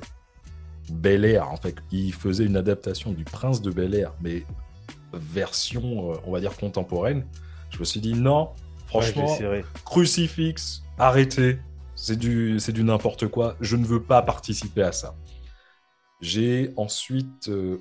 Bel 0.91 1.25
Air, 1.25 1.51
en 1.51 1.57
fait, 1.57 1.75
il 1.91 2.13
faisait 2.13 2.45
une 2.45 2.57
adaptation 2.57 3.11
du 3.11 3.23
Prince 3.23 3.61
de 3.61 3.71
Bel 3.71 3.95
Air, 3.95 4.13
mais 4.21 4.43
version, 5.13 6.11
euh, 6.11 6.15
on 6.25 6.31
va 6.31 6.39
dire 6.39 6.55
contemporaine, 6.55 7.25
je 7.71 7.79
me 7.79 7.85
suis 7.85 7.99
dit 7.99 8.13
non, 8.13 8.49
franchement, 8.87 9.37
Ouais, 9.39 9.65
crucifix, 9.85 10.83
arrêtez, 10.99 11.57
c'est 11.95 12.17
du, 12.17 12.59
c'est 12.59 12.73
du 12.73 12.83
n'importe 12.83 13.27
quoi, 13.27 13.55
je 13.61 13.75
ne 13.75 13.85
veux 13.85 14.01
pas 14.01 14.21
participer 14.21 14.83
à 14.83 14.91
ça. 14.91 15.15
J'ai 16.21 16.71
ensuite 16.77 17.49
euh, 17.49 17.77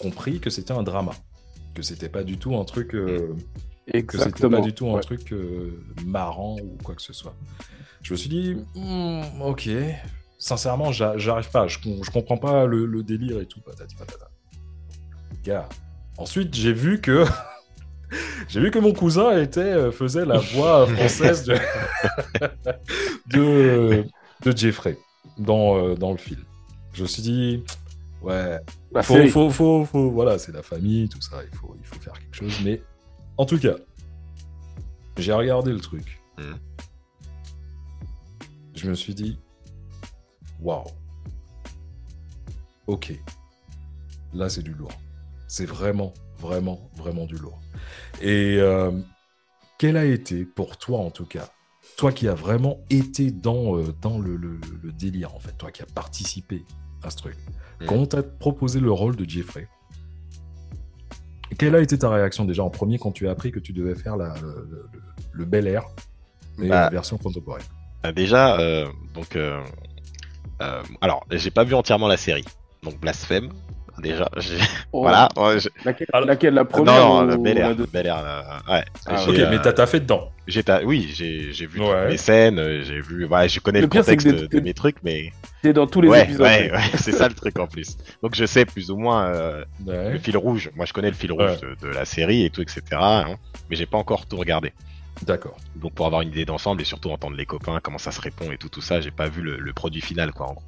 compris 0.00 0.40
que 0.40 0.50
c'était 0.50 0.72
un 0.72 0.82
drama, 0.82 1.12
que 1.74 1.82
c'était 1.82 2.08
pas 2.08 2.22
du 2.24 2.36
tout 2.38 2.56
un 2.56 2.64
truc, 2.64 2.94
euh, 2.94 3.34
que 4.06 4.18
c'était 4.18 4.48
pas 4.48 4.60
du 4.60 4.72
tout 4.74 4.88
un 4.90 4.94
Ouais. 4.94 5.00
truc 5.00 5.32
euh, 5.32 5.80
marrant 6.04 6.56
ou 6.62 6.76
quoi 6.82 6.94
que 6.94 7.02
ce 7.02 7.12
soit. 7.12 7.34
Je 8.02 8.12
me 8.12 8.16
suis 8.16 8.28
dit, 8.28 8.56
Hmm, 8.74 9.22
ok, 9.42 9.68
sincèrement, 10.38 10.92
j'a- 10.92 11.16
j'arrive 11.18 11.50
pas, 11.50 11.66
je, 11.68 11.78
je 12.02 12.10
comprends 12.10 12.36
pas 12.38 12.66
le, 12.66 12.84
le 12.86 13.02
délire 13.02 13.40
et 13.40 13.46
tout, 13.46 13.60
patati 13.60 13.94
patata. 13.96 14.28
Gars, 15.44 15.68
ensuite 16.16 16.54
j'ai 16.54 16.72
vu 16.72 17.00
que 17.00 17.24
j'ai 18.48 18.60
vu 18.60 18.70
que 18.70 18.78
mon 18.78 18.92
cousin 18.92 19.40
était 19.40 19.90
faisait 19.92 20.24
la 20.24 20.38
voix 20.38 20.86
française 20.96 21.44
de 21.44 21.56
de, 23.26 24.04
de 24.44 24.56
Jeffrey 24.56 24.98
dans, 25.38 25.94
dans 25.94 26.10
le 26.12 26.18
film. 26.18 26.42
Je 26.98 27.04
me 27.04 27.06
suis 27.08 27.22
dit, 27.22 27.62
ouais, 28.22 28.58
Bah, 28.90 29.04
faut, 29.04 29.14
faut, 29.28 29.50
faut, 29.50 29.84
faut- 29.84 30.10
voilà, 30.10 30.36
c'est 30.36 30.50
la 30.50 30.64
famille, 30.64 31.08
tout 31.08 31.20
ça, 31.20 31.36
il 31.48 31.56
faut, 31.56 31.76
il 31.78 31.86
faut 31.86 32.00
faire 32.00 32.12
quelque 32.18 32.34
chose. 32.34 32.58
Mais 32.64 32.82
en 33.36 33.46
tout 33.46 33.56
cas, 33.56 33.76
j'ai 35.16 35.32
regardé 35.32 35.70
le 35.72 35.78
truc. 35.78 36.20
Mm. 36.38 36.54
Je 38.74 38.90
me 38.90 38.94
suis 38.96 39.14
dit, 39.14 39.38
waouh, 40.60 40.86
ok, 42.88 43.12
là 44.34 44.48
c'est 44.48 44.62
du 44.64 44.72
lourd. 44.74 44.90
C'est 45.46 45.66
vraiment, 45.66 46.12
vraiment, 46.40 46.90
vraiment 46.96 47.26
du 47.26 47.36
lourd. 47.36 47.60
Et 48.20 48.56
euh, 48.58 48.90
quel 49.78 49.96
a 49.96 50.04
été 50.04 50.44
pour 50.44 50.76
toi 50.78 50.98
en 50.98 51.12
tout 51.12 51.26
cas 51.26 51.48
toi 51.96 52.10
qui 52.12 52.26
as 52.28 52.34
vraiment 52.34 52.78
été 52.90 53.30
dans, 53.30 53.76
euh, 53.76 53.92
dans 54.02 54.18
le, 54.18 54.36
le- 54.36 54.60
le 54.82 54.92
délire, 54.92 55.34
en 55.34 55.40
fait, 55.40 55.52
toi 55.58 55.70
qui 55.72 55.82
as 55.82 55.86
participé 55.86 56.64
à 57.02 57.10
ce 57.10 57.16
truc, 57.16 57.36
quand 57.86 57.94
on 57.94 58.06
t'a 58.06 58.22
proposé 58.22 58.80
le 58.80 58.90
rôle 58.90 59.16
de 59.16 59.28
Jeffrey, 59.28 59.68
quelle 61.58 61.74
a 61.74 61.80
été 61.80 61.98
ta 61.98 62.10
réaction 62.10 62.44
déjà 62.44 62.62
en 62.62 62.70
premier 62.70 62.98
quand 62.98 63.12
tu 63.12 63.26
as 63.28 63.30
appris 63.30 63.50
que 63.52 63.58
tu 63.58 63.72
devais 63.72 63.94
faire 63.94 64.16
la, 64.16 64.34
le, 64.40 64.66
le- 64.70 64.90
le 65.32 65.44
Bel 65.44 65.66
Air, 65.66 65.84
mais 66.58 66.68
Bah. 66.68 66.82
la 66.82 66.90
version 66.90 67.16
contemporaine? 67.18 67.64
Euh, 68.06 68.12
déjà, 68.12 68.58
euh, 68.58 68.86
donc, 69.14 69.34
euh, 69.36 69.62
euh, 70.62 70.82
alors, 71.00 71.24
j'ai 71.30 71.50
pas 71.50 71.64
vu 71.64 71.74
entièrement 71.74 72.08
la 72.08 72.16
série, 72.16 72.44
donc 72.82 72.98
blasphème. 73.00 73.50
Déjà, 74.00 74.28
Oh. 74.92 75.00
voilà. 75.02 75.28
ouais, 75.36 75.56
Laquelle, 75.84 76.06
Alors- 76.12 76.26
laquelle 76.28 76.54
La 76.54 76.62
non, 76.62 76.68
première 76.68 76.94
non, 76.94 77.22
ou 77.24 77.26
le 77.26 77.36
Bel 77.36 77.58
la 77.58 77.60
Air, 77.70 77.76
deux- 77.76 77.86
Bel 77.92 78.06
Air, 78.06 78.18
euh, 78.24 78.72
ouais. 78.72 78.84
Ah, 79.06 79.22
Ok, 79.28 79.34
euh, 79.38 79.46
mais 79.50 79.60
t'as 79.60 79.72
t'as 79.72 79.86
fait 79.86 80.00
dedans. 80.00 80.30
j'ai 80.46 80.62
ta- 80.62 80.82
oui, 80.84 81.10
j'ai, 81.14 81.52
j'ai 81.52 81.66
vu 81.66 81.80
Ouais. 81.80 81.86
toutes 82.02 82.10
les 82.10 82.16
scènes, 82.16 82.58
euh, 82.58 82.82
j'ai 82.84 83.00
vu, 83.00 83.26
ouais, 83.26 83.48
je 83.48 83.58
connais 83.60 83.80
Le 83.80 83.86
le, 83.86 83.90
pire, 83.90 84.04
c'est 84.04 84.16
contexte 84.16 84.26
de, 84.42 84.46
des- 84.46 84.58
de 84.60 84.64
mes 84.64 84.74
trucs, 84.74 84.96
mais 85.02 85.32
T'es 85.62 85.72
dans 85.72 85.86
tous 85.86 86.00
les 86.00 86.08
ouais, 86.08 86.22
épisodes. 86.22 86.42
ouais, 86.42 86.70
ouais, 86.72 86.78
c'est 86.98 87.12
ça 87.12 87.28
le 87.28 87.34
truc 87.34 87.58
en 87.58 87.66
plus. 87.66 87.96
Donc 88.22 88.34
je 88.36 88.46
sais 88.46 88.64
plus 88.64 88.90
ou 88.90 88.96
moins 88.96 89.26
euh, 89.26 89.64
Ouais. 89.84 90.12
le 90.12 90.18
fil 90.18 90.36
rouge. 90.36 90.70
Moi, 90.76 90.86
je 90.86 90.92
connais 90.92 91.10
le 91.10 91.16
fil 91.16 91.32
rouge 91.32 91.58
de, 91.60 91.74
de 91.86 91.92
la 91.92 92.04
série 92.04 92.44
et 92.44 92.50
tout, 92.50 92.62
etc. 92.62 92.80
hein, 92.92 93.34
mais 93.68 93.74
j'ai 93.76 93.86
pas 93.86 93.98
encore 93.98 94.26
tout 94.26 94.36
regardé. 94.36 94.72
D'accord. 95.22 95.56
Donc 95.74 95.94
pour 95.94 96.06
avoir 96.06 96.22
une 96.22 96.28
idée 96.28 96.44
d'ensemble 96.44 96.80
et 96.80 96.84
surtout 96.84 97.10
entendre 97.10 97.36
les 97.36 97.44
copains, 97.46 97.80
comment 97.82 97.98
ça 97.98 98.12
se 98.12 98.20
répond 98.20 98.52
et 98.52 98.56
tout, 98.56 98.68
tout 98.68 98.80
ça, 98.80 99.00
j'ai 99.00 99.10
pas 99.10 99.28
vu 99.28 99.42
le, 99.42 99.56
le 99.58 99.72
produit 99.72 100.00
final, 100.00 100.30
quoi, 100.30 100.46
en 100.50 100.52
gros. 100.54 100.62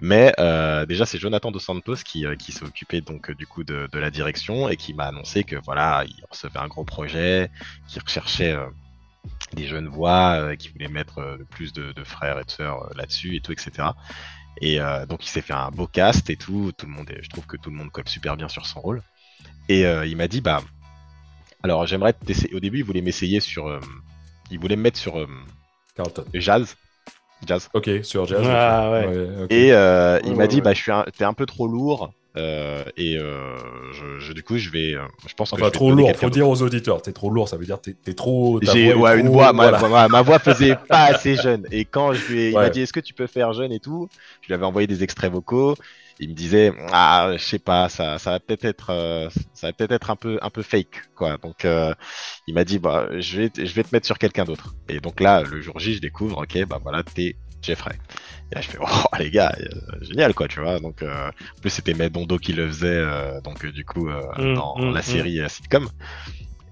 Mais 0.00 0.32
euh, 0.38 0.86
déjà, 0.86 1.06
c'est 1.06 1.18
Jonathan 1.18 1.50
Dos 1.50 1.58
Santos 1.60 1.96
qui, 2.04 2.26
euh, 2.26 2.36
qui 2.36 2.52
s'est 2.52 2.64
occupé 2.64 3.00
donc 3.00 3.30
euh, 3.30 3.34
du 3.34 3.46
coup 3.46 3.64
de, 3.64 3.88
de 3.92 3.98
la 3.98 4.10
direction 4.10 4.68
et 4.68 4.76
qui 4.76 4.94
m'a 4.94 5.06
annoncé 5.06 5.44
que 5.44 5.56
voilà, 5.64 6.04
il 6.06 6.24
recevait 6.30 6.58
un 6.58 6.68
gros 6.68 6.84
projet, 6.84 7.50
qu'il 7.88 8.02
recherchait 8.02 8.56
des 9.54 9.66
jeunes 9.66 9.88
voix, 9.88 10.56
qui 10.56 10.68
voulait 10.68 10.88
mettre 10.88 11.20
le 11.38 11.44
plus 11.44 11.72
de, 11.72 11.92
de 11.92 12.04
frères 12.04 12.38
et 12.40 12.44
de 12.44 12.50
sœurs 12.50 12.90
là-dessus 12.96 13.36
et 13.36 13.40
tout, 13.40 13.52
etc. 13.52 13.96
Et 14.60 14.78
donc 15.08 15.24
il 15.24 15.28
s'est 15.28 15.42
fait 15.42 15.52
un 15.54 15.70
beau 15.70 15.86
cast 15.86 16.28
et 16.30 16.36
tout, 16.36 16.72
tout 16.76 16.86
le 16.86 16.92
monde, 16.92 17.10
est- 17.10 17.22
je 17.22 17.30
trouve 17.30 17.46
que 17.46 17.56
tout 17.56 17.70
le 17.70 17.76
monde 17.76 17.90
colle 17.90 18.08
super 18.08 18.36
bien 18.36 18.48
sur 18.48 18.66
son 18.66 18.80
rôle. 18.80 19.02
Et 19.68 19.82
il 19.82 20.16
m'a 20.16 20.28
dit 20.28 20.40
bah 20.40 20.62
alors 21.62 21.86
j'aimerais 21.86 22.12
t'essayer. 22.12 22.54
Au 22.54 22.60
début, 22.60 22.78
il 22.78 22.84
voulait 22.84 23.00
m'essayer 23.00 23.40
sur, 23.40 23.80
il 24.50 24.58
voulait 24.58 24.76
me 24.76 24.82
mettre 24.82 24.98
sur 24.98 25.26
Carlton. 25.96 26.24
jazz, 26.34 26.76
jazz. 27.46 27.68
Ok, 27.74 27.90
sur 28.02 28.26
Jazz. 28.26 28.42
Ah, 28.46 28.90
ok. 28.90 29.06
ouais. 29.08 29.46
Et 29.50 29.72
euh, 29.72 30.16
Ouais, 30.16 30.22
il 30.24 30.30
ouais, 30.30 30.36
m'a 30.36 30.46
dit 30.46 30.60
bah 30.60 30.72
je 30.74 30.80
suis, 30.82 30.92
un- 30.92 31.04
t'es 31.16 31.24
un 31.24 31.34
peu 31.34 31.46
trop 31.46 31.66
lourd. 31.66 32.12
Euh, 32.36 32.84
et 32.96 33.16
euh, 33.18 33.56
je, 33.92 34.18
je- 34.18 34.32
du 34.32 34.42
coup, 34.42 34.58
je 34.58 34.70
vais, 34.70 34.94
euh, 34.94 35.02
je 35.26 35.34
pense 35.34 35.52
que 35.52 35.62
je 35.62 35.62
Enfin, 35.62 35.70
te 35.70 35.76
trop 35.76 35.92
lourd, 35.92 36.16
faut 36.16 36.30
dire 36.30 36.48
aux 36.48 36.62
auditeurs, 36.62 37.00
t'es 37.00 37.12
trop 37.12 37.30
lourd, 37.30 37.48
ça 37.48 37.56
veut 37.56 37.64
dire 37.64 37.80
t'es 37.80 37.94
t'es 37.94 38.14
trop. 38.14 38.60
j'ai 38.62 38.92
ouais, 38.94 39.20
une 39.20 39.28
voix, 39.28 39.52
ma, 39.52 39.70
voilà. 39.70 39.88
ma- 39.88 40.08
ma 40.08 40.22
voix 40.22 40.38
faisait 40.40 40.74
pas 40.88 41.04
assez 41.04 41.36
jeune. 41.36 41.66
Et 41.70 41.84
quand 41.84 42.12
je 42.12 42.26
lui 42.32 42.40
ai, 42.40 42.50
il 42.52 42.58
Ouais. 42.58 42.60
m'a 42.60 42.70
dit 42.70 42.80
est-ce 42.80 42.92
que 42.92 43.00
tu 43.00 43.14
peux 43.14 43.26
faire 43.28 43.52
jeune 43.52 43.72
et 43.72 43.80
tout, 43.80 44.08
je 44.40 44.48
lui 44.48 44.54
avais 44.54 44.64
envoyé 44.66 44.86
des 44.88 45.02
extraits 45.04 45.30
vocaux. 45.32 45.76
Il 46.20 46.28
me 46.30 46.34
disait 46.34 46.72
ah 46.92 47.32
je 47.36 47.44
sais 47.44 47.58
pas 47.58 47.88
ça 47.88 48.18
ça 48.18 48.30
va 48.32 48.40
peut-être 48.40 48.64
être 48.64 48.90
euh, 48.90 49.28
ça 49.52 49.68
va 49.68 49.72
peut-être 49.72 49.92
être 49.92 50.10
un 50.10 50.16
peu 50.16 50.38
un 50.42 50.50
peu 50.50 50.62
fake 50.62 51.02
quoi. 51.16 51.38
Donc 51.38 51.64
euh, 51.64 51.92
il 52.46 52.54
m'a 52.54 52.64
dit 52.64 52.78
bah 52.78 53.08
je 53.18 53.40
vais 53.42 53.50
te- 53.50 53.64
je 53.64 53.74
vais 53.74 53.82
te 53.84 53.88
mettre 53.94 54.06
sur 54.06 54.18
quelqu'un 54.18 54.44
d'autre. 54.44 54.74
Et 54.88 55.00
donc 55.00 55.20
là 55.20 55.42
le 55.42 55.60
jour 55.60 55.78
J 55.80 55.94
je 55.94 56.00
découvre 56.00 56.38
ok 56.42 56.64
bah 56.66 56.78
voilà 56.82 57.02
t'es 57.02 57.36
Jeffrey. 57.62 57.96
Et 58.54 58.56
là 58.56 58.60
je 58.60 58.68
fais 58.70 58.78
oh 58.80 58.86
les 59.18 59.30
gars 59.30 59.52
euh, 59.58 59.98
génial 60.02 60.32
quoi 60.32 60.46
tu 60.46 60.60
vois 60.60 60.78
donc 60.78 61.02
euh, 61.02 61.28
en 61.28 61.60
plus 61.60 61.70
c'était 61.70 61.94
Medondo 61.94 62.38
qui 62.38 62.52
le 62.52 62.68
faisait 62.68 62.86
euh, 62.88 63.40
donc 63.40 63.64
euh, 63.64 63.72
du 63.72 63.84
coup 63.84 64.08
euh, 64.08 64.22
Mm, 64.38 64.54
dans 64.54 64.76
mm, 64.78 64.92
la 64.92 65.00
mm. 65.00 65.02
série 65.02 65.40
sitcom. 65.48 65.88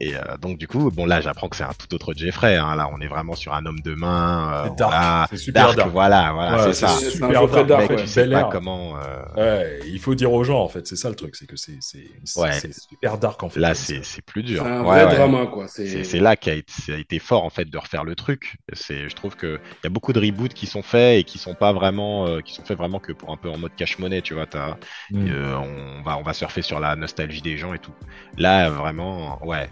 Et 0.04 0.16
euh, 0.16 0.20
donc 0.40 0.58
du 0.58 0.66
coup, 0.66 0.90
bon 0.90 1.06
là 1.06 1.20
j'apprends 1.20 1.48
que 1.48 1.54
c'est 1.54 1.62
un 1.62 1.70
tout 1.78 1.94
autre 1.94 2.12
Jeffrey. 2.12 2.56
Hein. 2.56 2.74
Là 2.74 2.88
on 2.92 3.00
est 3.00 3.06
vraiment 3.06 3.36
sur 3.36 3.54
un 3.54 3.64
homme 3.66 3.78
de 3.80 3.94
main. 3.94 4.52
euh, 4.52 4.64
C'est 4.68 4.76
dark, 4.76 4.90
voilà. 4.92 5.26
c'est 5.30 5.36
super 5.36 5.62
dark, 5.66 5.76
dark. 5.76 5.90
voilà, 5.92 6.32
voilà, 6.32 6.56
Ouais, 6.56 6.62
c'est 6.72 6.72
ça. 6.72 6.88
c'est- 6.88 7.10
super 7.10 7.28
un 7.28 7.46
dark, 7.46 7.66
Dark, 7.68 7.80
Mec, 7.82 7.90
ouais. 7.90 7.96
tu 7.96 8.06
sais 8.08 8.28
pas 8.28 8.44
comment. 8.50 8.96
euh, 8.96 9.22
Ouais, 9.36 9.78
il 9.86 10.00
faut 10.00 10.16
dire 10.16 10.32
aux 10.32 10.42
gens, 10.42 10.60
en 10.60 10.68
fait, 10.68 10.86
c'est 10.88 10.96
ça 10.96 11.08
le 11.08 11.14
truc, 11.14 11.36
c'est 11.36 11.46
que 11.46 11.54
c'est 11.56 11.76
c'est- 11.80 12.10
c'est- 12.24 12.40
Ouais. 12.40 12.50
c'est 12.52 12.74
super 12.74 13.16
dark, 13.16 13.40
en 13.44 13.48
fait. 13.48 13.60
Là 13.60 13.74
c'est 13.74 14.04
c'est 14.04 14.22
plus 14.22 14.42
C'est 14.42 14.48
dur. 14.54 14.66
un 14.66 14.80
Ouais, 14.80 14.86
vrai 14.86 15.04
ouais. 15.06 15.14
drama, 15.14 15.46
quoi. 15.46 15.68
C'est 15.68 15.86
C'est 15.86 16.02
c'est 16.02 16.18
là 16.20 16.34
qu'a 16.34 16.54
été, 16.54 16.98
été 16.98 17.18
fort 17.20 17.44
en 17.44 17.50
fait 17.50 17.66
de 17.70 17.78
refaire 17.78 18.02
le 18.02 18.16
truc. 18.16 18.56
C'est, 18.72 19.08
je 19.08 19.14
trouve 19.14 19.36
que 19.36 19.60
il 19.82 19.84
y 19.84 19.86
a 19.86 19.90
beaucoup 19.90 20.12
de 20.12 20.18
reboots 20.18 20.52
qui 20.52 20.66
sont 20.66 20.82
faits 20.82 21.20
et 21.20 21.22
qui 21.24 21.38
sont 21.38 21.54
pas 21.54 21.72
vraiment, 21.72 22.26
euh, 22.26 22.40
qui 22.40 22.54
sont 22.54 22.64
faits 22.64 22.76
vraiment 22.76 22.98
que 22.98 23.12
pour 23.12 23.30
un 23.30 23.36
peu 23.36 23.48
en 23.50 23.56
mode 23.58 23.76
cash 23.76 24.00
money, 24.00 24.20
tu 24.20 24.34
vois. 24.34 24.46
T'as, 24.46 24.76
Mm. 25.12 25.28
euh, 25.30 25.56
on 25.58 26.02
va, 26.02 26.16
on 26.18 26.22
va 26.22 26.32
surfer 26.32 26.62
sur 26.62 26.80
la 26.80 26.96
nostalgie 26.96 27.40
des 27.42 27.56
gens 27.56 27.72
et 27.72 27.78
tout. 27.78 27.92
Là 28.36 28.68
vraiment, 28.68 29.38
ouais. 29.46 29.70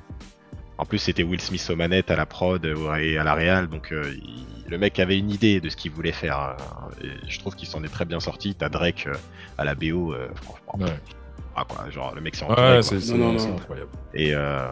En 0.80 0.86
plus 0.86 0.98
c'était 0.98 1.22
Will 1.22 1.40
Smith 1.40 1.68
aux 1.70 1.76
manettes, 1.76 2.10
à 2.10 2.16
la 2.16 2.24
prod 2.26 2.64
euh, 2.64 2.94
et 2.96 3.18
à 3.18 3.22
la 3.24 3.34
réal, 3.34 3.68
donc 3.68 3.92
euh, 3.92 4.14
il- 4.16 4.46
le 4.70 4.78
mec 4.78 4.98
avait 4.98 5.18
une 5.18 5.30
idée 5.30 5.60
de 5.60 5.68
ce 5.68 5.76
qu'il 5.76 5.90
voulait 5.90 6.10
faire. 6.12 6.56
euh, 7.02 7.04
et 7.06 7.28
je 7.28 7.38
trouve 7.38 7.54
qu'il 7.54 7.68
s'en 7.68 7.82
est 7.84 7.88
très 7.88 8.04
bien 8.06 8.18
sorti. 8.20 8.54
T'as 8.54 8.68
Drake 8.70 9.06
euh, 9.08 9.14
à 9.58 9.64
la 9.64 9.74
BO, 9.74 10.12
euh, 10.14 10.28
franchement, 10.42 10.86
Ouais, 10.86 10.98
ah, 11.56 11.64
quoi, 11.68 11.90
genre 11.90 12.14
le 12.14 12.20
mec 12.22 12.34
s'est 12.34 12.44
entouré, 12.44 12.62
ouais 12.76 13.38
c'est 13.38 13.48
incroyable. 13.50 13.90
Et 14.14 14.32
euh... 14.34 14.68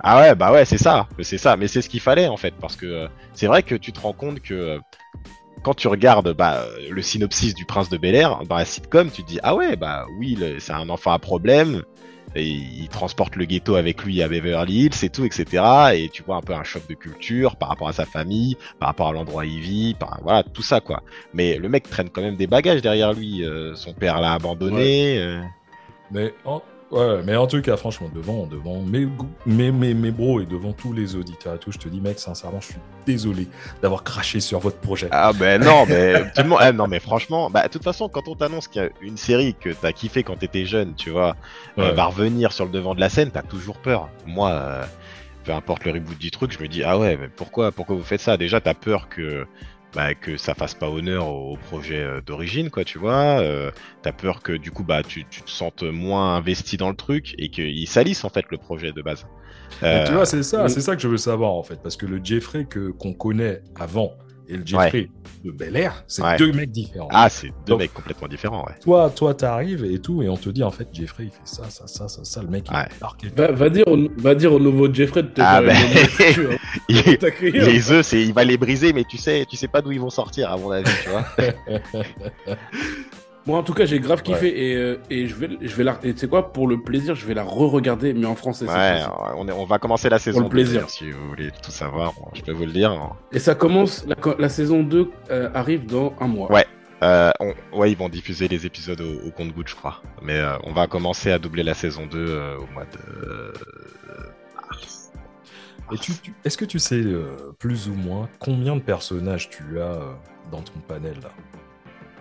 ah 0.00 0.20
ouais, 0.20 0.34
bah 0.36 0.52
ouais, 0.52 0.64
c'est 0.64 0.78
ça, 0.78 1.08
c'est 1.20 1.38
ça. 1.38 1.56
Mais 1.56 1.66
c'est 1.66 1.82
ce 1.82 1.88
qu'il 1.88 2.00
fallait 2.00 2.28
en 2.28 2.36
fait, 2.36 2.54
parce 2.60 2.76
que 2.76 2.86
euh, 2.86 3.08
c'est 3.34 3.46
vrai 3.48 3.62
que 3.64 3.74
tu 3.74 3.90
te 3.92 3.98
rends 4.00 4.12
compte 4.12 4.40
que 4.40 4.78
quand 5.64 5.74
tu 5.74 5.88
regardes 5.88 6.32
bah, 6.34 6.64
le 6.90 7.02
synopsis 7.02 7.54
du 7.54 7.64
Prince 7.64 7.88
de 7.88 7.96
Bel 7.96 8.14
Air 8.14 8.40
dans 8.48 8.56
la 8.56 8.64
sitcom, 8.64 9.10
tu 9.10 9.22
te 9.22 9.28
dis 9.28 9.38
ah 9.42 9.54
ouais, 9.56 9.76
bah 9.76 10.04
oui, 10.18 10.38
c'est 10.58 10.72
un 10.72 10.88
enfant 10.88 11.12
à 11.12 11.18
problème. 11.18 11.82
Et 12.34 12.46
il 12.46 12.88
transporte 12.88 13.36
le 13.36 13.44
ghetto 13.44 13.74
avec 13.76 14.04
lui 14.04 14.22
à 14.22 14.28
Beverly 14.28 14.84
Hills 14.86 15.04
et 15.04 15.08
tout, 15.10 15.24
etc. 15.24 15.44
Et 15.94 16.08
tu 16.08 16.22
vois 16.22 16.36
un 16.36 16.40
peu 16.40 16.54
un 16.54 16.64
choc 16.64 16.82
de 16.88 16.94
culture 16.94 17.56
par 17.56 17.68
rapport 17.68 17.88
à 17.88 17.92
sa 17.92 18.06
famille, 18.06 18.56
par 18.78 18.88
rapport 18.88 19.08
à 19.08 19.12
l'endroit 19.12 19.42
où 19.42 19.46
il 19.46 19.60
vit, 19.60 19.94
par... 19.94 20.18
voilà, 20.22 20.42
tout 20.42 20.62
ça 20.62 20.80
quoi. 20.80 21.02
Mais 21.34 21.58
le 21.58 21.68
mec 21.68 21.88
traîne 21.90 22.08
quand 22.10 22.22
même 22.22 22.36
des 22.36 22.46
bagages 22.46 22.82
derrière 22.82 23.12
lui. 23.12 23.44
euh, 23.44 23.74
son 23.74 23.92
père 23.92 24.20
l'a 24.20 24.32
abandonné. 24.32 25.18
euh, 25.18 25.42
Mais 26.10 26.32
en, 26.44 26.62
ouais, 26.92 27.22
mais 27.24 27.36
en 27.36 27.46
tout 27.46 27.60
cas, 27.60 27.76
franchement, 27.76 28.08
devant, 28.14 28.46
devant 28.46 28.80
mes, 28.82 29.08
mes, 29.46 29.72
mes, 29.72 29.94
mes 29.94 30.10
bros 30.10 30.40
et 30.40 30.46
devant 30.46 30.72
tous 30.72 30.92
les 30.92 31.16
auditeurs 31.16 31.54
et 31.54 31.58
tout, 31.58 31.72
je 31.72 31.78
te 31.78 31.88
dis, 31.88 32.00
mec, 32.00 32.18
sincèrement, 32.18 32.60
je 32.60 32.66
suis 32.66 32.80
désolé 33.06 33.48
d'avoir 33.82 34.04
craché 34.04 34.40
sur 34.40 34.60
votre 34.60 34.78
projet. 34.78 35.08
Ah 35.10 35.32
ben 35.32 35.62
non, 35.62 35.86
mais 35.86 36.20
tout 36.32 36.42
le 36.42 36.48
monde. 36.48 36.58
ah, 36.60 36.72
non 36.72 36.86
mais 36.86 37.00
franchement, 37.00 37.50
bah 37.50 37.64
de 37.64 37.68
toute 37.68 37.82
façon, 37.84 38.08
quand 38.08 38.28
on 38.28 38.36
t'annonce 38.36 38.68
qu'il 38.68 38.82
y 38.82 38.84
a 38.84 38.90
une 39.00 39.16
série 39.16 39.54
que 39.54 39.70
t'as 39.70 39.92
kiffé 39.92 40.22
quand 40.22 40.36
t'étais 40.36 40.64
jeune, 40.64 40.94
tu 40.94 41.10
vois, 41.10 41.34
euh, 41.78 41.92
va 41.92 42.04
revenir 42.06 42.52
sur 42.52 42.64
le 42.64 42.70
devant 42.70 42.94
de 42.94 43.00
la 43.00 43.08
scène, 43.08 43.30
t'as 43.32 43.42
toujours 43.42 43.78
peur. 43.78 44.08
Moi, 44.26 44.50
euh, 44.50 44.84
peu 45.44 45.52
importe 45.52 45.84
le 45.84 45.92
reboot 45.92 46.18
du 46.18 46.30
truc, 46.30 46.52
je 46.52 46.60
me 46.62 46.68
dis 46.68 46.84
ah 46.84 46.98
ouais, 46.98 47.16
mais 47.20 47.28
pourquoi, 47.28 47.72
pourquoi 47.72 47.96
vous 47.96 48.04
faites 48.04 48.20
ça? 48.20 48.36
Déjà, 48.36 48.60
t'as 48.60 48.74
peur 48.74 49.08
que 49.08 49.46
bah, 49.94 50.14
que 50.14 50.36
ça 50.36 50.54
fasse 50.54 50.74
pas 50.74 50.88
honneur 50.90 51.28
au, 51.28 51.52
au 51.52 51.56
projet 51.56 52.00
euh, 52.00 52.20
d'origine, 52.20 52.70
quoi, 52.70 52.84
tu 52.84 52.98
vois. 52.98 53.40
Euh, 53.40 53.70
t'as 54.02 54.12
peur 54.12 54.42
que 54.42 54.52
du 54.52 54.70
coup, 54.70 54.84
bah, 54.84 55.02
tu, 55.02 55.26
tu 55.28 55.42
te 55.42 55.50
sentes 55.50 55.82
moins 55.82 56.36
investi 56.36 56.76
dans 56.76 56.90
le 56.90 56.96
truc 56.96 57.34
et 57.38 57.50
qu'il 57.50 57.86
salisse 57.88 58.24
en 58.24 58.30
fait 58.30 58.46
le 58.50 58.58
projet 58.58 58.92
de 58.92 59.02
base. 59.02 59.26
Tu 59.78 59.84
Euh, 59.86 60.04
vois, 60.12 60.26
c'est 60.26 60.42
ça, 60.42 60.68
c'est 60.68 60.80
ça 60.82 60.96
que 60.96 61.02
je 61.02 61.08
veux 61.08 61.16
savoir 61.16 61.52
en 61.52 61.62
fait, 61.62 61.82
parce 61.82 61.96
que 61.96 62.06
le 62.06 62.20
Jeffrey 62.22 62.66
que 62.66 62.90
qu'on 62.90 63.14
connaît 63.14 63.62
avant 63.74 64.12
et 64.52 64.56
le 64.58 64.66
Jeffrey 64.66 65.08
de 65.44 65.50
Bel 65.50 65.74
Air, 65.76 66.04
c'est 66.06 66.22
Ouais. 66.22 66.36
deux 66.36 66.52
mecs 66.52 66.70
différents. 66.70 67.08
ah, 67.10 67.28
c'est 67.28 67.48
deux 67.48 67.54
Donc- 67.66 67.80
mecs 67.80 67.92
complètement 67.94 68.28
différents, 68.28 68.64
ouais. 68.64 68.74
Toi, 68.80 69.10
toi, 69.10 69.34
t'arrives 69.34 69.84
et 69.84 69.98
tout, 69.98 70.22
et 70.22 70.28
on 70.28 70.36
te 70.36 70.48
dit 70.50 70.62
en 70.62 70.70
fait, 70.70 70.86
Jeffrey, 70.92 71.24
il 71.24 71.30
fait 71.30 71.40
ça, 71.44 71.64
ça, 71.68 71.86
ça, 71.86 72.06
ça, 72.08 72.22
ça. 72.24 72.42
Le 72.42 72.48
mec, 72.48 72.66
il 72.70 73.28
tout. 73.28 73.34
Va, 73.36 73.50
va 73.50 73.68
dire 73.68 73.84
au, 73.88 73.98
va 74.18 74.34
dire 74.34 74.52
au 74.52 74.60
nouveau 74.60 74.92
Jeffrey 74.92 75.22
de 75.24 75.28
te 75.28 75.40
Ah, 75.42 75.60
ben. 75.62 75.74
lecture, 75.94 76.50
hein. 76.52 76.56
Il-. 76.88 77.50
Les 77.52 77.90
œufs, 77.90 78.06
c'est, 78.06 78.22
il 78.22 78.32
va 78.32 78.44
les 78.44 78.56
briser, 78.56 78.92
mais 78.92 79.04
tu 79.04 79.16
sais, 79.18 79.44
tu 79.48 79.56
sais 79.56 79.68
pas 79.68 79.82
d'où 79.82 79.90
ils 79.92 80.00
vont 80.00 80.10
sortir, 80.10 80.50
à 80.50 80.56
mon 80.56 80.70
avis, 80.70 80.90
tu 81.02 81.08
vois. 81.08 81.24
Moi, 83.44 83.58
en 83.58 83.62
tout 83.64 83.74
cas, 83.74 83.84
j'ai 83.86 83.98
grave 83.98 84.22
kiffé 84.22 84.70
et, 84.70 84.76
euh, 84.76 84.98
et 85.10 85.26
je 85.26 85.34
vais, 85.34 85.48
je 85.60 85.74
vais 85.74 85.82
la. 85.82 85.98
Et 86.04 86.12
tu 86.14 86.20
sais 86.20 86.28
quoi, 86.28 86.52
pour 86.52 86.68
le 86.68 86.80
plaisir, 86.80 87.16
je 87.16 87.26
vais 87.26 87.34
la 87.34 87.42
re-regarder, 87.42 88.14
mais 88.14 88.26
en 88.26 88.36
français. 88.36 88.66
Ouais, 88.68 89.02
on, 89.36 89.48
est- 89.48 89.52
on 89.52 89.64
va 89.64 89.78
commencer 89.80 90.08
la 90.08 90.20
saison 90.20 90.42
le 90.44 90.48
plaisir. 90.48 90.82
2, 90.82 90.88
si 90.88 91.10
vous 91.10 91.28
voulez 91.28 91.50
tout 91.62 91.72
savoir, 91.72 92.12
bon, 92.12 92.28
je 92.34 92.42
peux 92.42 92.52
vous 92.52 92.66
le 92.66 92.70
dire. 92.72 92.96
Et 93.32 93.40
ça 93.40 93.56
commence, 93.56 94.04
la, 94.06 94.14
la 94.38 94.48
saison 94.48 94.84
2 94.84 95.10
euh, 95.30 95.50
arrive 95.54 95.86
dans 95.86 96.14
un 96.20 96.28
mois. 96.28 96.52
Ouais. 96.52 96.66
Euh, 97.02 97.32
on- 97.40 97.52
ouais, 97.76 97.90
ils 97.90 97.98
vont 97.98 98.08
diffuser 98.08 98.46
les 98.46 98.64
épisodes 98.64 99.00
au, 99.00 99.26
au 99.26 99.30
compte-goutte, 99.32 99.66
je 99.68 99.74
crois. 99.74 100.00
Mais 100.22 100.36
euh, 100.38 100.56
on 100.62 100.72
va 100.72 100.86
commencer 100.86 101.32
à 101.32 101.40
doubler 101.40 101.64
la 101.64 101.74
saison 101.74 102.06
2 102.06 102.18
euh, 102.28 102.56
au 102.58 102.72
mois 102.72 102.84
de 102.84 103.52
mars. 104.54 105.10
Et 105.92 105.98
tu, 105.98 106.12
tu- 106.22 106.32
est-ce 106.44 106.56
que 106.56 106.64
tu 106.64 106.78
sais 106.78 107.02
euh, 107.04 107.52
plus 107.58 107.88
ou 107.88 107.94
moins 107.94 108.28
combien 108.38 108.76
de 108.76 108.80
personnages 108.82 109.50
tu 109.50 109.80
as 109.80 109.82
euh, 109.82 110.12
dans 110.52 110.60
ton 110.62 110.78
panel 110.86 111.14
là? 111.24 111.30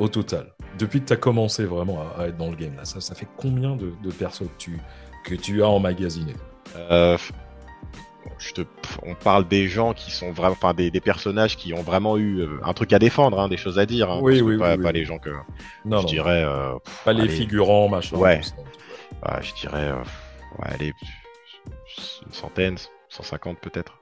Au 0.01 0.07
total. 0.07 0.53
Depuis 0.79 1.01
que 1.01 1.05
tu 1.07 1.13
as 1.13 1.17
commencé 1.17 1.65
vraiment 1.65 2.01
à, 2.01 2.21
à 2.23 2.27
être 2.27 2.37
dans 2.37 2.49
le 2.49 2.55
game, 2.55 2.75
là, 2.75 2.85
ça, 2.85 2.99
ça 3.01 3.13
fait 3.13 3.27
combien 3.37 3.75
de, 3.75 3.93
de 4.03 4.11
personnes 4.11 4.47
que 4.47 4.57
tu, 4.57 4.77
que 5.25 5.35
tu 5.35 5.61
as 5.61 5.67
emmagasinées 5.67 6.35
Euh, 6.75 7.17
je 8.39 8.53
te, 8.53 8.61
pff, 8.61 8.97
on 9.03 9.13
parle 9.13 9.47
des 9.47 9.67
gens 9.67 9.93
qui 9.93 10.09
sont 10.09 10.31
vraiment, 10.31 10.53
enfin 10.53 10.73
des, 10.73 10.89
des 10.89 11.01
personnages 11.01 11.55
qui 11.57 11.73
ont 11.73 11.83
vraiment 11.83 12.17
eu 12.17 12.39
euh, 12.41 12.59
un 12.63 12.73
truc 12.73 12.93
à 12.93 12.99
défendre, 12.99 13.39
hein, 13.39 13.47
des 13.47 13.57
choses 13.57 13.77
à 13.77 13.85
dire. 13.85 14.09
hein, 14.09 14.19
Oui, 14.23 14.41
oui, 14.41 14.57
pas, 14.57 14.75
oui, 14.75 14.81
pas 14.81 14.89
oui. 14.89 14.93
les 14.93 15.05
gens 15.05 15.19
que 15.19 15.29
Non, 15.85 15.97
je 15.99 16.01
non, 16.01 16.03
dirais. 16.03 16.43
euh, 16.43 16.79
pff, 16.83 17.03
pas 17.05 17.13
les 17.13 17.27
figurants, 17.29 17.87
machin. 17.89 18.17
Ouais. 18.17 18.41
ouais, 19.27 19.41
je 19.43 19.53
dirais, 19.61 19.89
euh, 19.89 19.95
ouais, 20.57 20.67
allez, 20.73 20.93
une 22.25 22.33
centaine, 22.33 22.77
150 23.09 23.59
peut-être. 23.59 23.99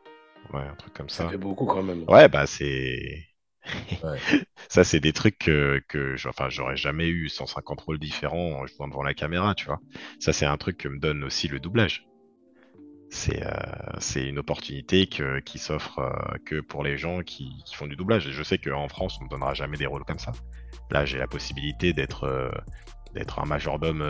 Ouais, 0.53 0.61
un 0.61 0.76
truc 0.76 0.93
comme 0.93 1.09
Ça 1.09 1.26
ça. 1.26 1.30
fait 1.30 1.38
beaucoup 1.38 1.65
quand 1.65 1.84
même. 1.84 2.05
Ouais, 2.07 2.27
bah 2.30 2.45
c'est. 2.47 3.23
Ça, 4.69 4.84
c'est 4.84 4.99
des 4.99 5.14
trucs 5.14 5.38
que, 5.38 5.81
j'aurais 6.15 6.76
jamais 6.76 7.07
eu 7.07 7.30
150 7.30 7.81
rôles 7.81 7.99
différents 7.99 8.64
en 8.80 8.88
devant 8.88 9.03
la 9.03 9.14
caméra, 9.14 9.56
tu 9.56 9.65
vois. 9.65 9.80
Ça, 10.19 10.34
c'est 10.34 10.45
un 10.45 10.57
truc 10.57 10.77
que 10.77 10.88
me 10.88 10.99
donne 10.99 11.23
aussi 11.23 11.48
le 11.48 11.60
doublage. 11.60 12.06
C'est 13.11 13.44
euh, 13.44 14.23
une 14.23 14.38
opportunité 14.38 15.07
qui 15.07 15.57
s'offre 15.57 15.99
euh, 15.99 16.38
que 16.45 16.61
pour 16.61 16.84
les 16.84 16.98
gens 16.98 17.23
qui, 17.23 17.52
font 17.73 17.88
du 17.88 17.95
doublage. 17.95 18.27
Et 18.27 18.31
je 18.31 18.44
sais 18.44 18.60
qu'en 18.60 18.88
France, 18.88 19.18
on 19.19 19.23
ne 19.23 19.30
donnera 19.30 19.56
jamais 19.56 19.77
des 19.77 19.88
rôles 19.88 20.03
comme 20.06 20.19
ça. 20.19 20.31
Là, 20.91 21.06
j'ai 21.06 21.18
la 21.18 21.27
possibilité 21.27 21.91
d'être 21.91 22.26
euh, 22.26 22.52
d'être 23.15 23.40
un 23.40 23.45
majordome 23.45 24.03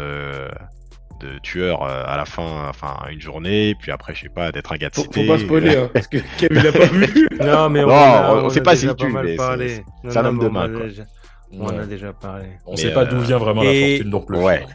de 1.20 1.40
tueur 1.40 1.84
euh, 1.84 2.04
à 2.06 2.18
la 2.18 2.26
fin, 2.26 2.68
enfin, 2.70 2.96
une 3.12 3.20
journée, 3.22 3.76
puis 3.80 3.92
après, 3.92 4.14
je 4.16 4.22
sais 4.22 4.30
pas, 4.30 4.52
d'être 4.52 4.72
un 4.72 4.78
gars 4.78 4.90
de 4.90 4.96
Faut, 4.96 5.04
faut 5.04 5.12
cité. 5.14 5.28
pas 5.28 5.38
spoiler, 5.40 5.76
hein, 5.78 5.90
parce 5.94 6.08
que 6.08 6.18
Kevin 6.38 6.64
l'a 6.64 6.72
pas 6.72 6.86
vu. 6.86 7.28
Non, 7.40 7.70
mais 7.70 7.84
on, 7.84 7.88
Non, 7.88 7.94
a- 7.94 8.42
on 8.44 8.50
sait 8.50 8.60
a 8.60 8.64
pas 8.64 8.76
déjà 8.76 8.90
si 8.90 8.96
tu, 8.96 9.08
mais 9.08 9.38
c'est- 9.38 10.18
un 10.18 10.26
homme 10.26 10.40
de 10.40 10.48
on 10.48 10.52
main, 10.52 10.68
déjà- 10.68 11.04
On 11.52 11.62
en 11.66 11.70
Ouais. 11.70 11.80
a 11.80 11.86
déjà 11.86 12.14
parlé. 12.14 12.46
On 12.68 12.72
Mais, 12.72 12.78
sait 12.78 12.94
pas 12.94 13.04
euh, 13.04 13.06
d'où 13.06 13.20
vient 13.22 13.38
vraiment 13.40 13.64
la 13.64 13.70
fortune 13.74 14.10
non 14.10 14.22
plus. 14.22 14.38
Ouais. 14.38 14.66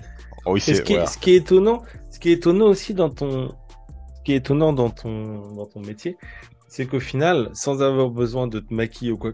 Oui, 0.46 0.58
Et 0.58 0.60
ce 0.60 0.74
c'est 0.74 0.82
qui, 0.82 0.92
est, 0.92 0.96
voilà. 0.96 1.10
ce 1.10 1.18
qui 1.18 1.30
est 1.32 1.36
étonnant, 1.36 1.82
ce 2.10 2.18
qui 2.18 2.30
est 2.30 2.32
étonnant 2.32 2.66
aussi 2.66 2.94
dans 2.94 3.10
ton, 3.10 3.48
ce 3.48 4.22
qui 4.24 4.32
est 4.32 4.36
étonnant 4.36 4.72
dans 4.72 4.90
ton, 4.90 5.52
dans 5.54 5.66
ton 5.66 5.80
métier, 5.80 6.16
c'est 6.68 6.86
qu'au 6.86 6.98
final, 7.00 7.50
sans 7.52 7.80
avoir 7.82 8.10
besoin 8.10 8.48
de 8.48 8.58
te 8.58 8.74
maquiller 8.74 9.12
ou 9.12 9.16
quoi, 9.18 9.30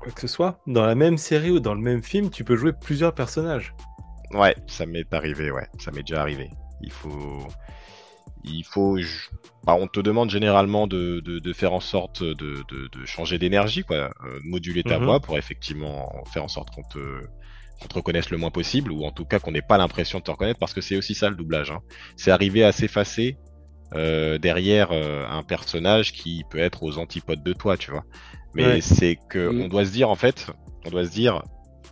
quoi 0.00 0.10
que 0.12 0.20
ce 0.20 0.26
soit, 0.26 0.58
dans 0.66 0.84
la 0.84 0.94
même 0.96 1.16
série 1.16 1.50
ou 1.52 1.60
dans 1.60 1.74
le 1.74 1.80
même 1.80 2.02
film, 2.02 2.28
tu 2.28 2.42
peux 2.42 2.56
jouer 2.56 2.72
plusieurs 2.72 3.14
personnages. 3.14 3.72
Ouais, 4.32 4.54
ça 4.66 4.86
m'est 4.86 5.12
arrivé, 5.12 5.50
ouais, 5.50 5.66
ça 5.78 5.90
m'est 5.90 6.02
déjà 6.02 6.20
arrivé. 6.20 6.50
Il 6.82 6.92
faut, 6.92 7.46
il 8.44 8.64
faut, 8.64 8.98
je- 8.98 9.28
bah, 9.64 9.76
on 9.78 9.86
te 9.86 10.00
demande 10.00 10.30
généralement 10.30 10.86
de, 10.86 11.20
de, 11.20 11.38
de 11.38 11.52
faire 11.52 11.72
en 11.72 11.80
sorte 11.80 12.22
de, 12.22 12.34
de, 12.34 12.88
de 12.88 13.06
changer 13.06 13.38
d'énergie, 13.38 13.82
quoi, 13.84 14.10
euh, 14.24 14.40
moduler 14.44 14.84
ta 14.84 14.98
Mhm. 14.98 15.04
voix 15.04 15.20
pour 15.20 15.36
effectivement 15.38 16.10
faire 16.32 16.44
en 16.44 16.48
sorte 16.48 16.70
qu'on 16.74 16.82
te, 16.84 16.98
qu'on 17.80 17.88
te 17.88 17.94
reconnaisse 17.94 18.30
le 18.30 18.38
moins 18.38 18.50
possible, 18.50 18.92
ou 18.92 19.04
en 19.04 19.10
tout 19.12 19.24
cas 19.24 19.40
qu'on 19.40 19.52
n'ait 19.52 19.62
pas 19.62 19.78
l'impression 19.78 20.18
de 20.18 20.24
te 20.24 20.30
reconnaître, 20.30 20.58
parce 20.60 20.74
que 20.74 20.80
c'est 20.80 20.96
aussi 20.96 21.14
ça 21.14 21.28
le 21.28 21.36
doublage. 21.36 21.70
Hein. 21.70 21.80
C'est 22.16 22.30
arriver 22.30 22.64
à 22.64 22.72
s'effacer 22.72 23.36
euh, 23.94 24.38
derrière 24.38 24.92
euh, 24.92 25.26
un 25.28 25.42
personnage 25.42 26.12
qui 26.12 26.44
peut 26.50 26.58
être 26.58 26.82
aux 26.84 26.98
antipodes 26.98 27.42
de 27.42 27.52
toi, 27.52 27.76
tu 27.76 27.90
vois. 27.90 28.04
Mais 28.54 28.74
Ouais. 28.74 28.80
c'est 28.80 29.18
que 29.28 29.48
on 29.48 29.68
doit 29.68 29.84
se 29.84 29.92
dire 29.92 30.08
en 30.10 30.16
fait, 30.16 30.46
on 30.86 30.90
doit 30.90 31.04
se 31.04 31.10
dire, 31.10 31.42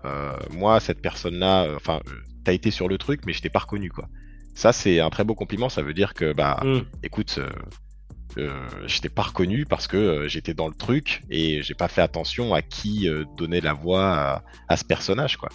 euh, 0.04 0.36
moi 0.50 0.80
cette 0.80 1.00
personne-là, 1.02 1.64
euh, 1.64 1.76
enfin, 1.76 2.00
euh, 2.06 2.12
t'as 2.48 2.54
été 2.54 2.70
sur 2.70 2.88
le 2.88 2.96
truc, 2.96 3.20
mais 3.26 3.34
je 3.34 3.42
t'ai 3.42 3.50
pas 3.50 3.58
reconnu 3.58 3.90
quoi. 3.90 4.06
Ça 4.54 4.72
c'est 4.72 5.00
un 5.00 5.10
très 5.10 5.22
beau 5.24 5.34
compliment, 5.34 5.68
ça 5.68 5.82
veut 5.82 5.92
dire 5.94 6.14
que 6.14 6.32
bah, 6.32 6.60
Mm. 6.64 6.78
écoute, 7.02 7.38
euh, 7.38 7.50
euh, 8.38 8.66
je 8.86 9.00
t'ai 9.00 9.10
pas 9.10 9.22
reconnu 9.22 9.66
parce 9.66 9.86
que 9.86 9.96
euh, 9.98 10.28
j'étais 10.28 10.54
dans 10.54 10.66
le 10.68 10.74
truc 10.74 11.22
et 11.30 11.62
j'ai 11.62 11.74
pas 11.74 11.88
fait 11.88 12.00
attention 12.00 12.54
à 12.54 12.62
qui 12.62 13.06
euh, 13.08 13.24
donnait 13.36 13.60
la 13.60 13.74
voix 13.74 14.06
à, 14.14 14.42
à 14.68 14.76
ce 14.78 14.84
personnage 14.84 15.36
quoi. 15.36 15.50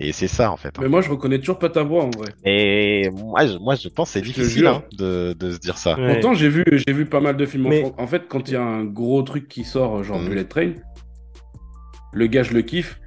Et 0.00 0.12
c'est 0.12 0.28
ça 0.28 0.50
en 0.50 0.56
fait. 0.58 0.68
hein. 0.76 0.82
Mais 0.82 0.88
moi, 0.88 1.00
je 1.02 1.08
reconnais 1.08 1.38
toujours 1.38 1.58
pas 1.60 1.70
ta 1.70 1.82
voix 1.84 2.02
en 2.04 2.10
vrai. 2.10 2.28
Et 2.44 3.08
moi 3.10 3.46
je, 3.46 3.56
moi 3.58 3.74
je 3.76 3.88
pense 3.88 4.08
que 4.08 4.12
c'est 4.14 4.20
difficile 4.22 4.66
hein, 4.66 4.82
de, 4.98 5.34
de 5.38 5.52
se 5.52 5.58
dire 5.58 5.78
ça. 5.78 5.96
Ouais. 5.98 6.12
Pourtant, 6.12 6.34
j'ai 6.34 6.48
vu, 6.50 6.64
j'ai 6.86 6.92
vu 6.92 7.06
pas 7.06 7.20
mal 7.20 7.36
de 7.38 7.46
films 7.46 7.66
en 7.66 7.70
Mais-. 7.70 7.92
En 7.96 8.06
fait, 8.06 8.24
quand 8.28 8.48
il 8.48 8.54
y 8.54 8.56
a 8.56 8.62
un 8.62 8.84
gros 8.84 9.22
truc 9.22 9.48
qui 9.48 9.64
sort, 9.64 10.02
genre 10.04 10.18
Mhm. 10.18 10.28
Bullet 10.28 10.44
Train, 10.44 10.72
le 12.12 12.26
gars, 12.26 12.42
je 12.42 12.52
le 12.52 12.62
kiffe. 12.62 13.00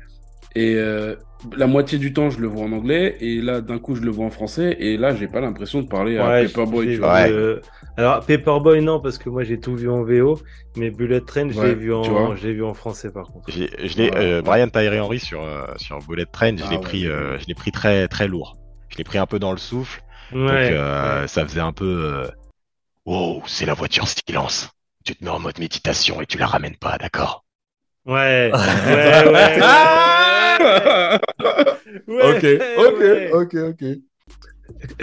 Et 0.55 0.75
euh, 0.75 1.15
la 1.55 1.67
moitié 1.67 1.97
du 1.99 2.13
temps, 2.13 2.29
je 2.29 2.39
le 2.39 2.47
vois 2.47 2.63
en 2.65 2.71
anglais. 2.71 3.17
Et 3.21 3.41
là, 3.41 3.61
d'un 3.61 3.79
coup, 3.79 3.95
je 3.95 4.01
le 4.01 4.11
vois 4.11 4.25
en 4.25 4.29
français. 4.31 4.75
Et 4.79 4.97
là, 4.97 5.13
j'ai 5.15 5.27
pas 5.27 5.39
l'impression 5.41 5.81
de 5.81 5.87
parler 5.87 6.17
à 6.17 6.29
Ouais, 6.29 6.31
Paperboy. 6.31 6.97
vois. 6.97 7.13
vu, 7.13 7.13
Ouais. 7.13 7.31
euh, 7.31 7.61
Alors, 7.97 8.25
Paperboy, 8.25 8.81
non, 8.81 8.99
parce 9.01 9.17
que 9.17 9.29
moi 9.29 9.43
j'ai 9.43 9.59
tout 9.59 9.75
vu 9.75 9.89
en 9.89 10.03
VO, 10.03 10.39
mais 10.75 10.91
Bullet 10.91 11.21
Train, 11.21 11.49
je 11.49 11.59
Ouais, 11.59 11.65
l'ai 11.65 11.75
vu, 11.75 11.93
en... 11.93 12.35
je 12.35 12.47
l'ai 12.47 12.53
vu 12.53 12.63
en 12.63 12.73
français 12.73 13.11
par 13.11 13.31
contre. 13.31 13.49
Je 13.49 13.97
l'ai, 13.97 14.11
Ouais, 14.11 14.17
euh. 14.17 14.41
Brian 14.41 14.69
Tyree 14.69 14.99
Henry 14.99 15.19
sur 15.19 15.41
euh, 15.43 15.65
sur 15.77 15.99
Bullet 16.03 16.25
Train, 16.25 16.57
je 16.57 16.67
Ah 16.67 16.67
l'ai 16.67 16.79
ouais, 16.79 16.79
pris, 16.79 17.07
euh, 17.07 17.37
je 17.39 17.45
l'ai 17.47 17.55
pris 17.55 17.71
très 17.71 18.07
très 18.07 18.27
lourd. 18.27 18.57
Je 18.89 18.97
l'ai 18.97 19.03
pris 19.03 19.17
un 19.17 19.25
peu 19.25 19.39
dans 19.39 19.51
le 19.51 19.57
souffle, 19.57 20.01
Ouais, 20.31 20.39
donc 20.45 20.69
euh, 20.69 20.79
ouais. 21.01 21.27
ça 21.27 21.43
faisait 21.45 21.59
un 21.61 21.73
peu. 21.73 21.85
euh, 21.85 22.27
Wow, 23.05 23.43
c'est 23.47 23.65
la 23.67 23.73
voiture 23.75 24.07
silence. 24.07 24.69
Tu 25.05 25.15
te 25.15 25.23
mets 25.25 25.31
en 25.31 25.39
mode 25.39 25.59
méditation 25.59 26.21
et 26.21 26.27
tu 26.27 26.37
la 26.39 26.47
ramènes 26.47 26.77
pas, 26.77 26.97
d'accord? 26.99 27.45
Ouais, 28.07 28.51
ouais, 28.53 29.27
ouais. 29.33 29.59
Ouais, 32.07 32.37
Ok, 32.37 32.43
ok, 32.77 32.99
ouais. 32.99 33.31
ok, 33.33 33.53
ok. 33.71 33.83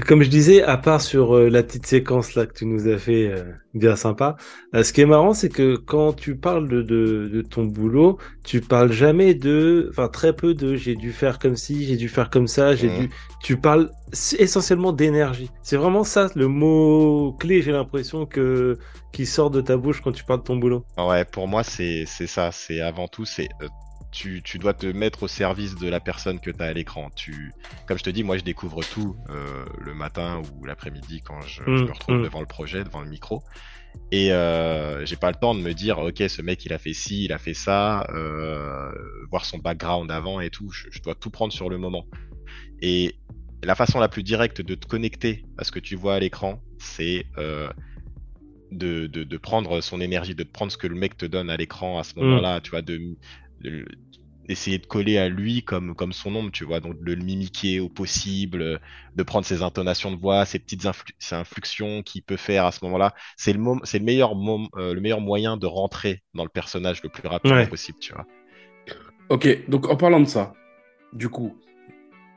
Comme 0.07 0.23
je 0.23 0.29
disais, 0.31 0.63
à 0.63 0.77
part 0.77 1.01
sur 1.01 1.35
euh, 1.37 1.49
la 1.49 1.63
petite 1.63 1.87
séquence 1.87 2.35
là 2.35 2.47
que 2.47 2.53
tu 2.55 2.67
nous 2.67 2.89
as 2.89 2.99
fait 2.99 3.29
euh, 3.29 3.45
bien 3.75 3.97
sympa, 3.97 4.37
euh, 4.75 4.83
ce 4.83 4.93
qui 4.93 5.01
est 5.01 5.07
marrant, 5.07 5.35
c'est 5.35 5.49
que 5.49 5.77
quand 5.77 6.13
tu 6.13 6.37
parles 6.37 6.69
de, 6.69 6.83
de, 6.83 7.29
de 7.33 7.43
ton 7.43 7.65
boulot, 7.65 8.19
tu 8.45 8.61
parles 8.61 8.93
jamais 8.93 9.35
de, 9.35 9.89
enfin 9.91 10.09
très 10.09 10.35
peu 10.35 10.55
de 10.55 10.77
j'ai 10.77 10.95
dû 10.97 11.13
faire 11.13 11.39
comme 11.39 11.57
ci, 11.57 11.85
j'ai 11.85 11.97
dû 11.97 12.09
faire 12.09 12.31
comme 12.31 12.47
ça, 12.47 12.75
j'ai 12.77 12.89
Mhm. 12.89 12.91
dû. 12.91 13.11
Tu 13.43 13.57
parles 13.61 13.91
essentiellement 14.39 14.93
d'énergie. 14.93 15.51
C'est 15.63 15.77
vraiment 15.77 16.05
ça 16.05 16.29
le 16.35 16.49
mot 16.49 17.33
clé, 17.41 17.63
j'ai 17.63 17.73
l'impression 17.73 18.27
que 18.27 18.79
qui 19.13 19.27
sort 19.27 19.51
de 19.51 19.61
ta 19.61 19.77
bouche 19.77 20.01
quand 20.03 20.13
tu 20.13 20.25
parles 20.25 20.41
de 20.41 20.45
ton 20.45 20.57
boulot. 20.57 20.85
Ouais, 20.97 21.25
pour 21.25 21.49
moi 21.49 21.63
c'est 21.65 22.05
c'est 22.07 22.27
ça. 22.27 22.51
C'est 22.53 22.81
avant 22.81 23.09
tout, 23.09 23.25
c'est 23.25 23.49
euh, 23.63 23.69
tu, 24.15 24.43
tu 24.43 24.59
dois 24.59 24.75
te 24.75 24.87
mettre 24.87 25.25
au 25.25 25.29
service 25.29 25.75
de 25.75 25.89
la 25.89 25.99
personne 25.99 26.39
que 26.39 26.51
tu 26.51 26.63
as 26.63 26.67
à 26.67 26.73
l'écran. 26.73 27.11
Tu, 27.17 27.53
comme 27.87 27.99
je 27.99 28.05
te 28.05 28.11
dis, 28.11 28.23
moi 28.23 28.39
je 28.39 28.45
découvre 28.45 28.81
tout 28.85 29.17
euh, 29.29 29.65
le 29.81 29.93
matin 29.93 30.41
ou 30.41 30.65
l'après-midi 30.65 31.21
quand 31.21 31.41
je, 31.43 31.63
je 31.67 31.71
Mm, 31.71 31.87
me 31.87 31.93
retrouve 31.93 32.15
mm. 32.17 32.23
devant 32.23 32.41
le 32.41 32.47
projet, 32.47 32.85
devant 32.85 33.01
le 33.01 33.09
micro. 33.09 33.43
Et 34.13 34.33
euh, 34.33 35.05
j'ai 35.05 35.17
pas 35.17 35.31
le 35.31 35.37
temps 35.37 35.55
de 35.55 35.61
me 35.61 35.73
dire, 35.73 35.99
ok, 35.99 36.23
ce 36.29 36.43
mec 36.43 36.65
il 36.65 36.73
a 36.73 36.79
fait 36.79 36.93
ci, 36.93 37.25
il 37.25 37.33
a 37.33 37.39
fait 37.39 37.55
ça, 37.55 38.07
euh, 38.11 38.93
voir 39.31 39.45
son 39.45 39.59
background 39.59 40.11
avant 40.11 40.41
et 40.41 40.51
tout. 40.51 40.71
Je, 40.71 40.87
je 40.91 41.03
dois 41.03 41.17
tout 41.17 41.31
prendre 41.31 41.53
sur 41.53 41.69
le 41.69 41.79
moment. 41.79 42.07
Et 42.81 43.17
la 43.65 43.75
façon 43.75 43.99
la 43.99 44.09
plus 44.09 44.23
directe 44.23 44.61
de 44.61 44.75
te 44.77 44.87
connecter 44.87 45.45
à 45.59 45.65
ce 45.65 45.73
que 45.73 45.81
tu 45.81 45.97
vois 45.97 46.15
à 46.15 46.21
l'écran, 46.21 46.63
c'est 46.79 47.27
euh, 47.39 47.69
de, 48.71 49.07
de, 49.07 49.25
de 49.25 49.37
prendre 49.39 49.81
son 49.81 50.01
énergie, 50.01 50.35
de 50.35 50.45
prendre 50.45 50.71
ce 50.71 50.77
que 50.77 50.87
le 50.87 50.97
mec 50.97 51.17
te 51.17 51.27
donne 51.27 51.51
à 51.51 51.57
l'écran 51.57 51.99
à 51.99 52.05
ce 52.05 52.19
moment-là, 52.19 52.61
tu 52.61 52.71
vois, 52.71 52.83
de, 52.83 53.17
essayer 54.49 54.79
de 54.79 54.87
coller 54.87 55.17
à 55.17 55.29
lui 55.29 55.65
comme, 55.65 55.95
comme 55.95 56.13
son 56.13 56.35
ombre, 56.35 56.51
tu 56.53 56.65
vois, 56.65 56.81
donc 56.81 57.03
de 57.03 57.15
le 57.15 57.23
mimiquer 57.25 57.81
au 57.81 57.89
possible, 57.89 58.79
de 59.15 59.23
prendre 59.23 59.47
ses 59.47 59.63
intonations 59.63 60.13
de 60.13 60.17
voix, 60.21 60.45
ses 60.45 60.59
petites 60.59 60.85
influ- 60.85 61.15
ses 61.19 61.35
inflexions 61.35 62.03
qu'il 62.03 62.23
peut 62.23 62.37
faire 62.37 62.67
à 62.67 62.73
ce 62.73 62.85
moment-là. 62.85 63.15
C'est 63.37 63.55
le, 63.55 63.59
mom- 63.59 63.81
c'est 63.85 63.99
le, 63.99 64.05
meilleur 64.05 64.35
mom- 64.35 64.69
euh, 64.77 64.93
le 64.95 65.01
meilleur 65.01 65.21
moyen 65.23 65.57
de 65.57 65.67
rentrer 65.67 66.23
dans 66.35 66.45
le 66.45 66.51
personnage 66.51 67.03
le 67.03 67.09
plus 67.09 67.27
rapidement 67.27 67.57
Ouais. 67.57 67.67
possible, 67.67 67.99
tu 68.01 68.13
vois. 68.13 68.27
Ok, 69.31 69.69
donc 69.69 69.89
en 69.89 69.97
parlant 69.97 70.21
de 70.21 70.27
ça, 70.27 70.53
du 71.13 71.29
coup, 71.29 71.57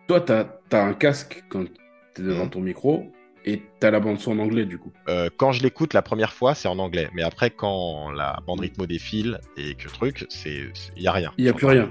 toi, 0.07 0.21
t'as 0.21 0.47
as 0.71 0.83
un 0.85 0.93
casque 0.93 1.43
quand 1.49 1.65
t'es 2.13 2.23
devant 2.23 2.45
Mhm. 2.45 2.49
ton 2.49 2.61
micro 2.61 3.11
et 3.47 3.61
t'as 3.79 3.89
la 3.91 3.99
bande 3.99 4.19
son 4.19 4.31
en 4.33 4.39
anglais, 4.43 4.65
du 4.65 4.77
coup. 4.77 4.91
Euh, 5.07 5.29
quand 5.37 5.51
je 5.53 5.63
l'écoute 5.63 5.93
la 5.93 6.01
première 6.01 6.33
fois, 6.33 6.53
c'est 6.53 6.67
en 6.67 6.77
anglais, 6.79 7.09
mais 7.13 7.23
après, 7.23 7.49
quand 7.49 8.11
la 8.11 8.39
bande 8.45 8.59
rythmo 8.59 8.85
défile 8.85 9.39
et 9.55 9.73
que 9.75 9.87
truc, 9.87 10.25
c'est 10.29 10.65
il 10.95 11.01
y 11.01 11.07
a 11.07 11.11
rien. 11.13 11.31
Il 11.37 11.45
y 11.45 11.49
a 11.49 11.53
plus 11.53 11.65
rien. 11.67 11.87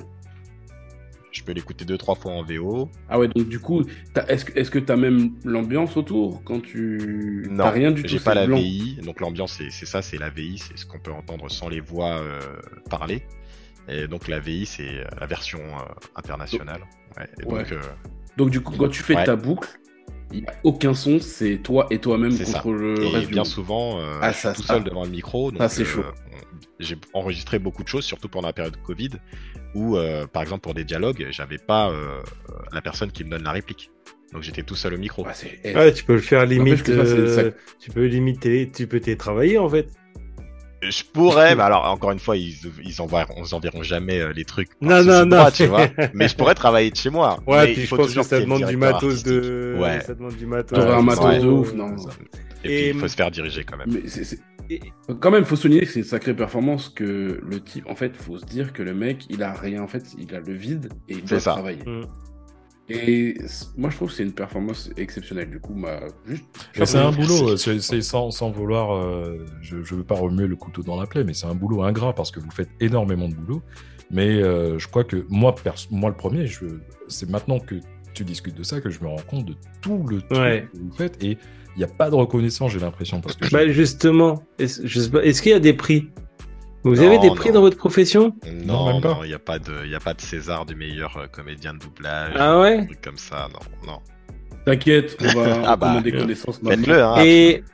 Je 1.32 1.42
peux 1.42 1.52
l'écouter 1.52 1.84
deux 1.84 1.98
trois 1.98 2.14
fois 2.14 2.32
en 2.32 2.42
VO. 2.42 2.88
Ah 3.10 3.18
ouais, 3.18 3.28
donc 3.28 3.46
du 3.48 3.58
coup, 3.60 3.82
est-ce 4.28 4.44
que 4.46 4.58
est-ce 4.58 4.70
que 4.70 4.78
t'as 4.78 4.96
même 4.96 5.32
l'ambiance 5.44 5.96
autour 5.98 6.42
quand 6.44 6.60
tu. 6.62 7.46
Non, 7.50 7.64
T'as 7.64 7.70
rien 7.70 7.90
du 7.90 8.02
tout. 8.02 8.08
J'ai 8.08 8.20
pas 8.20 8.34
la 8.34 8.46
blanc. 8.46 8.56
VI, 8.56 9.00
donc 9.04 9.20
l'ambiance 9.20 9.60
c'est 9.70 9.86
ça, 9.86 10.00
c'est 10.00 10.16
la 10.18 10.30
VI, 10.30 10.58
c'est 10.58 10.78
ce 10.78 10.86
qu'on 10.86 10.98
peut 10.98 11.12
entendre 11.12 11.50
sans 11.50 11.68
les 11.68 11.80
voix 11.80 12.18
euh, 12.20 12.40
parler. 12.88 13.22
Et 13.88 14.08
donc 14.08 14.28
la 14.28 14.40
VI 14.40 14.64
c'est 14.66 15.04
la 15.20 15.26
version 15.26 15.60
euh, 15.60 15.82
internationale. 16.14 16.80
Ouais, 17.18 17.28
et 17.40 17.44
Ouais. 17.44 17.64
donc 17.64 17.78
Donc 18.38 18.50
du 18.50 18.60
coup, 18.62 18.74
quand 18.78 18.88
tu 18.88 19.02
fais 19.02 19.14
Ouais. 19.16 19.24
ta 19.24 19.36
boucle, 19.36 19.68
il 20.32 20.40
n'y 20.40 20.46
a 20.46 20.52
aucun 20.64 20.94
son, 20.94 21.18
c'est 21.20 21.58
toi 21.58 21.86
et 21.90 21.98
toi-même 22.00 22.32
C'est 22.32 22.44
ça. 22.44 22.58
contre 22.62 22.72
le 22.72 23.04
et 23.04 23.10
reste 23.10 23.28
du 23.28 23.34
bien 23.34 23.42
monde. 23.42 23.50
souvent, 23.52 24.00
euh, 24.00 24.18
Ah, 24.20 24.32
je 24.32 24.38
ça, 24.38 24.54
suis 24.54 24.62
tout 24.62 24.68
seul 24.68 24.84
devant 24.84 25.04
le 25.04 25.10
micro. 25.10 25.50
Donc, 25.52 25.60
Ça, 25.60 25.68
c'est 25.68 25.82
euh, 25.82 25.86
chaud. 25.86 26.02
J'ai 26.80 26.96
enregistré 27.14 27.58
beaucoup 27.58 27.82
de 27.82 27.88
choses, 27.88 28.04
surtout 28.04 28.28
pendant 28.28 28.48
la 28.48 28.52
période 28.52 28.76
Covid, 28.84 29.10
où 29.74 29.96
euh, 29.96 30.26
par 30.26 30.42
exemple 30.42 30.62
pour 30.62 30.74
des 30.74 30.84
dialogues, 30.84 31.26
j'avais 31.30 31.58
pas 31.58 31.90
euh, 31.90 32.20
la 32.72 32.82
personne 32.82 33.10
qui 33.12 33.24
me 33.24 33.30
donne 33.30 33.44
la 33.44 33.52
réplique. 33.52 33.90
Donc 34.32 34.42
j'étais 34.42 34.62
tout 34.62 34.74
seul 34.76 34.94
au 34.94 34.98
micro. 34.98 35.24
Ouais, 35.24 35.32
eh, 35.64 35.74
Ouais, 35.74 35.92
tu 35.92 36.04
peux 36.04 36.14
le 36.14 36.20
faire 36.20 36.44
limite. 36.44 36.88
euh, 36.90 37.52
ça- 37.52 37.58
Tu 37.80 37.90
peux 37.90 38.06
limiter, 38.06 38.70
tu 38.74 38.86
peux 38.86 39.00
télétravailler 39.00 39.58
en 39.58 39.68
fait. 39.68 39.88
Je 40.90 41.04
pourrais, 41.04 41.54
mais 41.56 41.62
alors 41.62 41.84
encore 41.86 42.10
une 42.12 42.18
fois, 42.18 42.36
ils, 42.36 42.54
ils 42.84 43.00
enverront, 43.00 43.42
ils 43.44 43.54
enverront 43.54 43.82
jamais 43.82 44.20
euh, 44.20 44.32
les 44.32 44.44
trucs. 44.44 44.70
Non, 44.80 45.02
non, 45.04 45.26
droit, 45.26 45.44
non. 45.44 45.50
tu 45.50 45.66
vois. 45.66 45.86
Mais 46.14 46.28
je 46.28 46.36
pourrais 46.36 46.54
travailler 46.54 46.90
de 46.90 46.96
chez 46.96 47.10
moi. 47.10 47.38
Ouais, 47.46 47.58
Mais 47.66 47.72
puis 47.72 47.82
il 47.82 47.84
je 47.84 47.86
faut 47.88 47.96
pense 47.96 48.06
que 48.06 48.10
toujours 48.12 48.24
ça 48.24 48.40
demande 48.40 48.64
du 48.64 48.76
matos 48.76 49.04
artistique. 49.04 49.26
de. 49.32 49.76
Ouais. 49.80 50.00
Ça 50.00 50.14
demande 50.14 50.36
du 50.36 50.46
matos. 50.46 50.78
T'aurais 50.78 50.92
un 50.94 50.98
Ouais, 50.98 51.02
matos 51.02 51.24
ouais. 51.24 51.38
de 51.40 51.46
ouf, 51.46 51.72
non. 51.74 51.96
Et, 52.64 52.88
Et- 52.88 52.90
puis 52.90 52.96
il 52.96 53.00
faut 53.00 53.08
se 53.08 53.14
faire 53.16 53.30
diriger 53.30 53.64
quand 53.64 53.76
même. 53.76 53.88
Mais 54.68 54.80
Quand 55.20 55.30
même, 55.30 55.44
faut 55.44 55.54
souligner 55.56 55.82
que 55.82 55.86
c'est 55.92 56.00
une 56.00 56.04
sacrée 56.04 56.34
performance 56.34 56.88
que 56.88 57.40
le 57.48 57.60
type, 57.60 57.86
en 57.88 57.94
fait, 57.94 58.16
faut 58.16 58.36
se 58.38 58.44
dire 58.46 58.72
que 58.72 58.82
le 58.82 58.94
mec, 58.94 59.24
il 59.30 59.42
a 59.44 59.52
rien, 59.52 59.82
en 59.82 59.86
fait, 59.86 60.02
il 60.18 60.34
a 60.34 60.40
le 60.40 60.52
vide 60.52 60.88
et 61.08 61.12
il 61.14 61.20
C'est 61.20 61.26
doit 61.36 61.40
ça. 61.40 61.52
travailler. 61.52 61.84
Mm. 61.86 62.02
Et 62.88 63.36
moi, 63.76 63.90
je 63.90 63.96
trouve 63.96 64.08
que 64.08 64.14
c'est 64.14 64.22
une 64.22 64.32
performance 64.32 64.90
exceptionnelle. 64.96 65.50
Du 65.50 65.58
coup, 65.58 65.74
ma 65.74 66.00
juste. 66.26 66.44
C'est 66.84 66.98
un 66.98 67.10
boulot, 67.10 67.56
c'est 67.56 68.00
sans, 68.02 68.30
sans, 68.30 68.50
vouloir. 68.50 68.94
Euh, 68.94 69.44
je 69.60 69.76
ne 69.76 69.82
veux 69.82 70.04
pas 70.04 70.14
remuer 70.14 70.46
le 70.46 70.56
couteau 70.56 70.82
dans 70.82 71.00
la 71.00 71.06
plaie, 71.06 71.24
mais 71.24 71.34
c'est 71.34 71.46
un 71.46 71.54
boulot 71.54 71.82
ingrat 71.82 72.14
parce 72.14 72.30
que 72.30 72.38
vous 72.38 72.50
faites 72.50 72.70
énormément 72.80 73.28
de 73.28 73.34
boulot. 73.34 73.62
Mais 74.10 74.40
euh, 74.40 74.78
je 74.78 74.86
crois 74.86 75.02
que 75.02 75.26
moi, 75.28 75.54
moi 75.90 76.10
le 76.10 76.16
premier, 76.16 76.46
c'est 77.08 77.28
maintenant 77.28 77.58
que 77.58 77.74
tu 78.14 78.24
discutes 78.24 78.56
de 78.56 78.62
ça 78.62 78.80
que 78.80 78.88
je 78.88 79.00
me 79.00 79.08
rends 79.08 79.16
compte 79.26 79.46
de 79.46 79.54
tout 79.80 80.06
le 80.08 80.20
truc 80.22 80.70
que 80.72 80.78
vous 80.78 80.92
faites. 80.92 81.22
Et 81.24 81.38
il 81.76 81.78
n'y 81.78 81.84
a 81.84 81.88
pas 81.88 82.08
de 82.08 82.14
reconnaissance, 82.14 82.72
j'ai 82.72 82.78
l'impression. 82.78 83.20
bah, 83.52 83.68
Justement, 83.68 84.42
est-ce 84.58 85.42
qu'il 85.42 85.52
y 85.52 85.54
a 85.54 85.60
des 85.60 85.74
prix? 85.74 86.08
Vous 86.90 87.00
avez 87.00 87.18
des 87.18 87.30
prix 87.30 87.50
dans 87.50 87.60
votre 87.60 87.76
profession? 87.76 88.34
Non, 88.64 89.00
non, 89.00 89.24
il 89.24 89.28
n'y 89.28 89.34
a, 89.34 89.38
pas 89.38 89.58
de, 89.58 89.94
a 89.94 90.00
pas 90.00 90.14
de 90.14 90.20
César 90.20 90.66
du 90.66 90.74
meilleur 90.74 91.16
euh, 91.16 91.26
comédien 91.26 91.74
de 91.74 91.78
doublage. 91.78 92.34
Ah 92.36 92.60
ouais? 92.60 92.88
comme 93.02 93.18
ça, 93.18 93.48
non, 93.52 93.92
non. 93.92 94.00
T'inquiète, 94.64 95.16
on 95.20 95.40
va 95.40 95.62
ah 95.66 95.76
bah, 95.76 96.00
des 96.00 96.12
connaissances. 96.12 96.60
Faites-le, 96.66 97.02
hein. 97.02 97.16
Et... 97.24 97.64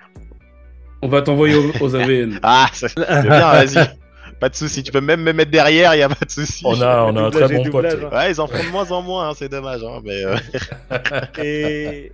On 1.03 1.09
va 1.09 1.23
t'envoyer 1.23 1.57
aux, 1.81 1.95
AVN. 1.95 2.39
ah, 2.43 2.69
c'est 2.73 2.95
bien, 2.97 3.23
vas-y. 3.23 3.99
Pas 4.41 4.49
de 4.49 4.57
souci, 4.57 4.83
tu 4.83 4.91
peux 4.91 5.01
même 5.01 5.23
me 5.23 5.33
mettre 5.33 5.51
derrière, 5.51 5.95
il 5.95 5.99
n'y 5.99 6.03
a 6.03 6.09
pas 6.09 6.25
de 6.25 6.31
souci. 6.31 6.63
On 6.65 6.81
a, 6.81 7.05
on 7.05 7.17
a 7.17 7.23
un 7.23 7.31
très 7.31 7.49
bon 7.49 7.65
pote. 7.71 7.87
Hein. 7.87 8.09
Ouais, 8.13 8.33
ils 8.33 8.41
en 8.41 8.47
font 8.47 8.63
de 8.63 8.71
moins 8.71 8.91
en 8.91 9.03
moins, 9.03 9.29
hein, 9.29 9.33
c'est 9.37 9.49
dommage. 9.49 9.83
Hein, 9.85 10.01
mais, 10.05 10.25
euh. 10.25 10.37
Et 11.43 12.13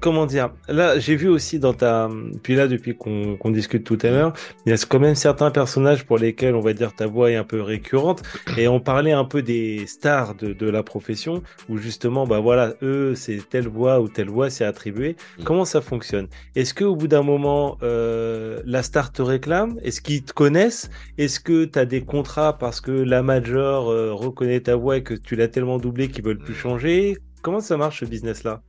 comment 0.00 0.26
dire 0.26 0.50
Là, 0.68 0.98
j'ai 0.98 1.16
vu 1.16 1.28
aussi 1.28 1.58
dans 1.58 1.74
ta. 1.74 2.08
Puis 2.42 2.54
là, 2.54 2.68
depuis 2.68 2.96
qu'on 2.96 3.50
discute 3.50 3.84
tout 3.84 3.98
à 4.02 4.10
l'heure, 4.10 4.32
il 4.64 4.70
y 4.70 4.72
a 4.72 4.86
quand 4.88 5.00
même 5.00 5.14
certains 5.14 5.50
personnages 5.50 6.04
pour 6.04 6.18
lesquels 6.18 6.54
on 6.54 6.60
va 6.60 6.72
dire 6.72 6.94
ta 6.94 7.06
voix 7.06 7.30
est 7.30 7.36
un 7.36 7.44
peu 7.44 7.60
récurrente. 7.60 8.22
Et 8.56 8.68
on 8.68 8.80
parlait 8.80 9.12
un 9.12 9.24
peu 9.24 9.42
des 9.42 9.86
stars 9.86 10.34
de, 10.34 10.52
de 10.52 10.68
la 10.68 10.82
profession, 10.82 11.42
où 11.68 11.76
justement, 11.78 12.26
bah 12.26 12.40
voilà, 12.40 12.74
eux, 12.82 13.14
c'est 13.14 13.48
telle 13.48 13.68
voix 13.68 14.00
ou 14.00 14.08
telle 14.08 14.28
voix, 14.28 14.50
c'est 14.50 14.64
attribué. 14.64 15.16
Mm. 15.38 15.44
Comment 15.44 15.64
ça 15.64 15.80
fonctionne? 15.80 16.28
Est-ce 16.54 16.74
que 16.74 16.84
au 16.84 16.96
bout 16.96 17.08
d'un 17.08 17.22
moment, 17.22 17.78
euh, 17.82 18.60
la 18.64 18.82
star 18.82 19.12
te 19.12 19.22
réclame? 19.22 19.78
Est-ce 19.82 20.00
qu'ils 20.00 20.24
te 20.24 20.32
connaissent? 20.32 20.90
Est-ce 21.18 21.40
que 21.40 21.64
tu 21.64 21.78
as 21.78 21.84
des 21.84 22.02
contrats 22.02 22.58
parce 22.58 22.80
que 22.80 22.90
la 22.90 23.22
major 23.22 23.90
euh, 23.90 24.12
reconnaît 24.12 24.60
ta 24.60 24.76
voix 24.76 24.98
et 24.98 25.02
que 25.02 25.14
tu 25.14 25.36
l'as 25.36 25.48
tellement 25.48 25.78
doublé 25.78 26.08
qu'ils 26.08 26.24
veulent 26.24 26.38
plus 26.38 26.54
mm. 26.54 26.58
changer? 26.58 27.18
Comment 27.42 27.60
ça 27.60 27.76
marche 27.76 28.00
ce 28.00 28.06
business-là? 28.06 28.62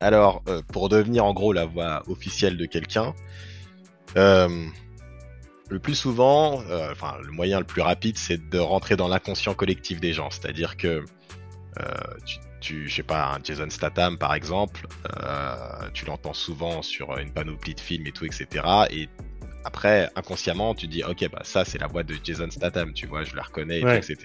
Alors, 0.00 0.42
euh, 0.48 0.62
pour 0.72 0.88
devenir 0.88 1.26
en 1.26 1.34
gros 1.34 1.52
la 1.52 1.66
voix 1.66 2.02
officielle 2.08 2.56
de 2.56 2.64
quelqu'un, 2.64 3.14
euh, 4.16 4.66
le 5.68 5.78
plus 5.78 5.94
souvent, 5.94 6.62
euh, 6.70 6.90
enfin 6.90 7.16
le 7.22 7.30
moyen 7.30 7.58
le 7.58 7.66
plus 7.66 7.82
rapide, 7.82 8.16
c'est 8.16 8.48
de 8.48 8.58
rentrer 8.58 8.96
dans 8.96 9.08
l'inconscient 9.08 9.54
collectif 9.54 10.00
des 10.00 10.14
gens. 10.14 10.30
C'est-à-dire 10.30 10.76
que 10.76 11.04
tu, 12.26 12.38
tu, 12.60 12.88
je 12.88 12.96
sais 12.96 13.02
pas, 13.02 13.34
un 13.34 13.38
Jason 13.42 13.70
Statham 13.70 14.18
par 14.18 14.34
exemple, 14.34 14.86
tu 15.94 16.04
l'entends 16.06 16.34
souvent 16.34 16.82
sur 16.82 17.16
une 17.18 17.30
panoplie 17.30 17.74
de 17.74 17.80
films 17.80 18.06
et 18.06 18.12
tout, 18.12 18.24
etc. 18.24 18.46
Et 18.90 19.08
après, 19.64 20.10
inconsciemment, 20.16 20.74
tu 20.74 20.88
dis, 20.88 21.04
ok, 21.04 21.30
bah 21.30 21.42
ça 21.42 21.64
c'est 21.64 21.78
la 21.78 21.86
voix 21.86 22.02
de 22.02 22.14
Jason 22.22 22.50
Statham, 22.50 22.92
tu 22.92 23.06
vois, 23.06 23.24
je 23.24 23.36
la 23.36 23.42
reconnais, 23.42 23.80
etc. 23.80 24.16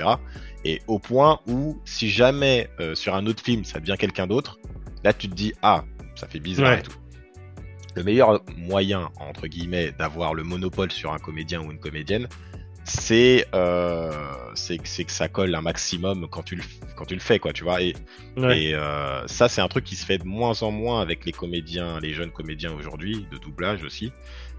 Et 0.64 0.81
au 0.88 0.99
point 0.99 1.39
où, 1.47 1.80
si 1.85 2.10
jamais 2.10 2.69
sur 2.93 3.14
un 3.14 3.26
autre 3.27 3.43
film 3.43 3.64
ça 3.64 3.80
devient 3.80 3.97
quelqu'un 3.97 4.27
d'autre, 4.27 4.57
Là, 5.06 5.14
tu 5.14 5.30
te 5.30 5.36
dis, 5.36 5.53
ah, 5.61 5.84
ça 6.15 6.27
fait 6.27 6.40
bizarre 6.40 6.80
et 6.80 6.82
tout. 6.82 6.98
Le 7.95 8.03
meilleur 8.03 8.41
moyen, 8.57 9.11
entre 9.19 9.45
guillemets, 9.45 9.91
d'avoir 9.91 10.34
le 10.34 10.44
monopole 10.44 10.91
sur 10.91 11.14
un 11.14 11.19
comédien 11.19 11.61
ou 11.61 11.72
une 11.72 11.77
comédienne, 11.77 12.27
c'est 12.84 13.45
euh, 13.53 14.11
que 14.56 15.11
ça 15.11 15.27
colle 15.27 15.53
un 15.53 15.61
maximum 15.61 16.27
quand 16.27 16.41
tu 16.41 16.56
le, 16.56 16.64
quand 16.95 17.06
tu 17.06 17.14
le 17.14 17.19
fais, 17.19 17.38
quoi, 17.38 17.53
tu 17.53 17.64
vois. 17.64 17.84
Et, 17.84 17.94
et 18.38 18.73
euh, 18.73 19.27
ça, 19.27 19.48
c'est 19.48 19.61
un 19.61 19.68
truc 19.68 19.84
qui 19.84 19.95
se 19.95 20.07
fait 20.07 20.18
de 20.18 20.26
moins 20.26 20.64
en 20.64 20.72
moins 20.72 21.02
avec 21.02 21.23
les 21.23 21.32
comédiens, 21.32 21.99
les 21.99 22.15
jeunes 22.15 22.32
comédiens 22.32 22.73
aujourd'hui, 22.73 23.27
de 23.32 23.38
doublage 23.38 23.84
aussi. 23.84 24.11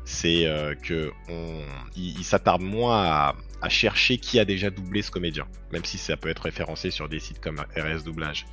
C'est 0.04 0.46
euh, 0.46 0.76
que 0.76 1.10
on, 1.28 1.62
ils 1.96 2.22
s'attardent 2.22 2.62
moins 2.62 3.02
à, 3.02 3.34
à, 3.62 3.68
chercher 3.68 4.18
qui 4.18 4.38
a 4.38 4.44
déjà 4.44 4.70
doublé 4.70 5.02
ce 5.02 5.10
comédien, 5.10 5.48
même 5.72 5.84
si 5.84 5.98
ça 5.98 6.16
peut 6.16 6.28
être 6.28 6.42
référencé 6.42 6.92
sur 6.92 7.08
des 7.08 7.18
sites 7.18 7.40
comme 7.40 7.58
RS 7.76 8.04
Doublage. 8.04 8.46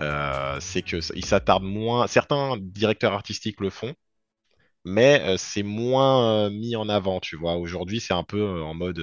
Euh, 0.00 0.56
c'est 0.60 0.82
que 0.82 0.96
il 1.14 1.24
s'attarde 1.24 1.62
moins. 1.62 2.06
Certains 2.06 2.56
directeurs 2.58 3.12
artistiques 3.12 3.60
le 3.60 3.70
font, 3.70 3.94
mais 4.84 5.20
euh, 5.22 5.36
c'est 5.36 5.62
moins 5.62 6.46
euh, 6.46 6.50
mis 6.50 6.76
en 6.76 6.88
avant, 6.88 7.20
tu 7.20 7.36
vois. 7.36 7.56
Aujourd'hui, 7.56 8.00
c'est 8.00 8.14
un 8.14 8.24
peu 8.24 8.62
en 8.62 8.74
mode 8.74 9.00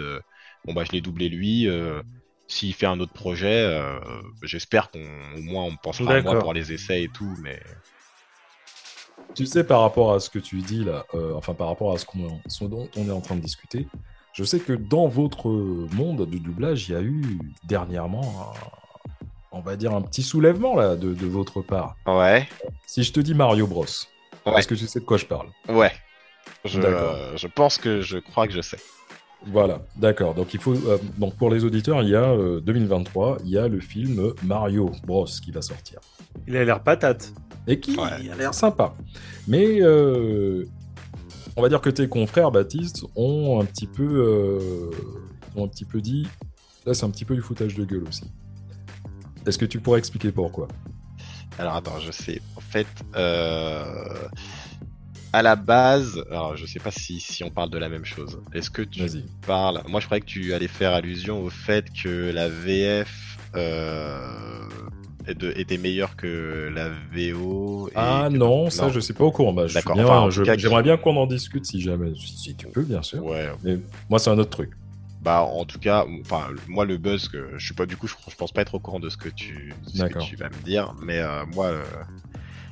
bon 0.66 0.74
bah 0.74 0.84
je 0.86 0.92
l'ai 0.92 1.02
doublé 1.02 1.30
lui. 1.30 1.68
S'il 2.48 2.74
fait 2.74 2.88
un 2.88 3.00
autre 3.00 3.14
projet, 3.14 3.80
j'espère 4.42 4.90
qu'au 4.90 5.00
moins 5.38 5.66
on 5.66 5.76
pensera 5.76 6.16
à 6.16 6.22
moi 6.22 6.40
pour 6.40 6.54
les 6.54 6.74
essais 6.74 7.04
et 7.04 7.10
tout, 7.10 7.36
mais. 7.42 7.60
Tu 9.36 9.46
sais, 9.46 9.64
par 9.64 9.82
rapport 9.82 10.14
à 10.14 10.20
ce 10.20 10.30
que 10.32 10.40
tu 10.40 10.58
dis 10.58 10.84
là, 10.84 11.06
enfin 11.36 11.54
par 11.54 11.68
rapport 11.68 11.94
à 11.94 11.98
ce, 12.00 12.06
qu'on, 12.06 12.42
dont 12.68 12.90
on 12.98 13.08
est 13.08 13.12
en 13.12 13.22
train 13.22 13.36
de 13.36 13.42
discuter, 13.42 13.86
je 14.34 14.44
sais 14.44 14.60
que 14.60 14.74
dans 14.74 15.08
votre 15.08 15.50
monde 15.50 16.28
du 16.28 16.40
doublage, 16.40 16.90
il 16.90 16.94
y 16.94 16.96
a 16.96 17.02
eu 17.02 17.40
dernièrement 17.64 18.54
on 19.52 19.62
va 19.62 19.76
dire, 19.76 19.94
un 19.94 20.02
petit 20.02 20.24
soulèvement 20.24 20.76
là 20.76 20.96
de, 20.96 21.26
votre 21.26 21.62
part. 21.62 21.96
Ouais. 22.06 22.48
Si 22.86 23.04
je 23.04 23.12
te 23.12 23.20
dis 23.20 23.34
Mario 23.34 23.68
Bros, 23.68 23.86
est-ce 23.86 24.68
que 24.68 24.76
tu 24.76 24.88
sais 24.88 25.00
de 25.00 25.06
quoi 25.06 25.18
je 25.18 25.26
parle? 25.26 25.48
Ouais. 25.68 25.92
Je, 26.66 26.82
je, 27.36 27.48
pense 27.48 27.78
que 27.78 28.02
je 28.02 28.18
crois 28.18 28.48
que 28.48 28.54
je 28.54 28.62
sais. 28.62 28.80
Voilà, 29.46 29.82
d'accord. 29.96 30.34
Donc 30.34 30.54
il 30.54 30.60
faut 30.60 30.74
euh, 30.74 30.98
donc 31.18 31.36
pour 31.36 31.50
les 31.50 31.64
auditeurs, 31.64 32.04
il 32.04 32.10
y 32.10 32.16
a 32.16 32.36
2023, 32.62 33.32
euh, 33.32 33.38
il 33.46 33.52
y 33.52 33.58
a 33.58 33.68
le 33.68 33.80
film 33.80 34.34
Mario 34.44 34.92
Bros 35.06 35.26
qui 35.26 35.52
va 35.52 35.62
sortir. 35.62 36.00
Il 36.48 36.58
a 36.58 36.66
l'air 36.66 36.84
patate. 36.84 37.34
Et 37.68 37.80
qui 37.80 37.98
a 38.00 38.36
l'air 38.36 38.54
sympa. 38.54 38.94
Mais 39.48 39.82
euh, 39.82 40.66
on 41.56 41.62
va 41.62 41.70
dire 41.70 41.82
que 41.82 41.90
tes 41.90 42.08
confrères 42.08 42.52
Baptiste 42.52 43.06
ont 43.16 43.62
un 43.62 43.66
petit 43.66 43.88
peu 43.88 44.60
ont 45.56 45.66
un 45.66 45.68
petit 45.68 45.86
peu 45.86 46.02
dit 46.02 46.28
là 46.86 46.94
c'est 46.94 47.06
un 47.06 47.10
petit 47.10 47.26
peu 47.26 47.36
du 47.36 47.42
foutage 47.42 47.76
de 47.76 47.86
gueule 47.86 48.04
aussi. 48.08 48.24
Est-ce 49.46 49.58
que 49.58 49.66
tu 49.66 49.80
pourrais 49.80 50.00
expliquer 50.00 50.32
pourquoi? 50.32 50.68
Alors 51.58 51.76
attends, 51.76 52.00
je 52.00 52.12
sais. 52.12 52.42
En 52.56 52.62
fait, 52.62 52.88
euh, 53.16 54.28
à 55.34 55.42
la 55.42 55.56
base, 55.56 56.24
alors 56.30 56.56
je 56.56 56.66
sais 56.66 56.80
pas 56.80 56.92
si, 56.92 57.20
si 57.20 57.44
on 57.44 57.50
parle 57.50 57.70
de 57.70 57.78
la 57.78 57.90
même 57.90 58.06
chose. 58.06 58.40
Est-ce 58.54 58.70
que 58.70 58.82
tu 58.82 59.04
parles? 59.46 59.82
Moi, 59.88 60.00
je 60.00 60.06
croyais 60.06 60.22
que 60.22 60.26
tu 60.28 60.54
allais 60.54 60.68
faire 60.68 60.94
allusion 60.94 61.44
au 61.44 61.50
fait 61.50 61.86
que 61.92 62.32
la 62.32 62.48
VF 62.50 63.38
euh, 63.56 64.68
était 65.28 65.78
meilleure 65.78 66.16
que 66.16 66.72
la 66.74 66.90
VO. 67.14 67.90
ah 67.96 68.30
non, 68.32 68.70
ça 68.70 68.90
je 68.90 69.00
sais 69.00 69.14
pas 69.14 69.26
au 69.26 69.32
courant. 69.32 69.54
Bah, 69.54 69.66
D'accord. 69.68 70.32
J'aimerais 70.32 70.84
bien 70.84 70.98
qu'on 70.98 71.18
en 71.18 71.28
discute 71.28 71.66
si 71.66 71.82
jamais, 71.82 72.14
si 72.16 72.56
tu 72.56 72.68
peux, 72.68 72.84
bien 72.84 73.02
sûr. 73.02 73.24
Ouais. 73.24 73.50
Mais 73.64 73.80
moi, 74.10 74.20
c'est 74.20 74.30
un 74.30 74.38
autre 74.40 74.50
truc. 74.52 74.72
Bah, 75.22 75.42
en 75.42 75.66
tout 75.66 75.80
cas, 75.80 76.06
enfin, 76.22 76.48
moi, 76.68 76.86
le 76.86 76.98
buzz, 76.98 77.28
que 77.28 77.58
je 77.58 77.66
suis 77.66 77.74
pas, 77.74 77.86
du 77.86 77.98
coup, 77.98 78.08
je, 78.08 78.16
pense 78.38 78.52
pas 78.54 78.62
être 78.62 78.76
au 78.76 78.80
courant 78.80 79.02
de 79.02 79.10
ce 79.10 79.18
que 79.18 79.28
tu, 79.28 79.74
tu 80.22 80.36
vas 80.38 80.50
me 80.50 80.64
dire, 80.64 80.94
mais 81.02 81.20
euh, 81.20 81.46
moi, 81.48 81.66
euh, 81.66 81.84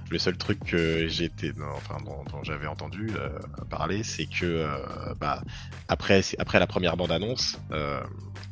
le 0.09 0.17
seul 0.17 0.37
truc 0.37 0.63
que 0.63 1.09
j'étais, 1.09 1.51
enfin, 1.75 1.97
dont, 2.05 2.43
j'avais 2.43 2.67
entendu 2.67 3.09
euh, 3.15 3.29
parler, 3.69 4.01
c'est 4.03 4.27
que, 4.27 4.65
bah, 5.19 5.41
après, 5.89 6.21
après 6.39 6.59
la 6.59 6.67
première 6.67 6.95
bande-annonce, 6.95 7.59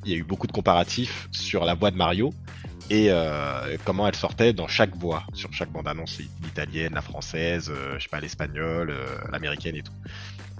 il 0.04 0.12
y 0.12 0.14
a 0.14 0.18
eu 0.18 0.24
beaucoup 0.24 0.48
de 0.48 0.52
comparatifs 0.52 1.30
sur 1.32 1.64
la 1.64 1.74
voix 1.74 1.90
de 1.90 1.96
Mario 1.96 2.34
et 2.90 3.10
comment 3.86 4.06
elle 4.10 4.16
sortait 4.16 4.52
dans 4.52 4.68
chaque 4.68 4.94
voix, 4.98 5.24
sur 5.34 5.54
chaque 5.54 5.72
bande-annonce, 5.72 6.20
l'italienne, 6.44 6.94
la 6.96 7.02
française, 7.02 7.72
je 7.98 8.04
sais 8.04 8.10
pas, 8.10 8.20
l'espagnole, 8.20 8.94
l'américaine 9.32 9.78
et 9.78 9.84
tout. 9.84 9.94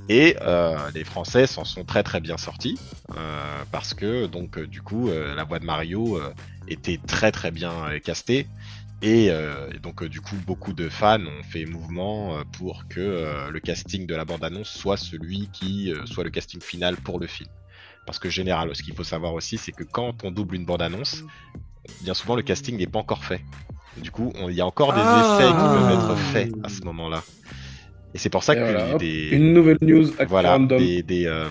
Et 0.08 0.36
euh, 0.42 0.78
les 0.94 1.04
Français 1.04 1.48
s'en 1.48 1.66
sont 1.66 1.84
très 1.84 2.04
très 2.04 2.22
bien 2.22 2.38
sortis 2.38 2.78
euh, 3.18 3.64
parce 3.72 3.94
que 3.94 4.28
donc 4.28 4.58
euh, 4.58 4.68
du 4.68 4.82
coup 4.82 5.10
la 5.10 5.44
voix 5.44 5.60
de 5.60 5.66
Mario 5.66 6.20
était 6.68 7.00
très 7.06 7.32
très 7.32 7.52
bien 7.52 7.72
castée 8.04 8.48
et 9.02 9.30
donc 9.84 10.04
du 10.06 10.22
coup 10.22 10.36
beaucoup 10.48 10.74
de 10.74 10.90
fans 10.90 11.20
ont 11.20 11.44
fait 11.44 11.66
mouvement 11.66 12.38
pour 12.54 12.88
que 12.88 13.50
le 13.50 13.60
casting 13.60 14.08
de 14.08 14.16
la 14.16 14.26
bande 14.26 14.44
annonce 14.44 14.70
soit 14.70 14.98
celui 14.98 15.50
qui 15.52 15.94
soit 16.06 16.24
le 16.24 16.30
casting 16.30 16.62
final 16.62 16.96
pour 16.98 17.20
le 17.20 17.28
film. 17.28 17.50
Parce 18.06 18.20
que 18.20 18.30
général, 18.30 18.76
ce 18.76 18.84
qu'il 18.84 18.94
faut 18.94 19.04
savoir 19.04 19.34
aussi, 19.34 19.58
c'est 19.58 19.72
que 19.72 19.84
quand 19.84 20.24
on 20.24 20.32
double 20.32 20.56
une 20.56 20.66
bande 20.66 20.84
annonce, 20.84 21.24
bien 22.02 22.14
souvent 22.14 22.36
le 22.36 22.44
casting 22.44 22.78
n'est 22.78 22.88
pas 22.88 23.00
encore 23.00 23.26
fait. 23.26 23.42
Du 23.98 24.12
coup, 24.12 24.32
il 24.48 24.54
y 24.54 24.62
a 24.62 24.66
encore 24.66 24.94
des 24.94 25.02
ah. 25.04 25.40
essais 25.40 25.48
qui 25.48 25.54
peuvent 25.54 25.92
être 25.92 26.16
faits 26.32 26.54
à 26.64 26.70
ce 26.70 26.82
moment-là. 26.84 27.24
Et 28.16 28.18
c'est 28.18 28.30
pour 28.30 28.44
ça 28.44 28.56
que 28.56 28.98
des... 28.98 29.28
Une 29.32 29.52
nouvelle 29.52 29.78
news 29.82 30.06
voilà, 30.30 30.58
des, 30.58 31.04
euh, 31.26 31.50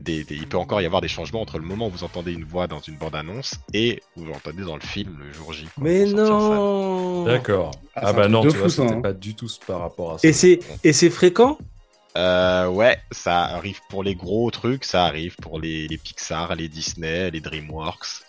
des, 0.00 0.24
des, 0.24 0.34
il 0.34 0.48
peut 0.48 0.56
encore 0.56 0.80
y 0.80 0.86
avoir 0.86 1.00
des 1.00 1.06
changements 1.06 1.40
entre 1.40 1.56
le 1.56 1.64
moment 1.64 1.86
où 1.86 1.90
vous 1.90 2.02
entendez 2.02 2.32
une 2.32 2.42
voix 2.42 2.66
dans 2.66 2.80
une 2.80 2.96
bande-annonce 2.96 3.54
et 3.72 4.02
où 4.16 4.22
vous 4.22 4.26
l'entendez 4.26 4.64
dans 4.64 4.74
le 4.74 4.82
film 4.82 5.16
le 5.24 5.32
jour 5.32 5.52
J. 5.52 5.68
Mais 5.80 6.04
non 6.06 7.22
D'accord. 7.24 7.70
Ah, 7.94 8.06
ah 8.06 8.12
bah 8.12 8.26
non, 8.26 8.42
tu 8.42 8.56
vois, 8.56 8.68
c'était 8.68 8.92
hein. 8.92 9.00
pas 9.00 9.12
du 9.12 9.36
tout 9.36 9.46
par 9.68 9.78
rapport 9.78 10.14
à 10.14 10.18
ça. 10.18 10.26
Et 10.26 10.32
c'est, 10.32 10.58
et 10.82 10.92
c'est 10.92 11.10
fréquent? 11.10 11.58
Euh, 12.16 12.66
ouais, 12.66 12.98
ça 13.12 13.44
arrive 13.44 13.78
pour 13.88 14.02
les 14.02 14.16
gros 14.16 14.50
trucs, 14.50 14.82
ça 14.82 15.04
arrive 15.04 15.36
pour 15.36 15.60
les, 15.60 15.86
les 15.86 15.98
Pixar, 15.98 16.56
les 16.56 16.68
Disney, 16.68 17.30
les 17.30 17.40
DreamWorks. 17.40 18.24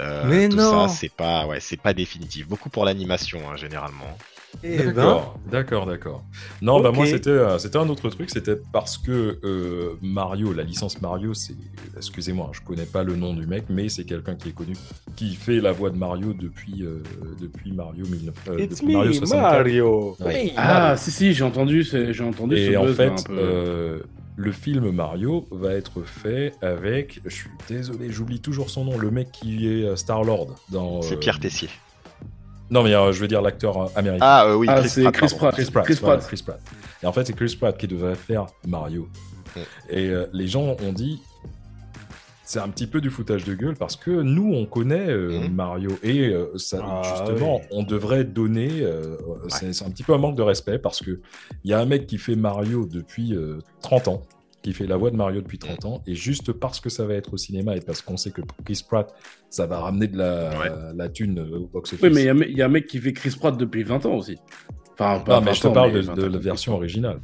Euh, 0.00 0.24
Mais 0.26 0.50
tout 0.50 0.56
non. 0.56 0.88
ça, 0.88 0.94
c'est 0.94 1.12
pas, 1.12 1.46
ouais, 1.46 1.60
c'est 1.60 1.80
pas 1.80 1.94
définitif. 1.94 2.46
Beaucoup 2.46 2.68
pour 2.68 2.84
l'animation, 2.84 3.40
hein, 3.48 3.56
généralement. 3.56 4.18
Ben, 4.62 4.92
D'accord, 4.94 5.38
d'accord, 5.50 5.86
d'accord. 5.86 6.22
Non, 6.62 6.80
bah 6.80 6.88
Ok. 6.90 6.96
moi 6.96 7.06
c'était 7.06 7.28
euh, 7.30 7.58
c'était 7.58 7.76
un 7.78 7.88
autre 7.88 8.08
truc, 8.08 8.30
c'était 8.30 8.56
parce 8.72 8.96
que 8.96 9.38
euh, 9.44 9.94
Mario, 10.00 10.52
la 10.52 10.62
licence 10.62 11.00
Mario, 11.02 11.34
c'est 11.34 11.54
excusez-moi, 11.96 12.50
je 12.52 12.60
connais 12.60 12.86
pas 12.86 13.02
le 13.02 13.14
nom 13.16 13.34
du 13.34 13.46
mec, 13.46 13.64
mais 13.68 13.88
c'est 13.88 14.04
quelqu'un 14.04 14.34
qui 14.36 14.48
est 14.50 14.52
connu, 14.52 14.72
qui 15.16 15.34
fait 15.34 15.60
la 15.60 15.72
voix 15.72 15.90
de 15.90 15.96
Mario 15.98 16.32
depuis 16.32 16.82
euh, 16.82 17.02
depuis 17.40 17.72
Mario 17.72 18.04
19 18.04 18.34
euh, 18.48 18.58
It's 18.60 18.80
depuis 18.80 18.94
Mario 18.94 19.10
me, 19.10 19.14
64. 19.16 19.52
Mario. 19.52 20.16
Oui. 20.20 20.52
Ah, 20.56 20.96
si, 20.96 21.10
si, 21.10 21.34
j'ai 21.34 21.44
entendu, 21.44 21.82
j'ai 21.82 22.24
entendu 22.24 22.56
Et 22.56 22.72
ce 22.72 22.76
en 22.78 22.84
buzz, 22.84 22.96
fait, 22.96 23.08
un 23.08 23.14
peu. 23.16 23.36
euh, 23.38 23.98
le 24.36 24.52
film 24.52 24.90
Mario 24.92 25.46
va 25.50 25.74
être 25.74 26.02
fait 26.02 26.54
avec, 26.62 27.20
je 27.24 27.34
suis 27.34 27.50
désolé, 27.68 28.10
j'oublie 28.10 28.40
toujours 28.40 28.70
son 28.70 28.84
nom, 28.84 28.96
le 28.98 29.10
mec 29.10 29.30
qui 29.30 29.68
est 29.68 29.94
Star 29.96 30.24
Lord 30.24 30.54
dans. 30.70 31.02
C'est 31.02 31.18
Pierre 31.20 31.38
Tessier. 31.38 31.68
Non, 32.74 32.82
mais 32.82 32.94
euh, 32.94 33.12
je 33.12 33.20
veux 33.20 33.28
dire 33.28 33.40
l'acteur 33.40 33.80
euh, 33.80 33.86
américain. 33.96 34.26
Ah 34.26 34.46
euh, 34.46 34.56
oui, 34.56 34.66
Ah, 34.68 34.80
Chris 34.80 34.88
c'est 34.90 35.02
Pratt, 35.04 35.14
Chris. 35.14 35.34
Pratt. 35.38 35.54
Chris 35.54 35.70
Pratt, 35.70 35.84
Chris 35.86 35.98
voilà, 36.00 36.16
Pratt. 36.18 36.28
Chris 36.28 36.42
Pratt. 36.44 36.60
Et 37.02 37.06
en 37.06 37.12
fait, 37.12 37.24
c'est 37.26 37.32
Chris 37.34 37.56
Pratt 37.58 37.76
qui 37.78 37.86
devait 37.86 38.14
faire 38.16 38.46
Mario. 38.66 39.08
Mm. 39.56 39.60
Et 39.90 40.08
euh, 40.08 40.26
les 40.32 40.48
gens 40.48 40.76
ont 40.82 40.92
dit, 40.92 41.20
c'est 42.46 42.58
un 42.58 42.68
petit 42.68 42.86
peu 42.86 43.00
du 43.00 43.08
foutage 43.10 43.44
de 43.44 43.54
gueule 43.54 43.74
parce 43.76 43.96
que 43.96 44.10
nous, 44.10 44.52
on 44.52 44.66
connaît 44.66 45.08
euh, 45.08 45.48
Mm. 45.48 45.54
Mario 45.54 45.90
et 46.02 46.28
euh, 46.28 46.46
ça, 46.58 46.78
Ah, 46.84 47.02
justement, 47.04 47.56
oui. 47.60 47.66
on 47.70 47.82
devrait 47.84 48.24
donner. 48.24 48.82
euh, 48.82 49.16
c'est 49.48 49.72
c'est 49.72 49.84
un 49.84 49.90
petit 49.90 50.02
peu 50.02 50.12
un 50.12 50.18
manque 50.18 50.36
de 50.36 50.42
respect 50.42 50.78
parce 50.78 51.00
que 51.00 51.20
il 51.64 51.70
y 51.70 51.74
a 51.74 51.80
un 51.80 51.86
mec 51.86 52.06
qui 52.06 52.18
fait 52.18 52.36
Mario 52.36 52.86
depuis 52.90 53.34
euh, 53.34 53.58
30 53.82 54.08
ans 54.08 54.22
qui 54.64 54.72
fait 54.72 54.86
la 54.86 54.96
voix 54.96 55.10
de 55.10 55.16
Mario 55.16 55.40
depuis 55.42 55.58
30 55.58 55.84
ans, 55.84 56.02
et 56.06 56.14
juste 56.14 56.50
parce 56.52 56.80
que 56.80 56.88
ça 56.88 57.04
va 57.06 57.14
être 57.14 57.34
au 57.34 57.36
cinéma 57.36 57.76
et 57.76 57.80
parce 57.80 58.00
qu'on 58.02 58.16
sait 58.16 58.30
que 58.30 58.40
pour 58.40 58.56
Chris 58.64 58.82
Pratt, 58.88 59.14
ça 59.50 59.66
va 59.66 59.78
ramener 59.78 60.08
de 60.08 60.16
la, 60.16 60.58
Ouais. 60.58 60.70
la 60.96 61.08
thune 61.10 61.38
euh, 61.38 61.58
au 61.58 61.66
box-office. 61.66 62.02
Oui, 62.02 62.10
mais 62.12 62.22
il 62.22 62.26
y 62.26 62.30
a- 62.30 62.46
il 62.48 62.56
y, 62.58 62.62
a 62.62 62.64
un 62.64 62.68
mec 62.68 62.86
qui 62.86 62.98
fait 62.98 63.12
Chris 63.12 63.36
Pratt 63.38 63.56
depuis 63.56 63.82
20 63.84 64.04
ans 64.06 64.14
aussi. 64.16 64.38
Enfin, 64.94 65.20
pas 65.20 65.38
Non, 65.40 65.44
mais 65.46 65.54
je 65.54 65.60
te 65.60 65.66
20 65.68 65.70
ans, 65.70 65.74
parle 65.74 65.92
de, 65.92 66.00
20 66.00 66.14
de 66.14 66.24
ans. 66.26 66.28
la 66.30 66.38
version 66.38 66.74
originale. 66.74 67.20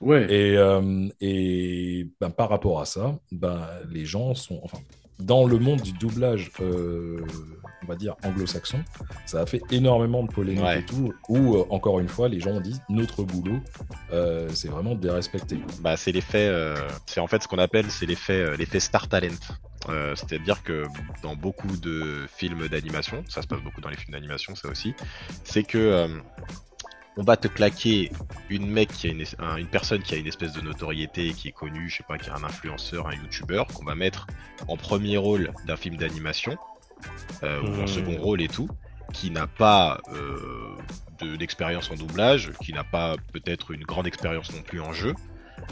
Ouais. 0.00 0.26
Et, 0.32 0.56
euh, 0.56 1.08
et 1.20 2.06
ben, 2.20 2.30
par 2.30 2.48
rapport 2.50 2.80
à 2.80 2.84
ça, 2.84 3.18
ben, 3.32 3.62
les 3.90 4.04
gens 4.04 4.34
sont. 4.34 4.60
Enfin, 4.62 4.78
dans 5.18 5.44
le 5.46 5.58
monde 5.58 5.80
du 5.80 5.92
doublage, 5.92 6.52
euh, 6.60 7.16
on 7.82 7.86
va 7.86 7.94
dire 7.96 8.16
anglo-saxon, 8.24 8.82
ça 9.26 9.40
a 9.42 9.46
fait 9.46 9.62
énormément 9.70 10.22
de 10.22 10.28
polémiques 10.32 10.62
Ouais. 10.64 10.80
et 10.80 10.84
tout, 10.84 11.12
où, 11.28 11.56
euh, 11.56 11.64
encore 11.70 12.00
une 12.00 12.08
fois, 12.08 12.28
les 12.28 12.40
gens 12.40 12.50
ont 12.50 12.60
dit 12.60 12.80
notre 12.88 13.22
boulot, 13.22 13.60
euh, 14.12 14.48
c'est 14.52 14.68
vraiment 14.68 14.94
de 14.94 15.00
dérespecter. 15.00 15.58
Bah, 15.80 15.96
c'est 15.96 16.12
l'effet, 16.12 16.48
euh, 16.48 16.74
c'est 17.06 17.20
en 17.20 17.26
fait 17.26 17.42
ce 17.42 17.48
qu'on 17.48 17.58
appelle 17.58 17.90
c'est 17.90 18.06
l'effet, 18.06 18.56
l'effet 18.56 18.80
star 18.80 19.08
talent. 19.08 19.28
C'est-à-dire 20.16 20.62
que 20.62 20.84
dans 21.22 21.34
beaucoup 21.36 21.76
de 21.78 22.26
films 22.36 22.68
d'animation, 22.68 23.24
ça 23.28 23.40
se 23.42 23.46
passe 23.46 23.60
beaucoup 23.60 23.80
dans 23.80 23.88
les 23.88 23.96
films 23.96 24.12
d'animation, 24.12 24.54
ça 24.54 24.68
aussi, 24.68 24.92
c'est 25.44 25.62
que 25.62 26.08
on 27.16 27.22
va 27.24 27.36
te 27.36 27.48
claquer 27.48 28.12
une 28.48 28.70
mec 28.70 28.90
qui 28.92 29.08
a 29.08 29.10
une, 29.10 29.22
es- 29.22 29.40
un- 29.40 29.56
une 29.56 29.66
personne 29.66 30.02
qui 30.02 30.14
a 30.14 30.18
une 30.18 30.26
espèce 30.28 30.52
de 30.52 30.60
notoriété, 30.60 31.32
qui 31.32 31.48
est 31.48 31.52
connue, 31.52 31.88
je 31.90 31.96
sais 31.96 32.04
pas, 32.06 32.16
qui 32.18 32.28
est 32.28 32.32
un 32.32 32.44
influenceur, 32.44 33.08
un 33.08 33.14
youtubeur, 33.14 33.66
qu'on 33.68 33.84
va 33.84 33.94
mettre 33.96 34.26
en 34.68 34.76
premier 34.76 35.16
rôle 35.16 35.52
d'un 35.66 35.76
film 35.76 35.96
d'animation 35.96 36.56
euh, 37.42 37.60
ou 37.62 37.80
en 37.80 37.84
Hmm. 37.84 37.86
second 37.86 38.16
rôle 38.18 38.40
et 38.42 38.48
tout, 38.48 38.68
qui 39.12 39.30
n'a 39.30 39.46
pas 39.46 40.00
euh, 40.12 40.76
de- 41.20 41.36
d'expérience 41.36 41.90
en 41.90 41.96
doublage, 41.96 42.50
qui 42.62 42.72
n'a 42.72 42.84
pas 42.84 43.16
peut-être 43.32 43.70
une 43.72 43.84
grande 43.84 44.06
expérience 44.06 44.52
non 44.52 44.62
plus 44.62 44.80
en 44.80 44.92
jeu, 44.92 45.14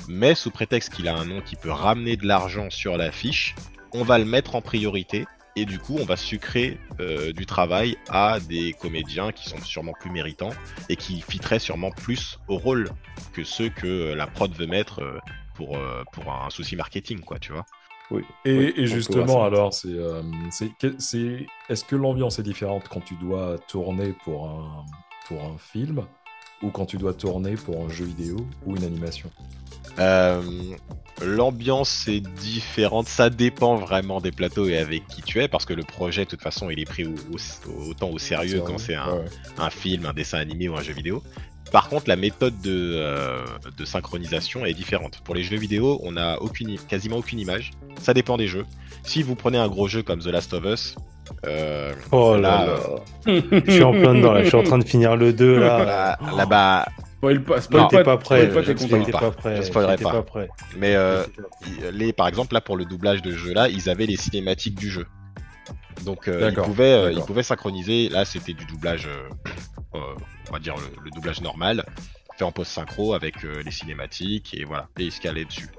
mais 0.09 0.35
sous 0.35 0.51
prétexte 0.51 0.93
qu'il 0.93 1.09
a 1.09 1.15
un 1.16 1.24
nom 1.24 1.40
qui 1.40 1.57
peut 1.57 1.70
ramener 1.70 2.16
de 2.16 2.27
l'argent 2.27 2.70
sur 2.70 2.97
l'affiche, 2.97 3.55
on 3.93 4.05
va 4.05 4.19
le 4.19 4.24
mettre 4.24 4.55
en 4.55 4.62
priorité 4.62 5.27
et 5.57 5.65
du 5.65 5.78
coup 5.78 5.97
on 5.98 6.05
va 6.05 6.16
sucrer 6.16 6.78
euh, 7.01 7.32
du 7.32 7.47
travail 7.47 7.97
à 8.09 8.40
des 8.40 8.74
comédiens 8.74 9.32
qui 9.32 9.48
sont 9.48 9.62
sûrement 9.62 9.94
plus 9.98 10.11
méritants 10.11 10.53
et 10.89 10.97
qui 10.97 11.20
fitteraient 11.23 11.59
sûrement 11.59 11.90
plus 11.90 12.39
au 12.48 12.59
rôle 12.59 12.90
que 13.32 13.43
ceux 13.44 13.69
que 13.70 14.12
la 14.15 14.27
prod 14.27 14.53
veut 14.53 14.66
mettre 14.66 15.01
pour, 15.55 15.78
pour 16.12 16.32
un 16.32 16.51
souci 16.51 16.77
marketing 16.77 17.20
quoi 17.20 17.39
tu 17.39 17.53
vois. 17.53 17.65
Oui. 18.11 18.23
Et, 18.45 18.57
Oui, 18.77 18.87
justement, 18.87 19.45
alors, 19.45 19.74
c'est, 19.74 19.89
euh, 19.89 20.23
c'est, 20.51 21.47
est-ce 21.69 21.85
que 21.85 21.97
l'ambiance 21.97 22.39
est 22.39 22.43
différente 22.45 22.85
quand 22.89 23.01
tu 23.05 23.15
dois 23.16 23.57
tourner 23.69 24.15
pour 24.24 24.49
un, 24.49 24.85
pour 25.27 25.43
un 25.43 25.59
film 25.59 26.03
ou 26.62 26.70
quand 26.70 26.87
tu 26.87 26.97
dois 26.99 27.15
tourner 27.15 27.55
pour 27.57 27.85
un 27.85 27.89
jeu 27.89 28.05
vidéo 28.05 28.37
ou 28.65 28.77
une 28.77 28.85
animation? 28.85 29.31
Euh, 29.99 30.43
L'ambiance 31.23 32.07
est 32.09 32.20
différente, 32.20 33.09
ça 33.09 33.31
dépend 33.31 33.77
vraiment 33.77 34.20
des 34.20 34.31
plateaux 34.33 34.69
et 34.69 34.77
avec 34.77 35.09
qui 35.09 35.23
tu 35.23 35.41
es, 35.41 35.49
parce 35.49 35.65
que 35.65 35.73
le 35.73 35.83
projet, 35.83 36.27
de 36.27 36.31
toute 36.31 36.43
façon, 36.43 36.69
il 36.69 36.78
est 36.78 36.85
pris 36.85 37.07
au- 37.07 37.15
au- 37.33 37.89
autant 37.91 38.11
au 38.11 38.19
sérieux 38.19 38.61
quand 38.66 38.77
c'est 38.77 38.95
un, 38.97 39.11
Ouais, 39.15 39.19
ouais. 39.20 39.28
un 39.57 39.70
film, 39.70 40.05
un 40.05 40.12
dessin 40.12 40.39
animé 40.39 40.69
ou 40.69 40.77
un 40.77 40.83
jeu 40.83 40.93
vidéo. 40.93 41.23
Par 41.72 41.88
contre, 41.88 42.09
la 42.09 42.16
méthode 42.16 42.59
de, 42.62 42.93
euh, 42.97 43.44
de 43.76 43.84
synchronisation 43.84 44.64
est 44.64 44.72
différente. 44.74 45.20
Pour 45.24 45.34
les 45.34 45.43
jeux 45.43 45.56
vidéo, 45.59 46.01
on 46.05 46.16
a 46.16 46.36
aucune, 46.38 46.70
i- 46.70 46.78
quasiment 46.78 47.16
aucune 47.16 47.38
image. 47.38 47.72
Ça 48.01 48.14
dépend 48.14 48.36
des 48.36 48.47
jeux. 48.47 48.64
Si 49.02 49.22
vous 49.22 49.34
prenez 49.34 49.59
un 49.59 49.68
gros 49.68 49.88
jeu 49.88 50.02
comme 50.02 50.20
The 50.20 50.26
Last 50.26 50.52
of 50.55 50.64
Us, 50.64 50.94
euh, 51.44 51.93
Oh 52.12 52.36
Là, 52.36 52.66
là 52.66 52.66
là. 52.66 53.62
Je 53.66 53.70
suis 53.72 53.82
en 53.82 53.93
plein 53.93 54.14
dedans 54.14 54.32
là. 54.32 54.43
Je 54.43 54.48
suis 54.48 54.56
en 54.56 54.62
train 54.62 54.78
de 54.78 54.84
finir 54.88 55.16
le 55.16 55.32
2 55.32 55.59
là. 55.59 55.84
là- 55.84 56.18
là-bas, 56.36 56.86
Spoil 57.18 57.43
pas, 57.43 57.56
Non, 57.56 57.60
spoil 57.62 57.82
J'étais 57.90 58.05
pas 58.05 58.16
prêt. 58.18 58.40
spoil 58.51 58.55
pas 58.55 58.62
je 58.62 59.10
pas. 59.10 59.18
pas 59.20 59.30
prêt. 59.32 59.56
Je 59.56 59.62
spoilerai 59.62 59.97
pas. 59.97 60.10
pas 60.12 60.22
prêt. 60.22 60.48
mais 60.78 60.94
euh, 60.94 61.24
les, 61.93 62.12
par 62.12 62.28
exemple, 62.28 62.55
là 62.55 62.60
pour 62.60 62.76
le 62.76 62.84
doublage 62.84 63.22
de 63.22 63.32
jeu 63.32 63.52
là, 63.55 63.68
ils 63.68 63.88
avaient 63.90 64.06
les 64.06 64.16
cinématiques 64.16 64.76
du 64.78 64.88
jeu. 64.90 65.06
Donc 66.05 66.28
euh, 66.28 66.51
ils, 66.55 66.62
pouvaient, 66.62 66.93
euh, 66.93 67.12
ils 67.12 67.22
pouvaient 67.22 67.43
synchroniser. 67.43 68.09
Là, 68.10 68.24
c'était 68.24 68.52
du 68.52 68.64
doublage, 68.66 69.06
euh, 69.09 69.28
euh, 69.97 69.98
on 70.48 70.52
va 70.52 70.59
dire 70.59 70.77
le, 70.77 71.05
le 71.05 71.10
doublage 71.10 71.40
normal, 71.40 71.85
fait 72.36 72.44
en 72.44 72.52
post 72.52 72.73
synchro 72.73 73.14
avec 73.14 73.44
euh, 73.44 73.62
les 73.62 73.70
cinématiques 73.70 74.55
et 74.55 74.64
voilà, 74.64 74.89
et 74.98 75.05
ils 75.05 75.12
se 75.12 75.20
calaient 75.20 75.44
dessus. 75.44 75.70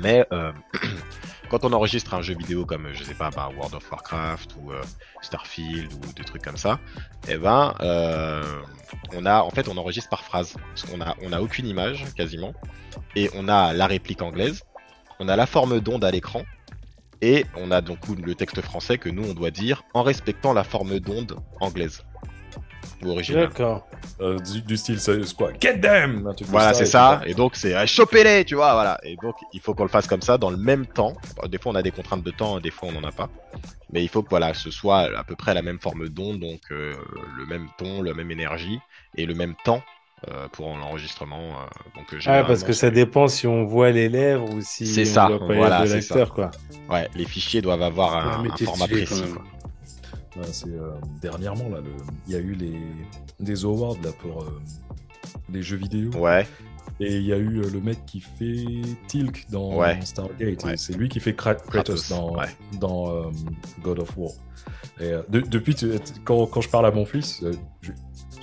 Mais 0.00 0.26
euh, 0.32 0.52
quand 1.50 1.64
on 1.64 1.72
enregistre 1.72 2.14
un 2.14 2.22
jeu 2.22 2.34
vidéo 2.34 2.64
comme 2.64 2.88
je 2.92 3.04
sais 3.04 3.14
pas, 3.14 3.30
bah, 3.30 3.50
World 3.56 3.74
of 3.74 3.90
Warcraft 3.90 4.56
ou 4.60 4.72
euh, 4.72 4.82
Starfield 5.20 5.92
ou 5.92 6.12
des 6.14 6.24
trucs 6.24 6.42
comme 6.42 6.56
ça, 6.56 6.80
eh 7.28 7.36
ben 7.36 7.74
euh, 7.80 8.42
on 9.14 9.26
a 9.26 9.42
en 9.42 9.50
fait 9.50 9.68
on 9.68 9.76
enregistre 9.76 10.08
par 10.08 10.24
phrase 10.24 10.56
parce 10.68 10.82
qu'on 10.84 11.00
a 11.00 11.14
on 11.22 11.32
a 11.32 11.40
aucune 11.40 11.66
image 11.66 12.04
quasiment 12.16 12.54
et 13.16 13.30
on 13.34 13.48
a 13.48 13.72
la 13.72 13.86
réplique 13.86 14.22
anglaise, 14.22 14.64
on 15.20 15.28
a 15.28 15.36
la 15.36 15.46
forme 15.46 15.80
d'onde 15.80 16.04
à 16.04 16.10
l'écran 16.10 16.42
et 17.20 17.46
on 17.56 17.70
a 17.70 17.80
donc 17.80 17.98
le 18.08 18.34
texte 18.34 18.60
français 18.62 18.98
que 18.98 19.08
nous 19.08 19.24
on 19.28 19.34
doit 19.34 19.50
dire 19.50 19.84
en 19.94 20.02
respectant 20.02 20.52
la 20.52 20.64
forme 20.64 20.98
d'onde 20.98 21.36
anglaise 21.60 22.02
ou 23.02 23.10
originale. 23.10 23.48
D'accord. 23.48 23.86
Euh, 24.20 24.38
du, 24.38 24.62
du 24.62 24.76
style, 24.76 25.00
c'est 25.00 25.24
c'est 25.24 25.36
quoi? 25.36 25.50
Get 25.60 25.80
them 25.80 26.26
Un 26.26 26.34
truc 26.34 26.46
comme 26.48 26.56
Voilà, 26.56 26.74
c'est 26.74 26.86
ça. 26.86 27.22
Et 27.26 27.34
donc, 27.34 27.56
c'est 27.56 27.74
euh, 27.74 27.86
chopez-les, 27.86 28.44
tu 28.44 28.54
vois, 28.54 28.72
voilà. 28.74 28.98
Et 29.02 29.16
donc, 29.22 29.34
il 29.52 29.60
faut 29.60 29.74
qu'on 29.74 29.82
le 29.84 29.88
fasse 29.88 30.06
comme 30.06 30.22
ça 30.22 30.38
dans 30.38 30.50
le 30.50 30.56
même 30.56 30.86
temps. 30.86 31.14
Des 31.48 31.58
fois, 31.58 31.72
on 31.72 31.74
a 31.74 31.82
des 31.82 31.90
contraintes 31.90 32.22
de 32.22 32.30
temps, 32.30 32.60
des 32.60 32.70
fois, 32.70 32.88
on 32.90 33.00
n'en 33.00 33.06
a 33.08 33.12
pas. 33.12 33.28
Mais 33.92 34.02
il 34.02 34.08
faut 34.08 34.22
que, 34.22 34.30
voilà, 34.30 34.54
ce 34.54 34.70
soit 34.70 35.08
à 35.18 35.24
peu 35.24 35.34
près 35.36 35.54
la 35.54 35.62
même 35.62 35.78
forme 35.80 36.08
d'onde, 36.08 36.40
donc 36.40 36.60
euh, 36.70 36.94
le 37.38 37.46
même 37.46 37.66
ton, 37.78 38.02
la 38.02 38.14
même 38.14 38.30
énergie 38.30 38.78
et 39.16 39.26
le 39.26 39.34
même 39.34 39.54
temps 39.64 39.82
euh, 40.28 40.46
pour 40.52 40.68
l'enregistrement. 40.76 41.36
euh, 41.50 41.98
donc, 41.98 42.14
euh, 42.14 42.18
Ah, 42.26 42.44
parce 42.44 42.62
que 42.64 42.72
ça 42.72 42.90
dépend 42.90 43.28
si 43.28 43.46
on 43.46 43.64
voit 43.64 43.90
les 43.90 44.08
lèvres 44.08 44.48
ou 44.54 44.60
si 44.60 44.86
C'est 44.86 45.02
on 45.02 45.14
ça, 45.14 45.26
voit 45.28 45.40
pas 45.46 45.52
les 45.52 45.58
voilà, 45.58 45.80
de 45.82 45.86
c'est 45.86 46.00
ça. 46.00 46.14
l'acteur, 46.16 46.34
quoi. 46.34 46.50
Ouais, 46.88 47.08
les 47.16 47.24
fichiers 47.26 47.60
doivent 47.60 47.82
avoir 47.82 48.16
un, 48.16 48.44
format 48.64 48.86
précis. 48.88 49.20
même. 49.20 49.34
quoi. 49.34 49.42
C'est 50.50 50.68
euh, 50.70 50.92
dernièrement 51.20 51.68
là, 51.68 51.80
le- 51.80 51.90
il 52.26 52.32
y 52.32 52.36
a 52.36 52.40
eu 52.40 52.52
les 52.54 52.80
des 53.40 53.64
awards 53.64 53.96
là 54.02 54.10
pour 54.20 54.42
euh, 54.42 54.60
les 55.52 55.62
jeux 55.62 55.76
vidéo 55.76 56.10
Ouais, 56.16 56.46
et 57.00 57.16
il 57.16 57.22
y 57.24 57.32
a 57.32 57.36
eu 57.38 57.60
euh, 57.60 57.68
le 57.70 57.80
mec 57.80 57.98
qui 58.06 58.20
fait 58.20 58.64
Tilk 59.08 59.46
dans 59.50 59.76
Ouais. 59.76 60.00
Stargate. 60.02 60.64
Ouais. 60.64 60.76
C'est 60.76 60.94
lui 60.94 61.08
qui 61.08 61.20
fait 61.20 61.32
Kra- 61.32 61.56
Kratos, 61.56 61.68
Kratos, 62.06 62.08
dans, 62.08 62.34
ouais. 62.36 62.46
dans 62.80 63.10
euh, 63.10 63.30
God 63.82 63.98
of 64.00 64.16
War. 64.16 64.32
Et 65.00 65.10
de- 65.28 65.40
depuis 65.40 65.74
tu- 65.74 65.90
quand, 66.24 66.46
quand 66.46 66.60
je 66.60 66.68
parle 66.68 66.86
à 66.86 66.90
mon 66.90 67.04
fils, 67.04 67.44
je... 67.82 67.90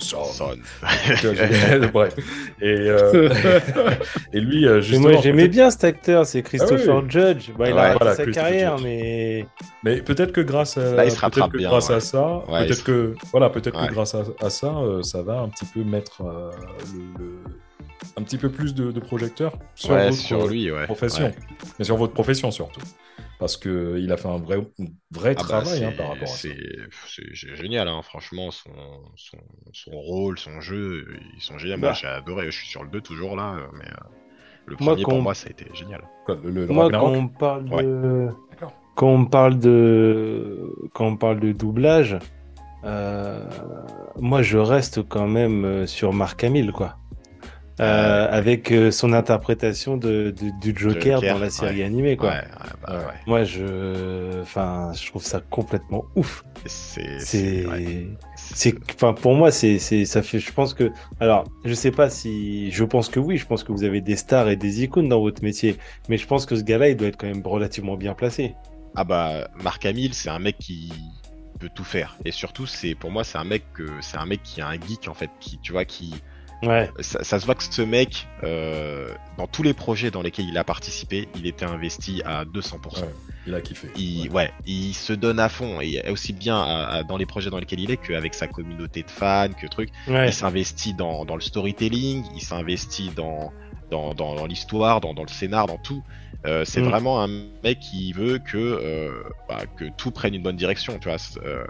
Je- 0.00 1.86
Bref. 1.92 2.14
Et, 2.60 2.66
euh, 2.66 3.28
et 4.32 4.40
lui, 4.40 4.66
euh, 4.66 4.76
Mais 4.76 4.82
justement. 4.82 5.10
moi, 5.10 5.20
j'aimais 5.22 5.48
bien 5.48 5.70
cet 5.70 5.84
acteur, 5.84 6.26
c'est 6.26 6.42
Christopher 6.42 6.96
Ah 6.96 7.00
oui. 7.04 7.10
Judge. 7.10 7.50
Bah, 7.58 7.68
il 7.68 7.74
Ouais, 7.74 7.80
a 7.80 7.96
voilà, 7.96 8.14
sa 8.14 8.26
carrière, 8.26 8.76
Judge. 8.78 8.86
mais 8.86 9.46
Mais 9.84 10.02
peut-être 10.02 10.32
que 10.32 10.40
grâce 10.40 10.76
à, 10.78 10.94
Là, 10.94 11.04
il 11.04 11.10
se 11.10 11.18
rattrape 11.20 11.52
que 11.52 11.58
bien, 11.58 11.68
grâce 11.68 11.88
ouais. 11.90 11.96
à 11.96 12.00
ça, 12.00 12.42
Ouais, 12.48 12.66
peut-être 12.66 12.84
que 12.84 13.14
voilà, 13.32 13.50
peut-être 13.50 13.80
Ouais. 13.80 13.88
que 13.88 13.92
grâce 13.92 14.14
à, 14.14 14.24
à 14.40 14.50
ça, 14.50 14.68
euh, 14.78 15.02
ça 15.02 15.22
va 15.22 15.40
un 15.40 15.48
petit 15.48 15.66
peu 15.66 15.82
mettre 15.84 16.22
euh, 16.22 16.50
le, 17.18 17.24
le- 17.24 17.38
un 18.16 18.22
petit 18.22 18.38
peu 18.38 18.48
plus 18.50 18.74
de, 18.74 18.90
de 18.92 19.00
projecteurs 19.00 19.52
sur 19.74 19.90
ouais, 19.90 20.06
votre 20.10 20.16
sur 20.16 20.46
lui, 20.48 20.70
ouais. 20.70 20.84
profession, 20.84 21.26
Ouais. 21.26 21.34
mais 21.78 21.84
sur 21.84 21.96
votre 21.96 22.12
profession 22.12 22.50
surtout, 22.50 22.80
parce 23.40 23.56
que 23.56 23.98
il 23.98 24.12
a 24.12 24.16
fait 24.16 24.28
un 24.28 24.38
vrai, 24.38 24.58
un 24.58 24.84
vrai 25.10 25.30
Ah 25.30 25.34
bah, 25.34 25.44
travail 25.44 25.84
hein, 25.84 25.92
par 25.96 26.08
rapport 26.10 26.28
à 26.28 26.36
ça. 26.36 26.48
c'est 26.48 26.56
c'est 27.08 27.22
gé- 27.32 27.54
génial, 27.56 27.88
hein, 27.88 28.02
franchement, 28.02 28.50
son, 28.50 28.70
son, 29.16 29.38
son 29.72 29.90
rôle, 29.92 30.38
son 30.38 30.60
jeu, 30.60 31.06
ils 31.36 31.42
sont 31.42 31.58
géniaux. 31.58 31.78
Moi, 31.78 31.88
Bah. 31.90 31.94
j'ai 32.00 32.06
adoré, 32.06 32.46
je 32.46 32.58
suis 32.58 32.68
sur 32.68 32.84
le 32.84 32.90
2 32.90 33.00
toujours 33.00 33.34
là, 33.36 33.54
euh, 33.56 33.66
mais 33.72 33.86
euh, 33.86 34.08
le 34.66 34.76
Moi, 34.80 34.92
premier 34.92 35.02
quand 35.04 35.12
pour 35.12 35.18
on- 35.20 35.22
moi, 35.22 35.34
ça 35.34 35.48
a 35.48 35.50
été 35.50 35.66
génial. 35.74 36.02
Quoi, 36.26 36.36
le, 36.44 36.50
le 36.50 36.66
moi, 36.66 36.84
Ragnarok 36.84 37.12
quand 37.12 37.18
on 37.18 37.28
parle 37.28 37.64
Ouais. 37.70 37.82
de... 37.82 38.28
D'accord. 38.50 38.72
quand 38.94 39.08
on 39.08 39.24
parle 39.26 39.58
de 39.58 40.72
quand 40.92 41.06
on 41.06 41.16
parle 41.16 41.40
de 41.40 41.52
doublage, 41.52 42.18
euh, 42.84 43.46
moi 44.18 44.42
je 44.42 44.58
reste 44.58 45.02
quand 45.08 45.26
même 45.28 45.86
sur 45.86 46.12
Marc 46.12 46.44
Hamill 46.44 46.72
quoi. 46.72 46.96
Euh, 47.80 48.28
avec 48.30 48.72
euh, 48.72 48.90
son 48.90 49.12
interprétation 49.14 49.96
de, 49.96 50.34
de- 50.38 50.50
du 50.60 50.74
Joker, 50.78 51.20
Joker, 51.20 51.34
dans 51.34 51.38
la 51.38 51.48
série 51.50 51.78
ouais. 51.78 51.84
animée 51.84 52.16
quoi. 52.16 52.30
Ouais, 52.30 52.36
ouais, 52.36 52.70
bah, 52.86 52.98
Ouais. 53.08 53.14
Moi 53.26 53.44
je 53.44 54.42
enfin 54.42 54.92
je 54.94 55.06
trouve 55.06 55.22
ça 55.24 55.40
complètement 55.40 56.04
ouf. 56.14 56.44
C'est, 56.66 57.18
C'est 58.36 58.74
enfin 58.94 59.14
pour 59.14 59.34
moi 59.34 59.50
c'est 59.50 59.78
c'est 59.78 60.04
ça 60.04 60.22
fait 60.22 60.40
je 60.40 60.52
pense 60.52 60.74
que 60.74 60.90
alors 61.20 61.44
je 61.64 61.72
sais 61.72 61.90
pas 61.90 62.10
si 62.10 62.70
je 62.70 62.84
pense 62.84 63.08
que 63.08 63.20
oui 63.20 63.38
je 63.38 63.46
pense 63.46 63.64
que 63.64 63.72
vous 63.72 63.84
avez 63.84 64.00
des 64.00 64.16
stars 64.16 64.48
et 64.50 64.56
des 64.56 64.82
icônes 64.82 65.08
dans 65.08 65.20
votre 65.20 65.42
métier 65.42 65.76
mais 66.08 66.18
je 66.18 66.26
pense 66.26 66.46
que 66.46 66.56
ce 66.56 66.62
gars-là 66.62 66.88
il 66.90 66.96
doit 66.96 67.08
être 67.08 67.16
quand 67.16 67.28
même 67.28 67.46
relativement 67.46 67.96
bien 67.96 68.14
placé 68.14 68.54
Ah 68.94 69.04
bah 69.04 69.48
Marc 69.62 69.86
Hamill, 69.86 70.12
c'est 70.14 70.30
un 70.30 70.38
mec 70.40 70.58
qui 70.58 70.92
peut 71.58 71.70
tout 71.74 71.84
faire. 71.84 72.16
Et 72.24 72.32
surtout, 72.32 72.66
c'est 72.66 72.94
pour 72.94 73.10
moi, 73.10 73.22
c'est 73.22 73.38
un 73.38 73.44
mec 73.44 73.64
que 73.74 73.84
c'est 74.00 74.16
un 74.16 74.26
mec 74.26 74.42
qui 74.42 74.60
est 74.60 74.64
un 74.64 74.72
geek 74.80 75.08
en 75.08 75.14
fait, 75.14 75.30
qui 75.40 75.58
tu 75.60 75.72
vois, 75.72 75.84
qui 75.84 76.14
ouais 76.62 76.90
ça, 77.00 77.22
ça 77.24 77.40
se 77.40 77.46
voit 77.46 77.54
que 77.54 77.64
ce 77.64 77.82
mec, 77.82 78.26
euh, 78.44 79.08
dans 79.38 79.46
tous 79.46 79.62
les 79.62 79.72
projets 79.74 80.10
dans 80.10 80.22
lesquels 80.22 80.46
il 80.48 80.58
a 80.58 80.64
participé, 80.64 81.28
il 81.34 81.46
était 81.46 81.64
investi 81.64 82.22
à 82.24 82.44
200%. 82.44 83.02
Ouais. 83.02 83.08
Il 83.46 83.54
a 83.54 83.60
kiffé. 83.62 83.88
Il, 83.96 84.28
Ouais. 84.28 84.30
ouais, 84.30 84.52
il 84.66 84.92
se 84.92 85.14
donne 85.14 85.40
à 85.40 85.48
fond, 85.48 85.80
et 85.80 86.06
aussi 86.10 86.34
bien 86.34 86.58
à- 86.58 86.86
à- 86.98 87.02
dans 87.04 87.16
les 87.16 87.24
projets 87.24 87.48
dans 87.48 87.58
lesquels 87.58 87.80
il 87.80 87.90
est 87.90 87.96
qu'avec 87.96 88.34
sa 88.34 88.46
communauté 88.46 89.02
de 89.02 89.10
fans, 89.10 89.48
que 89.58 89.66
truc. 89.66 89.88
ouais 90.08 90.28
Il 90.28 90.32
s'investit 90.34 90.92
dans, 90.92 91.24
dans 91.24 91.36
le 91.36 91.40
storytelling, 91.40 92.22
il 92.34 92.42
s'investit 92.42 93.10
dans, 93.16 93.50
dans, 93.90 94.12
dans, 94.14 94.34
dans 94.34 94.46
l'histoire, 94.46 95.00
dans, 95.00 95.14
dans 95.14 95.22
le 95.22 95.28
scénar, 95.28 95.66
dans 95.66 95.78
tout. 95.78 96.02
Euh, 96.46 96.64
c'est 96.66 96.82
Mm. 96.82 96.88
vraiment 96.88 97.22
un 97.22 97.28
mec 97.64 97.80
qui 97.80 98.12
veut 98.12 98.38
que, 98.38 98.58
euh, 98.58 99.10
bah, 99.48 99.62
que 99.78 99.86
tout 99.96 100.10
prenne 100.10 100.34
une 100.34 100.42
bonne 100.42 100.56
direction. 100.56 100.98
Tu 100.98 101.08
vois, 101.08 101.16
euh, 101.42 101.64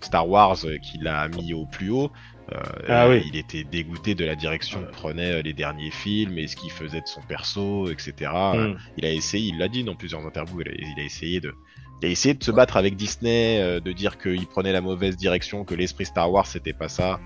Star 0.00 0.28
Wars, 0.28 0.58
euh, 0.64 0.78
qui 0.78 0.98
l'a 0.98 1.28
mis 1.28 1.54
au 1.54 1.66
plus 1.66 1.90
haut, 1.90 2.10
euh, 2.52 2.58
Ah 2.88 3.08
oui. 3.08 3.22
il 3.26 3.36
était 3.36 3.62
dégoûté 3.64 4.14
de 4.14 4.24
la 4.24 4.34
direction 4.34 4.82
que 4.82 4.90
prenaient 4.90 5.32
euh, 5.34 5.42
les 5.42 5.52
derniers 5.52 5.90
films 5.92 6.38
et 6.38 6.46
ce 6.48 6.56
qu'il 6.56 6.70
faisait 6.70 7.00
de 7.00 7.06
son 7.06 7.20
perso, 7.22 7.88
etc. 7.90 8.30
Mm. 8.54 8.74
Il 8.98 9.04
a 9.04 9.10
essayé, 9.12 9.50
il 9.50 9.58
l'a 9.58 9.68
dit 9.68 9.84
dans 9.84 9.94
plusieurs 9.94 10.26
interviews, 10.26 10.62
il 10.62 10.68
a, 10.68 10.72
il 10.96 11.00
a 11.00 11.04
essayé 11.04 11.40
de. 11.40 11.54
Il 12.02 12.06
a 12.06 12.10
essayé 12.10 12.34
de 12.34 12.42
se 12.42 12.50
battre 12.50 12.76
avec 12.76 12.96
Disney, 12.96 13.60
euh, 13.60 13.78
de 13.78 13.92
dire 13.92 14.18
qu'il 14.18 14.44
prenait 14.48 14.72
la 14.72 14.80
mauvaise 14.80 15.16
direction, 15.16 15.64
que 15.64 15.76
l'esprit 15.76 16.04
Star 16.04 16.32
Wars 16.32 16.46
c'était 16.46 16.72
pas 16.72 16.88
ça. 16.88 17.20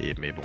Et 0.00 0.14
mais 0.18 0.32
bon, 0.32 0.40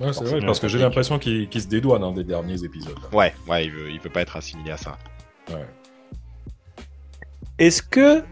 Ouais, 0.00 0.12
c'est 0.12 0.22
vrai, 0.24 0.40
parce 0.40 0.60
que 0.60 0.68
j'ai 0.68 0.78
l'impression 0.78 1.18
qu'il 1.18 1.48
se 1.60 1.66
dédouane 1.66 2.04
hein, 2.04 2.12
des 2.12 2.24
derniers 2.24 2.62
épisodes. 2.62 2.98
ouais, 3.12 3.34
ouais, 3.48 3.64
il 3.64 3.72
veut, 3.72 3.90
il 3.90 3.98
veut 4.00 4.10
pas 4.10 4.20
être 4.20 4.36
assimilé 4.36 4.70
à 4.72 4.76
ça. 4.76 4.98
Ouais. 5.50 5.64
est-ce 7.58 7.82
que 7.82 8.22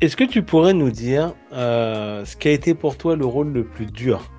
est-ce 0.00 0.16
que 0.16 0.24
tu 0.24 0.42
pourrais 0.42 0.74
nous 0.74 0.90
dire 0.90 1.34
euh, 1.52 2.24
ce 2.24 2.36
qui 2.36 2.48
a 2.48 2.52
été 2.52 2.74
pour 2.74 2.96
toi 2.96 3.16
le 3.16 3.26
rôle 3.26 3.52
le 3.52 3.64
plus 3.64 3.86
dur? 3.86 4.30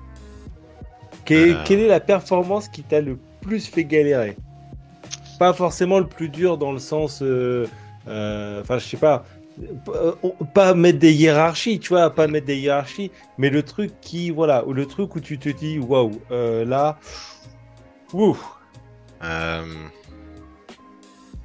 Quelle, 1.24 1.56
Euh. 1.56 1.62
quelle 1.64 1.80
est 1.80 1.88
la 1.88 2.00
performance 2.00 2.68
qui 2.68 2.82
t'a 2.82 3.00
le 3.00 3.18
plus 3.40 3.66
fait 3.66 3.84
galérer? 3.84 4.36
Pas 5.38 5.52
forcément 5.52 5.98
le 5.98 6.06
plus 6.06 6.28
dur 6.28 6.58
dans 6.58 6.72
le 6.72 6.78
sens 6.78 7.20
euh, 7.22 7.66
enfin 8.06 8.78
je 8.78 8.84
sais 8.86 8.96
pas 8.96 9.24
pas 10.54 10.72
mettre 10.74 10.98
des 10.98 11.12
hiérarchies, 11.12 11.80
tu 11.80 11.90
vois, 11.90 12.08
pas 12.14 12.26
mettre 12.26 12.46
des 12.46 12.56
hiérarchies, 12.56 13.10
mais 13.36 13.50
le 13.50 13.62
truc 13.62 13.92
qui, 14.00 14.30
voilà, 14.30 14.64
ou 14.66 14.72
le 14.72 14.86
truc 14.86 15.14
où 15.16 15.20
tu 15.20 15.38
te 15.38 15.50
dis, 15.50 15.78
waouh, 15.78 16.12
là, 16.30 16.98
ouf, 18.14 18.42
Euh, 19.22 19.62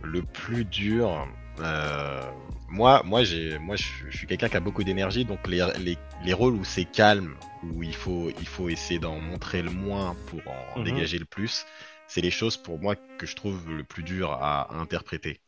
le 0.01 0.21
plus 0.21 0.63
dur, 0.63 1.27
euh, 1.59 2.21
moi, 2.69 3.01
moi, 3.05 3.23
j'ai, 3.23 3.57
moi, 3.59 3.75
je, 3.75 4.09
suis 4.09 4.27
quelqu'un 4.27 4.49
qui 4.49 4.57
a 4.57 4.59
beaucoup 4.59 4.83
d'énergie, 4.83 5.25
donc 5.25 5.47
les, 5.47 5.65
les, 5.79 5.97
les 6.23 6.33
rôles 6.33 6.55
où 6.55 6.63
c'est 6.63 6.85
calme, 6.85 7.35
où 7.63 7.83
il 7.83 7.95
faut, 7.95 8.29
il 8.39 8.47
faut 8.47 8.69
essayer 8.69 8.99
d'en 8.99 9.19
montrer 9.19 9.61
le 9.61 9.71
moins 9.71 10.15
pour 10.27 10.41
en 10.47 10.79
Mhm. 10.79 10.85
dégager 10.85 11.19
le 11.19 11.25
plus, 11.25 11.65
c'est 12.07 12.21
les 12.21 12.31
choses 12.31 12.57
pour 12.57 12.79
moi 12.79 12.95
que 13.17 13.25
je 13.25 13.35
trouve 13.35 13.69
le 13.71 13.83
plus 13.83 14.03
dur 14.03 14.31
à, 14.31 14.61
à 14.63 14.75
interpréter. 14.77 15.41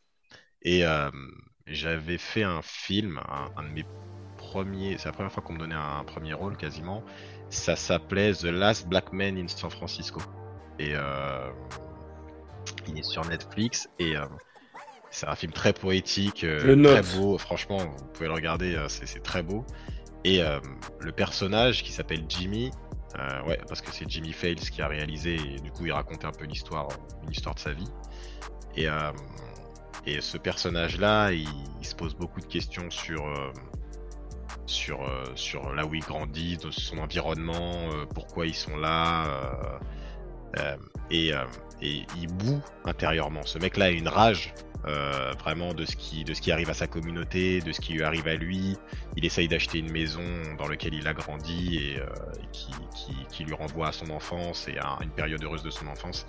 Et 0.62 0.84
euh, 0.84 1.10
j'avais 1.66 2.18
fait 2.18 2.42
un 2.42 2.62
film, 2.62 3.20
un, 3.28 3.50
un 3.56 3.62
de 3.64 3.68
mes 3.68 3.84
premiers, 4.36 4.96
c'est 4.98 5.06
la 5.06 5.12
première 5.12 5.32
fois 5.32 5.42
qu'on 5.42 5.52
me 5.54 5.58
donnait 5.58 5.74
un, 5.74 6.04
premier 6.04 6.32
rôle 6.34 6.56
quasiment. 6.56 7.02
Ça 7.50 7.76
s'appelait 7.76 8.32
The 8.32 8.44
Last 8.44 8.88
Black 8.88 9.12
Man 9.12 9.38
in 9.38 9.48
San 9.48 9.70
Francisco. 9.70 10.20
Et 10.78 10.92
euh, 10.94 11.50
il 12.86 12.98
est 12.98 13.02
sur 13.02 13.24
Netflix 13.24 13.88
et 13.98 14.16
euh, 14.16 14.24
c'est 15.10 15.26
un 15.26 15.34
film 15.34 15.52
très 15.52 15.72
poétique, 15.72 16.44
euh, 16.44 16.82
très 16.82 17.18
beau. 17.18 17.38
Franchement, 17.38 17.78
vous 17.78 18.06
pouvez 18.12 18.26
le 18.26 18.34
regarder, 18.34 18.74
euh, 18.74 18.88
c'est 18.88 19.22
très 19.22 19.42
beau. 19.42 19.64
Et 20.24 20.42
euh, 20.42 20.60
le 21.00 21.12
personnage 21.12 21.82
qui 21.82 21.92
s'appelle 21.92 22.24
Jimmy, 22.28 22.70
ouais, 23.46 23.58
parce 23.68 23.80
que 23.80 23.90
c'est 23.92 24.08
Jimmy 24.08 24.32
Fails 24.32 24.56
qui 24.56 24.82
a 24.82 24.88
réalisé 24.88 25.36
et 25.36 25.60
du 25.60 25.70
coup 25.72 25.86
il 25.86 25.92
racontait 25.92 26.26
un 26.26 26.32
peu 26.32 26.44
l'histoire, 26.44 26.88
une 27.24 27.32
histoire 27.32 27.54
de 27.54 27.60
sa 27.60 27.72
vie. 27.72 27.88
Et, 28.76 28.86
et 30.06 30.20
ce 30.20 30.38
personnage-là, 30.38 31.32
il, 31.32 31.48
il 31.80 31.86
se 31.86 31.96
pose 31.96 32.14
beaucoup 32.14 32.40
de 32.40 32.46
questions 32.46 32.90
sur 32.90 33.24
sur 34.66 35.00
sur 35.34 35.72
là 35.72 35.84
où 35.84 35.94
il 35.94 36.02
grandit, 36.02 36.58
de 36.58 36.70
son 36.70 36.98
environnement, 36.98 37.88
pourquoi 38.14 38.46
ils 38.46 38.54
sont 38.54 38.76
là. 38.76 39.24
et, 41.10 41.32
et 41.80 42.06
il 42.20 42.26
boue 42.28 42.60
intérieurement. 42.84 43.42
Ce 43.44 43.58
mec-là 43.58 43.86
a 43.86 43.90
une 43.90 44.08
rage 44.08 44.52
euh, 44.86 45.32
vraiment 45.40 45.74
de 45.74 45.84
ce 45.84 45.96
qui 45.96 46.24
de 46.24 46.34
ce 46.34 46.40
qui 46.40 46.52
arrive 46.52 46.70
à 46.70 46.74
sa 46.74 46.86
communauté, 46.86 47.60
de 47.60 47.72
ce 47.72 47.80
qui 47.80 47.94
lui 47.94 48.02
arrive 48.04 48.28
à 48.28 48.36
lui. 48.36 48.76
Il 49.16 49.24
essaye 49.24 49.48
d'acheter 49.48 49.78
une 49.78 49.90
maison 49.90 50.22
dans 50.56 50.68
laquelle 50.68 50.94
il 50.94 51.06
a 51.08 51.14
grandi 51.14 51.78
et, 51.78 51.98
euh, 51.98 52.06
qui, 52.52 52.70
qui, 52.94 53.12
qui 53.30 53.44
lui 53.44 53.54
renvoie 53.54 53.88
à 53.88 53.92
son 53.92 54.10
enfance 54.10 54.68
et 54.68 54.78
à 54.78 54.98
une 55.02 55.10
période 55.10 55.42
heureuse 55.42 55.62
de 55.62 55.70
son 55.70 55.86
enfance. 55.88 56.26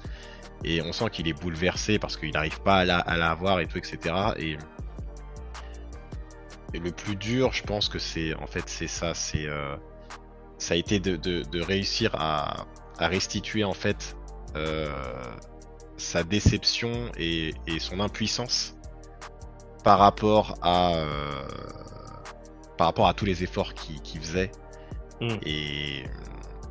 Et 0.64 0.82
on 0.82 0.92
sent 0.92 1.10
qu'il 1.12 1.28
est 1.28 1.40
bouleversé 1.40 2.00
parce 2.00 2.18
qu'il 2.18 2.32
n'arrive 2.32 2.60
pas 2.62 2.78
à 2.80 2.86
la, 2.86 3.00
à 3.00 3.18
la 3.18 3.34
voir 3.36 3.60
et 3.60 3.68
tout, 3.68 3.78
etc. 3.78 4.16
Et, 4.38 4.58
et 6.74 6.80
le 6.80 6.92
plus 6.92 7.16
dur, 7.16 7.54
je 7.54 7.64
pense 7.64 7.88
que 7.88 8.00
c'est 8.00 8.34
en 8.36 8.48
fait 8.48 8.68
c'est 8.68 8.88
ça, 8.88 9.14
c'est 9.14 9.46
euh, 9.48 9.76
ça 10.58 10.74
a 10.74 10.78
été 10.78 11.00
de, 11.00 11.16
de, 11.16 11.44
de 11.44 11.62
réussir 11.62 12.16
à, 12.16 12.66
à 12.98 13.08
restituer 13.08 13.64
en 13.64 13.74
fait 13.74 14.16
euh, 14.56 14.88
sa 16.00 16.24
déception 16.24 17.12
et, 17.18 17.54
et 17.68 17.80
son 17.80 18.00
impuissance 18.00 18.76
par 19.84 20.00
rapport 20.00 20.58
à 20.62 20.96
euh, 20.96 21.48
par 22.78 22.88
rapport 22.88 23.08
à 23.08 23.14
tous 23.14 23.26
les 23.26 23.44
efforts 23.44 23.74
qu'il 23.74 24.22
faisait 24.22 24.52
Mm. 25.22 25.38
et, 25.46 26.04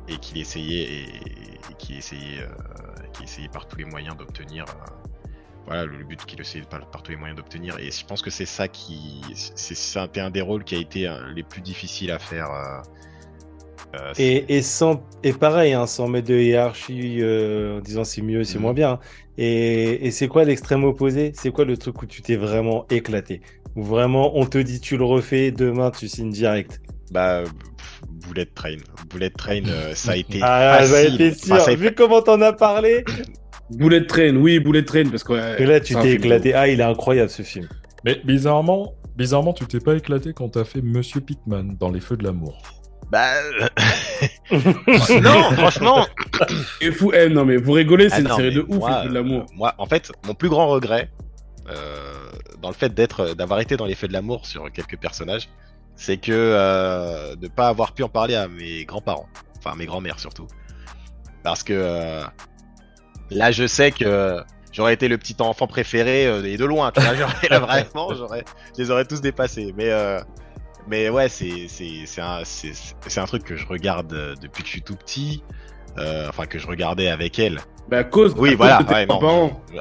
et 0.07 0.17
qu'il 0.17 0.39
essayait 0.39 0.81
et, 0.81 1.03
et 1.03 1.73
qu'il 1.77 1.97
essayait 1.97 2.41
euh, 2.41 2.47
essayait 3.21 3.47
par 3.47 3.67
tous 3.67 3.77
les 3.77 3.85
moyens 3.85 4.17
d'obtenir 4.17 4.65
euh, 4.67 5.29
voilà 5.67 5.85
le, 5.85 5.97
le 5.97 6.03
but 6.03 6.25
qu'il 6.25 6.41
essayait 6.41 6.65
par, 6.65 6.89
par 6.89 7.03
tous 7.03 7.11
les 7.11 7.17
moyens 7.17 7.37
d'obtenir 7.37 7.77
et 7.77 7.91
je 7.91 8.05
pense 8.05 8.23
que 8.23 8.31
c'est 8.31 8.47
ça 8.47 8.67
qui 8.67 9.21
c'est 9.35 9.75
c'est 9.75 9.99
un, 9.99 10.09
un 10.15 10.31
des 10.31 10.41
rôles 10.41 10.63
qui 10.63 10.73
a 10.73 10.79
été 10.79 11.07
euh, 11.07 11.31
les 11.31 11.43
plus 11.43 11.61
difficiles 11.61 12.09
à 12.09 12.17
faire 12.17 12.49
euh, 13.95 14.13
Et, 14.17 14.57
et, 14.57 14.61
sans, 14.61 15.01
et 15.23 15.33
pareil, 15.33 15.73
hein, 15.73 15.85
sans 15.87 16.07
mettre 16.07 16.27
de 16.29 16.35
hiérarchie 16.35 17.17
euh, 17.21 17.77
en 17.77 17.81
disant 17.81 18.03
c'est 18.03 18.21
mieux, 18.21 18.43
c'est 18.43 18.55
Mhm. 18.57 18.61
moins 18.61 18.73
bien. 18.73 18.91
hein. 18.93 18.99
Et, 19.37 20.05
et 20.07 20.11
c'est 20.11 20.27
quoi 20.27 20.43
l'extrême 20.43 20.83
opposé? 20.83 21.31
C'est 21.35 21.51
quoi 21.51 21.65
le 21.65 21.77
truc 21.77 22.01
où 22.01 22.05
tu 22.05 22.21
t'es 22.21 22.35
vraiment 22.35 22.85
éclaté? 22.89 23.41
Où 23.75 23.83
vraiment 23.83 24.37
on 24.37 24.45
te 24.45 24.57
dit 24.57 24.79
tu 24.81 24.97
le 24.97 25.05
refais, 25.05 25.51
demain 25.51 25.91
tu 25.91 26.07
signes 26.07 26.31
direct? 26.31 26.81
Bah, 27.11 27.43
pff, 27.43 28.01
Bullet 28.27 28.45
Train. 28.53 28.77
Bullet 29.09 29.29
Train, 29.29 29.63
euh, 29.67 29.93
ça 29.95 30.11
a 30.11 30.15
été 30.17 30.39
Ah, 30.43 30.79
facile. 30.81 31.35
sûr. 31.35 31.55
Enfin, 31.55 31.63
ça 31.65 31.71
a- 31.71 31.75
Vu 31.75 31.93
comment 31.95 32.21
t'en 32.21 32.41
as 32.41 32.53
parlé, 32.53 33.03
Bullet 33.69 34.05
Train, 34.05 34.35
oui, 34.35 34.59
Bullet 34.59 34.83
Train, 34.83 35.09
parce 35.09 35.23
que. 35.23 35.33
ouais, 35.33 35.61
et 35.61 35.65
là 35.65 35.79
tu 35.79 35.95
t'es 35.95 36.13
éclaté. 36.13 36.53
Ah, 36.53 36.67
il 36.67 36.79
est 36.79 36.83
incroyable 36.83 37.29
ce 37.29 37.43
film. 37.43 37.67
Mais 38.03 38.19
bizarrement, 38.23 38.93
bizarrement, 39.15 39.53
tu 39.53 39.65
t'es 39.65 39.79
pas 39.79 39.95
éclaté 39.95 40.33
quand 40.33 40.49
t'as 40.49 40.63
fait 40.65 40.81
Monsieur 40.81 41.21
Pitman 41.21 41.75
dans 41.79 41.89
Les 41.91 41.99
Feux 41.99 42.17
de 42.17 42.23
l'amour. 42.23 42.61
Bah, 43.11 43.33
non, 44.51 45.51
franchement. 45.53 46.05
Et 46.81 46.91
fou, 46.91 47.11
eh, 47.13 47.29
non, 47.29 47.45
mais 47.45 47.57
vous 47.57 47.71
rigolez, 47.73 48.09
c'est 48.09 48.17
Ah 48.17 48.19
une 48.19 48.27
non, 48.27 48.35
série 48.35 48.53
de 48.53 48.61
ouf, 48.61 48.77
moi, 48.77 48.89
les 48.89 49.03
feux 49.03 49.09
de 49.09 49.13
l'amour. 49.15 49.41
euh, 49.41 49.55
Moi, 49.55 49.73
en 49.77 49.85
fait, 49.85 50.11
mon 50.25 50.33
plus 50.33 50.49
grand 50.49 50.67
regret, 50.67 51.09
euh, 51.69 52.29
dans 52.61 52.69
le 52.69 52.75
fait 52.75 52.93
d'être, 52.93 53.33
d'avoir 53.33 53.59
été 53.61 53.77
dans 53.77 53.85
les 53.85 53.95
feux 53.95 54.07
de 54.07 54.13
l'amour 54.13 54.45
sur 54.45 54.71
quelques 54.71 54.97
personnages, 54.97 55.49
c'est 55.95 56.17
que 56.17 56.31
euh, 56.33 57.35
de 57.35 57.47
pas 57.47 57.67
avoir 57.67 57.93
pu 57.93 58.03
en 58.03 58.09
parler 58.09 58.35
à 58.35 58.47
mes 58.47 58.85
grands-parents, 58.85 59.27
enfin 59.57 59.71
à 59.71 59.75
mes 59.75 59.85
grands-mères 59.85 60.19
surtout, 60.19 60.47
parce 61.43 61.63
que 61.63 61.73
euh, 61.73 62.23
là, 63.31 63.51
je 63.51 63.67
sais 63.67 63.91
que 63.91 64.41
j'aurais 64.71 64.93
été 64.93 65.07
le 65.07 65.17
petit 65.17 65.35
enfant 65.39 65.67
préféré 65.67 66.25
euh, 66.27 66.43
et 66.43 66.57
de 66.57 66.65
loin, 66.65 66.91
tu 66.91 67.01
vois, 67.01 67.15
j'aurais 67.15 67.47
là, 67.49 67.59
vraiment, 67.59 68.13
j'aurais, 68.15 68.45
je 68.77 68.83
les 68.83 68.91
aurais 68.91 69.05
tous 69.05 69.19
dépassés, 69.21 69.73
mais 69.75 69.89
euh, 69.89 70.19
mais 70.89 71.09
ouais, 71.09 71.29
c'est 71.29 72.19
un 72.19 73.25
truc 73.25 73.43
que 73.43 73.55
je 73.55 73.65
regarde 73.67 74.11
euh, 74.13 74.35
depuis 74.41 74.63
que 74.63 74.67
je 74.67 74.73
suis 74.73 74.81
tout 74.81 74.95
petit, 74.95 75.43
euh, 75.97 76.27
enfin 76.27 76.45
que 76.45 76.57
je 76.57 76.67
regardais 76.67 77.07
avec 77.09 77.37
elle. 77.39 77.59
Bah, 77.89 77.99
à 77.99 78.03
cause. 78.03 78.33
Oui, 78.37 78.53
à 78.53 78.55
voilà, 78.55 78.81
ouais. 78.81 79.07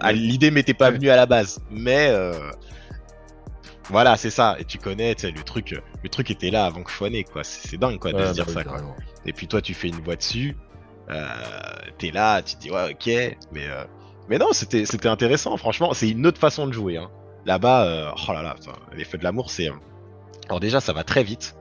Ah, 0.00 0.12
L'idée 0.12 0.50
m'était 0.50 0.74
pas 0.74 0.90
venue 0.90 1.10
à 1.10 1.16
la 1.16 1.26
base, 1.26 1.60
mais 1.70 2.08
euh, 2.10 2.32
Voilà, 3.90 4.16
c'est 4.16 4.30
ça. 4.30 4.56
Et 4.58 4.64
tu 4.64 4.78
connais, 4.78 5.14
tu 5.14 5.22
sais, 5.22 5.30
le 5.30 5.42
truc, 5.42 5.80
le 6.02 6.08
truc 6.08 6.30
était 6.30 6.50
là 6.50 6.66
avant 6.66 6.82
que 6.82 6.90
je 6.90 6.96
sois 6.96 7.10
né, 7.10 7.24
quoi. 7.24 7.42
C'est 7.42 7.78
dingue, 7.78 7.98
quoi, 7.98 8.12
de 8.12 8.18
Ouais, 8.18 8.26
se 8.28 8.32
dire 8.32 8.46
bah 8.46 8.52
ça, 8.52 8.64
quoi. 8.64 8.78
Et 9.24 9.32
puis 9.32 9.46
toi, 9.46 9.60
tu 9.62 9.74
fais 9.74 9.88
une 9.88 10.00
voix 10.00 10.16
dessus, 10.16 10.56
euh, 11.10 11.26
t'es 11.98 12.10
là, 12.10 12.42
tu 12.42 12.56
te 12.56 12.60
dis 12.60 12.70
ouais, 12.70 12.92
ok, 12.92 13.36
mais 13.52 13.66
euh, 13.66 13.84
mais 14.28 14.38
non, 14.38 14.52
c'était 14.52 15.06
intéressant. 15.06 15.56
Franchement, 15.56 15.94
c'est 15.94 16.10
une 16.10 16.26
autre 16.26 16.38
façon 16.38 16.66
de 16.66 16.72
jouer. 16.72 16.98
Hein. 16.98 17.10
Là-bas, 17.46 18.12
oh 18.28 18.32
là 18.32 18.42
là, 18.42 18.54
putain, 18.54 18.72
les 18.94 19.04
feux 19.04 19.16
de 19.16 19.24
l'amour, 19.24 19.50
c'est. 19.50 19.70
Alors 20.48 20.60
déjà, 20.60 20.80
ça 20.80 20.92
va 20.92 21.04
très 21.04 21.22
vite 21.22 21.56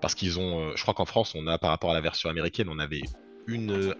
parce 0.00 0.14
qu'ils 0.14 0.38
ont, 0.40 0.58
euh, 0.58 0.72
je 0.74 0.82
crois 0.82 0.94
qu'en 0.94 1.04
France, 1.04 1.34
on 1.36 1.46
a 1.46 1.58
par 1.58 1.70
rapport 1.70 1.90
à 1.90 1.94
la 1.94 2.00
version 2.00 2.28
américaine, 2.28 2.68
on 2.68 2.78
avait 2.78 3.02
une, 3.46 3.72
euh, 3.72 3.94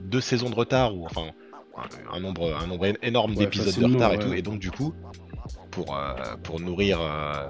deux 0.00 0.20
saisons 0.20 0.50
de 0.50 0.54
retard 0.54 0.96
ou 0.96 1.04
enfin 1.04 1.30
un, 1.76 2.16
un 2.16 2.20
nombre, 2.20 2.56
un 2.60 2.66
nombre 2.66 2.92
énorme 3.02 3.32
Ouais, 3.32 3.38
d'épisodes 3.38 3.74
de 3.74 3.94
retard 3.94 4.12
et 4.14 4.18
tout. 4.18 4.32
Et 4.32 4.42
donc 4.42 4.58
du 4.58 4.70
coup, 4.70 4.94
pour 5.70 5.96
euh, 5.96 6.14
pour 6.42 6.60
nourrir 6.60 7.00
euh, 7.00 7.46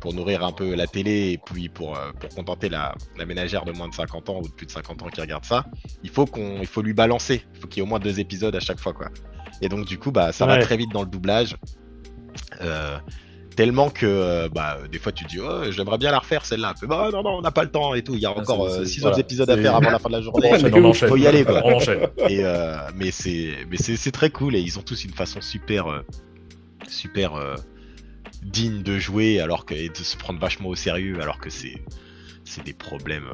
pour 0.00 0.12
nourrir 0.12 0.44
un 0.44 0.52
peu 0.52 0.74
la 0.74 0.86
télé 0.86 1.32
et 1.32 1.38
puis 1.38 1.68
pour, 1.68 1.96
euh, 1.96 2.12
pour 2.20 2.28
contenter 2.30 2.68
la, 2.68 2.94
la 3.16 3.24
ménagère 3.24 3.64
de 3.64 3.72
moins 3.72 3.88
de 3.88 3.94
50 3.94 4.28
ans 4.28 4.40
ou 4.42 4.48
de 4.48 4.52
plus 4.52 4.66
de 4.66 4.70
50 4.70 5.02
ans 5.02 5.08
qui 5.08 5.20
regarde 5.20 5.44
ça, 5.44 5.64
il 6.02 6.10
faut 6.10 6.26
qu'on 6.26 6.58
il 6.60 6.66
faut 6.66 6.82
lui 6.82 6.92
balancer. 6.94 7.44
Il 7.54 7.60
faut 7.60 7.68
qu'il 7.68 7.78
y 7.78 7.80
ait 7.80 7.86
au 7.86 7.88
moins 7.88 8.00
deux 8.00 8.20
épisodes 8.20 8.54
à 8.54 8.60
chaque 8.60 8.80
fois 8.80 8.92
quoi. 8.92 9.08
Et 9.62 9.68
donc 9.68 9.86
du 9.86 9.98
coup 9.98 10.10
bah 10.10 10.32
ça 10.32 10.46
va 10.46 10.58
très 10.58 10.76
vite 10.76 10.92
dans 10.92 11.02
le 11.02 11.08
doublage. 11.08 11.56
Euh, 12.60 12.98
tellement 13.56 13.90
que 13.90 14.06
euh, 14.06 14.48
bah 14.48 14.78
des 14.90 14.98
fois 14.98 15.12
tu 15.12 15.24
dis 15.24 15.38
oh, 15.40 15.70
j'aimerais 15.70 15.98
bien 15.98 16.10
la 16.10 16.18
refaire 16.18 16.44
celle-là. 16.44 16.74
Bah 16.82 17.10
non 17.12 17.22
non 17.22 17.38
on 17.38 17.40
n'a 17.42 17.50
pas 17.50 17.62
le 17.64 17.70
temps 17.70 17.94
et 17.94 18.02
tout. 18.02 18.14
Il 18.14 18.20
y 18.20 18.26
a 18.26 18.32
Ah, 18.34 18.40
encore 18.40 18.68
c'est- 18.70 18.76
euh, 18.80 18.84
c'est- 18.84 18.90
six 18.92 19.00
voilà. 19.00 19.14
autres 19.16 19.20
épisodes 19.20 19.50
à 19.50 19.56
faire 19.56 19.74
avant 19.76 19.90
la 19.90 19.98
fin 20.00 20.08
de 20.08 20.14
la 20.14 20.18
On 20.20 20.22
journée. 20.22 20.52
enchaîne, 20.52 20.74
on 20.74 20.84
enchaîne. 20.84 21.08
Faut 21.08 21.16
y 21.16 21.26
aller 21.26 21.44
quoi. 21.44 21.62
On 21.64 21.74
enchaîne. 21.74 22.00
Et 22.28 22.44
euh, 22.44 22.76
mais 22.96 23.10
c'est 23.10 23.52
mais 23.70 23.76
c'est 23.76 23.96
c'est 23.96 24.10
très 24.12 24.30
cool 24.30 24.54
et 24.56 24.60
ils 24.60 24.78
ont 24.78 24.82
tous 24.82 25.04
une 25.04 25.12
façon 25.12 25.40
super 25.40 25.86
super 26.88 27.34
euh, 27.36 27.54
digne 28.42 28.82
de 28.82 28.98
jouer 28.98 29.40
alors 29.40 29.64
que 29.66 29.74
et 29.74 29.88
de 29.88 29.96
se 29.96 30.16
prendre 30.16 30.38
vachement 30.40 30.68
au 30.68 30.74
sérieux 30.74 31.18
alors 31.20 31.38
que 31.38 31.50
c'est 31.50 31.82
c'est 32.44 32.64
des 32.64 32.74
problèmes 32.74 33.28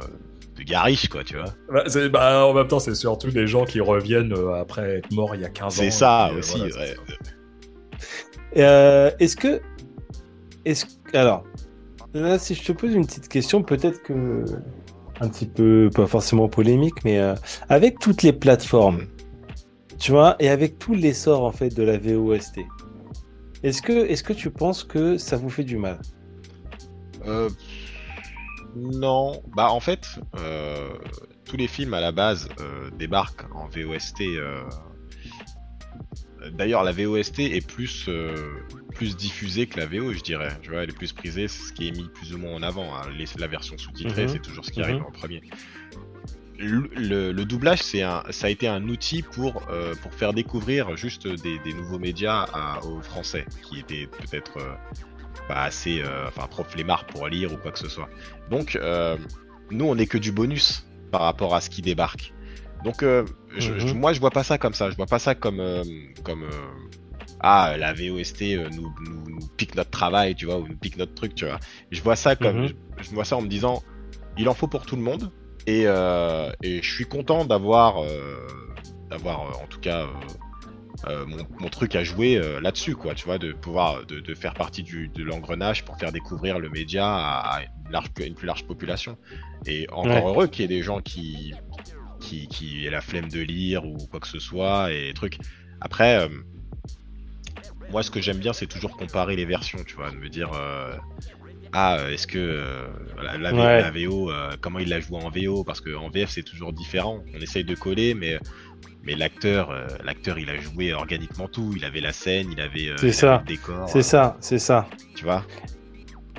de 0.56 0.62
gariche 0.62 1.08
quoi 1.08 1.24
tu 1.24 1.36
vois. 1.36 1.52
Bah, 1.72 1.84
bah, 2.12 2.46
en 2.46 2.52
même 2.52 2.68
temps, 2.68 2.78
c'est 2.80 2.94
surtout 2.94 3.30
des 3.30 3.46
gens 3.46 3.64
qui 3.64 3.80
reviennent 3.80 4.32
euh, 4.34 4.60
après 4.60 4.98
être 4.98 5.10
morts 5.12 5.34
il 5.34 5.40
y 5.40 5.44
a 5.44 5.48
15 5.48 5.66
ans. 5.66 5.82
C'est 5.82 5.90
ça 5.90 6.28
et 6.30 6.34
euh, 6.34 6.38
aussi. 6.38 6.58
voilà, 6.58 6.74
ouais. 6.74 6.96
Euh, 8.56 9.10
est-ce 9.18 9.36
que. 9.36 9.60
Alors, 11.14 11.44
là, 12.14 12.38
si 12.38 12.54
je 12.54 12.64
te 12.64 12.72
pose 12.72 12.94
une 12.94 13.06
petite 13.06 13.28
question, 13.28 13.62
peut-être 13.62 14.02
que. 14.02 14.44
Un 15.22 15.28
petit 15.28 15.46
peu, 15.46 15.90
pas 15.94 16.06
forcément 16.06 16.48
polémique, 16.48 17.04
mais 17.04 17.18
euh, 17.18 17.34
avec 17.68 17.98
toutes 17.98 18.22
les 18.22 18.32
plateformes, 18.32 19.02
tu 19.98 20.12
vois, 20.12 20.34
et 20.38 20.48
avec 20.48 20.78
tout 20.78 20.94
l'essor, 20.94 21.44
en 21.44 21.52
fait, 21.52 21.68
de 21.68 21.82
la 21.82 21.98
VOST, 21.98 22.60
est-ce 23.62 23.82
que, 23.82 23.92
est-ce 23.92 24.22
que 24.22 24.32
tu 24.32 24.50
penses 24.50 24.82
que 24.82 25.18
ça 25.18 25.36
vous 25.36 25.50
fait 25.50 25.64
du 25.64 25.76
mal? 25.76 26.00
Euh, 27.26 27.50
non, 28.74 29.42
bah 29.54 29.70
en 29.70 29.80
fait, 29.80 30.06
euh, 30.38 30.88
tous 31.44 31.58
les 31.58 31.68
films 31.68 31.92
à 31.92 32.00
la 32.00 32.12
base 32.12 32.48
débarquent 32.96 33.44
en 33.54 33.68
VOST. 33.68 34.22
D'ailleurs, 36.52 36.84
la 36.84 36.92
VOST 36.92 37.38
est 37.40 37.66
plus 37.66 38.06
euh, 38.08 38.34
plus 38.94 39.16
diffusée 39.16 39.66
que 39.66 39.78
la 39.78 39.86
VO, 39.86 40.12
je 40.12 40.20
dirais. 40.20 40.50
Tu 40.62 40.70
vois, 40.70 40.82
elle 40.82 40.90
est 40.90 40.96
plus 40.96 41.12
prisée, 41.12 41.48
c'est 41.48 41.62
ce 41.68 41.72
qui 41.72 41.88
est 41.88 41.90
mis 41.90 42.08
plus 42.14 42.34
ou 42.34 42.38
moins 42.38 42.54
en 42.54 42.62
avant. 42.62 42.94
hein. 42.96 43.02
Les- 43.16 43.26
la 43.38 43.46
version 43.46 43.76
sous-titrée, 43.76 44.22
Mhm. 44.22 44.28
c'est 44.28 44.42
toujours 44.42 44.64
ce 44.64 44.70
qui 44.70 44.80
Mhm. 44.80 44.84
arrive 44.84 45.02
en 45.02 45.10
premier. 45.10 45.42
Le, 46.58 46.90
le- 46.94 47.32
le 47.32 47.44
doublage, 47.46 47.82
c'est 47.82 48.02
un, 48.02 48.22
ça 48.30 48.46
a 48.46 48.50
été 48.50 48.68
un 48.68 48.86
outil 48.88 49.22
pour 49.22 49.62
euh, 49.70 49.94
pour 50.02 50.12
faire 50.12 50.32
découvrir 50.34 50.94
juste 50.96 51.26
des, 51.26 51.58
des 51.60 51.72
nouveaux 51.72 51.98
médias 51.98 52.46
à- 52.52 52.84
aux 52.84 53.00
Français 53.00 53.46
qui 53.62 53.80
étaient 53.80 54.06
peut-être 54.06 54.58
euh, 54.58 54.74
pas 55.48 55.62
assez, 55.62 56.02
enfin 56.28 56.46
trop 56.48 56.64
flemmards 56.64 57.06
pour 57.06 57.28
lire 57.28 57.52
ou 57.52 57.56
quoi 57.56 57.70
que 57.72 57.78
ce 57.78 57.88
soit. 57.88 58.08
Donc, 58.50 58.78
nous, 59.70 59.84
on 59.84 59.96
est 59.96 60.06
que 60.06 60.18
du 60.18 60.32
bonus 60.32 60.84
par 61.10 61.22
rapport 61.22 61.54
à 61.54 61.60
ce 61.60 61.70
qui 61.70 61.80
débarque. 61.82 62.32
Donc, 62.84 63.02
euh, 63.02 63.24
je- 63.56 63.72
Mhm. 63.74 63.78
je- 63.88 63.94
moi, 63.94 64.12
je 64.12 64.20
vois 64.20 64.30
pas 64.30 64.42
ça 64.44 64.58
comme 64.58 64.74
ça. 64.74 64.90
Je 64.90 64.96
vois 64.96 65.06
pas 65.06 65.18
ça 65.18 65.34
comme, 65.34 65.60
euh, 65.60 65.84
comme 66.24 66.44
euh, 66.44 66.50
ah, 67.40 67.76
la 67.78 67.92
VOST 67.92 68.56
euh, 68.56 68.68
nous, 68.70 68.92
nous, 69.00 69.28
nous 69.30 69.46
pique 69.56 69.74
notre 69.74 69.90
travail, 69.90 70.34
tu 70.34 70.46
vois, 70.46 70.58
ou 70.58 70.66
nous 70.68 70.76
pique 70.76 70.96
notre 70.96 71.14
truc, 71.14 71.34
tu 71.34 71.44
vois. 71.46 71.58
Je 71.90 72.00
vois 72.02 72.16
ça 72.16 72.36
comme, 72.36 72.62
Mhm. 72.62 72.68
je, 72.98 73.04
je 73.04 73.10
vois 73.14 73.24
ça 73.24 73.36
en 73.36 73.42
me 73.42 73.48
disant, 73.48 73.82
il 74.36 74.48
en 74.48 74.54
faut 74.54 74.66
pour 74.68 74.86
tout 74.86 74.96
le 74.96 75.02
monde. 75.02 75.30
Et, 75.66 75.82
et 75.82 76.82
je 76.82 76.90
suis 76.90 77.04
content 77.04 77.44
d'avoir, 77.44 78.02
d'avoir 79.10 79.40
en 79.62 79.66
tout 79.68 79.78
cas. 79.80 80.06
mon, 81.06 81.46
mon 81.60 81.68
truc 81.68 81.94
à 81.96 82.02
jouer 82.02 82.40
là-dessus, 82.60 82.96
quoi, 82.96 83.14
tu 83.14 83.24
vois, 83.26 83.38
de 83.38 83.52
pouvoir 83.52 84.04
de, 84.06 84.20
de 84.20 84.34
faire 84.34 84.54
partie 84.54 84.82
du, 84.82 85.08
de 85.08 85.22
l'engrenage 85.22 85.84
pour 85.84 85.96
faire 85.98 86.12
découvrir 86.12 86.58
le 86.58 86.70
média 86.70 87.06
à, 87.06 87.56
à 87.56 87.62
une, 87.62 87.92
large, 87.92 88.08
une 88.24 88.34
plus 88.34 88.46
large 88.46 88.66
population. 88.66 89.16
Et 89.66 89.86
encore 89.92 90.24
Ouais. 90.24 90.30
heureux 90.30 90.46
qu'il 90.46 90.62
y 90.62 90.64
ait 90.64 90.76
des 90.76 90.82
gens 90.82 91.00
qui, 91.00 91.54
qui, 92.20 92.46
qui 92.48 92.88
la 92.90 93.00
flemme 93.00 93.28
de 93.28 93.40
lire 93.40 93.84
ou 93.84 93.96
quoi 94.10 94.20
que 94.20 94.28
ce 94.28 94.38
soit 94.38 94.92
et 94.92 95.12
trucs. 95.14 95.38
Après, 95.80 96.18
euh, 96.20 96.28
moi, 97.90 98.02
ce 98.02 98.10
que 98.10 98.20
j'aime 98.20 98.38
bien, 98.38 98.52
c'est 98.52 98.66
toujours 98.66 98.96
comparer 98.96 99.34
les 99.36 99.44
versions, 99.44 99.82
tu 99.84 99.96
vois, 99.96 100.10
de 100.10 100.16
me 100.16 100.28
dire. 100.28 100.50
euh, 100.54 100.94
ah, 101.72 101.98
est-ce 102.10 102.26
que 102.26 102.38
euh, 102.38 102.86
la, 103.22 103.36
la- 103.38 103.52
Ouais. 103.52 103.80
la 103.80 103.90
VO, 103.90 104.30
comment 104.60 104.78
il 104.80 104.88
l'a 104.88 104.98
joué 105.00 105.18
en 105.18 105.30
VO 105.30 105.62
Parce 105.64 105.80
qu'en 105.80 106.10
VF 106.10 106.28
c'est 106.30 106.42
toujours 106.42 106.72
différent. 106.72 107.22
On 107.36 107.40
essaye 107.40 107.64
de 107.64 107.74
coller, 107.76 108.14
mais 108.14 108.38
mais 109.04 109.14
l'acteur, 109.14 109.72
l'acteur, 110.04 110.38
il 110.38 110.50
a 110.50 110.58
joué 110.60 110.92
organiquement 110.92 111.48
tout. 111.48 111.72
Il 111.76 111.84
avait 111.84 112.00
la 112.00 112.12
scène, 112.12 112.48
il 112.52 112.60
avait, 112.60 112.90
C'est 112.98 113.06
il 113.08 113.14
ça. 113.14 113.34
avait 113.36 113.42
le 113.44 113.48
décor. 113.48 113.88
C'est 113.88 114.02
ça, 114.02 114.36
c'est 114.40 114.58
ça. 114.58 114.88
Tu 115.14 115.24
vois? 115.24 115.44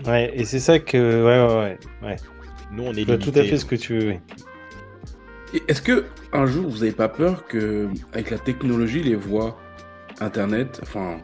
Ouais, 0.06 0.32
et 0.36 0.44
c'est 0.45 0.60
ça 0.60 0.80
que. 0.80 0.98
Ouais, 0.98 1.53
ouais, 1.56 1.78
ouais. 2.02 2.08
ouais. 2.10 2.16
Nous, 2.72 2.84
on 2.84 2.94
est 2.94 3.03
vois 3.06 3.18
tout 3.18 3.30
à 3.30 3.34
limité, 3.34 3.48
fait 3.49 3.58
ce 3.58 3.66
que 3.66 3.76
tu 3.76 3.98
veux. 3.99 4.08
oui. 4.10 4.20
Est-ce 5.68 5.82
que 5.82 6.06
un 6.34 6.45
jour 6.45 6.69
vous 6.69 6.80
n'avez 6.80 6.91
pas 6.91 7.10
peur 7.10 7.45
que 7.45 7.90
avec 8.14 8.30
la 8.30 8.38
technologie, 8.38 9.03
les 9.03 9.15
voix 9.15 9.57
internet, 10.19 10.80
enfin, 10.84 11.18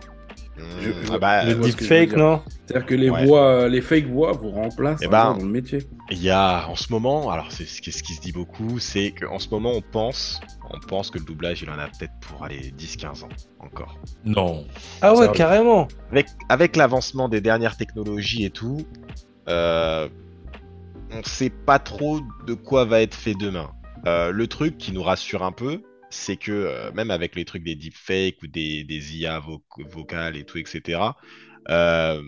Mmh, 0.59 0.61
Je- 0.81 0.89
ah 0.89 0.93
je- 1.13 1.17
bah, 1.19 1.45
je 1.47 1.53
Le 1.55 1.63
deepfake, 1.65 2.13
non? 2.13 2.41
C'est-à-dire 2.65 2.87
que 2.87 2.95
les 2.95 3.11
Ouais. 3.11 3.25
voix, 3.27 3.67
les 3.69 3.79
fake 3.79 4.07
voix 4.07 4.31
vous 4.31 4.49
remplacent 4.49 5.01
Eh 5.03 5.07
ben, 5.07 5.33
dans 5.35 5.43
le 5.45 5.51
métier. 5.51 5.83
il 6.09 6.17
y 6.19 6.31
a 6.31 6.67
en 6.67 6.75
ce 6.75 6.91
moment, 6.91 7.29
alors 7.29 7.51
c'est 7.51 7.65
ce 7.67 7.79
qui, 7.79 7.91
ce 7.91 8.01
qui 8.01 8.13
se 8.15 8.21
dit 8.21 8.31
beaucoup, 8.31 8.79
c'est 8.79 9.11
qu'en 9.11 9.37
ce 9.37 9.49
moment 9.51 9.71
on 9.75 9.81
pense, 9.83 10.41
on 10.71 10.79
pense 10.79 11.11
que 11.11 11.19
le 11.19 11.25
doublage 11.25 11.61
il 11.61 11.69
en 11.69 11.77
a 11.77 11.85
peut-être 11.85 12.13
pour 12.21 12.43
aller 12.43 12.73
10-15 12.75 13.21
ans 13.23 13.29
encore. 13.59 13.99
Non. 14.25 14.65
Ah 15.03 15.13
ouais, 15.13 15.31
carrément. 15.31 15.87
Avec, 16.11 16.25
avec 16.49 16.75
l'avancement 16.75 17.29
des 17.29 17.39
dernières 17.39 17.77
technologies 17.77 18.43
et 18.45 18.49
tout, 18.49 18.79
euh, 19.49 20.09
on 21.11 21.21
sait 21.23 21.51
pas 21.51 21.77
trop 21.77 22.19
de 22.47 22.55
quoi 22.55 22.83
va 22.85 23.01
être 23.01 23.13
fait 23.15 23.35
demain. 23.35 23.69
Euh, 24.05 24.31
le 24.31 24.47
truc 24.47 24.77
qui 24.77 24.91
nous 24.91 25.03
rassure 25.03 25.43
un 25.43 25.51
peu, 25.51 25.81
c'est 26.09 26.37
que 26.37 26.51
euh, 26.51 26.91
même 26.93 27.11
avec 27.11 27.35
les 27.35 27.45
trucs 27.45 27.63
des 27.63 27.75
deepfakes 27.75 28.41
ou 28.43 28.47
des, 28.47 28.83
IA 29.17 29.39
vo- 29.39 29.63
vocales 29.79 30.37
et 30.37 30.45
tout, 30.45 30.57
etc., 30.57 31.17
euh, 31.69 32.21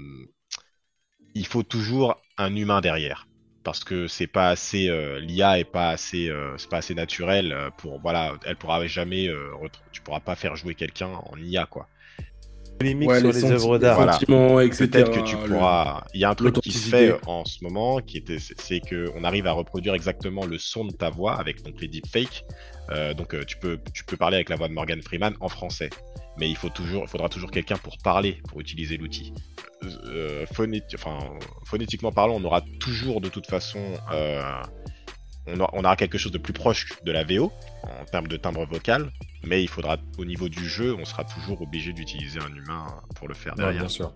il 1.33 1.45
faut 1.47 1.63
toujours 1.63 2.21
un 2.37 2.55
humain 2.55 2.81
derrière. 2.81 3.27
Parce 3.63 3.83
que 3.83 4.07
c'est 4.07 4.27
pas 4.27 4.49
assez, 4.49 4.87
l'IA 5.21 5.59
est 5.59 5.65
pas 5.65 5.89
assez, 5.89 6.31
c'est 6.57 6.69
pas 6.69 6.77
assez 6.77 6.95
naturel 6.95 7.71
pour, 7.77 8.01
voilà, 8.01 8.33
elle 8.45 8.55
pourra 8.57 8.85
jamais, 8.87 9.27
tu 9.91 10.01
pourras 10.01 10.21
pas 10.21 10.35
faire 10.35 10.55
jouer 10.55 10.75
quelqu'un 10.75 11.07
en 11.09 11.37
IA 11.37 11.65
quoi. 11.65 11.89
Polémique 12.79 13.09
Ouais, 13.09 13.19
sur 13.19 13.31
les, 13.31 13.45
œuvres 13.51 13.77
d'art. 13.77 13.95
Voilà. 13.95 14.17
Peut-être 14.89 15.11
que 15.11 15.19
tu 15.25 15.35
le- 15.35 15.55
pourras. 15.55 16.03
Il 16.13 16.19
y 16.21 16.23
a 16.23 16.29
un 16.29 16.35
truc 16.35 16.55
qui 16.61 16.71
se 16.71 16.89
fait 16.89 17.15
en 17.27 17.45
ce 17.45 17.63
moment, 17.63 17.99
qui 17.99 18.17
était, 18.17 18.39
c'est- 18.39 18.79
que 18.79 19.11
on 19.15 19.23
arrive 19.23 19.45
à 19.47 19.51
reproduire 19.51 19.93
exactement 19.93 20.45
le 20.45 20.57
son 20.57 20.85
de 20.85 20.91
ta 20.93 21.09
voix 21.09 21.37
avec 21.39 21.61
donc 21.63 21.79
les 21.81 21.87
deepfakes. 21.87 22.45
Euh, 22.91 23.13
donc 23.13 23.35
euh, 23.35 23.43
tu 23.45 23.57
peux, 23.57 23.79
tu 23.93 24.03
peux 24.03 24.17
parler 24.17 24.35
avec 24.37 24.49
la 24.49 24.55
voix 24.55 24.67
de 24.67 24.73
Morgan 24.73 24.99
Freeman 25.01 25.35
en 25.41 25.49
français, 25.49 25.89
mais 26.39 26.49
il 26.49 26.55
faut 26.55 26.69
toujours, 26.69 27.03
il 27.03 27.07
faudra 27.09 27.29
toujours 27.29 27.51
quelqu'un 27.51 27.77
pour 27.77 27.97
parler, 28.03 28.37
pour 28.47 28.59
utiliser 28.61 28.97
l'outil. 28.97 29.31
Euh, 30.07 30.45
phonéti- 30.53 30.95
enfin, 30.95 31.19
phonétiquement 31.65 32.11
parlant, 32.11 32.35
on 32.37 32.43
aura 32.43 32.61
toujours 32.79 33.21
de 33.21 33.29
toute 33.29 33.45
façon, 33.45 33.79
euh, 34.11 34.41
on, 35.53 35.59
aura, 35.59 35.69
on 35.73 35.83
aura 35.83 35.95
quelque 35.95 36.17
chose 36.17 36.31
de 36.31 36.37
plus 36.37 36.53
proche 36.53 36.87
de 37.03 37.11
la 37.11 37.23
VO 37.23 37.51
en 37.83 38.05
termes 38.05 38.27
de 38.27 38.37
timbre 38.37 38.65
vocal, 38.65 39.11
mais 39.43 39.61
il 39.63 39.67
faudra 39.67 39.97
au 40.17 40.25
niveau 40.25 40.49
du 40.49 40.67
jeu, 40.67 40.95
on 40.99 41.05
sera 41.05 41.23
toujours 41.23 41.61
obligé 41.61 41.93
d'utiliser 41.93 42.39
un 42.39 42.53
humain 42.55 42.85
pour 43.15 43.27
le 43.27 43.33
faire 43.33 43.53
Ouais, 43.53 43.63
derrière. 43.63 43.81
bien 43.83 43.89
sûr. 43.89 44.13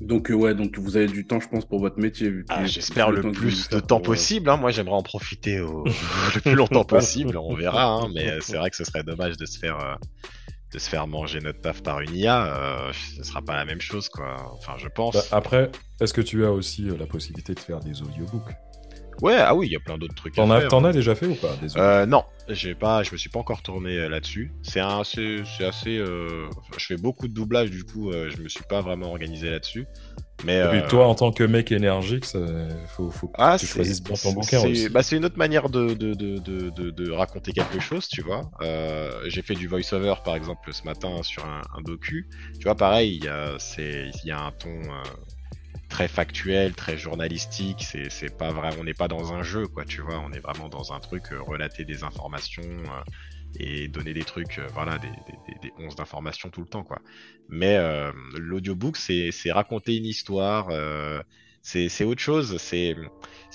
Donc 0.00 0.30
euh, 0.30 0.34
ouais, 0.34 0.54
donc 0.54 0.78
vous 0.78 0.96
avez 0.96 1.08
du 1.08 1.26
temps, 1.26 1.40
je 1.40 1.48
pense, 1.48 1.66
pour 1.66 1.78
votre 1.80 1.98
métier. 1.98 2.32
Ah, 2.48 2.64
J'espère 2.64 3.10
le 3.10 3.32
plus 3.32 3.68
de 3.68 3.80
temps 3.80 3.98
pour, 3.98 4.12
possible. 4.14 4.48
hein. 4.48 4.56
Moi, 4.56 4.70
j'aimerais 4.70 4.94
en 4.96 5.02
profiter 5.02 5.60
au... 5.60 5.84
le 6.34 6.40
plus 6.40 6.54
longtemps 6.54 6.84
possible. 6.84 7.36
On 7.36 7.54
verra. 7.54 7.84
hein. 7.84 8.08
Mais 8.14 8.30
euh, 8.30 8.38
c'est 8.40 8.56
vrai 8.56 8.70
que 8.70 8.76
ce 8.76 8.84
serait 8.84 9.02
dommage 9.02 9.36
de 9.36 9.44
se 9.44 9.58
faire 9.58 9.78
euh, 9.78 9.94
de 10.72 10.78
se 10.78 10.88
faire 10.88 11.06
manger 11.06 11.40
notre 11.40 11.60
taf 11.60 11.82
par 11.82 12.00
une 12.00 12.14
IA. 12.14 12.46
Euh, 12.46 12.92
ce 13.16 13.24
sera 13.24 13.42
pas 13.42 13.56
la 13.56 13.66
même 13.66 13.80
chose, 13.82 14.08
quoi. 14.08 14.36
Enfin, 14.54 14.74
je 14.78 14.88
pense. 14.88 15.14
Bah, 15.14 15.22
après, 15.32 15.70
est-ce 16.00 16.14
que 16.14 16.20
tu 16.22 16.46
as 16.46 16.52
aussi 16.52 16.88
euh, 16.88 16.96
la 16.98 17.06
possibilité 17.06 17.52
de 17.54 17.60
faire 17.60 17.80
des 17.80 18.00
audiobooks? 18.00 18.52
Ouais. 19.22 19.36
Ah 19.38 19.54
oui, 19.54 19.66
il 19.68 19.72
y 19.72 19.76
a 19.76 19.80
plein 19.80 19.98
d'autres 19.98 20.14
trucs. 20.14 20.34
T'en 20.34 20.50
as, 20.50 20.62
t'en 20.66 20.84
as 20.84 20.92
déjà 20.92 21.14
fait 21.14 21.26
ou 21.26 21.34
pas 21.34 21.54
Euh, 21.76 22.06
non, 22.06 22.24
j'ai 22.48 22.74
pas, 22.74 23.02
je 23.02 23.12
me 23.12 23.16
suis 23.16 23.28
pas 23.30 23.38
encore 23.40 23.62
tourné 23.62 23.96
euh, 23.98 24.08
là-dessus. 24.08 24.52
C'est 24.62 24.80
un, 24.80 25.02
c'est 25.04 25.42
assez. 25.64 25.98
euh, 25.98 26.48
je 26.76 26.84
fais 26.86 26.96
beaucoup 26.96 27.28
de 27.28 27.34
doublage, 27.34 27.70
du 27.70 27.84
coup, 27.84 28.10
euh, 28.10 28.30
je 28.34 28.42
me 28.42 28.48
suis 28.48 28.64
pas 28.68 28.80
vraiment 28.80 29.08
organisé 29.10 29.50
là-dessus. 29.50 29.86
Mais 30.46 30.58
Et 30.58 30.68
puis 30.70 30.78
euh, 30.78 30.88
toi, 30.88 31.06
en 31.06 31.14
tant 31.14 31.32
que 31.32 31.44
mec 31.44 31.70
énergique, 31.70 32.24
faut, 32.96 33.10
faut 33.10 33.28
que 33.28 33.34
Ah, 33.36 33.56
tu 33.60 33.66
c'est- 33.66 33.72
choisisses 33.74 34.02
ton 34.02 34.14
c'est- 34.14 34.56
aussi. 34.56 34.88
bah, 34.88 35.02
c'est 35.02 35.18
une 35.18 35.26
autre 35.26 35.36
manière 35.36 35.68
de, 35.68 35.92
de, 35.92 36.14
de, 36.14 36.38
de, 36.38 36.90
de- 36.90 37.10
raconter 37.12 37.52
quelque 37.52 37.78
chose, 37.78 38.08
tu 38.08 38.22
vois. 38.22 38.50
Euh, 38.62 39.10
J'ai 39.26 39.42
fait 39.42 39.54
du 39.54 39.66
voice-over, 39.68 40.14
par 40.24 40.36
exemple, 40.36 40.72
ce 40.72 40.82
matin 40.84 41.22
sur 41.22 41.44
un, 41.44 41.60
un 41.76 41.82
docu. 41.82 42.26
Tu 42.58 42.64
vois, 42.64 42.74
pareil, 42.74 43.16
il 43.16 43.24
y 43.24 43.28
a, 43.28 43.58
c'est- 43.58 44.10
il 44.24 44.28
y 44.28 44.30
a 44.30 44.40
un 44.40 44.52
ton 44.52 44.70
euh, 44.70 45.02
très 45.90 46.08
factuel, 46.08 46.74
très 46.76 46.98
journalistique. 46.98 47.84
C'est 47.84 48.10
c'est 48.10 48.30
pas 48.36 48.52
vrai, 48.52 48.70
on 48.78 48.84
n'est 48.84 48.94
pas 48.94 49.08
dans 49.08 49.34
un 49.34 49.42
jeu, 49.44 49.68
quoi, 49.68 49.84
tu 49.86 50.02
vois. 50.02 50.20
On 50.20 50.32
est 50.32 50.40
vraiment 50.40 50.70
dans 50.70 50.92
un 50.94 51.00
truc, 51.00 51.32
euh, 51.32 51.42
relater 51.42 51.84
des 51.86 52.04
informations 52.04 52.62
euh, 52.64 53.02
et 53.54 53.88
donner 53.88 54.14
des 54.14 54.24
trucs, 54.24 54.58
euh, 54.60 54.68
voilà, 54.74 54.98
des, 54.98 55.10
des, 55.10 55.38
des, 55.48 55.58
des 55.70 55.72
onces 55.84 55.96
d'informations 55.96 56.50
tout 56.50 56.62
le 56.62 56.68
temps, 56.68 56.84
quoi. 56.84 57.02
Mais 57.48 57.76
euh, 57.76 58.12
l'audiobook, 58.38 58.96
c'est 58.96 59.30
c'est 59.32 59.52
raconter 59.52 59.96
une 59.96 60.06
histoire. 60.06 60.68
C'est 61.62 62.04
autre 62.04 62.20
chose. 62.20 62.56
C'est 62.58 62.94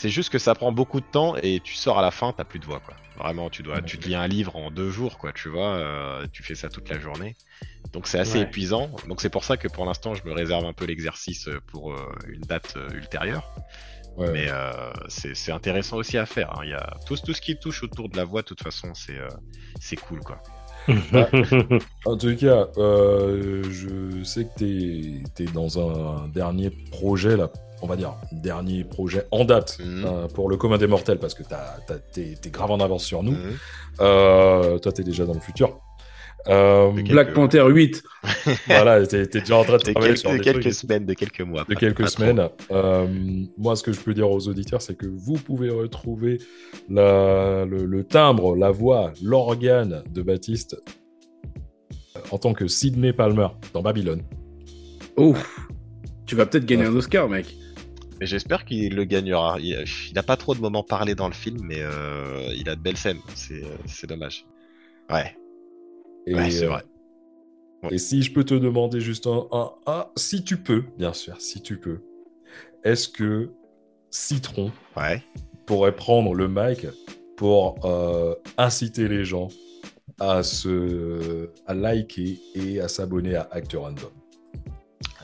juste 0.09 0.29
que 0.29 0.39
ça 0.39 0.55
prend 0.55 0.71
beaucoup 0.71 0.99
de 0.99 1.05
temps 1.05 1.35
et 1.37 1.59
tu 1.63 1.73
sors 1.73 1.97
à 1.99 2.01
la 2.01 2.11
fin, 2.11 2.33
t'as 2.35 2.43
plus 2.43 2.59
de 2.59 2.65
voix 2.65 2.79
quoi. 2.79 2.95
Vraiment, 3.17 3.49
tu 3.49 3.63
dois, 3.63 3.81
tu 3.81 3.97
te 3.97 4.07
lis 4.07 4.15
un 4.15 4.27
livre 4.27 4.55
en 4.57 4.69
deux 4.71 4.89
jours 4.89 5.17
quoi, 5.17 5.31
tu 5.31 5.47
vois. 5.49 5.69
euh, 5.75 6.25
tu 6.33 6.43
fais 6.43 6.55
ça 6.55 6.67
toute 6.69 6.89
la 6.89 6.99
journée. 6.99 7.35
Donc 7.93 8.07
c'est 8.07 8.19
assez 8.19 8.39
Ouais. 8.39 8.43
épuisant. 8.43 8.89
Donc 9.07 9.21
c'est 9.21 9.29
pour 9.29 9.43
ça 9.45 9.55
que 9.57 9.67
pour 9.69 9.85
l'instant, 9.85 10.13
je 10.15 10.23
me 10.25 10.33
réserve 10.33 10.65
un 10.65 10.73
peu 10.73 10.85
l'exercice 10.85 11.47
pour 11.67 11.93
euh, 11.93 12.11
une 12.27 12.41
date 12.41 12.73
euh, 12.75 12.89
ultérieure. 12.93 13.55
Ouais. 14.17 14.31
Mais 14.31 14.47
c'est 15.09 15.51
intéressant 15.51 15.97
aussi 15.97 16.17
à 16.17 16.25
faire. 16.25 16.51
hein. 16.57 16.61
Il 16.63 16.69
y 16.69 16.73
a 16.73 16.95
tout, 17.05 17.17
tout 17.17 17.33
ce 17.33 17.41
qui 17.41 17.57
touche 17.57 17.83
autour 17.83 18.09
de 18.09 18.15
la 18.17 18.23
voix, 18.23 18.41
de 18.41 18.47
toute 18.47 18.63
façon, 18.63 18.93
c'est 18.93 19.95
cool 19.97 20.19
quoi. 20.21 20.41
En 22.05 22.17
tout 22.17 22.35
cas, 22.35 22.67
euh, 22.77 23.63
je 23.63 24.23
sais 24.23 24.45
que 24.45 24.59
tu 24.59 25.43
es, 25.43 25.45
dans 25.47 25.79
un 25.79 26.27
dernier 26.29 26.69
projet, 26.91 27.35
là, 27.35 27.49
on 27.85 27.87
va 27.87 27.95
dire, 27.95 28.15
dernier 28.31 28.83
projet 28.83 29.25
en 29.31 29.45
date 29.45 29.77
Mhm. 29.79 30.05
euh, 30.05 30.27
pour 30.27 30.49
le 30.49 30.57
commun 30.57 30.77
des 30.77 30.87
mortels, 30.87 31.19
parce 31.19 31.33
que 31.35 31.43
tu 32.13 32.21
es, 32.21 32.49
grave 32.49 32.71
en 32.71 32.79
avance 32.79 33.05
sur 33.05 33.21
nous. 33.23 33.31
Mhm. 33.33 33.57
Euh, 34.01 34.79
toi, 34.79 34.91
tu 34.91 35.01
es 35.01 35.03
déjà 35.03 35.25
dans 35.25 35.33
le 35.35 35.39
futur. 35.39 35.79
Euh, 36.47 36.91
Black 36.91 37.05
quelques- 37.27 37.33
Panther 37.33 37.63
8. 37.67 38.03
voilà, 38.67 39.05
tu 39.07 39.15
es, 39.15 39.25
déjà 39.25 39.55
en 39.57 39.63
train 39.63 39.77
de 39.77 39.83
De 39.83 39.91
travailler 39.93 40.13
quelques, 40.13 40.17
sur 40.19 40.31
de 40.31 40.37
quelques 40.37 40.61
trucs. 40.61 40.73
semaines, 40.73 41.05
de 41.05 41.13
quelques 41.13 41.41
mois. 41.41 41.61
de 41.67 41.73
pas- 41.73 41.79
quelques 41.79 42.01
pas 42.03 42.07
semaines. 42.07 42.49
Euh, 42.71 43.07
moi, 43.57 43.75
ce 43.75 43.81
que 43.83 43.91
je 43.93 43.99
peux 43.99 44.13
dire 44.13 44.29
aux 44.29 44.47
auditeurs, 44.47 44.81
c'est 44.81 44.95
que 44.95 45.07
vous 45.07 45.33
pouvez 45.35 45.69
retrouver 45.69 46.39
la- 46.89 47.65
le, 47.65 47.85
le 47.85 48.03
timbre, 48.03 48.55
la 48.55 48.69
voix, 48.71 49.11
l'organe 49.23 50.03
de 50.11 50.21
Baptiste 50.21 50.75
en 52.31 52.37
tant 52.37 52.53
que 52.53 52.67
Sidney 52.67 53.13
Palmer 53.13 53.47
dans 53.73 53.81
Babylone. 53.81 54.21
Ouf. 55.17 55.59
Tu 56.27 56.35
vas 56.35 56.45
peut-être 56.45 56.65
gagner 56.65 56.85
un 56.85 56.95
Oscar, 56.95 57.27
mec. 57.29 57.55
Mais 58.19 58.25
j'espère 58.27 58.65
qu'il 58.65 58.95
le 58.95 59.03
gagnera. 59.03 59.57
Il, 59.59 59.83
il 60.11 60.17
a 60.17 60.23
pas 60.23 60.37
trop 60.37 60.55
de 60.55 60.59
moments 60.61 60.83
parlés 60.83 61.15
dans 61.15 61.27
le 61.27 61.33
film, 61.33 61.59
mais 61.63 61.79
euh, 61.81 62.53
il 62.55 62.69
a 62.69 62.75
de 62.75 62.81
belles 62.81 62.97
scènes. 62.97 63.19
C'est 63.35 63.63
euh, 63.63 63.77
c'est 63.87 64.07
dommage. 64.07 64.45
Ouais, 65.09 65.35
Et, 66.27 66.33
ouais 66.33 66.49
c'est 66.49 66.65
euh, 66.65 66.69
vrai. 66.69 66.83
Et 67.91 67.97
si 67.97 68.23
je 68.23 68.33
peux 68.33 68.43
te 68.43 68.53
demander 68.53 68.99
juste 68.99 69.27
un, 69.27 69.47
un, 69.51 69.71
un- 69.85 70.07
si 70.15 70.43
tu 70.43 70.57
peux, 70.57 70.83
bien 70.97 71.13
sûr, 71.13 71.39
si 71.39 71.61
tu 71.61 71.77
peux, 71.79 72.01
est-ce 72.83 73.09
que 73.09 73.51
Citron 74.11 74.71
Ouais. 74.95 75.21
pourrait 75.65 75.95
prendre 75.95 76.33
le 76.33 76.47
mic 76.47 76.87
pour 77.37 77.85
euh, 77.85 78.35
inciter 78.57 79.07
les 79.07 79.25
gens 79.25 79.49
à 80.19 80.43
se 80.43 81.49
à 81.67 81.73
liker 81.73 82.39
et 82.55 82.79
à 82.79 82.87
s'abonner 82.87 83.35
à 83.35 83.47
Acteur 83.51 83.83
Random? 83.83 84.11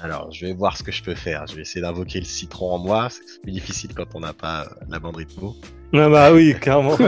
Alors, 0.03 0.31
je 0.31 0.47
vais 0.47 0.53
voir 0.53 0.77
ce 0.77 0.83
que 0.83 0.91
je 0.91 1.03
peux 1.03 1.13
faire. 1.13 1.45
Je 1.45 1.55
vais 1.55 1.61
essayer 1.61 1.81
d'invoquer 1.81 2.19
le 2.19 2.25
citron 2.25 2.73
en 2.73 2.79
moi. 2.79 3.09
C'est 3.09 3.41
plus 3.41 3.51
difficile 3.51 3.93
quand 3.93 4.15
on 4.15 4.19
n'a 4.21 4.33
pas 4.33 4.63
euh, 4.65 4.85
la 4.89 4.99
bande 4.99 5.15
rythmo. 5.17 5.55
Ah 5.93 6.09
bah 6.09 6.33
oui, 6.33 6.55
clairement. 6.59 6.97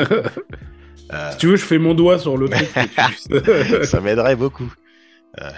Euh, 1.12 1.32
Si 1.32 1.38
tu 1.38 1.48
veux, 1.48 1.58
je 1.58 1.66
fais 1.66 1.78
mon 1.78 1.94
doigt 1.94 2.18
sur 2.18 2.38
le 2.38 2.48
truc. 2.50 3.86
ça 3.86 4.00
m'aiderait 4.00 4.38
beaucoup. 4.38 4.74
Euh, 5.42 5.52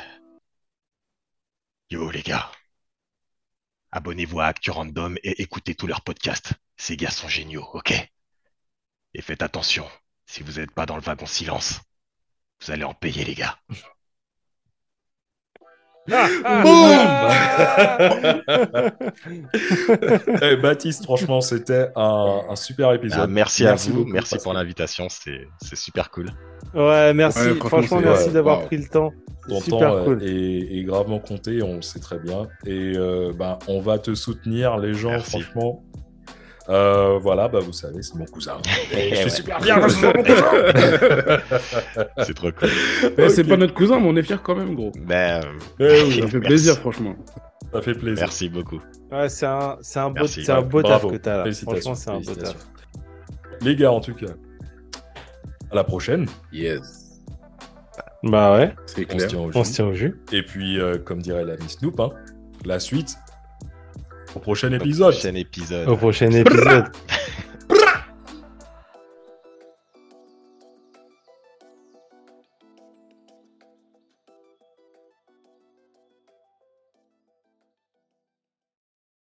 Yo 1.92 2.10
les 2.10 2.24
gars, 2.24 2.50
abonnez-vous 3.92 4.40
à 4.40 4.48
Actu 4.48 4.72
Random 4.72 5.16
et 5.24 5.42
écoutez 5.44 5.76
tous 5.76 5.86
leurs 5.86 6.02
podcasts. 6.02 6.54
Ces 6.78 6.98
gars 6.98 7.12
sont 7.12 7.30
géniaux, 7.30 7.66
ok? 7.74 7.94
Et 9.14 9.22
faites 9.22 9.44
attention, 9.44 9.86
si 10.26 10.42
vous 10.42 10.54
n'êtes 10.54 10.72
pas 10.72 10.88
dans 10.88 10.96
le 10.96 11.02
wagon 11.04 11.28
silence, 11.28 11.80
vous 12.62 12.72
allez 12.72 12.84
en 12.84 12.96
payer 12.96 13.24
les 13.24 13.36
gars. 13.36 13.58
Eh, 20.42 20.56
Baptiste, 20.58 21.04
franchement, 21.04 21.42
c'était 21.42 21.88
un, 21.96 22.42
un 22.50 22.56
super 22.56 22.94
épisode. 22.94 23.20
Ah, 23.24 23.28
merci, 23.28 23.66
à 23.66 23.76
vous, 23.76 23.94
beaucoup, 23.94 24.12
merci 24.12 24.38
pour 24.38 24.54
l'invitation, 24.54 25.08
c'est 25.10 25.48
super 25.76 26.12
cool. 26.12 26.30
Ouais, 26.74 27.14
merci. 27.14 27.40
Ouais, 27.40 27.56
franchement, 27.56 28.02
merci 28.02 28.28
ouais, 28.28 28.34
d'avoir 28.34 28.66
pris 28.66 28.78
le 28.78 28.88
temps. 28.88 29.12
Ton 29.48 29.62
Super 29.62 29.80
temps 29.92 30.04
cool. 30.06 30.24
est, 30.24 30.78
est 30.80 30.84
gravement 30.84 31.20
compté, 31.20 31.62
on 31.62 31.76
le 31.76 31.82
sait 31.84 32.00
très 32.00 32.18
bien. 32.18 32.48
Et 32.66 32.94
euh, 32.98 33.32
ben, 33.38 33.60
on 33.68 33.80
va 33.80 34.00
te 34.00 34.16
soutenir, 34.16 34.78
les 34.78 34.96
gens, 34.96 35.12
Merci. 35.12 35.30
franchement. 35.42 35.84
Euh, 36.68 37.20
voilà, 37.20 37.48
bah, 37.48 37.60
vous 37.60 37.74
savez, 37.74 38.02
c'est 38.02 38.16
mon 38.16 38.26
cousin. 38.26 38.58
Et 38.92 39.10
je 39.10 39.16
Ouais. 39.16 39.22
suis 39.22 39.32
super 39.32 39.60
bien, 39.60 39.88
je 39.88 39.94
suis 39.94 40.06
mon 40.06 40.14
cousin. 40.14 41.40
C'est 42.26 42.34
trop 42.34 42.52
cool. 42.52 42.70
Eh, 43.18 43.30
C'est 43.30 43.44
pas 43.44 43.58
notre 43.58 43.74
cousin, 43.74 44.00
mais 44.00 44.08
on 44.08 44.16
est 44.16 44.24
fiers 44.24 44.38
quand 44.42 44.56
même, 44.56 44.74
gros. 44.76 44.92
Ben, 45.00 45.42
euh, 45.80 46.00
Eh 46.00 46.04
oui, 46.04 46.10
Ça 46.10 46.16
fait 46.16 46.22
Merci. 46.22 46.40
plaisir, 46.40 46.78
franchement. 46.78 47.16
ça 47.72 47.82
fait 47.82 47.94
plaisir. 47.94 48.26
merci 48.26 48.50
beaucoup. 48.50 48.80
Ouais, 49.12 49.30
c'est 49.30 49.46
un, 49.46 49.78
beau, 50.10 50.26
un 50.50 50.62
beau 50.64 50.82
taf 50.82 51.06
que 51.08 51.18
t'as 51.18 51.38
là. 51.38 51.44
Félicitations, 51.44 51.94
Franchement, 51.94 51.96
c'est 51.96 52.10
un 52.32 52.34
beau 52.34 52.40
taf. 52.42 52.56
Les 53.62 53.76
gars, 53.76 53.92
en 53.92 54.00
tout 54.02 54.16
cas, 54.16 54.32
à 55.72 55.76
la 55.76 55.84
prochaine. 55.84 56.26
Yes. 56.52 57.22
Bah 58.24 58.58
ouais, 58.58 58.74
C'est 58.88 59.06
On 59.06 59.12
se 59.12 59.16
clair. 59.18 59.28
tient 59.30 59.40
au 59.40 59.52
on 59.54 59.64
jus. 59.64 59.70
se 59.70 59.74
tient 59.76 59.86
au 59.86 59.94
jus. 59.94 60.20
Et 60.32 60.42
puis, 60.42 60.80
euh, 60.80 60.98
comme 60.98 61.22
dirait 61.22 61.46
la 61.46 61.58
Miss 61.58 61.74
Snoop, 61.74 62.00
hein, 62.00 62.10
la 62.66 62.80
suite 62.80 63.16
au 64.36 64.40
prochain 64.40 64.72
épisode. 64.72 65.14
Prochain 65.14 65.36
épisode. 65.36 65.88
Au 65.88 65.96
prochain 65.96 66.32
épisode. 66.32 66.86